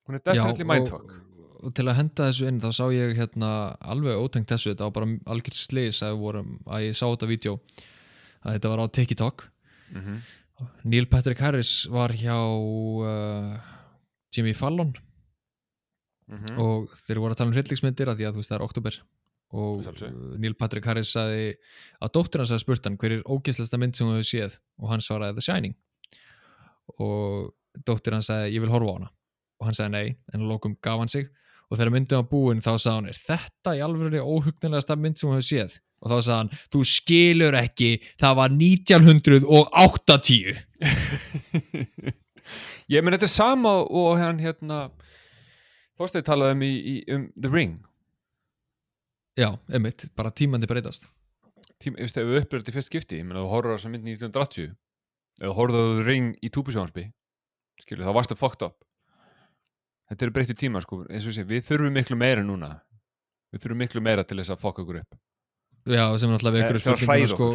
Hún 0.08 0.20
er 0.20 0.24
definitely 0.26 0.68
mindfuck. 0.68 1.14
og, 1.14 1.48
og 1.68 1.76
til 1.78 1.88
að 1.88 2.00
henda 2.00 2.30
þessu 2.30 2.50
inn 2.50 2.62
þá 2.64 2.70
sá 2.80 2.84
ég 2.96 3.16
hérna 3.20 3.52
alveg 3.94 4.22
ótengt 4.22 4.52
þessu 4.54 4.72
þetta 4.72 4.90
var 4.90 4.98
bara 5.00 5.14
algjört 5.36 5.60
slis 5.60 6.04
að, 6.06 6.28
að 6.66 6.86
ég 6.88 6.98
sá 6.98 7.06
þetta 7.06 7.32
vídeo 7.32 7.58
að 8.44 8.58
þetta 8.58 8.74
var 8.74 8.84
á 8.84 8.86
TikTok. 9.00 9.48
Mm 9.92 10.04
-hmm. 10.04 10.22
Neil 10.90 11.06
Patrick 11.06 11.40
Harris 11.40 11.86
var 11.92 12.10
hjá 12.18 12.38
uh, 12.38 13.58
Jimmy 14.34 14.54
Fallon. 14.54 14.96
Mhm. 16.28 16.58
og 16.60 16.92
þeir 17.06 17.22
voru 17.24 17.32
að 17.32 17.40
tala 17.40 17.52
um 17.52 17.56
hryllingsmyndir 17.56 18.10
að 18.12 18.20
því 18.20 18.26
að 18.28 18.34
þú 18.36 18.42
veist 18.42 18.52
það 18.52 18.58
er 18.58 18.66
oktober 18.66 18.96
og 19.56 19.86
Neil 20.42 20.58
Patrick 20.60 20.88
Harris 20.90 21.14
sagði 21.16 21.54
að 22.04 22.14
dóttir 22.18 22.42
hans 22.42 22.52
hafði 22.52 22.64
spurt 22.66 22.88
hann 22.88 22.98
hver 23.00 23.14
er 23.16 23.22
ógæslasta 23.24 23.80
mynd 23.80 23.96
sem 23.96 24.08
hún 24.08 24.18
hefur 24.18 24.28
séð? 24.28 24.58
Og 24.82 24.88
hann 24.92 25.04
svaraði 25.04 25.38
The 25.38 25.46
Shining. 25.46 25.76
Og 27.00 27.54
dóttir 27.88 28.14
hans 28.18 28.28
sagði 28.28 28.58
ég 28.58 28.62
vil 28.66 28.74
horfa 28.74 28.92
á 28.92 28.96
hana. 28.98 29.10
Og 29.62 29.66
hann 29.70 29.78
sagði 29.78 29.94
nei. 29.96 30.08
En 30.34 30.44
að 30.44 30.52
lokum 30.52 30.74
gaf 30.84 31.00
hann 31.00 31.12
sig. 31.12 31.26
Og 31.68 31.80
þegar 31.80 31.94
myndum 31.96 32.22
var 32.22 32.32
búin 32.32 32.64
þá 32.64 32.72
sagði 32.76 32.98
hann 32.98 33.12
er 33.12 33.20
þetta 33.24 33.70
í 33.76 33.84
alveg 33.84 34.24
óhugnarlegasta 34.24 34.96
mynd 35.00 35.18
sem 35.20 35.30
hún 35.30 35.38
hefur 35.40 35.50
séð? 35.50 35.72
Og 36.04 36.08
þá 36.12 36.18
sagði 36.18 36.38
hann 36.38 36.54
þú 36.76 36.80
skilur 36.92 37.54
ekki 37.58 37.92
það 38.22 38.34
var 38.42 38.50
1980 38.54 40.58
ég 42.94 43.00
menn 43.04 43.14
þetta 43.16 43.28
er 43.28 43.34
sama 43.34 43.72
og 43.84 44.12
hann 44.22 44.40
hérna 44.44 44.78
Þorsteinn 45.98 46.28
talaði 46.28 46.54
um, 46.54 46.62
í, 46.62 46.74
í, 46.78 46.96
um 47.16 47.24
The 47.34 47.50
Ring 47.50 47.74
já, 49.38 49.52
einmitt, 49.70 50.08
bara 50.18 50.34
tímandi 50.34 50.70
breytast. 50.70 51.08
Tím, 51.78 51.96
ef 52.02 52.10
við 52.18 52.42
upplýðum 52.42 52.64
þetta 52.64 52.74
í 52.74 52.76
fyrst 52.80 52.90
skipti 52.90 53.20
ég 53.20 53.28
menn 53.28 53.38
að 53.38 53.46
þú 53.46 53.54
horfður 53.54 53.74
á 53.74 53.78
þessa 53.78 53.92
mynd 53.94 54.08
1980 54.10 54.72
eða 55.38 55.52
þú 55.52 55.56
horfður 55.60 55.88
The 56.00 56.06
Ring 56.08 56.32
í 56.42 56.50
túbusjónsby 56.50 57.04
skilur, 57.84 58.08
þá 58.08 58.16
varstu 58.18 58.38
fucked 58.38 58.66
up. 58.66 58.82
Þetta 60.10 60.26
eru 60.26 60.34
breytti 60.36 60.56
tíma 60.58 60.82
sko 60.82 61.04
eins 61.06 61.26
og 61.28 61.34
ég 61.34 61.38
sé, 61.38 61.46
við 61.48 61.66
þurfum 61.68 61.98
miklu 62.00 62.18
meira 62.20 62.44
núna. 62.46 62.78
Við 63.54 63.64
þurfum 63.64 63.82
miklu 63.84 64.04
meira 64.04 64.24
til 64.28 64.40
þess 64.40 64.56
að 64.56 64.64
fokka 64.64 64.84
okkur 64.84 65.02
upp. 65.04 65.20
Já, 65.88 66.04
sem 66.20 66.32
náttúrulega 66.32 66.64
Eh, 66.64 66.68
til 66.68 66.78
að 66.78 66.82
spurninguna 66.84 67.14
hræða 67.14 67.28
sko, 67.32 67.48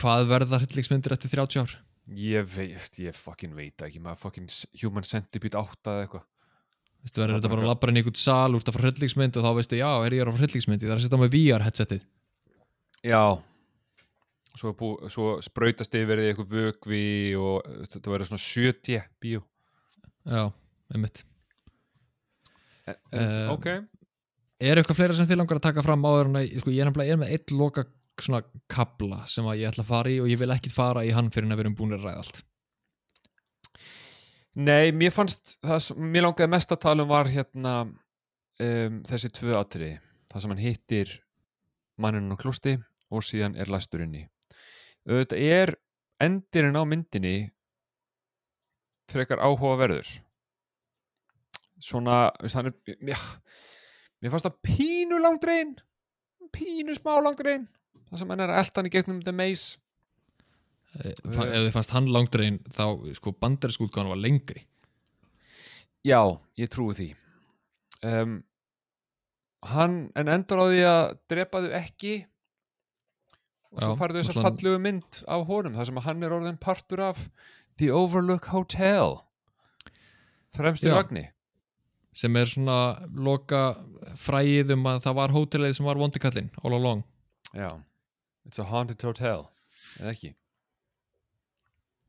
hvað 0.00 0.30
verða 0.32 0.60
hryllingsmyndir 0.62 1.14
eftir 1.14 1.30
30 1.34 1.60
ár? 1.62 1.74
Ég 2.16 2.46
veist, 2.46 2.98
ég 3.02 3.14
fucking 3.18 3.54
veit 3.54 3.76
það 3.76 3.88
ekki 3.90 4.02
maður 4.02 4.22
fucking 4.22 4.50
Human 4.82 5.06
Centipede 5.06 5.58
8 5.58 5.92
eða 5.92 6.06
eitthvað 6.06 6.24
Veistu, 7.04 7.20
verður 7.20 7.36
Það 7.36 7.40
þetta 7.40 7.52
bara 7.52 7.64
að 7.64 7.70
labra 7.70 7.92
inn 7.92 7.98
í 7.98 8.02
einhvern 8.02 8.20
sal 8.20 8.54
úr 8.54 8.62
þetta 8.62 8.74
frá 8.76 8.84
hryllingsmynd 8.86 9.38
og 9.38 9.46
þá 9.46 9.50
veistu, 9.58 9.78
já, 9.80 9.90
er 10.06 10.16
ég 10.16 10.22
er 10.24 10.30
á 10.30 10.38
hryllingsmynd 10.38 10.82
ég 10.84 10.90
þarf 10.90 11.00
að 11.00 11.06
setja 11.06 11.18
á 11.18 11.22
mig 11.22 11.32
VR 11.34 11.66
headsetið. 11.66 12.06
Já. 13.06 13.22
Svo, 14.56 14.72
bú, 14.78 14.92
svo 15.12 15.34
sprautast 15.44 15.94
yfir 15.98 16.22
því 16.22 16.30
eitthvað 16.32 16.54
vögvi 16.56 17.02
og 17.36 17.58
uh, 17.60 17.82
þetta 17.92 18.12
verður 18.14 18.30
svona 18.30 18.44
70 18.46 19.04
bíó. 19.22 19.42
Já, 20.26 20.46
einmitt. 20.94 21.22
En, 22.86 22.96
Eh, 23.10 23.48
ok. 23.50 23.66
Er 24.62 24.78
eitthvað 24.78 24.98
fleira 25.00 25.14
sem 25.18 25.26
þið 25.26 25.40
langar 25.40 25.58
að 25.58 25.64
taka 25.66 25.82
fram 25.84 26.04
áður 26.06 26.28
en 26.30 26.60
sko, 26.62 26.72
ég 26.72 26.86
er 26.86 27.02
er 27.02 27.18
með 27.18 27.32
eitt 27.34 27.50
loka 27.52 27.84
svona 28.22 28.42
kabla 28.72 29.24
sem 29.28 29.44
ég 29.52 29.68
ætla 29.68 29.84
að 29.84 29.90
fara 29.90 30.12
í 30.12 30.20
og 30.22 30.28
ég 30.30 30.40
vil 30.40 30.52
ekki 30.54 30.72
fara 30.72 31.04
í 31.04 31.12
hann 31.14 31.28
fyrir 31.34 31.48
en 31.48 31.54
að 31.54 31.60
við 31.60 31.66
erum 31.66 31.76
búin 31.78 31.96
að 31.96 32.06
ræða 32.06 32.22
allt 32.22 32.38
Nei, 34.56 34.88
mér 34.96 35.12
fannst 35.12 35.58
það 35.64 35.80
sem 35.84 36.04
mér 36.12 36.24
langaði 36.24 36.48
mest 36.54 36.70
að 36.72 36.80
tala 36.86 37.04
um 37.04 37.10
var 37.10 37.28
hérna 37.28 37.72
um, 37.84 39.00
þessi 39.08 39.28
tvö 39.36 39.56
atriði. 39.58 39.98
Það 40.32 40.42
sem 40.42 40.54
hann 40.54 40.62
hittir 40.64 41.12
manninn 42.00 42.32
á 42.32 42.36
klústi 42.40 42.76
og 43.12 43.24
síðan 43.24 43.56
er 43.60 43.68
læstur 43.72 44.04
inni. 44.06 44.24
Auðvitað 45.06 45.44
er 45.44 45.74
endirinn 46.24 46.78
á 46.80 46.82
myndinni 46.88 47.34
frekar 49.12 49.42
áhugaverður. 49.44 50.08
Svona 51.78 52.30
er, 52.72 52.72
já, 53.04 53.18
mér 54.24 54.32
fannst 54.32 54.48
það 54.48 54.60
pínu 54.64 55.18
langdrein 55.20 55.74
pínu 56.54 56.94
smá 56.96 57.18
langdrein 57.20 57.66
það 58.08 58.20
sem 58.22 58.30
hann 58.32 58.40
er 58.46 58.52
að 58.54 58.60
elta 58.62 58.80
hann 58.80 58.88
í 58.88 58.92
gegnum 58.94 59.18
Eh, 59.20 59.76
fa- 59.76 59.85
ef 61.02 61.30
þið 61.36 61.70
fannst 61.74 61.94
hann 61.94 62.10
langdrein 62.12 62.58
þá, 62.72 62.84
sko, 63.18 63.32
banderskútgáðan 63.42 64.12
var 64.14 64.22
lengri. 64.22 64.64
Já, 66.06 66.20
ég 66.56 66.70
trúi 66.70 66.94
því. 66.96 67.08
Um, 68.06 68.38
Hann 69.66 70.10
en 70.14 70.28
endur 70.30 70.60
á 70.62 70.66
því 70.70 70.82
að 70.86 71.04
drepa 71.32 71.62
þau 71.64 71.72
ekki 71.78 72.14
og 73.72 73.80
svo 73.82 73.94
farðu 73.98 74.20
þess 74.22 74.36
að 74.36 74.44
fallegu 74.46 74.82
mynd 74.84 75.20
af 75.26 75.46
honum 75.48 75.74
þar 75.76 75.88
sem 75.88 76.02
hann 76.04 76.26
er 76.26 76.34
orðin 76.36 76.60
partur 76.60 77.02
af 77.08 77.24
The 77.80 77.88
Overlook 77.92 78.46
Hotel 78.52 79.16
fremst 80.56 80.86
í 80.86 80.92
Já. 80.92 80.96
vagni. 81.00 81.24
Sem 82.16 82.36
er 82.40 82.48
svona 82.48 82.78
loka 83.12 83.64
fræið 84.16 84.72
um 84.76 84.86
að 84.92 85.02
það 85.04 85.18
var 85.18 85.34
hótelið 85.34 85.74
sem 85.76 85.88
var 85.88 86.00
vondikallinn 86.00 86.52
all 86.62 86.76
along. 86.76 87.02
Já, 87.52 87.68
it's 88.46 88.62
a 88.62 88.68
haunted 88.70 89.02
hotel 89.04 89.48
eða 89.98 90.12
ekki 90.14 90.34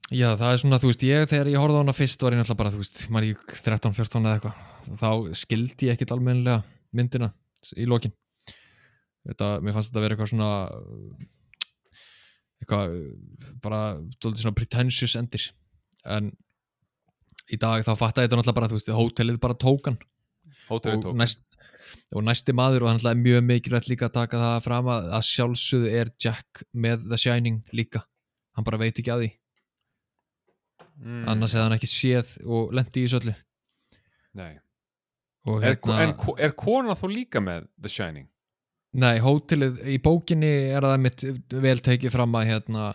Já, 0.08 0.38
það 0.40 0.54
er 0.54 0.60
svona, 0.62 0.78
þú 0.80 0.88
veist, 0.88 1.02
ég 1.04 1.26
þegar 1.28 1.50
ég 1.52 1.60
horfði 1.60 1.80
á 1.80 1.84
hana 1.84 1.94
fyrst 1.96 2.22
var 2.24 2.32
ég 2.32 2.40
náttúrulega 2.40 2.62
bara, 2.62 2.70
þú 2.72 2.80
veist, 2.80 3.00
maður 3.12 3.26
í 3.28 3.32
13-14 3.52 4.22
eða 4.22 4.36
eitthvað, 4.38 4.60
þá 5.02 5.10
skildi 5.36 5.88
ég 5.90 5.98
ekkit 5.98 6.14
almennilega 6.16 6.62
myndina 6.96 7.28
í 7.76 7.88
lokin. 7.92 8.14
Þetta, 9.28 9.50
mér 9.60 9.74
fannst 9.76 9.92
þetta 9.92 10.00
að 10.00 10.06
vera 10.06 10.16
eitthvað 10.16 10.30
svona 10.32 10.52
eitthvað 12.62 12.94
bara, 13.66 13.80
dóldi 14.24 14.44
svona 14.46 14.56
pretentious 14.56 15.16
endir. 15.20 15.50
En 16.08 16.30
í 17.52 17.60
dag 17.60 17.84
þá 17.84 17.92
fatta 18.00 18.24
ég 18.24 18.30
þetta 18.30 18.40
náttúrulega 18.40 18.60
bara, 18.62 18.70
þú 18.72 18.80
veist, 18.80 18.92
hótelið 18.96 19.40
bara 19.44 19.58
tókan 19.60 19.98
Hótelið 20.70 21.02
og, 21.02 21.04
tók 21.04 21.18
næst, 21.20 21.44
og 22.16 22.24
næsti 22.24 22.56
maður 22.56 22.86
og 22.86 22.94
hann 22.94 23.04
er 23.12 23.20
mjög 23.20 23.44
mikilvægt 23.50 23.92
líka 23.92 24.08
að 24.08 24.16
taka 24.22 24.40
það 24.40 24.64
fram 24.70 24.94
að, 24.94 25.12
að 25.20 25.28
sjálfsögðu 25.34 25.92
er 26.00 26.14
Jack 26.16 26.64
með 26.72 27.04
The 27.10 27.20
Shining 27.20 27.60
líka. 27.76 28.06
Hann 28.56 28.68
bara 28.68 28.80
veit 28.80 28.96
ekki 28.96 29.12
að 29.12 29.26
því 29.26 29.30
mm, 31.02 31.24
annars 31.32 31.53
hefði 31.56 31.64
hann 31.68 31.76
ekki 31.78 31.90
séð 31.91 32.32
og 32.45 32.74
lendi 32.78 33.03
í 33.06 33.11
söllu 33.11 33.36
Nei. 34.38 34.53
Er, 35.48 35.61
hérna, 35.64 35.95
en 36.03 36.11
ko- 36.19 36.36
er 36.38 36.52
kona 36.60 36.94
þó 36.99 37.06
líka 37.10 37.40
með 37.41 37.68
The 37.82 37.90
Shining? 37.90 38.28
nei, 38.98 39.18
hótelið 39.22 39.80
í 39.94 39.98
bókinni 40.03 40.49
er 40.74 40.82
það 40.86 41.02
mitt 41.03 41.24
vel 41.64 41.78
tekið 41.86 42.11
fram 42.14 42.34
að 42.40 42.48
hérna, 42.52 42.86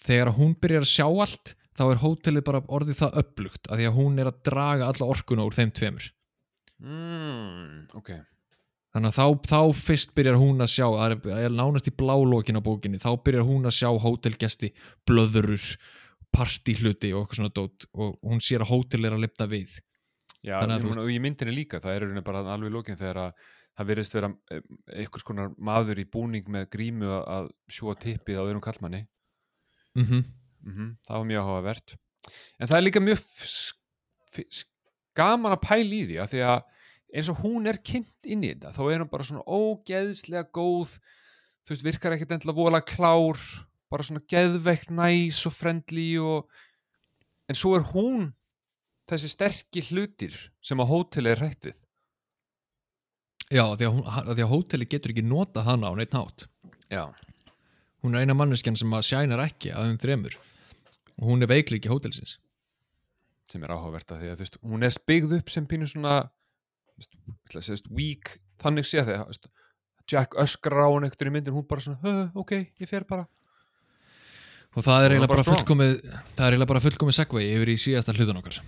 þegar 0.00 0.30
hún 0.36 0.54
byrjar 0.62 0.84
að 0.86 0.90
sjá 0.92 1.06
allt 1.10 1.52
þá 1.76 1.82
er 1.90 2.00
hótelið 2.02 2.44
bara 2.46 2.60
orðið 2.68 2.98
það 3.02 3.18
upplugt 3.22 3.68
að 3.70 3.80
því 3.80 3.86
að 3.90 3.96
hún 3.98 4.18
er 4.22 4.30
að 4.30 4.40
draga 4.46 4.88
alla 4.92 5.08
orkuna 5.14 5.46
úr 5.48 5.56
þeim 5.56 5.70
tveimur. 5.76 6.08
Mm, 6.80 7.86
ok. 7.98 8.10
Þannig 8.94 9.12
að 9.12 9.16
þá, 9.20 9.26
þá 9.52 9.80
fyrst 9.86 10.14
byrjar 10.16 10.38
hún 10.40 10.64
að 10.64 10.72
sjá 10.72 10.86
það 10.88 11.04
er, 11.14 11.44
er 11.46 11.52
nánast 11.54 11.88
í 11.90 11.94
blálókin 11.94 12.58
á 12.58 12.62
bókinni 12.66 12.98
þá 13.02 13.10
byrjar 13.24 13.46
hún 13.46 13.68
að 13.70 13.76
sjá 13.76 13.90
hótelgesti 14.02 14.72
blöðurur, 15.08 15.66
partíhluti 16.34 17.12
og 17.14 17.24
eitthvað 17.24 17.40
svona 17.40 17.54
dót 17.54 17.86
og 17.92 18.18
hún 18.26 18.42
sér 18.44 18.64
að 18.64 18.72
hótel 18.72 19.06
er 19.06 19.16
að 19.16 19.24
lifna 19.26 19.48
við. 19.50 19.78
Já, 20.40 20.56
ég 20.56 20.68
meina, 20.70 21.00
og 21.02 21.10
í 21.12 21.18
myndinni 21.20 21.52
líka, 21.52 21.82
það 21.84 21.96
er 21.96 22.22
bara 22.24 22.44
alveg 22.54 22.72
lókin 22.72 22.96
þegar 22.96 23.24
að 23.26 23.48
það 23.76 23.90
verðist 23.90 24.14
vera 24.16 24.30
eh, 24.52 24.62
einhvers 25.02 25.26
konar 25.26 25.52
maður 25.56 26.00
í 26.00 26.06
búning 26.08 26.48
með 26.52 26.68
grímu 26.72 27.10
að- 27.20 27.50
sjúa 27.68 27.96
tippið 28.00 28.40
á 28.40 28.46
öðrum 28.46 28.64
kallmanni 28.64 29.06
mm 29.96 30.04
-hmm. 30.04 30.24
mm 30.64 30.96
það 31.06 31.16
var 31.16 31.28
mjög 31.28 31.44
áhugavert. 31.44 31.96
En 32.58 32.68
það 32.68 32.76
er 32.76 32.86
líka 32.86 33.00
mjög 33.00 33.20
gaman 35.16 35.52
að 35.52 35.64
pæla 35.64 35.94
í 35.94 36.06
því 36.08 36.16
að 36.22 36.30
því 36.34 36.42
að 36.46 36.60
eins 37.14 37.30
og 37.32 37.40
hún 37.42 37.66
er 37.66 37.80
kynnt 37.82 38.28
inn 38.28 38.44
í 38.44 38.52
þetta 38.52 38.72
þá 38.76 38.82
er 38.86 39.00
hún 39.02 39.10
bara 39.10 39.26
svona 39.26 39.42
ógeðslega 39.46 40.46
góð 40.54 40.94
þú 41.66 41.74
veist, 41.74 41.84
virkar 41.84 42.14
ekkert 42.14 42.36
endilega 42.36 42.60
vola 42.62 42.80
klár 42.80 43.40
bara 43.90 44.06
svona 44.06 44.22
geðveikt 44.30 44.92
næs 44.94 45.44
og 45.48 45.54
friendly 45.56 46.10
og 46.22 46.50
en 47.50 47.58
svo 47.58 47.74
er 47.78 47.86
hún 47.90 48.30
þessi 49.10 49.32
sterkir 49.32 49.88
hlutir 49.90 50.36
sem 50.62 50.80
að 50.80 50.92
hóteli 50.92 51.32
er 51.32 51.42
hrætt 51.42 51.66
við. 51.70 51.78
Já, 53.50 53.64
því 53.74 53.86
að, 53.88 53.94
hún, 53.96 54.04
að 54.06 54.36
því 54.36 54.44
að 54.44 54.52
hóteli 54.52 54.86
getur 54.86 55.12
ekki 55.14 55.26
nota 55.26 55.64
hana 55.66 55.90
á 55.90 55.94
neitt 55.98 56.14
nátt 56.14 56.46
já, 56.90 57.04
hún 58.02 58.14
er 58.14 58.24
eina 58.24 58.36
manneskjan 58.36 58.78
sem 58.78 58.92
að 58.94 59.06
sjænar 59.08 59.42
ekki 59.44 59.72
af 59.74 59.86
þeim 59.86 59.98
þremur. 60.02 60.36
Og 61.20 61.26
hún 61.28 61.44
er 61.44 61.50
veikleiki 61.50 61.90
hótelsins. 61.90 62.38
Sem 63.50 63.64
er 63.66 63.74
áhugavert 63.74 64.14
að 64.14 64.22
því 64.22 64.30
að 64.30 64.38
þú 64.38 64.44
veist, 64.44 64.60
hún 64.72 64.86
er 64.86 64.94
spigð 64.94 65.34
upp 65.40 65.50
sem 65.52 65.66
pínu 65.68 65.88
svona 65.90 66.14
veist, 66.96 67.18
að 67.58 67.90
weak. 67.92 68.38
Þannig 68.62 68.88
sé 68.88 69.02
þegar 69.02 69.26
veist, 69.28 69.50
Jack 70.10 70.34
öskrar 70.42 70.86
á 70.86 70.90
hann 70.90 71.06
ekkert 71.06 71.28
í 71.28 71.34
myndin 71.34 71.54
hún 71.54 71.66
bara 71.70 71.84
svona, 71.84 72.00
"Huh, 72.02 72.30
ok, 72.34 72.52
ég 72.80 72.88
fer 72.88 73.04
bara 73.04 73.28
og 74.76 74.86
það 74.86 75.04
er 75.04 75.14
eiginlega 75.14 75.32
bara 75.34 75.46
fullkomið 75.48 75.94
það 76.04 76.44
er 76.44 76.54
eiginlega 76.54 76.72
bara 76.72 76.84
fullkomið 76.86 77.18
segvei 77.18 77.46
yfir 77.54 77.72
í 77.72 77.78
síðasta 77.80 78.14
hlutan 78.16 78.40
okkar. 78.40 78.60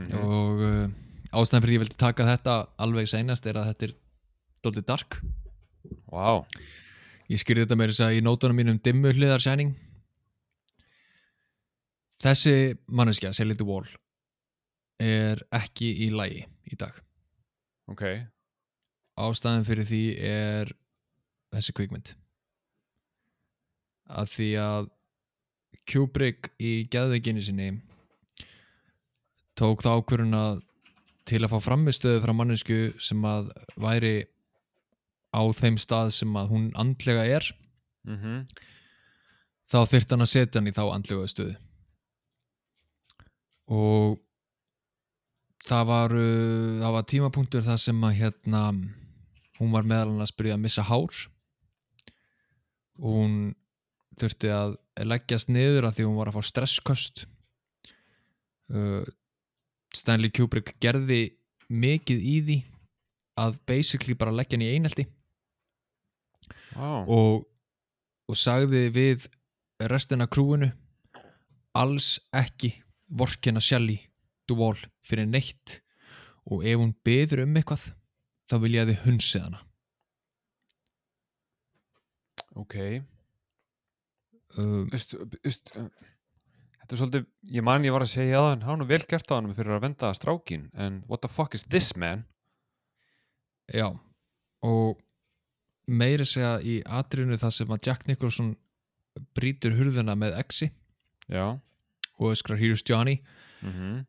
Mhm. 0.00 0.22
og 0.24 0.64
uh, 0.64 0.86
ástæðan 1.36 1.66
fyrir 1.66 1.76
ég 1.76 1.84
vildi 1.84 2.00
taka 2.00 2.28
þetta 2.28 2.56
alveg 2.80 3.10
seinast 3.10 3.46
er 3.46 3.60
að 3.60 3.72
þetta 3.72 3.88
er 3.88 3.94
dólið 4.64 4.86
dark. 4.88 5.20
Vá, 6.10 6.44
ég 7.30 7.40
skýrði 7.40 7.66
þetta 7.66 7.78
meira 7.78 7.92
þess 7.92 8.06
að 8.08 8.16
í 8.18 8.24
nótunum 8.24 8.56
mínum 8.56 8.80
dimmu 8.82 9.12
hliðar 9.14 9.44
sæning 9.44 9.76
þessi 12.20 12.76
manneskja, 12.92 13.32
Selita 13.36 13.64
Wall 13.64 13.88
er 15.00 15.40
ekki 15.56 15.88
í 16.04 16.10
lægi 16.12 16.44
í 16.70 16.78
dag. 16.78 16.96
Ok. 17.90 18.04
Ástæðan 19.20 19.66
fyrir 19.66 19.88
því 19.88 20.02
er 20.24 20.72
þessi 21.54 21.74
kvikmynd. 21.76 22.12
Að 24.10 24.32
því 24.34 24.48
að 24.60 24.90
Kubrick 25.90 26.50
í 26.62 26.86
geðveikinni 26.92 27.44
sinni 27.44 27.70
tók 29.58 29.82
það 29.84 30.00
ákvörun 30.00 30.36
að 30.38 30.60
til 31.28 31.42
að 31.44 31.52
fá 31.52 31.58
framistöðu 31.62 32.22
frá 32.24 32.32
mannesku 32.34 32.78
sem 33.02 33.24
að 33.28 33.50
væri 33.78 34.14
á 35.30 35.42
þeim 35.54 35.76
stað 35.78 36.14
sem 36.16 36.36
að 36.38 36.52
hún 36.54 36.70
andlega 36.80 37.26
er. 37.38 37.50
Mm 38.08 38.46
þá 39.70 39.78
þyrfti 39.86 40.16
hann 40.16 40.24
að 40.24 40.32
setja 40.32 40.58
hann 40.58 40.70
í 40.70 40.74
þá 40.74 40.82
andlega 40.90 41.30
stöðu. 41.30 41.54
Og 43.70 44.16
það 45.66 45.84
var 45.90 46.14
það 46.80 46.96
var 46.96 47.06
tímapunktur 47.12 47.66
það 47.66 47.82
sem 47.84 48.06
að 48.06 48.16
hérna 48.18 48.62
hún 49.60 49.74
var 49.74 49.86
meðal 49.86 50.10
annars 50.10 50.34
byrjuð 50.34 50.56
að 50.56 50.64
missa 50.64 50.86
hár. 50.88 51.20
Og 53.00 53.16
hún 53.20 53.36
þurfti 54.18 54.50
að 54.52 54.74
leggjast 55.06 55.50
niður 55.52 55.88
að 55.88 55.98
því 55.98 56.06
hún 56.08 56.18
var 56.18 56.30
að 56.30 56.38
fá 56.38 56.48
stressköst 56.50 57.24
uh, 58.74 59.04
Stanley 59.94 60.32
Kubrick 60.34 60.74
gerði 60.82 61.22
mikið 61.70 62.26
í 62.26 62.36
því 62.46 62.58
að 63.40 63.56
basically 63.68 64.16
bara 64.18 64.34
leggja 64.34 64.58
hann 64.58 64.66
í 64.66 64.72
einelti. 64.74 65.06
Vá, 66.74 67.02
og, 67.06 67.46
og 68.30 68.38
sagði 68.38 68.88
við 68.94 69.26
restina 69.90 70.28
krúinu 70.30 70.70
alls 71.78 72.18
ekki 72.36 72.74
vorkina 73.06 73.62
Shelley 73.62 74.02
Duvall 74.50 74.78
fyrir 75.06 75.28
neitt. 75.30 75.78
Og 76.50 76.64
ef 76.66 76.78
hún 76.80 76.92
beður 77.06 77.44
um 77.44 77.56
eitthvað 77.58 77.90
þá 78.50 78.56
vil 78.64 78.74
ég 78.74 78.84
að 78.84 78.92
þið 78.92 79.02
hunsið 79.06 79.46
hana. 79.46 79.64
Ok 82.58 82.76
um, 84.58 84.88
Vist, 84.92 85.14
vist, 85.44 85.72
Þetta 85.74 86.96
er 86.96 87.00
svolítið, 87.00 87.26
ég 87.54 87.66
man 87.66 87.86
ég 87.86 87.94
var 87.94 88.02
að 88.02 88.12
segja 88.14 88.40
það 88.42 88.52
en 88.56 88.64
hann 88.66 88.82
er 88.82 88.90
vel 88.90 89.04
gert 89.12 89.30
á 89.30 89.34
hann 89.36 89.54
fyrir 89.54 89.76
að 89.76 89.84
venda 89.84 90.10
strákin 90.16 90.66
en 90.74 91.02
what 91.06 91.22
the 91.22 91.30
fuck 91.30 91.54
is 91.54 91.66
this 91.70 91.92
man? 91.94 92.24
Já 93.70 93.92
og 94.66 94.98
meiri 95.86 96.26
segja 96.26 96.58
í 96.60 96.80
atriðinu 96.84 97.38
það 97.40 97.56
sem 97.56 97.74
að 97.74 97.86
Jack 97.86 98.08
Nicholson 98.10 98.54
brýtur 99.38 99.76
hurðina 99.78 100.16
með 100.18 100.36
exi 100.42 100.70
Já. 101.30 101.60
og 102.18 102.32
öskrar 102.34 102.58
Here's 102.58 102.82
Johnny. 102.86 103.20
Mm 103.62 104.06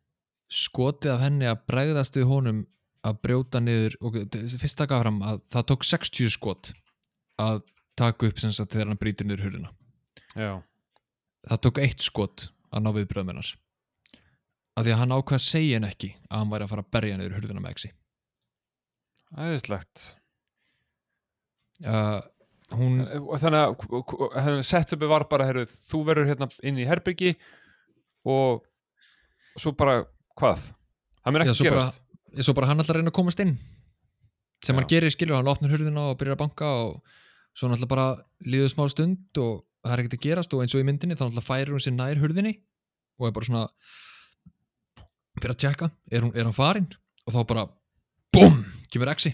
skotið 0.52 1.14
af 1.16 1.22
henni 1.24 1.48
að 1.48 1.62
bregðast 1.70 2.18
við 2.20 2.28
honum 2.30 2.64
að 3.08 3.20
brjóta 3.24 3.62
niður 3.64 3.96
og 4.04 4.18
fyrst 4.34 4.78
taka 4.78 5.00
fram 5.02 5.22
að 5.26 5.40
það 5.54 5.68
tók 5.72 5.86
60 5.88 6.34
skot 6.36 6.72
að 7.42 7.62
taka 7.98 8.28
upp 8.28 8.42
sem 8.42 8.52
sagt 8.54 8.76
þegar 8.76 8.92
hann 8.92 9.00
brýtur 9.02 9.30
niður 9.30 9.46
hurðina 9.48 9.72
Já, 10.38 10.62
það 11.50 11.62
tók 11.66 11.82
eitt 11.84 12.06
skot 12.06 12.48
að 12.72 12.86
ná 12.86 12.92
við 12.96 13.10
bröðmennar 13.12 13.52
af 14.78 14.86
því 14.86 14.94
að 14.94 15.02
hann 15.02 15.16
ákvað 15.16 15.38
að 15.38 15.46
segja 15.46 15.78
henn 15.78 15.88
ekki 15.90 16.12
að 16.30 16.38
hann 16.40 16.52
væri 16.54 16.66
að 16.66 16.72
fara 16.72 16.86
að 16.86 16.92
berja 16.96 17.18
niður 17.20 17.38
hurðina 17.38 17.64
með 17.64 17.74
exi. 17.76 17.90
Æðislegt. 19.32 20.04
Uh, 21.82 22.20
hún, 22.78 23.02
Og 23.04 23.36
Þannig 23.42 23.86
að 24.38 24.62
setupi 24.68 25.10
var 25.10 25.26
bara 25.32 25.48
heru, 25.50 25.66
þú 25.90 26.04
verður 26.08 26.32
hérna 26.32 26.48
inn 26.68 26.80
í 26.80 26.88
herbyggi 26.88 27.34
og 28.32 28.64
svo 29.60 29.74
bara 29.76 30.04
hvað? 30.40 30.70
Það 31.22 31.36
mér 31.36 31.46
já, 31.46 31.54
ekki 31.54 31.68
bara, 31.70 31.84
gerast. 31.84 32.02
Svo 32.48 32.56
bara 32.58 32.72
hann 32.72 32.84
að 32.84 32.94
reyna 32.96 33.12
að 33.12 33.18
komast 33.18 33.42
inn. 33.44 33.58
Sem 34.62 34.76
Já. 34.76 34.80
hann 34.80 34.90
gerir 34.90 35.12
skilur, 35.14 35.40
hann 35.40 35.50
opnar 35.50 35.74
hurðina 35.74 36.12
og 36.12 36.20
byrjar 36.20 36.38
að 36.38 36.44
banka 36.44 36.70
og 36.86 37.18
svo 37.58 37.68
náttúrulega 37.68 37.92
bara 37.92 38.08
líður 38.46 38.72
smá 38.72 38.84
stund 38.94 39.42
og 39.42 39.64
það 39.82 39.94
er 39.94 40.04
ekkert 40.04 40.18
að 40.18 40.26
gerast 40.26 40.56
og 40.56 40.64
eins 40.64 40.76
og 40.76 40.84
í 40.84 40.88
myndinni 40.88 41.18
þá 41.18 41.26
náttúrulega 41.26 41.48
færir 41.48 41.74
hún 41.74 41.84
sér 41.84 41.96
nær 41.98 42.22
hurðinni 42.22 42.56
og 43.20 43.28
er 43.28 43.36
bara 43.36 43.50
svona 43.50 43.64
fyrir 45.42 45.54
að 45.56 45.62
tjekka, 45.64 45.92
er, 46.12 46.26
hún, 46.26 46.34
er 46.36 46.46
hann 46.48 46.58
farin 46.58 46.90
og 47.26 47.36
þá 47.36 47.42
bara 47.50 47.70
BOOM, 48.32 48.62
kemur 48.92 49.12
exi. 49.12 49.34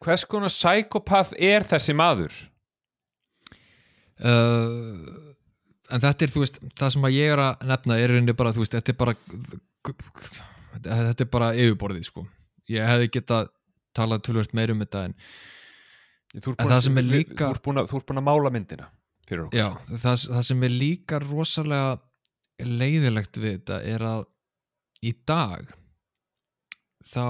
Hvers 0.00 0.24
konar 0.24 0.52
psykopath 0.52 1.34
er 1.36 1.66
þessi 1.68 1.92
maður? 1.96 2.32
uh, 4.24 5.20
en 5.90 6.02
þetta 6.02 6.26
er 6.26 6.34
þú 6.34 6.44
veist 6.44 6.60
það 6.78 6.92
sem 6.94 7.06
að 7.08 7.16
ég 7.16 7.34
er 7.34 7.42
að 7.44 7.64
nefna 7.70 7.98
er 8.00 8.12
rauninni 8.12 8.36
bara 8.36 8.52
þú 8.54 8.64
veist, 8.64 8.76
þetta 8.76 8.92
er 8.92 8.98
bara 9.00 9.16
þetta 10.86 11.24
er 11.24 11.30
bara 11.32 11.54
yfirborðið 11.56 12.06
sko. 12.06 12.26
Ég 12.70 12.86
hefði 12.86 13.10
getað 13.16 13.50
talað 13.96 14.24
tölvöld 14.28 14.52
meir 14.54 14.72
um 14.74 14.84
þetta 14.84 15.08
en 15.08 15.16
Þú 16.30 16.52
ert 16.52 16.60
búin 16.62 17.10
líka- 17.10 17.50
búin 17.64 17.80
búin 18.06 18.20
að 18.22 18.26
mála 18.28 18.50
myndina 18.54 18.86
fyrir 19.26 19.44
okkur. 19.46 19.58
Já, 19.58 19.68
það, 20.04 20.26
það 20.34 20.42
sem 20.50 20.62
er 20.66 20.74
líka 20.74 21.18
rosalega 21.24 22.00
leiðilegt 22.60 23.38
við 23.40 23.56
þetta 23.58 23.78
er 23.94 24.04
að 24.04 24.24
í 25.02 25.12
dag 25.26 25.70
þá 27.10 27.24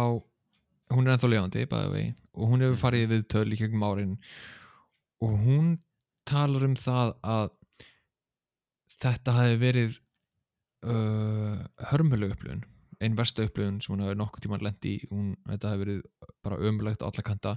hún 0.91 1.07
er 1.07 1.15
ennþá 1.15 1.31
lifandi 1.31 1.67
bæði 1.71 2.05
og 2.35 2.51
hún 2.51 2.65
hefur 2.65 2.81
farið 2.83 3.07
við 3.15 3.25
töl 3.31 3.47
í 3.55 3.59
gegnum 3.61 3.85
árin 3.87 4.17
og 5.23 5.37
hún 5.45 5.71
talar 6.29 6.65
um 6.67 6.75
það 6.79 7.15
að 7.23 7.51
þetta 9.01 9.37
hafi 9.39 9.57
verið 9.63 9.97
uh, 10.85 11.63
hörmuleg 11.93 12.35
upplifun 12.35 12.65
einn 13.01 13.17
versta 13.17 13.47
upplifun 13.47 13.79
sem 13.81 13.95
hún 13.95 14.03
hafi 14.05 14.19
nokkuð 14.21 14.45
tímann 14.45 14.65
lent 14.67 14.85
í. 14.85 14.99
Hún, 15.09 15.31
þetta 15.49 15.71
hafi 15.73 15.85
verið 15.87 16.03
bara 16.45 16.59
ömulegt 16.69 17.01
á 17.01 17.09
alla 17.09 17.25
kanta 17.25 17.55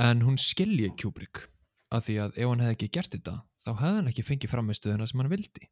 en 0.00 0.24
hún 0.24 0.38
skilji 0.40 0.90
Kubrick 1.00 1.46
að 1.90 2.06
því 2.06 2.16
að 2.24 2.38
ef 2.38 2.50
hann 2.50 2.64
hefði 2.64 2.76
ekki 2.76 2.90
gert 2.96 3.14
þetta 3.16 3.36
þá 3.60 3.70
hefði 3.72 3.96
hann 3.98 4.10
ekki 4.12 4.26
fengið 4.26 4.52
framistöðuna 4.54 5.08
sem 5.10 5.22
hann 5.22 5.32
vildi. 5.32 5.68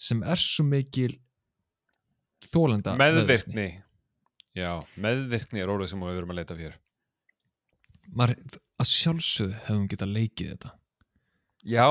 Sem 0.00 0.24
er 0.26 0.40
svo 0.40 0.66
mikil 0.66 1.12
þólenda 2.50 2.96
Meðvirkni. 3.00 3.68
Já, 4.54 4.78
meðvirkni 5.00 5.62
er 5.62 5.70
orðið 5.72 5.94
sem 5.94 6.02
við 6.04 6.18
verum 6.18 6.34
að 6.34 6.40
leita 6.42 6.58
fyrir 6.58 6.80
Maður, 8.14 8.58
að 8.78 8.90
sjálfsögðu 8.90 9.60
hún 9.70 9.86
getað 9.88 10.10
leikið 10.12 10.50
þetta. 10.52 10.70
Já, 11.64 11.86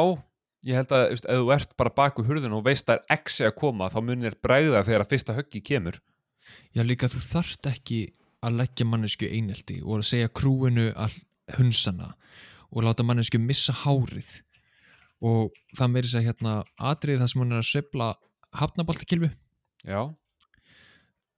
ég 0.68 0.78
held 0.78 0.92
að 0.94 1.06
ef 1.16 1.24
þú 1.26 1.48
ert 1.56 1.72
bara 1.80 1.94
baku 1.98 2.26
hurðin 2.28 2.54
og 2.54 2.68
veist 2.68 2.92
að 2.92 3.02
er 3.02 3.18
exi 3.18 3.48
að 3.48 3.56
koma 3.58 3.90
þá 3.90 3.98
munir 4.06 4.38
bregða 4.46 4.84
þegar 4.86 5.06
að 5.08 5.16
fyrsta 5.16 5.36
höggi 5.40 5.64
kemur. 5.66 5.98
Já 6.76 6.84
líka 6.86 7.10
þú 7.10 7.24
þarft 7.26 7.72
ekki 7.72 8.04
að 8.44 8.58
leggja 8.62 8.86
mannesku 8.90 9.30
einelti 9.30 9.80
og 9.84 10.00
að 10.02 10.08
segja 10.10 10.32
krúinu 10.36 10.90
að 10.94 11.16
hunsana 11.58 12.12
og 12.74 12.84
láta 12.84 13.06
mannesku 13.06 13.40
missa 13.40 13.74
hárið. 13.84 14.42
Og 15.24 15.54
það 15.78 15.92
meiri 15.94 16.12
segja 16.12 16.32
hérna 16.34 16.58
atrið 16.80 17.22
það 17.22 17.32
sem 17.32 17.42
hún 17.44 17.56
er 17.56 17.62
að 17.64 17.72
söfla 17.72 18.10
hafnaboltakilfu 18.60 19.32
Já. 19.88 20.02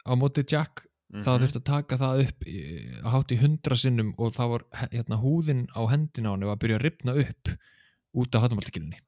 Á 0.05 0.11
móti 0.17 0.43
Jack 0.45 0.85
Mhm. 1.15 1.21
það 1.23 1.41
þurfti 1.43 1.59
að 1.61 1.65
taka 1.69 1.97
það 2.01 2.21
upp 2.25 2.45
að 2.45 3.11
hátt 3.13 3.31
í 3.31 3.37
hundra 3.39 3.75
sinnum 3.77 4.13
og 4.17 4.33
það 4.33 4.49
var 4.51 4.63
hérna, 4.91 5.19
húðin 5.21 5.61
á 5.71 5.81
hendina 5.91 6.31
var 6.33 6.55
að 6.55 6.61
byrja 6.63 6.79
að 6.79 6.83
ripna 6.83 7.13
upp 7.21 7.51
út 8.15 8.35
af 8.35 8.41
hafnaboltakilfunni 8.41 8.99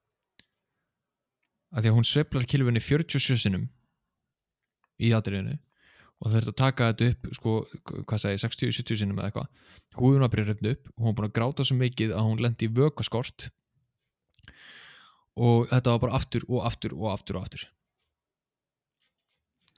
að 1.74 1.82
því 1.82 1.90
að 1.90 1.96
hún 1.98 2.08
söflar 2.08 2.46
kilfunni 2.48 2.80
47 2.80 3.36
sinnum 3.42 3.66
í 5.02 5.10
atriðinu 5.12 5.58
og 6.18 6.26
það 6.32 6.34
þurfti 6.38 6.52
að 6.52 6.58
taka 6.58 6.88
þetta 6.92 7.08
upp 7.12 7.28
sko, 7.38 7.52
hvað 8.10 8.22
segi, 8.24 8.40
60-70 8.42 8.98
sinnum 9.02 9.20
eða 9.20 9.28
eitthvað. 9.30 9.48
Húðun 9.98 10.24
var 10.24 10.32
að 10.32 10.42
að 10.42 10.48
ripna 10.52 10.72
upp 10.74 10.88
og 10.90 10.98
hún 10.98 11.08
var 11.12 11.16
búin 11.20 11.28
að 11.28 11.36
gráta 11.38 11.66
svo 11.68 11.76
mikið 11.78 12.14
að 12.18 12.26
hún 12.28 12.42
lendi 12.42 12.66
í 12.68 12.72
vökaskort 12.78 13.48
og 15.38 15.68
þetta 15.70 15.94
var 15.94 16.02
bara 16.02 16.16
aftur 16.18 16.46
og 16.50 16.64
aftur 16.66 16.94
og 16.98 17.10
aftur 17.12 17.38
og 17.38 17.46
aftur. 17.46 17.66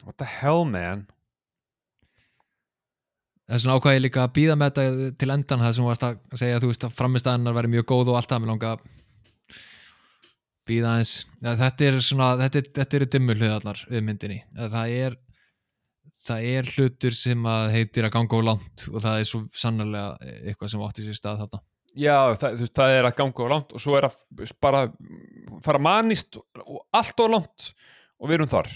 What 0.06 0.16
the 0.16 0.24
hell 0.40 0.64
man? 0.64 1.06
Þess 3.50 3.66
vegna 3.66 3.76
ákvað 3.80 3.96
ég 3.98 4.02
líka 4.06 4.22
að 4.24 4.34
býða 4.38 4.54
með 4.56 4.70
þetta 4.78 5.10
til 5.20 5.32
endan 5.34 5.62
það 5.64 5.72
sem 5.76 5.82
þú 5.84 5.88
varst 5.90 6.04
að 6.06 6.40
segja 6.40 6.60
þú 6.62 6.68
veist 6.70 6.84
að 6.86 6.96
framistæðanar 7.00 7.56
væri 7.56 7.70
mjög 7.72 7.86
góð 7.90 8.12
og 8.12 8.18
allt 8.20 8.30
það 8.30 8.42
með 8.44 8.52
langa 8.54 8.70
að 8.76 8.84
býða 10.70 10.92
aðeins. 10.94 11.14
Ja, 11.42 11.54
þetta 11.58 11.88
er 11.90 11.98
svona, 12.06 12.28
þetta, 12.44 12.60
er- 12.62 12.70
þetta 12.78 12.98
eru 13.00 13.08
dimmu 13.16 13.36
hlutallar 13.36 13.82
við 13.90 14.04
myndinni. 14.06 14.38
Það 14.54 14.94
er 15.02 15.16
það 16.26 16.48
er 16.50 16.70
hlutur 16.74 17.16
sem 17.16 17.48
að 17.48 17.72
heitir 17.76 18.06
að 18.06 18.14
ganga 18.18 18.40
á 18.40 18.48
langt 18.50 18.86
og 18.90 19.00
það 19.04 19.22
er 19.22 19.28
svo 19.30 19.42
sannarlega 19.56 20.34
eitthvað 20.42 20.72
sem 20.74 20.84
átti 20.86 21.06
sér 21.06 21.18
stað 21.18 21.42
þarna 21.44 21.62
já, 21.94 22.16
það, 22.42 22.60
þú 22.60 22.70
það 22.80 22.98
er 22.98 23.08
að 23.08 23.16
ganga 23.22 23.46
og 23.46 23.50
langt 23.54 23.74
og 23.74 23.84
svo 23.86 23.96
er 23.98 24.10
að 24.10 24.20
bara 24.62 24.84
fara 25.64 25.82
manist 25.82 26.38
og 26.38 26.84
allt 26.96 27.24
og 27.24 27.34
langt 27.36 27.72
og 28.20 28.30
við 28.30 28.40
erum 28.40 28.52
þar 28.52 28.70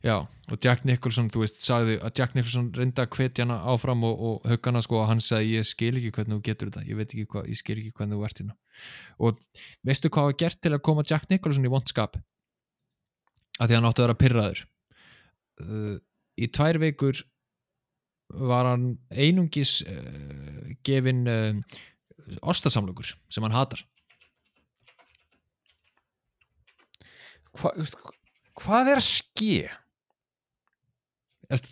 Já, 0.00 0.14
og 0.48 0.56
Jack 0.64 0.86
Nicholson, 0.88 1.26
þú 1.28 1.42
veist, 1.42 1.58
sagði 1.60 1.98
að 2.00 2.14
Jack 2.16 2.32
Nicholson 2.32 2.70
reyndi 2.72 3.02
að 3.02 3.10
hvetja 3.18 3.44
hana 3.44 3.58
áfram 3.68 4.06
og, 4.08 4.22
og 4.24 4.46
hugana 4.48 4.80
sko 4.80 4.96
og 5.02 5.10
hann 5.10 5.20
sagði 5.20 5.58
ég 5.58 5.66
skil 5.68 5.90
ekki 5.92 6.12
hvernig 6.16 6.38
þú 6.38 6.44
getur 6.46 6.70
þetta, 6.70 6.84
ég 6.88 6.96
veit 6.96 7.10
ekki 7.10 7.26
hvað, 7.34 7.50
ég 7.52 7.58
skil 7.58 7.76
ekki 7.76 7.92
hvernig 7.98 8.16
þú 8.16 8.24
ert 8.24 8.40
hérna. 8.40 8.56
Og 9.20 9.42
veistu 9.84 10.08
hvað 10.08 10.30
var 10.30 10.38
gert 10.40 10.60
til 10.64 10.72
að 10.72 10.82
koma 10.88 11.04
Jack 11.04 11.28
Nicholson 11.28 11.68
í 11.68 11.72
vondskap? 11.74 12.16
Að 13.60 13.66
því 13.66 13.76
hann 13.76 13.90
átti 13.90 14.00
að 14.00 14.06
vera 14.06 14.20
pyrraður. 14.22 14.62
Uh, 15.60 15.98
í 16.40 16.48
tvær 16.52 16.78
vikur 16.82 17.20
var 18.50 18.68
hann 18.70 18.90
einungis 19.10 19.80
uh, 19.84 20.70
gefin 20.86 21.24
uh, 21.30 21.78
ostasamlokur 22.46 23.12
sem 23.32 23.46
hann 23.46 23.56
hatar. 23.56 23.82
Hva, 27.58 27.72
veist, 27.74 27.96
hvað 28.60 28.92
er 28.92 29.00
að 29.00 29.08
ske? 29.08 29.56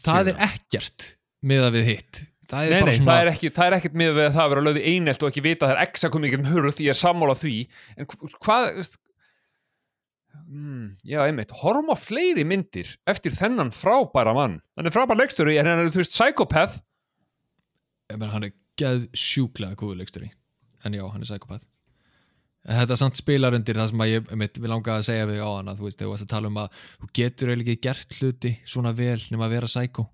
Það 0.03 0.33
er 0.33 0.43
ekkert 0.49 1.13
miða 1.47 1.71
við 1.75 1.93
hitt. 1.93 2.25
Það 2.49 2.65
er 2.65 2.73
Nei, 2.73 2.81
nei, 2.89 2.97
svona... 2.97 3.11
það 3.13 3.21
er 3.21 3.31
ekki, 3.31 3.51
það 3.55 3.75
ekkert 3.77 3.97
með 4.01 4.15
við 4.17 4.27
það 4.33 4.43
að 4.43 4.53
vera 4.55 4.65
lögði 4.65 4.83
einelt 4.89 5.23
og 5.23 5.29
ekki 5.31 5.45
vita 5.45 5.67
að 5.67 5.71
það 5.71 5.77
er 5.77 5.83
ekki 5.85 6.07
að 6.09 6.13
koma 6.15 6.29
ykkur 6.29 6.41
um 6.41 6.49
hurð 6.49 6.75
því 6.79 6.87
ég 6.87 6.95
er 6.95 6.99
sammála 6.99 7.35
því 7.37 7.53
en 7.95 8.09
hv- 8.09 8.31
hvað 8.47 8.69
veist, 8.79 8.97
mm, 10.47 10.85
já, 11.09 11.23
einmitt, 11.25 11.55
horfum 11.63 11.91
á 11.91 11.97
fleiri 11.99 12.45
myndir 12.47 12.95
eftir 13.09 13.35
þennan 13.35 13.73
frábæra 13.75 14.37
mann. 14.37 14.61
Hann 14.79 14.91
er 14.91 14.95
frábær 14.95 15.19
leikstöru, 15.19 15.57
en 15.57 15.67
hann 15.69 15.83
er, 15.83 15.91
þú 15.95 16.03
veist, 16.03 16.15
psychopath. 16.15 16.79
Ég 18.13 18.21
meina, 18.21 18.33
hann 18.37 18.49
er 18.49 18.55
geð 18.79 19.09
sjúklega 19.17 19.79
góður 19.79 20.03
leiksturi 20.03 20.31
en 20.87 20.95
já, 20.95 21.03
hann 21.11 21.25
er 21.25 21.29
psykopath 21.29 21.67
þetta 22.69 22.99
samt 23.01 23.19
spilar 23.19 23.57
undir 23.57 23.79
það 23.79 23.91
sem 23.93 24.03
að 24.05 24.11
ég 24.13 24.31
mitt, 24.41 24.61
vil 24.61 24.71
langa 24.71 24.99
að 24.99 25.07
segja 25.09 25.27
við 25.31 25.41
á 25.41 25.49
hann 25.49 25.71
að 25.71 25.81
þú 25.81 25.87
veist, 25.87 25.99
þegar 25.99 26.09
þú 26.09 26.13
varst 26.13 26.27
að 26.27 26.33
tala 26.35 26.51
um 26.51 26.61
að 26.61 26.81
þú 26.85 27.11
getur 27.19 27.51
eiginlega 27.51 27.75
ekki 27.75 27.87
gert 27.87 28.17
hluti 28.19 28.53
svona 28.69 28.93
vel 28.99 29.19
nema 29.33 29.47
að 29.47 29.55
vera 29.57 29.71
psyko 29.71 30.05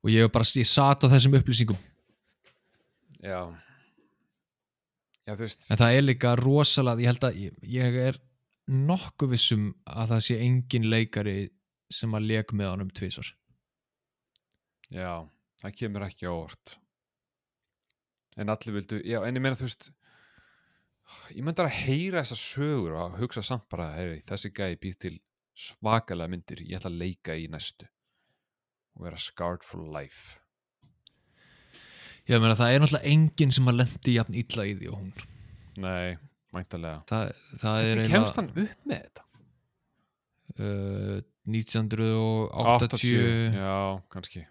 og 0.00 0.12
ég 0.12 0.24
hef 0.24 0.32
bara, 0.34 0.48
ég 0.56 0.68
sat 0.68 1.04
á 1.04 1.12
þessum 1.12 1.36
upplýsingum. 1.36 1.80
Já. 3.20 3.40
Já, 5.28 5.34
þú 5.34 5.42
veist, 5.44 5.66
en 5.68 5.80
það 5.82 5.96
er 5.98 6.06
líka 6.06 6.32
rosalega, 6.40 7.04
ég 7.04 7.12
held 7.12 7.26
að 7.28 7.40
ég, 7.44 7.58
ég 7.76 7.98
er 8.08 8.20
nokkuð 8.70 9.34
vissum 9.34 9.68
að 9.84 10.14
það 10.14 10.24
sé 10.28 10.38
engin 10.44 10.88
leikari 10.90 11.36
sem 11.90 12.14
að 12.14 12.26
leik 12.30 12.54
með 12.54 12.72
honum 12.72 12.90
tvisar 12.94 13.34
já 14.90 15.26
það 15.60 15.76
kemur 15.76 16.06
ekki 16.06 16.28
á 16.28 16.32
óvart. 16.32 16.76
En 18.40 18.52
allir 18.52 18.76
vildu, 18.78 19.00
já, 19.04 19.20
en 19.26 19.36
ég 19.36 19.42
meina 19.42 19.58
þú 19.58 19.66
veist 19.66 19.90
ég 21.34 21.42
myndi 21.44 21.64
að 21.64 21.74
heyra 21.74 22.22
þessar 22.22 22.40
sögur 22.40 22.94
og 22.98 23.16
hugsa 23.18 23.42
samt 23.44 23.66
bara, 23.72 23.90
heyri, 23.96 24.20
þessi 24.28 24.52
gæði 24.54 24.78
býr 24.84 25.00
til 25.04 25.16
svakalega 25.58 26.30
myndir, 26.30 26.62
ég 26.64 26.78
ætla 26.78 26.92
að 26.92 27.00
leika 27.02 27.36
í 27.36 27.48
næstu 27.50 27.88
og 28.96 29.04
vera 29.06 29.18
scarred 29.20 29.66
for 29.66 29.82
life. 29.82 30.38
Ég 32.30 32.38
meina, 32.38 32.54
það 32.58 32.72
er 32.72 32.82
náttúrulega 32.82 33.10
engin 33.10 33.54
sem 33.54 33.70
að 33.70 33.80
lendi 33.80 34.14
jafn 34.14 34.38
illa 34.38 34.66
í 34.66 34.74
því 34.78 34.90
og 34.90 35.00
hún. 35.00 35.12
Nei, 35.82 36.16
mæntalega 36.54 36.98
það, 37.10 37.24
það 37.62 37.76
er 37.84 37.90
Hvernig 38.00 38.12
kemst 38.14 38.38
hann 38.40 38.48
upp 38.50 38.86
með 38.90 38.98
þetta? 39.04 39.22
uh, 40.60 41.18
1980 41.50 43.56
já, 43.56 43.76
kannski. 44.12 44.42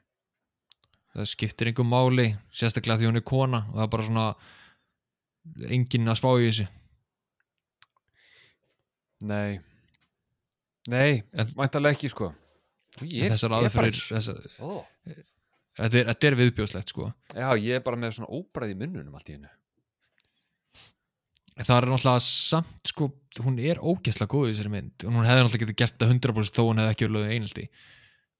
Það 1.13 1.27
skiptir 1.31 1.69
einhver 1.71 1.87
máli 1.89 2.25
sérstaklega 2.53 2.99
því 3.01 3.07
hún 3.09 3.19
er 3.19 3.25
kona 3.27 3.59
og 3.69 3.75
það 3.77 3.85
er 3.85 3.91
bara 3.95 4.07
svona 4.07 4.25
enginn 5.75 6.11
að 6.11 6.19
spá 6.19 6.29
í 6.39 6.47
þessu. 6.49 6.65
Nei. 9.29 9.51
Nei, 10.89 11.11
En- 11.33 11.53
mæntalega 11.59 11.95
ekki 11.97 12.09
sko. 12.11 12.27
Ég, 13.03 13.29
þessar 13.31 13.51
er 13.53 13.57
aðferðir 13.67 13.99
þessar, 14.09 14.39
Ó. 14.59 14.61
þetta, 15.77 15.95
er, 16.01 16.05
þetta 16.11 16.27
er 16.29 16.35
viðbjóðslegt 16.39 16.89
sko. 16.93 17.03
Já, 17.35 17.47
ég 17.61 17.73
er 17.77 17.83
bara 17.85 17.97
með 17.99 18.15
svona 18.17 18.31
óbræði 18.35 18.75
munnunum 18.79 19.15
allt 19.15 19.29
í 19.29 19.35
hennu 19.37 19.49
En 19.51 19.58
það 21.67 21.75
er 21.75 21.87
náttúrulega 21.89 22.23
samt 22.23 22.91
sko 22.91 23.09
hún 23.43 23.59
er 23.59 23.81
ógeðslega 23.83 24.31
góð 24.31 24.47
í 24.47 24.51
þessari 24.53 24.73
mynd 24.73 25.05
og 25.05 25.15
hún 25.15 25.27
hefði 25.27 25.43
náttúrulega 25.43 25.65
getið 25.65 25.79
gert 25.81 25.97
það 25.99 26.13
100% 26.15 26.55
þó 26.55 26.63
hún 26.63 26.81
hefði 26.81 26.95
ekki 26.95 27.09
verið 27.09 27.33
einhaldi 27.35 27.65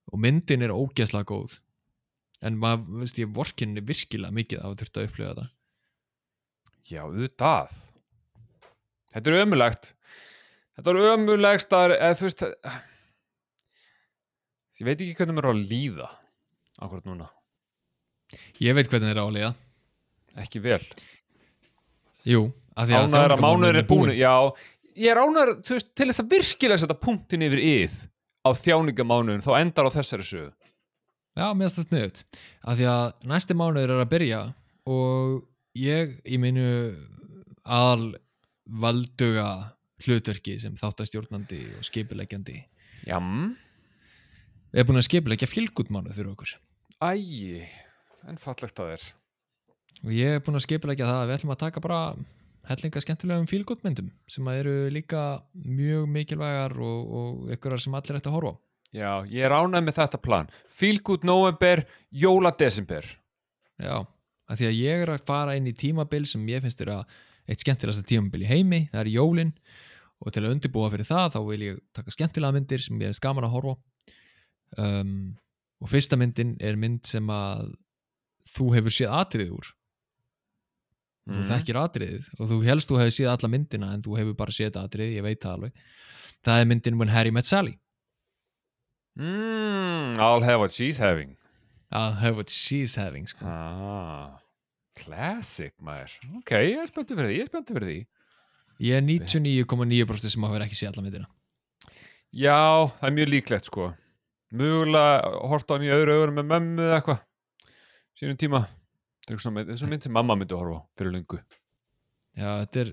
og 0.09 0.23
myndin 0.23 0.65
er 0.65 0.73
ógeðslega 0.73 1.29
góð. 1.29 1.59
En 2.39 2.55
maður, 2.55 3.01
veist 3.01 3.17
ég, 3.19 3.31
vorkinni 3.35 3.83
virkilega 3.83 4.31
mikið 4.31 4.61
af 4.63 4.71
að 4.71 4.77
þurft 4.81 4.97
að 4.97 5.07
upplifa 5.09 5.31
þetta 5.33 5.47
já, 6.89 7.01
auðvitað. 7.03 7.73
Þetta 9.13 9.29
er 9.29 9.41
ömulegt 9.43 9.91
þetta 10.79 10.93
er 10.93 11.09
ömulegst 11.13 11.75
að 11.75 11.93
eða, 11.97 12.15
þú 12.15 12.27
veist 12.29 12.45
ég 14.79 14.87
veit 14.87 15.01
ekki 15.03 15.17
hvernig 15.17 15.35
mér 15.35 15.49
er 15.49 15.51
að 15.51 15.65
líða 15.67 16.07
akkurat 16.79 17.07
núna, 17.09 17.27
ég 18.63 18.77
veit 18.77 18.87
hvernig 18.87 19.09
það 19.09 19.15
er 19.17 19.23
álega 19.25 19.49
ekki 20.39 20.61
vel. 20.63 20.83
Jú, 22.23 22.45
að 22.47 22.58
ánæður 22.79 23.35
að 23.35 23.43
mánuður 23.43 23.79
er 23.81 23.87
búin 23.89 24.13
já, 24.15 24.33
ég 24.95 25.11
er 25.11 25.19
ánæður 25.19 25.51
til 25.67 26.07
þess 26.07 26.23
að 26.23 26.31
virkilega 26.35 26.81
setja 26.83 26.99
punktin 26.99 27.43
yfir 27.47 27.61
yð 27.63 27.97
á 28.47 28.49
þjáningamánuðin 28.55 29.43
þá 29.43 29.51
endar 29.59 29.89
á 29.91 29.95
þessari 29.97 30.25
sögu. 30.25 30.53
Já, 31.37 31.51
mér 31.53 31.67
finnst 31.67 31.79
það 31.79 31.89
sniðut 31.89 32.23
af 32.63 32.79
því 32.79 32.87
að 32.91 33.27
næsti 33.31 33.57
mánuður 33.59 33.93
er 33.95 34.03
að 34.03 34.11
byrja 34.13 34.39
og 34.89 35.35
ég 35.77 36.15
í 36.25 36.39
mínu 36.41 36.69
al 37.69 38.15
valduga 38.69 39.49
hlutverki 40.05 40.57
sem 40.61 40.75
þáttastjórnandi 40.79 41.61
og 41.77 41.85
skipuleggjandi 41.87 42.57
jam, 43.07 43.53
er 44.71 44.87
búin 44.87 45.01
að 45.01 45.07
skipuleggja 45.09 45.49
fjölgutmánuð 45.49 46.17
fyrir 46.17 46.33
okkur. 46.33 46.55
Ægi 46.99 47.63
en 48.27 48.39
fallegt 48.41 48.79
að 48.79 48.93
þér. 48.93 49.07
Og 50.05 50.11
ég 50.15 50.37
er 50.37 50.43
búin 50.43 50.59
að 50.59 50.65
skipuleggja 50.67 51.07
það 51.07 51.21
að 51.21 51.29
við 51.29 51.37
ætlum 51.37 51.53
að 51.55 51.63
taka 51.63 51.83
bara 51.83 52.01
hellinga 52.69 53.01
skemmtilegum 53.03 53.47
fjölgutmyndum 53.49 54.09
sem 54.29 54.49
eru 54.53 54.75
líka 54.93 55.43
mjög 55.53 56.07
mikilvægar 56.13 56.75
og, 56.77 57.13
og 57.19 57.53
ykkurar 57.55 57.81
sem 57.81 57.95
allir 57.97 58.19
ætti 58.19 58.31
að 58.31 58.37
horfa 58.37 58.57
Já, 58.89 59.21
ég 59.29 59.45
er 59.45 59.53
ánægð 59.53 59.83
með 59.85 59.97
þetta 59.99 60.17
plan. 60.17 60.47
Good 61.05 61.25
november, 61.27 61.83
jóla 62.09 62.49
desember. 62.57 63.05
Já, 63.77 64.01
af 64.49 64.57
því 64.57 64.65
að 64.65 64.79
ég 64.79 65.03
er 65.03 65.11
að 65.13 65.27
fara 65.27 65.53
inn 65.59 65.67
í 65.69 65.75
tímabil 65.77 66.25
sem 66.25 66.47
ég 66.49 66.63
finnst 66.63 66.81
er 66.81 66.95
að 66.95 67.19
eitt 67.49 67.61
skemmtilegasta 67.61 68.07
tímabil 68.09 68.45
í 68.45 68.49
heimi, 68.49 68.81
það 68.89 69.03
er 69.03 69.11
jólin 69.13 69.53
og 70.19 70.33
til 70.33 70.43
að 70.43 70.55
undirbúa 70.55 70.89
fyrir 70.93 71.07
það 71.07 71.35
þá 71.35 71.39
vil 71.47 71.61
ég 71.63 71.83
taka 71.95 72.13
skemmtilega 72.13 72.55
myndir 72.55 72.83
sem 72.83 73.01
ég 73.01 73.13
er 73.13 73.17
skaman 73.17 73.47
að 73.47 73.53
horfa 73.55 73.75
um, 74.83 75.13
og 75.79 75.91
fyrsta 75.93 76.19
myndin 76.19 76.57
er 76.59 76.79
mynd 76.79 77.07
sem 77.07 77.29
að 77.31 77.69
þú 78.49 78.71
hefur 78.75 78.95
séð 78.95 79.15
atriðið 79.21 79.53
úr 79.55 79.69
og 81.29 81.35
þú 81.35 81.41
Mhm. 81.43 81.49
þekkir 81.53 81.77
atriðið 81.85 82.25
og 82.39 82.49
þú 82.49 82.57
helst 82.65 82.89
þú 82.89 82.97
hefur 82.99 83.15
séð 83.19 83.29
alla 83.35 83.49
myndina 83.53 83.93
en 83.93 84.01
þú 84.01 84.17
hefur 84.17 84.35
bara 84.37 84.51
séð 84.51 84.79
atriðið, 84.81 85.15
ég 85.19 85.23
veit 85.23 85.39
það 85.39 85.53
alveg 85.55 85.71
það 86.43 86.61
er 86.61 86.65
myndin 86.65 86.97
When 86.97 87.09
Harry 87.13 87.31
Met 87.31 87.45
Sally 87.45 87.77
Mm, 89.19 90.17
I'll 90.19 90.41
have 90.43 90.59
what 90.59 90.71
she's 90.71 90.97
having. 90.97 91.35
I'll 91.91 92.13
have 92.13 92.35
what 92.37 92.47
she's 92.49 92.95
having 92.95 93.25
sko. 93.27 93.43
Ah, 93.45 94.39
classic, 94.95 95.73
maður. 95.81 96.13
Ok, 96.37 96.51
ég 96.69 96.77
er 96.79 96.87
spenntið 96.87 97.17
fyrir 97.19 97.27
því, 97.31 97.35
ég 97.39 97.41
er 97.41 97.49
spenntið 97.49 97.75
fyrir 97.79 97.89
því. 97.89 97.99
ég 98.79 98.95
er 98.95 99.01
99,9% 99.01 100.29
sem 100.31 100.41
hafa 100.47 100.59
ekki 100.63 100.77
séð 100.79 100.93
alla 100.93 101.03
myndina 101.09 101.27
Já, 102.31 102.87
það 103.01 103.07
er 103.09 103.15
mjög 103.17 103.29
líklegt, 103.33 103.65
sko. 103.65 103.93
Mögulega 104.53 105.41
horta 105.49 105.73
hann 105.75 105.83
í 105.83 105.89
öðru 105.91 106.13
öðru 106.15 106.33
með 106.37 106.45
mömmu 106.53 106.85
eða 106.85 107.01
eitthvað. 107.01 107.19
Sýnum 108.21 108.37
tíma. 108.37 108.67
Það 109.29 109.35
er 109.35 109.37
eitthvað 109.37 109.79
svona 109.79 109.91
mynd- 109.93 110.03
sem 110.07 110.15
mamma 110.15 110.35
myndi 110.39 110.55
að 110.55 110.61
horfa 110.63 110.79
fyrir 110.97 111.13
lungu. 111.13 111.39
Já, 112.39 112.49
þetta 112.65 112.81
er 112.81 112.91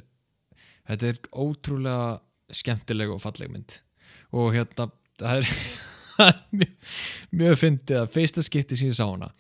þetta 0.90 1.08
er 1.10 1.20
ótrúlega 1.32 2.20
skemmtileg 2.60 3.10
og 3.14 3.20
falleg 3.24 3.50
mynd. 3.52 3.78
Og 4.36 4.52
hérna 4.54 4.90
það 5.18 5.40
er 5.40 5.46
mjög, 6.60 6.74
mjög 7.40 7.56
fyndið 7.62 8.00
að 8.02 8.10
fyrsta 8.14 8.44
skipti 8.44 8.76
síðan 8.78 8.98
sá 8.98 9.04
hana 9.08 9.30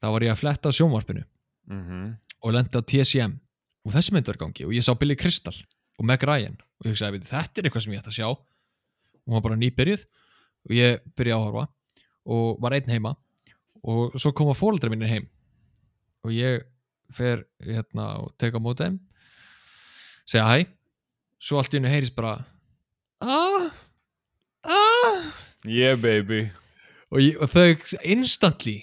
þá 0.00 0.06
var 0.12 0.24
ég 0.26 0.32
að 0.34 0.40
fletta 0.42 0.68
á 0.68 0.76
sjónvarpinu 0.76 1.24
Mm 1.70 2.12
og 2.44 2.52
lendi 2.52 2.76
á 2.76 2.82
TCM 2.84 3.38
og 3.88 3.92
þessi 3.94 4.12
mynd 4.12 4.26
var 4.28 4.36
gangi 4.36 4.66
og 4.66 4.72
ég 4.76 4.84
sá 4.84 4.92
Billy 5.00 5.14
Crystal 5.16 5.54
og 5.96 6.04
Meg 6.04 6.20
Ryan. 6.28 6.58
Og 6.80 6.84
ég 6.86 6.92
hugsaði, 6.92 7.16
"Bíddu, 7.16 7.28
þetta 7.30 7.60
er 7.60 7.64
eitthvað 7.70 7.82
sem 7.84 7.92
ég 7.94 8.00
ætti 8.02 8.10
að 8.12 8.18
sjá. 8.18 8.26
Og 8.28 9.24
hún 9.28 9.34
var 9.38 9.40
bara 9.46 9.56
nýbyrjuð 9.56 10.02
og 10.68 10.70
ég 10.76 11.00
byrjaði 11.16 11.38
að 11.40 11.44
horfa 11.46 11.68
og 12.26 12.60
var 12.60 12.72
einn 12.76 12.90
heima. 12.92 13.14
Og 13.84 14.12
svo 14.20 14.32
koma 14.36 14.52
fóreldrar 14.52 14.90
mínir 14.92 15.08
heim 15.08 15.28
og 16.24 16.32
ég 16.34 16.64
fer 17.14 17.44
hérna 17.62 18.06
og 18.24 18.32
teka 18.40 18.58
á 18.58 18.64
móti 18.64 18.86
þeim. 18.86 18.98
Segja 20.24 20.46
hæ. 20.48 20.64
Svo 21.44 21.60
allt 21.60 21.74
í 21.74 21.78
hennu 21.78 21.90
heyrist 21.92 22.14
bara 22.16 22.38
ah, 23.20 23.66
ah 24.64 25.26
Yeah, 25.68 25.96
baby. 26.00 26.46
og, 27.12 27.20
ég, 27.20 27.36
og 27.40 27.50
þau 27.52 28.00
instantly 28.08 28.78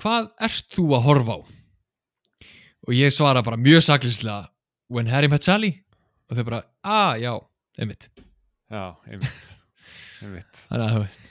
hvað 0.00 0.30
ert 0.42 0.66
þú 0.74 0.88
að 0.96 1.04
horfa 1.06 1.36
á? 1.38 1.40
Og 2.88 2.96
ég 2.96 3.12
svara 3.14 3.42
bara 3.46 3.58
mjög 3.60 3.84
saklislega 3.86 4.48
When 4.90 5.06
Harry 5.06 5.28
Met 5.30 5.44
Sally. 5.46 5.74
Og 6.30 6.38
þau 6.38 6.44
bara, 6.48 6.60
ah, 6.82 7.14
já, 7.18 7.34
einmitt. 7.78 8.08
Já, 8.70 8.96
einmitt, 9.06 9.50
einmitt. 10.24 10.62
þannig 10.70 10.86
að 10.86 10.94
þú 10.94 11.02
veist. 11.04 11.26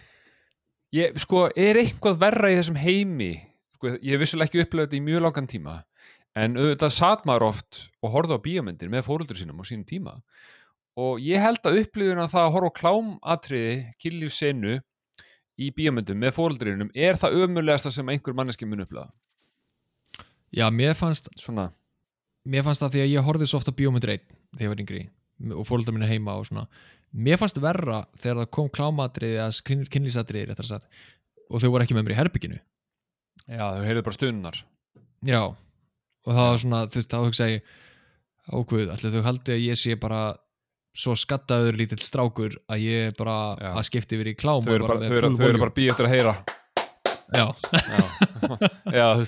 Ég, 0.95 1.19
sko, 1.23 1.41
er 1.59 1.79
eitthvað 1.81 2.19
verra 2.23 2.51
í 2.53 2.57
þessum 2.59 2.79
heimi? 2.79 3.31
Sko, 3.79 3.93
ég 3.95 4.11
hef 4.11 4.23
vissulega 4.25 4.49
ekki 4.49 4.65
upplegað 4.65 4.89
þetta 4.89 4.99
í 4.99 5.05
mjög 5.05 5.23
langan 5.23 5.47
tíma 5.47 5.75
en 6.39 6.59
auðvitað 6.59 6.91
satt 6.93 7.23
maður 7.27 7.47
oft 7.47 7.79
og 8.03 8.11
horfði 8.13 8.35
á 8.35 8.45
bíómyndir 8.45 8.91
með 8.91 9.05
fóröldur 9.07 9.39
sínum 9.39 9.63
á 9.63 9.63
sínum 9.63 9.87
tíma. 9.87 10.17
Og 10.99 11.23
ég 11.23 11.39
held 11.39 11.63
að 11.63 11.79
upplifun 11.85 12.19
að 12.19 12.33
það 12.33 12.45
að 12.45 12.53
horfa 12.57 12.69
á 12.69 12.79
klámatriði 12.79 13.73
kynlíf 14.03 14.35
senu 14.35 14.75
í 15.59 15.71
bíómyndum 15.75 16.19
með 16.19 16.35
fóröldurinnum 16.35 16.91
er 16.91 17.17
það 17.19 17.39
ömulegasta 17.45 17.91
sem 17.95 18.11
einhver 18.11 18.35
manneski 18.35 18.67
mun 18.67 18.83
upplega 18.83 19.07
já, 20.51 20.69
mér 20.73 20.95
fannst, 20.97 21.29
svona, 21.39 21.69
mér 22.47 22.65
fannst 22.65 22.83
það 22.83 22.95
því 22.95 23.03
að 23.03 23.13
ég 23.13 23.27
horfði 23.27 23.49
svo 23.49 23.61
ofta 23.61 23.75
bíómyndir 23.75 24.15
einn 24.15 24.25
þegar 24.57 24.65
ég 24.65 24.73
var 24.73 24.83
yngri 24.83 25.03
og 25.55 25.67
fóröldar 25.67 25.95
minni 25.95 26.09
heima 26.09 26.35
og 26.35 26.49
svona. 26.49 26.65
Mér 27.15 27.39
fannst 27.39 27.59
verra 27.63 28.01
þegar 28.19 28.41
það 28.41 28.49
kom 28.57 28.67
klámatriði 28.75 29.39
eða 29.39 30.65
sagt 30.67 30.89
og 31.49 31.61
þau 31.61 31.71
voru 31.71 31.85
ekki 31.85 31.95
með 31.97 32.05
mér 32.05 32.13
í 32.13 32.19
herbygginu 32.19 32.59
já, 33.49 33.63
þau 33.65 33.85
heyrðu 33.87 34.05
bara 34.05 34.17
stunnar 34.17 34.59
Já, 35.27 35.41
og 35.49 36.29
það 36.31 36.45
var 36.49 36.59
svona, 36.61 36.83
þú 36.87 37.01
veist, 37.01 37.11
þá 37.11 37.25
hugsa 37.25 37.49
ég 37.49 37.73
ákveð, 38.49 38.93
allir 38.93 39.15
þau 39.15 39.25
haldi 39.25 39.55
að 39.55 39.65
ég 39.65 39.79
sé 39.79 39.97
bara 39.99 40.21
svo 40.99 41.15
skattaður 41.17 41.77
lítill 41.79 42.01
strákur 42.03 42.55
að 42.71 42.85
ég 42.85 43.17
bara 43.19 43.35
Já. 43.59 43.71
að 43.75 43.85
skipta 43.89 44.17
yfir 44.17 44.31
í 44.31 44.35
klám 44.39 44.65
þau 44.65 44.73
eru 44.75 44.87
bara, 44.87 44.99
þau 45.03 45.17
eru, 45.19 45.31
þau 45.37 45.47
eru 45.49 45.61
bara 45.63 45.75
bí 45.75 45.89
eftir 45.91 46.07
að 46.07 46.15
heyra. 46.15 46.35
Já, 47.29 47.45
já, 47.77 47.99
já 48.99 49.07
þú 49.19 49.25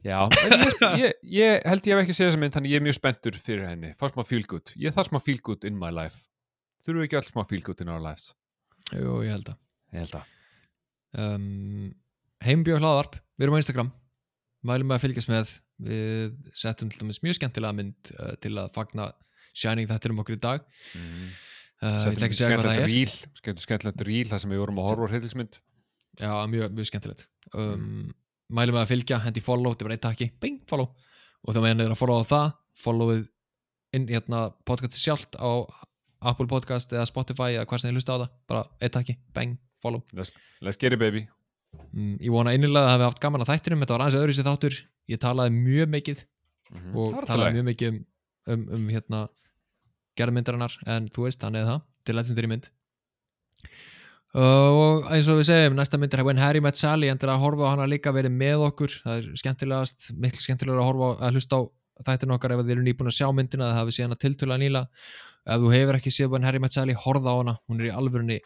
Já, 0.00 0.16
en 0.26 0.62
ég, 0.64 1.02
ég, 1.02 1.18
ég 1.36 1.66
held 1.68 1.86
ég 1.86 1.92
hef 1.94 2.06
ekki 2.06 2.14
séð 2.16 2.30
þessa 2.30 2.40
mynd 2.40 2.54
þannig 2.56 2.72
ég 2.72 2.80
er 2.80 2.86
mjög 2.86 2.96
spenntur 2.96 3.36
fyrir 3.38 3.66
henni. 3.68 3.90
Fannst 4.00 4.16
maður 4.16 4.30
feel 4.30 4.46
good, 4.48 4.72
ég 4.80 4.96
þarf 4.96 5.10
smá 5.10 5.20
feel 5.22 5.42
good 5.44 5.66
in 5.68 5.76
my 5.78 5.92
life. 5.94 6.24
Þurfum 6.86 7.04
við 7.04 7.10
ekki 7.10 7.20
öll 7.20 7.28
smá 7.28 7.44
feel 7.50 7.62
good 7.66 7.84
in 7.84 7.92
our 7.92 8.02
lives? 8.02 8.32
Jú, 8.90 9.20
ég 9.26 9.36
held 9.36 9.52
að 9.52 9.60
ég 9.94 10.04
held 10.04 10.16
að. 10.18 10.32
Um, 11.24 11.92
Heimbjörn 12.44 12.84
hlaðvarp, 12.84 13.18
við 13.38 13.46
erum 13.46 13.56
á 13.56 13.60
Instagram. 13.62 13.92
Mælum 14.64 14.94
að 14.94 15.04
fylgjast 15.04 15.30
með. 15.30 15.52
Við 15.84 16.34
settum 16.56 16.90
til 16.90 17.02
dæmis 17.02 17.22
mjög 17.24 17.38
skemmtilega 17.40 17.76
mynd 17.76 18.14
uh, 18.18 18.34
til 18.42 18.54
að 18.60 18.72
fagna 18.76 19.10
Shining 19.54 19.90
þetta 19.90 20.10
um 20.10 20.22
okkur 20.22 20.36
í 20.36 20.42
dag. 20.42 20.64
Mm. 20.98 21.28
uh, 21.82 22.00
ég 22.10 22.16
ætla 22.16 22.28
ekki 22.28 22.34
að 22.34 22.40
segja 22.40 22.58
hvað 22.58 22.68
það 22.68 22.82
er. 22.84 23.14
skemmtilegt 23.38 23.66
skemmtilegt 23.68 24.04
ríl 24.08 24.26
það 24.30 24.42
sem 24.42 24.54
við 24.54 24.62
vorum 24.64 24.80
að 24.82 24.90
horfa 24.90 25.06
á 25.06 25.10
hryllismynd 25.12 25.60
Já, 26.20 26.46
mjög, 26.46 26.70
mjög 26.74 26.86
skemmtilegt. 26.90 27.26
Um, 27.54 28.12
Mælum 28.54 28.76
með 28.76 28.84
að 28.84 28.90
fylgja, 28.92 29.18
hendi 29.24 29.42
follow 29.42 29.72
þetta 29.72 29.86
bara 29.86 29.96
eitt 29.96 30.04
takki, 30.04 30.28
bing, 30.40 30.60
follow. 30.70 30.92
Og 31.44 31.54
þegar 31.54 31.64
maður 31.64 31.86
er 31.86 31.94
að 31.94 32.00
followa 32.00 32.26
það 32.28 32.52
followið 32.84 33.24
inn 33.96 34.06
hérna 34.10 34.42
podcasti 34.68 35.00
sjálft 35.00 35.38
á 35.38 35.64
Apple 36.24 36.46
Podcast 36.50 36.92
eða 36.94 37.06
Spotify 37.08 37.56
eða 37.56 37.66
hvað 37.70 37.82
sem 37.82 37.90
þið 37.90 37.98
hlusta 37.98 38.14
á 38.14 38.20
það. 38.22 38.34
Bara 38.50 38.62
eitt 38.78 38.94
takki, 38.94 39.16
bang, 39.34 39.56
follow. 39.84 40.04
Let's 40.16 40.80
get 40.80 40.96
it 40.96 41.02
baby. 41.02 41.26
Um, 41.94 42.14
Ég 42.22 42.32
vona 42.34 42.54
einilega 42.54 42.84
að 42.84 42.88
það 42.88 42.94
hefði 42.94 43.08
haft 43.08 43.22
gaman 43.24 43.44
að 43.44 43.50
þættinum. 43.52 43.82
Þetta 43.84 43.96
var 43.96 44.04
aðeins 44.04 44.20
öðru 44.20 44.36
sér 44.36 44.48
þáttur. 44.48 44.78
Ég 45.12 45.20
talaði 45.22 45.56
mjög 45.56 45.90
mikið 45.94 46.22
mm 46.74 46.94
og 46.96 47.10
það 47.10 47.16
var 47.18 47.26
talaði 47.28 47.56
mjög 47.58 47.66
mikið 47.68 47.90
um, 47.90 47.98
um, 48.54 48.62
um 48.76 48.86
hérna 48.92 49.24
gerðmyndarinnar. 50.18 50.78
En 50.90 51.10
þú 51.12 51.26
veist, 51.26 51.44
hann 51.44 51.58
eða 51.60 51.74
það. 51.74 51.84
Til 52.04 52.16
legendary 52.18 52.50
mynd. 52.50 52.70
Uh, 54.34 54.70
og 54.74 55.04
eins 55.14 55.28
og 55.30 55.38
við 55.38 55.46
segjum, 55.46 55.76
næsta 55.78 55.98
mynd 56.00 56.14
er 56.16 56.24
When 56.26 56.40
Harry 56.42 56.62
Met 56.64 56.78
Sally. 56.80 57.10
Endur 57.12 57.30
að 57.30 57.44
horfa 57.44 57.68
á 57.70 57.72
hana 57.76 57.86
líka 57.90 58.10
verið 58.14 58.34
með 58.34 58.64
okkur. 58.70 58.96
Það 59.04 59.20
er 59.20 59.28
skemmtilegast, 59.42 60.08
miklu 60.18 60.42
skemmtilegur 60.42 60.82
að 60.82 60.88
horfa 60.90 61.10
á, 61.10 61.12
að 61.28 61.38
hlusta 61.38 61.60
á 61.60 61.62
þættinu 62.08 62.34
okkar 62.34 62.56
ef 62.56 62.64
þið 62.64 62.74
eru 62.74 62.86
nýbúin 62.88 63.12
að 63.12 63.18
sjá 63.20 63.28
myndina. 63.30 63.68
Það 63.70 63.78
hafi 63.78 63.94
síðan 63.98 64.16
að 64.16 64.22
tiltöla 64.24 64.58
nýla 64.58 64.82
ef 65.44 65.60
þú 65.62 65.70
hefur 65.76 66.00
ekki 66.00 66.14
séð 66.16 66.32
When 66.32 66.48
Harry 66.48 66.62
Met 66.64 66.74
Sally, 66.74 66.96
horfa 66.98 67.30
á 67.30 67.36
hana. 67.38 67.54
Hún 67.70 67.82
er 67.82 67.92
í 67.92 67.94
alvörunni 67.94 68.40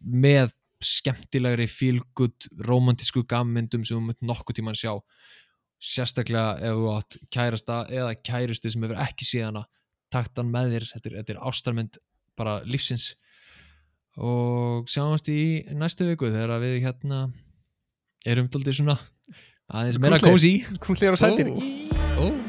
með 0.00 0.52
skemmtilegri 0.84 1.66
good 2.14 2.46
romantísku 2.66 3.24
gammyndum 3.26 3.84
sem 3.84 3.98
þú 3.98 4.04
munt 4.06 4.22
nokkuð 4.22 4.60
tíman 4.60 4.78
sjá. 4.78 4.94
Sérstaklega 5.78 6.58
ef 6.58 6.78
þú 6.78 6.92
átt 6.94 7.18
kærasta 7.34 7.80
eða 7.90 8.14
kærustu 8.18 8.70
sem 8.70 8.82
hefur 8.82 9.02
ekki 9.02 9.26
séð 9.26 9.48
hana 9.50 9.64
takt 10.12 10.40
hann 10.40 10.52
með 10.52 10.74
þér, 10.74 10.88
þetta 10.94 11.10
er, 11.10 11.16
þetta 11.20 11.34
er 11.34 11.40
ástarmynd 11.50 12.00
bara 12.38 12.58
lífsins. 12.68 13.12
Og 14.18 14.88
sjáumst 14.90 15.30
í 15.30 15.40
næstu 15.78 16.08
viku 16.08 16.32
þegar 16.32 16.58
við 16.64 16.80
hérna 16.86 17.28
erum 18.26 18.50
daldið 18.50 18.80
svona 18.80 18.98
aðeins 19.68 20.02
meira 20.02 20.20
kósi 20.22 20.58
Krútlegar 20.82 21.18
og 21.18 21.22
sætir. 21.22 21.52
Ó. 21.52 21.58
Ó. 22.18 22.47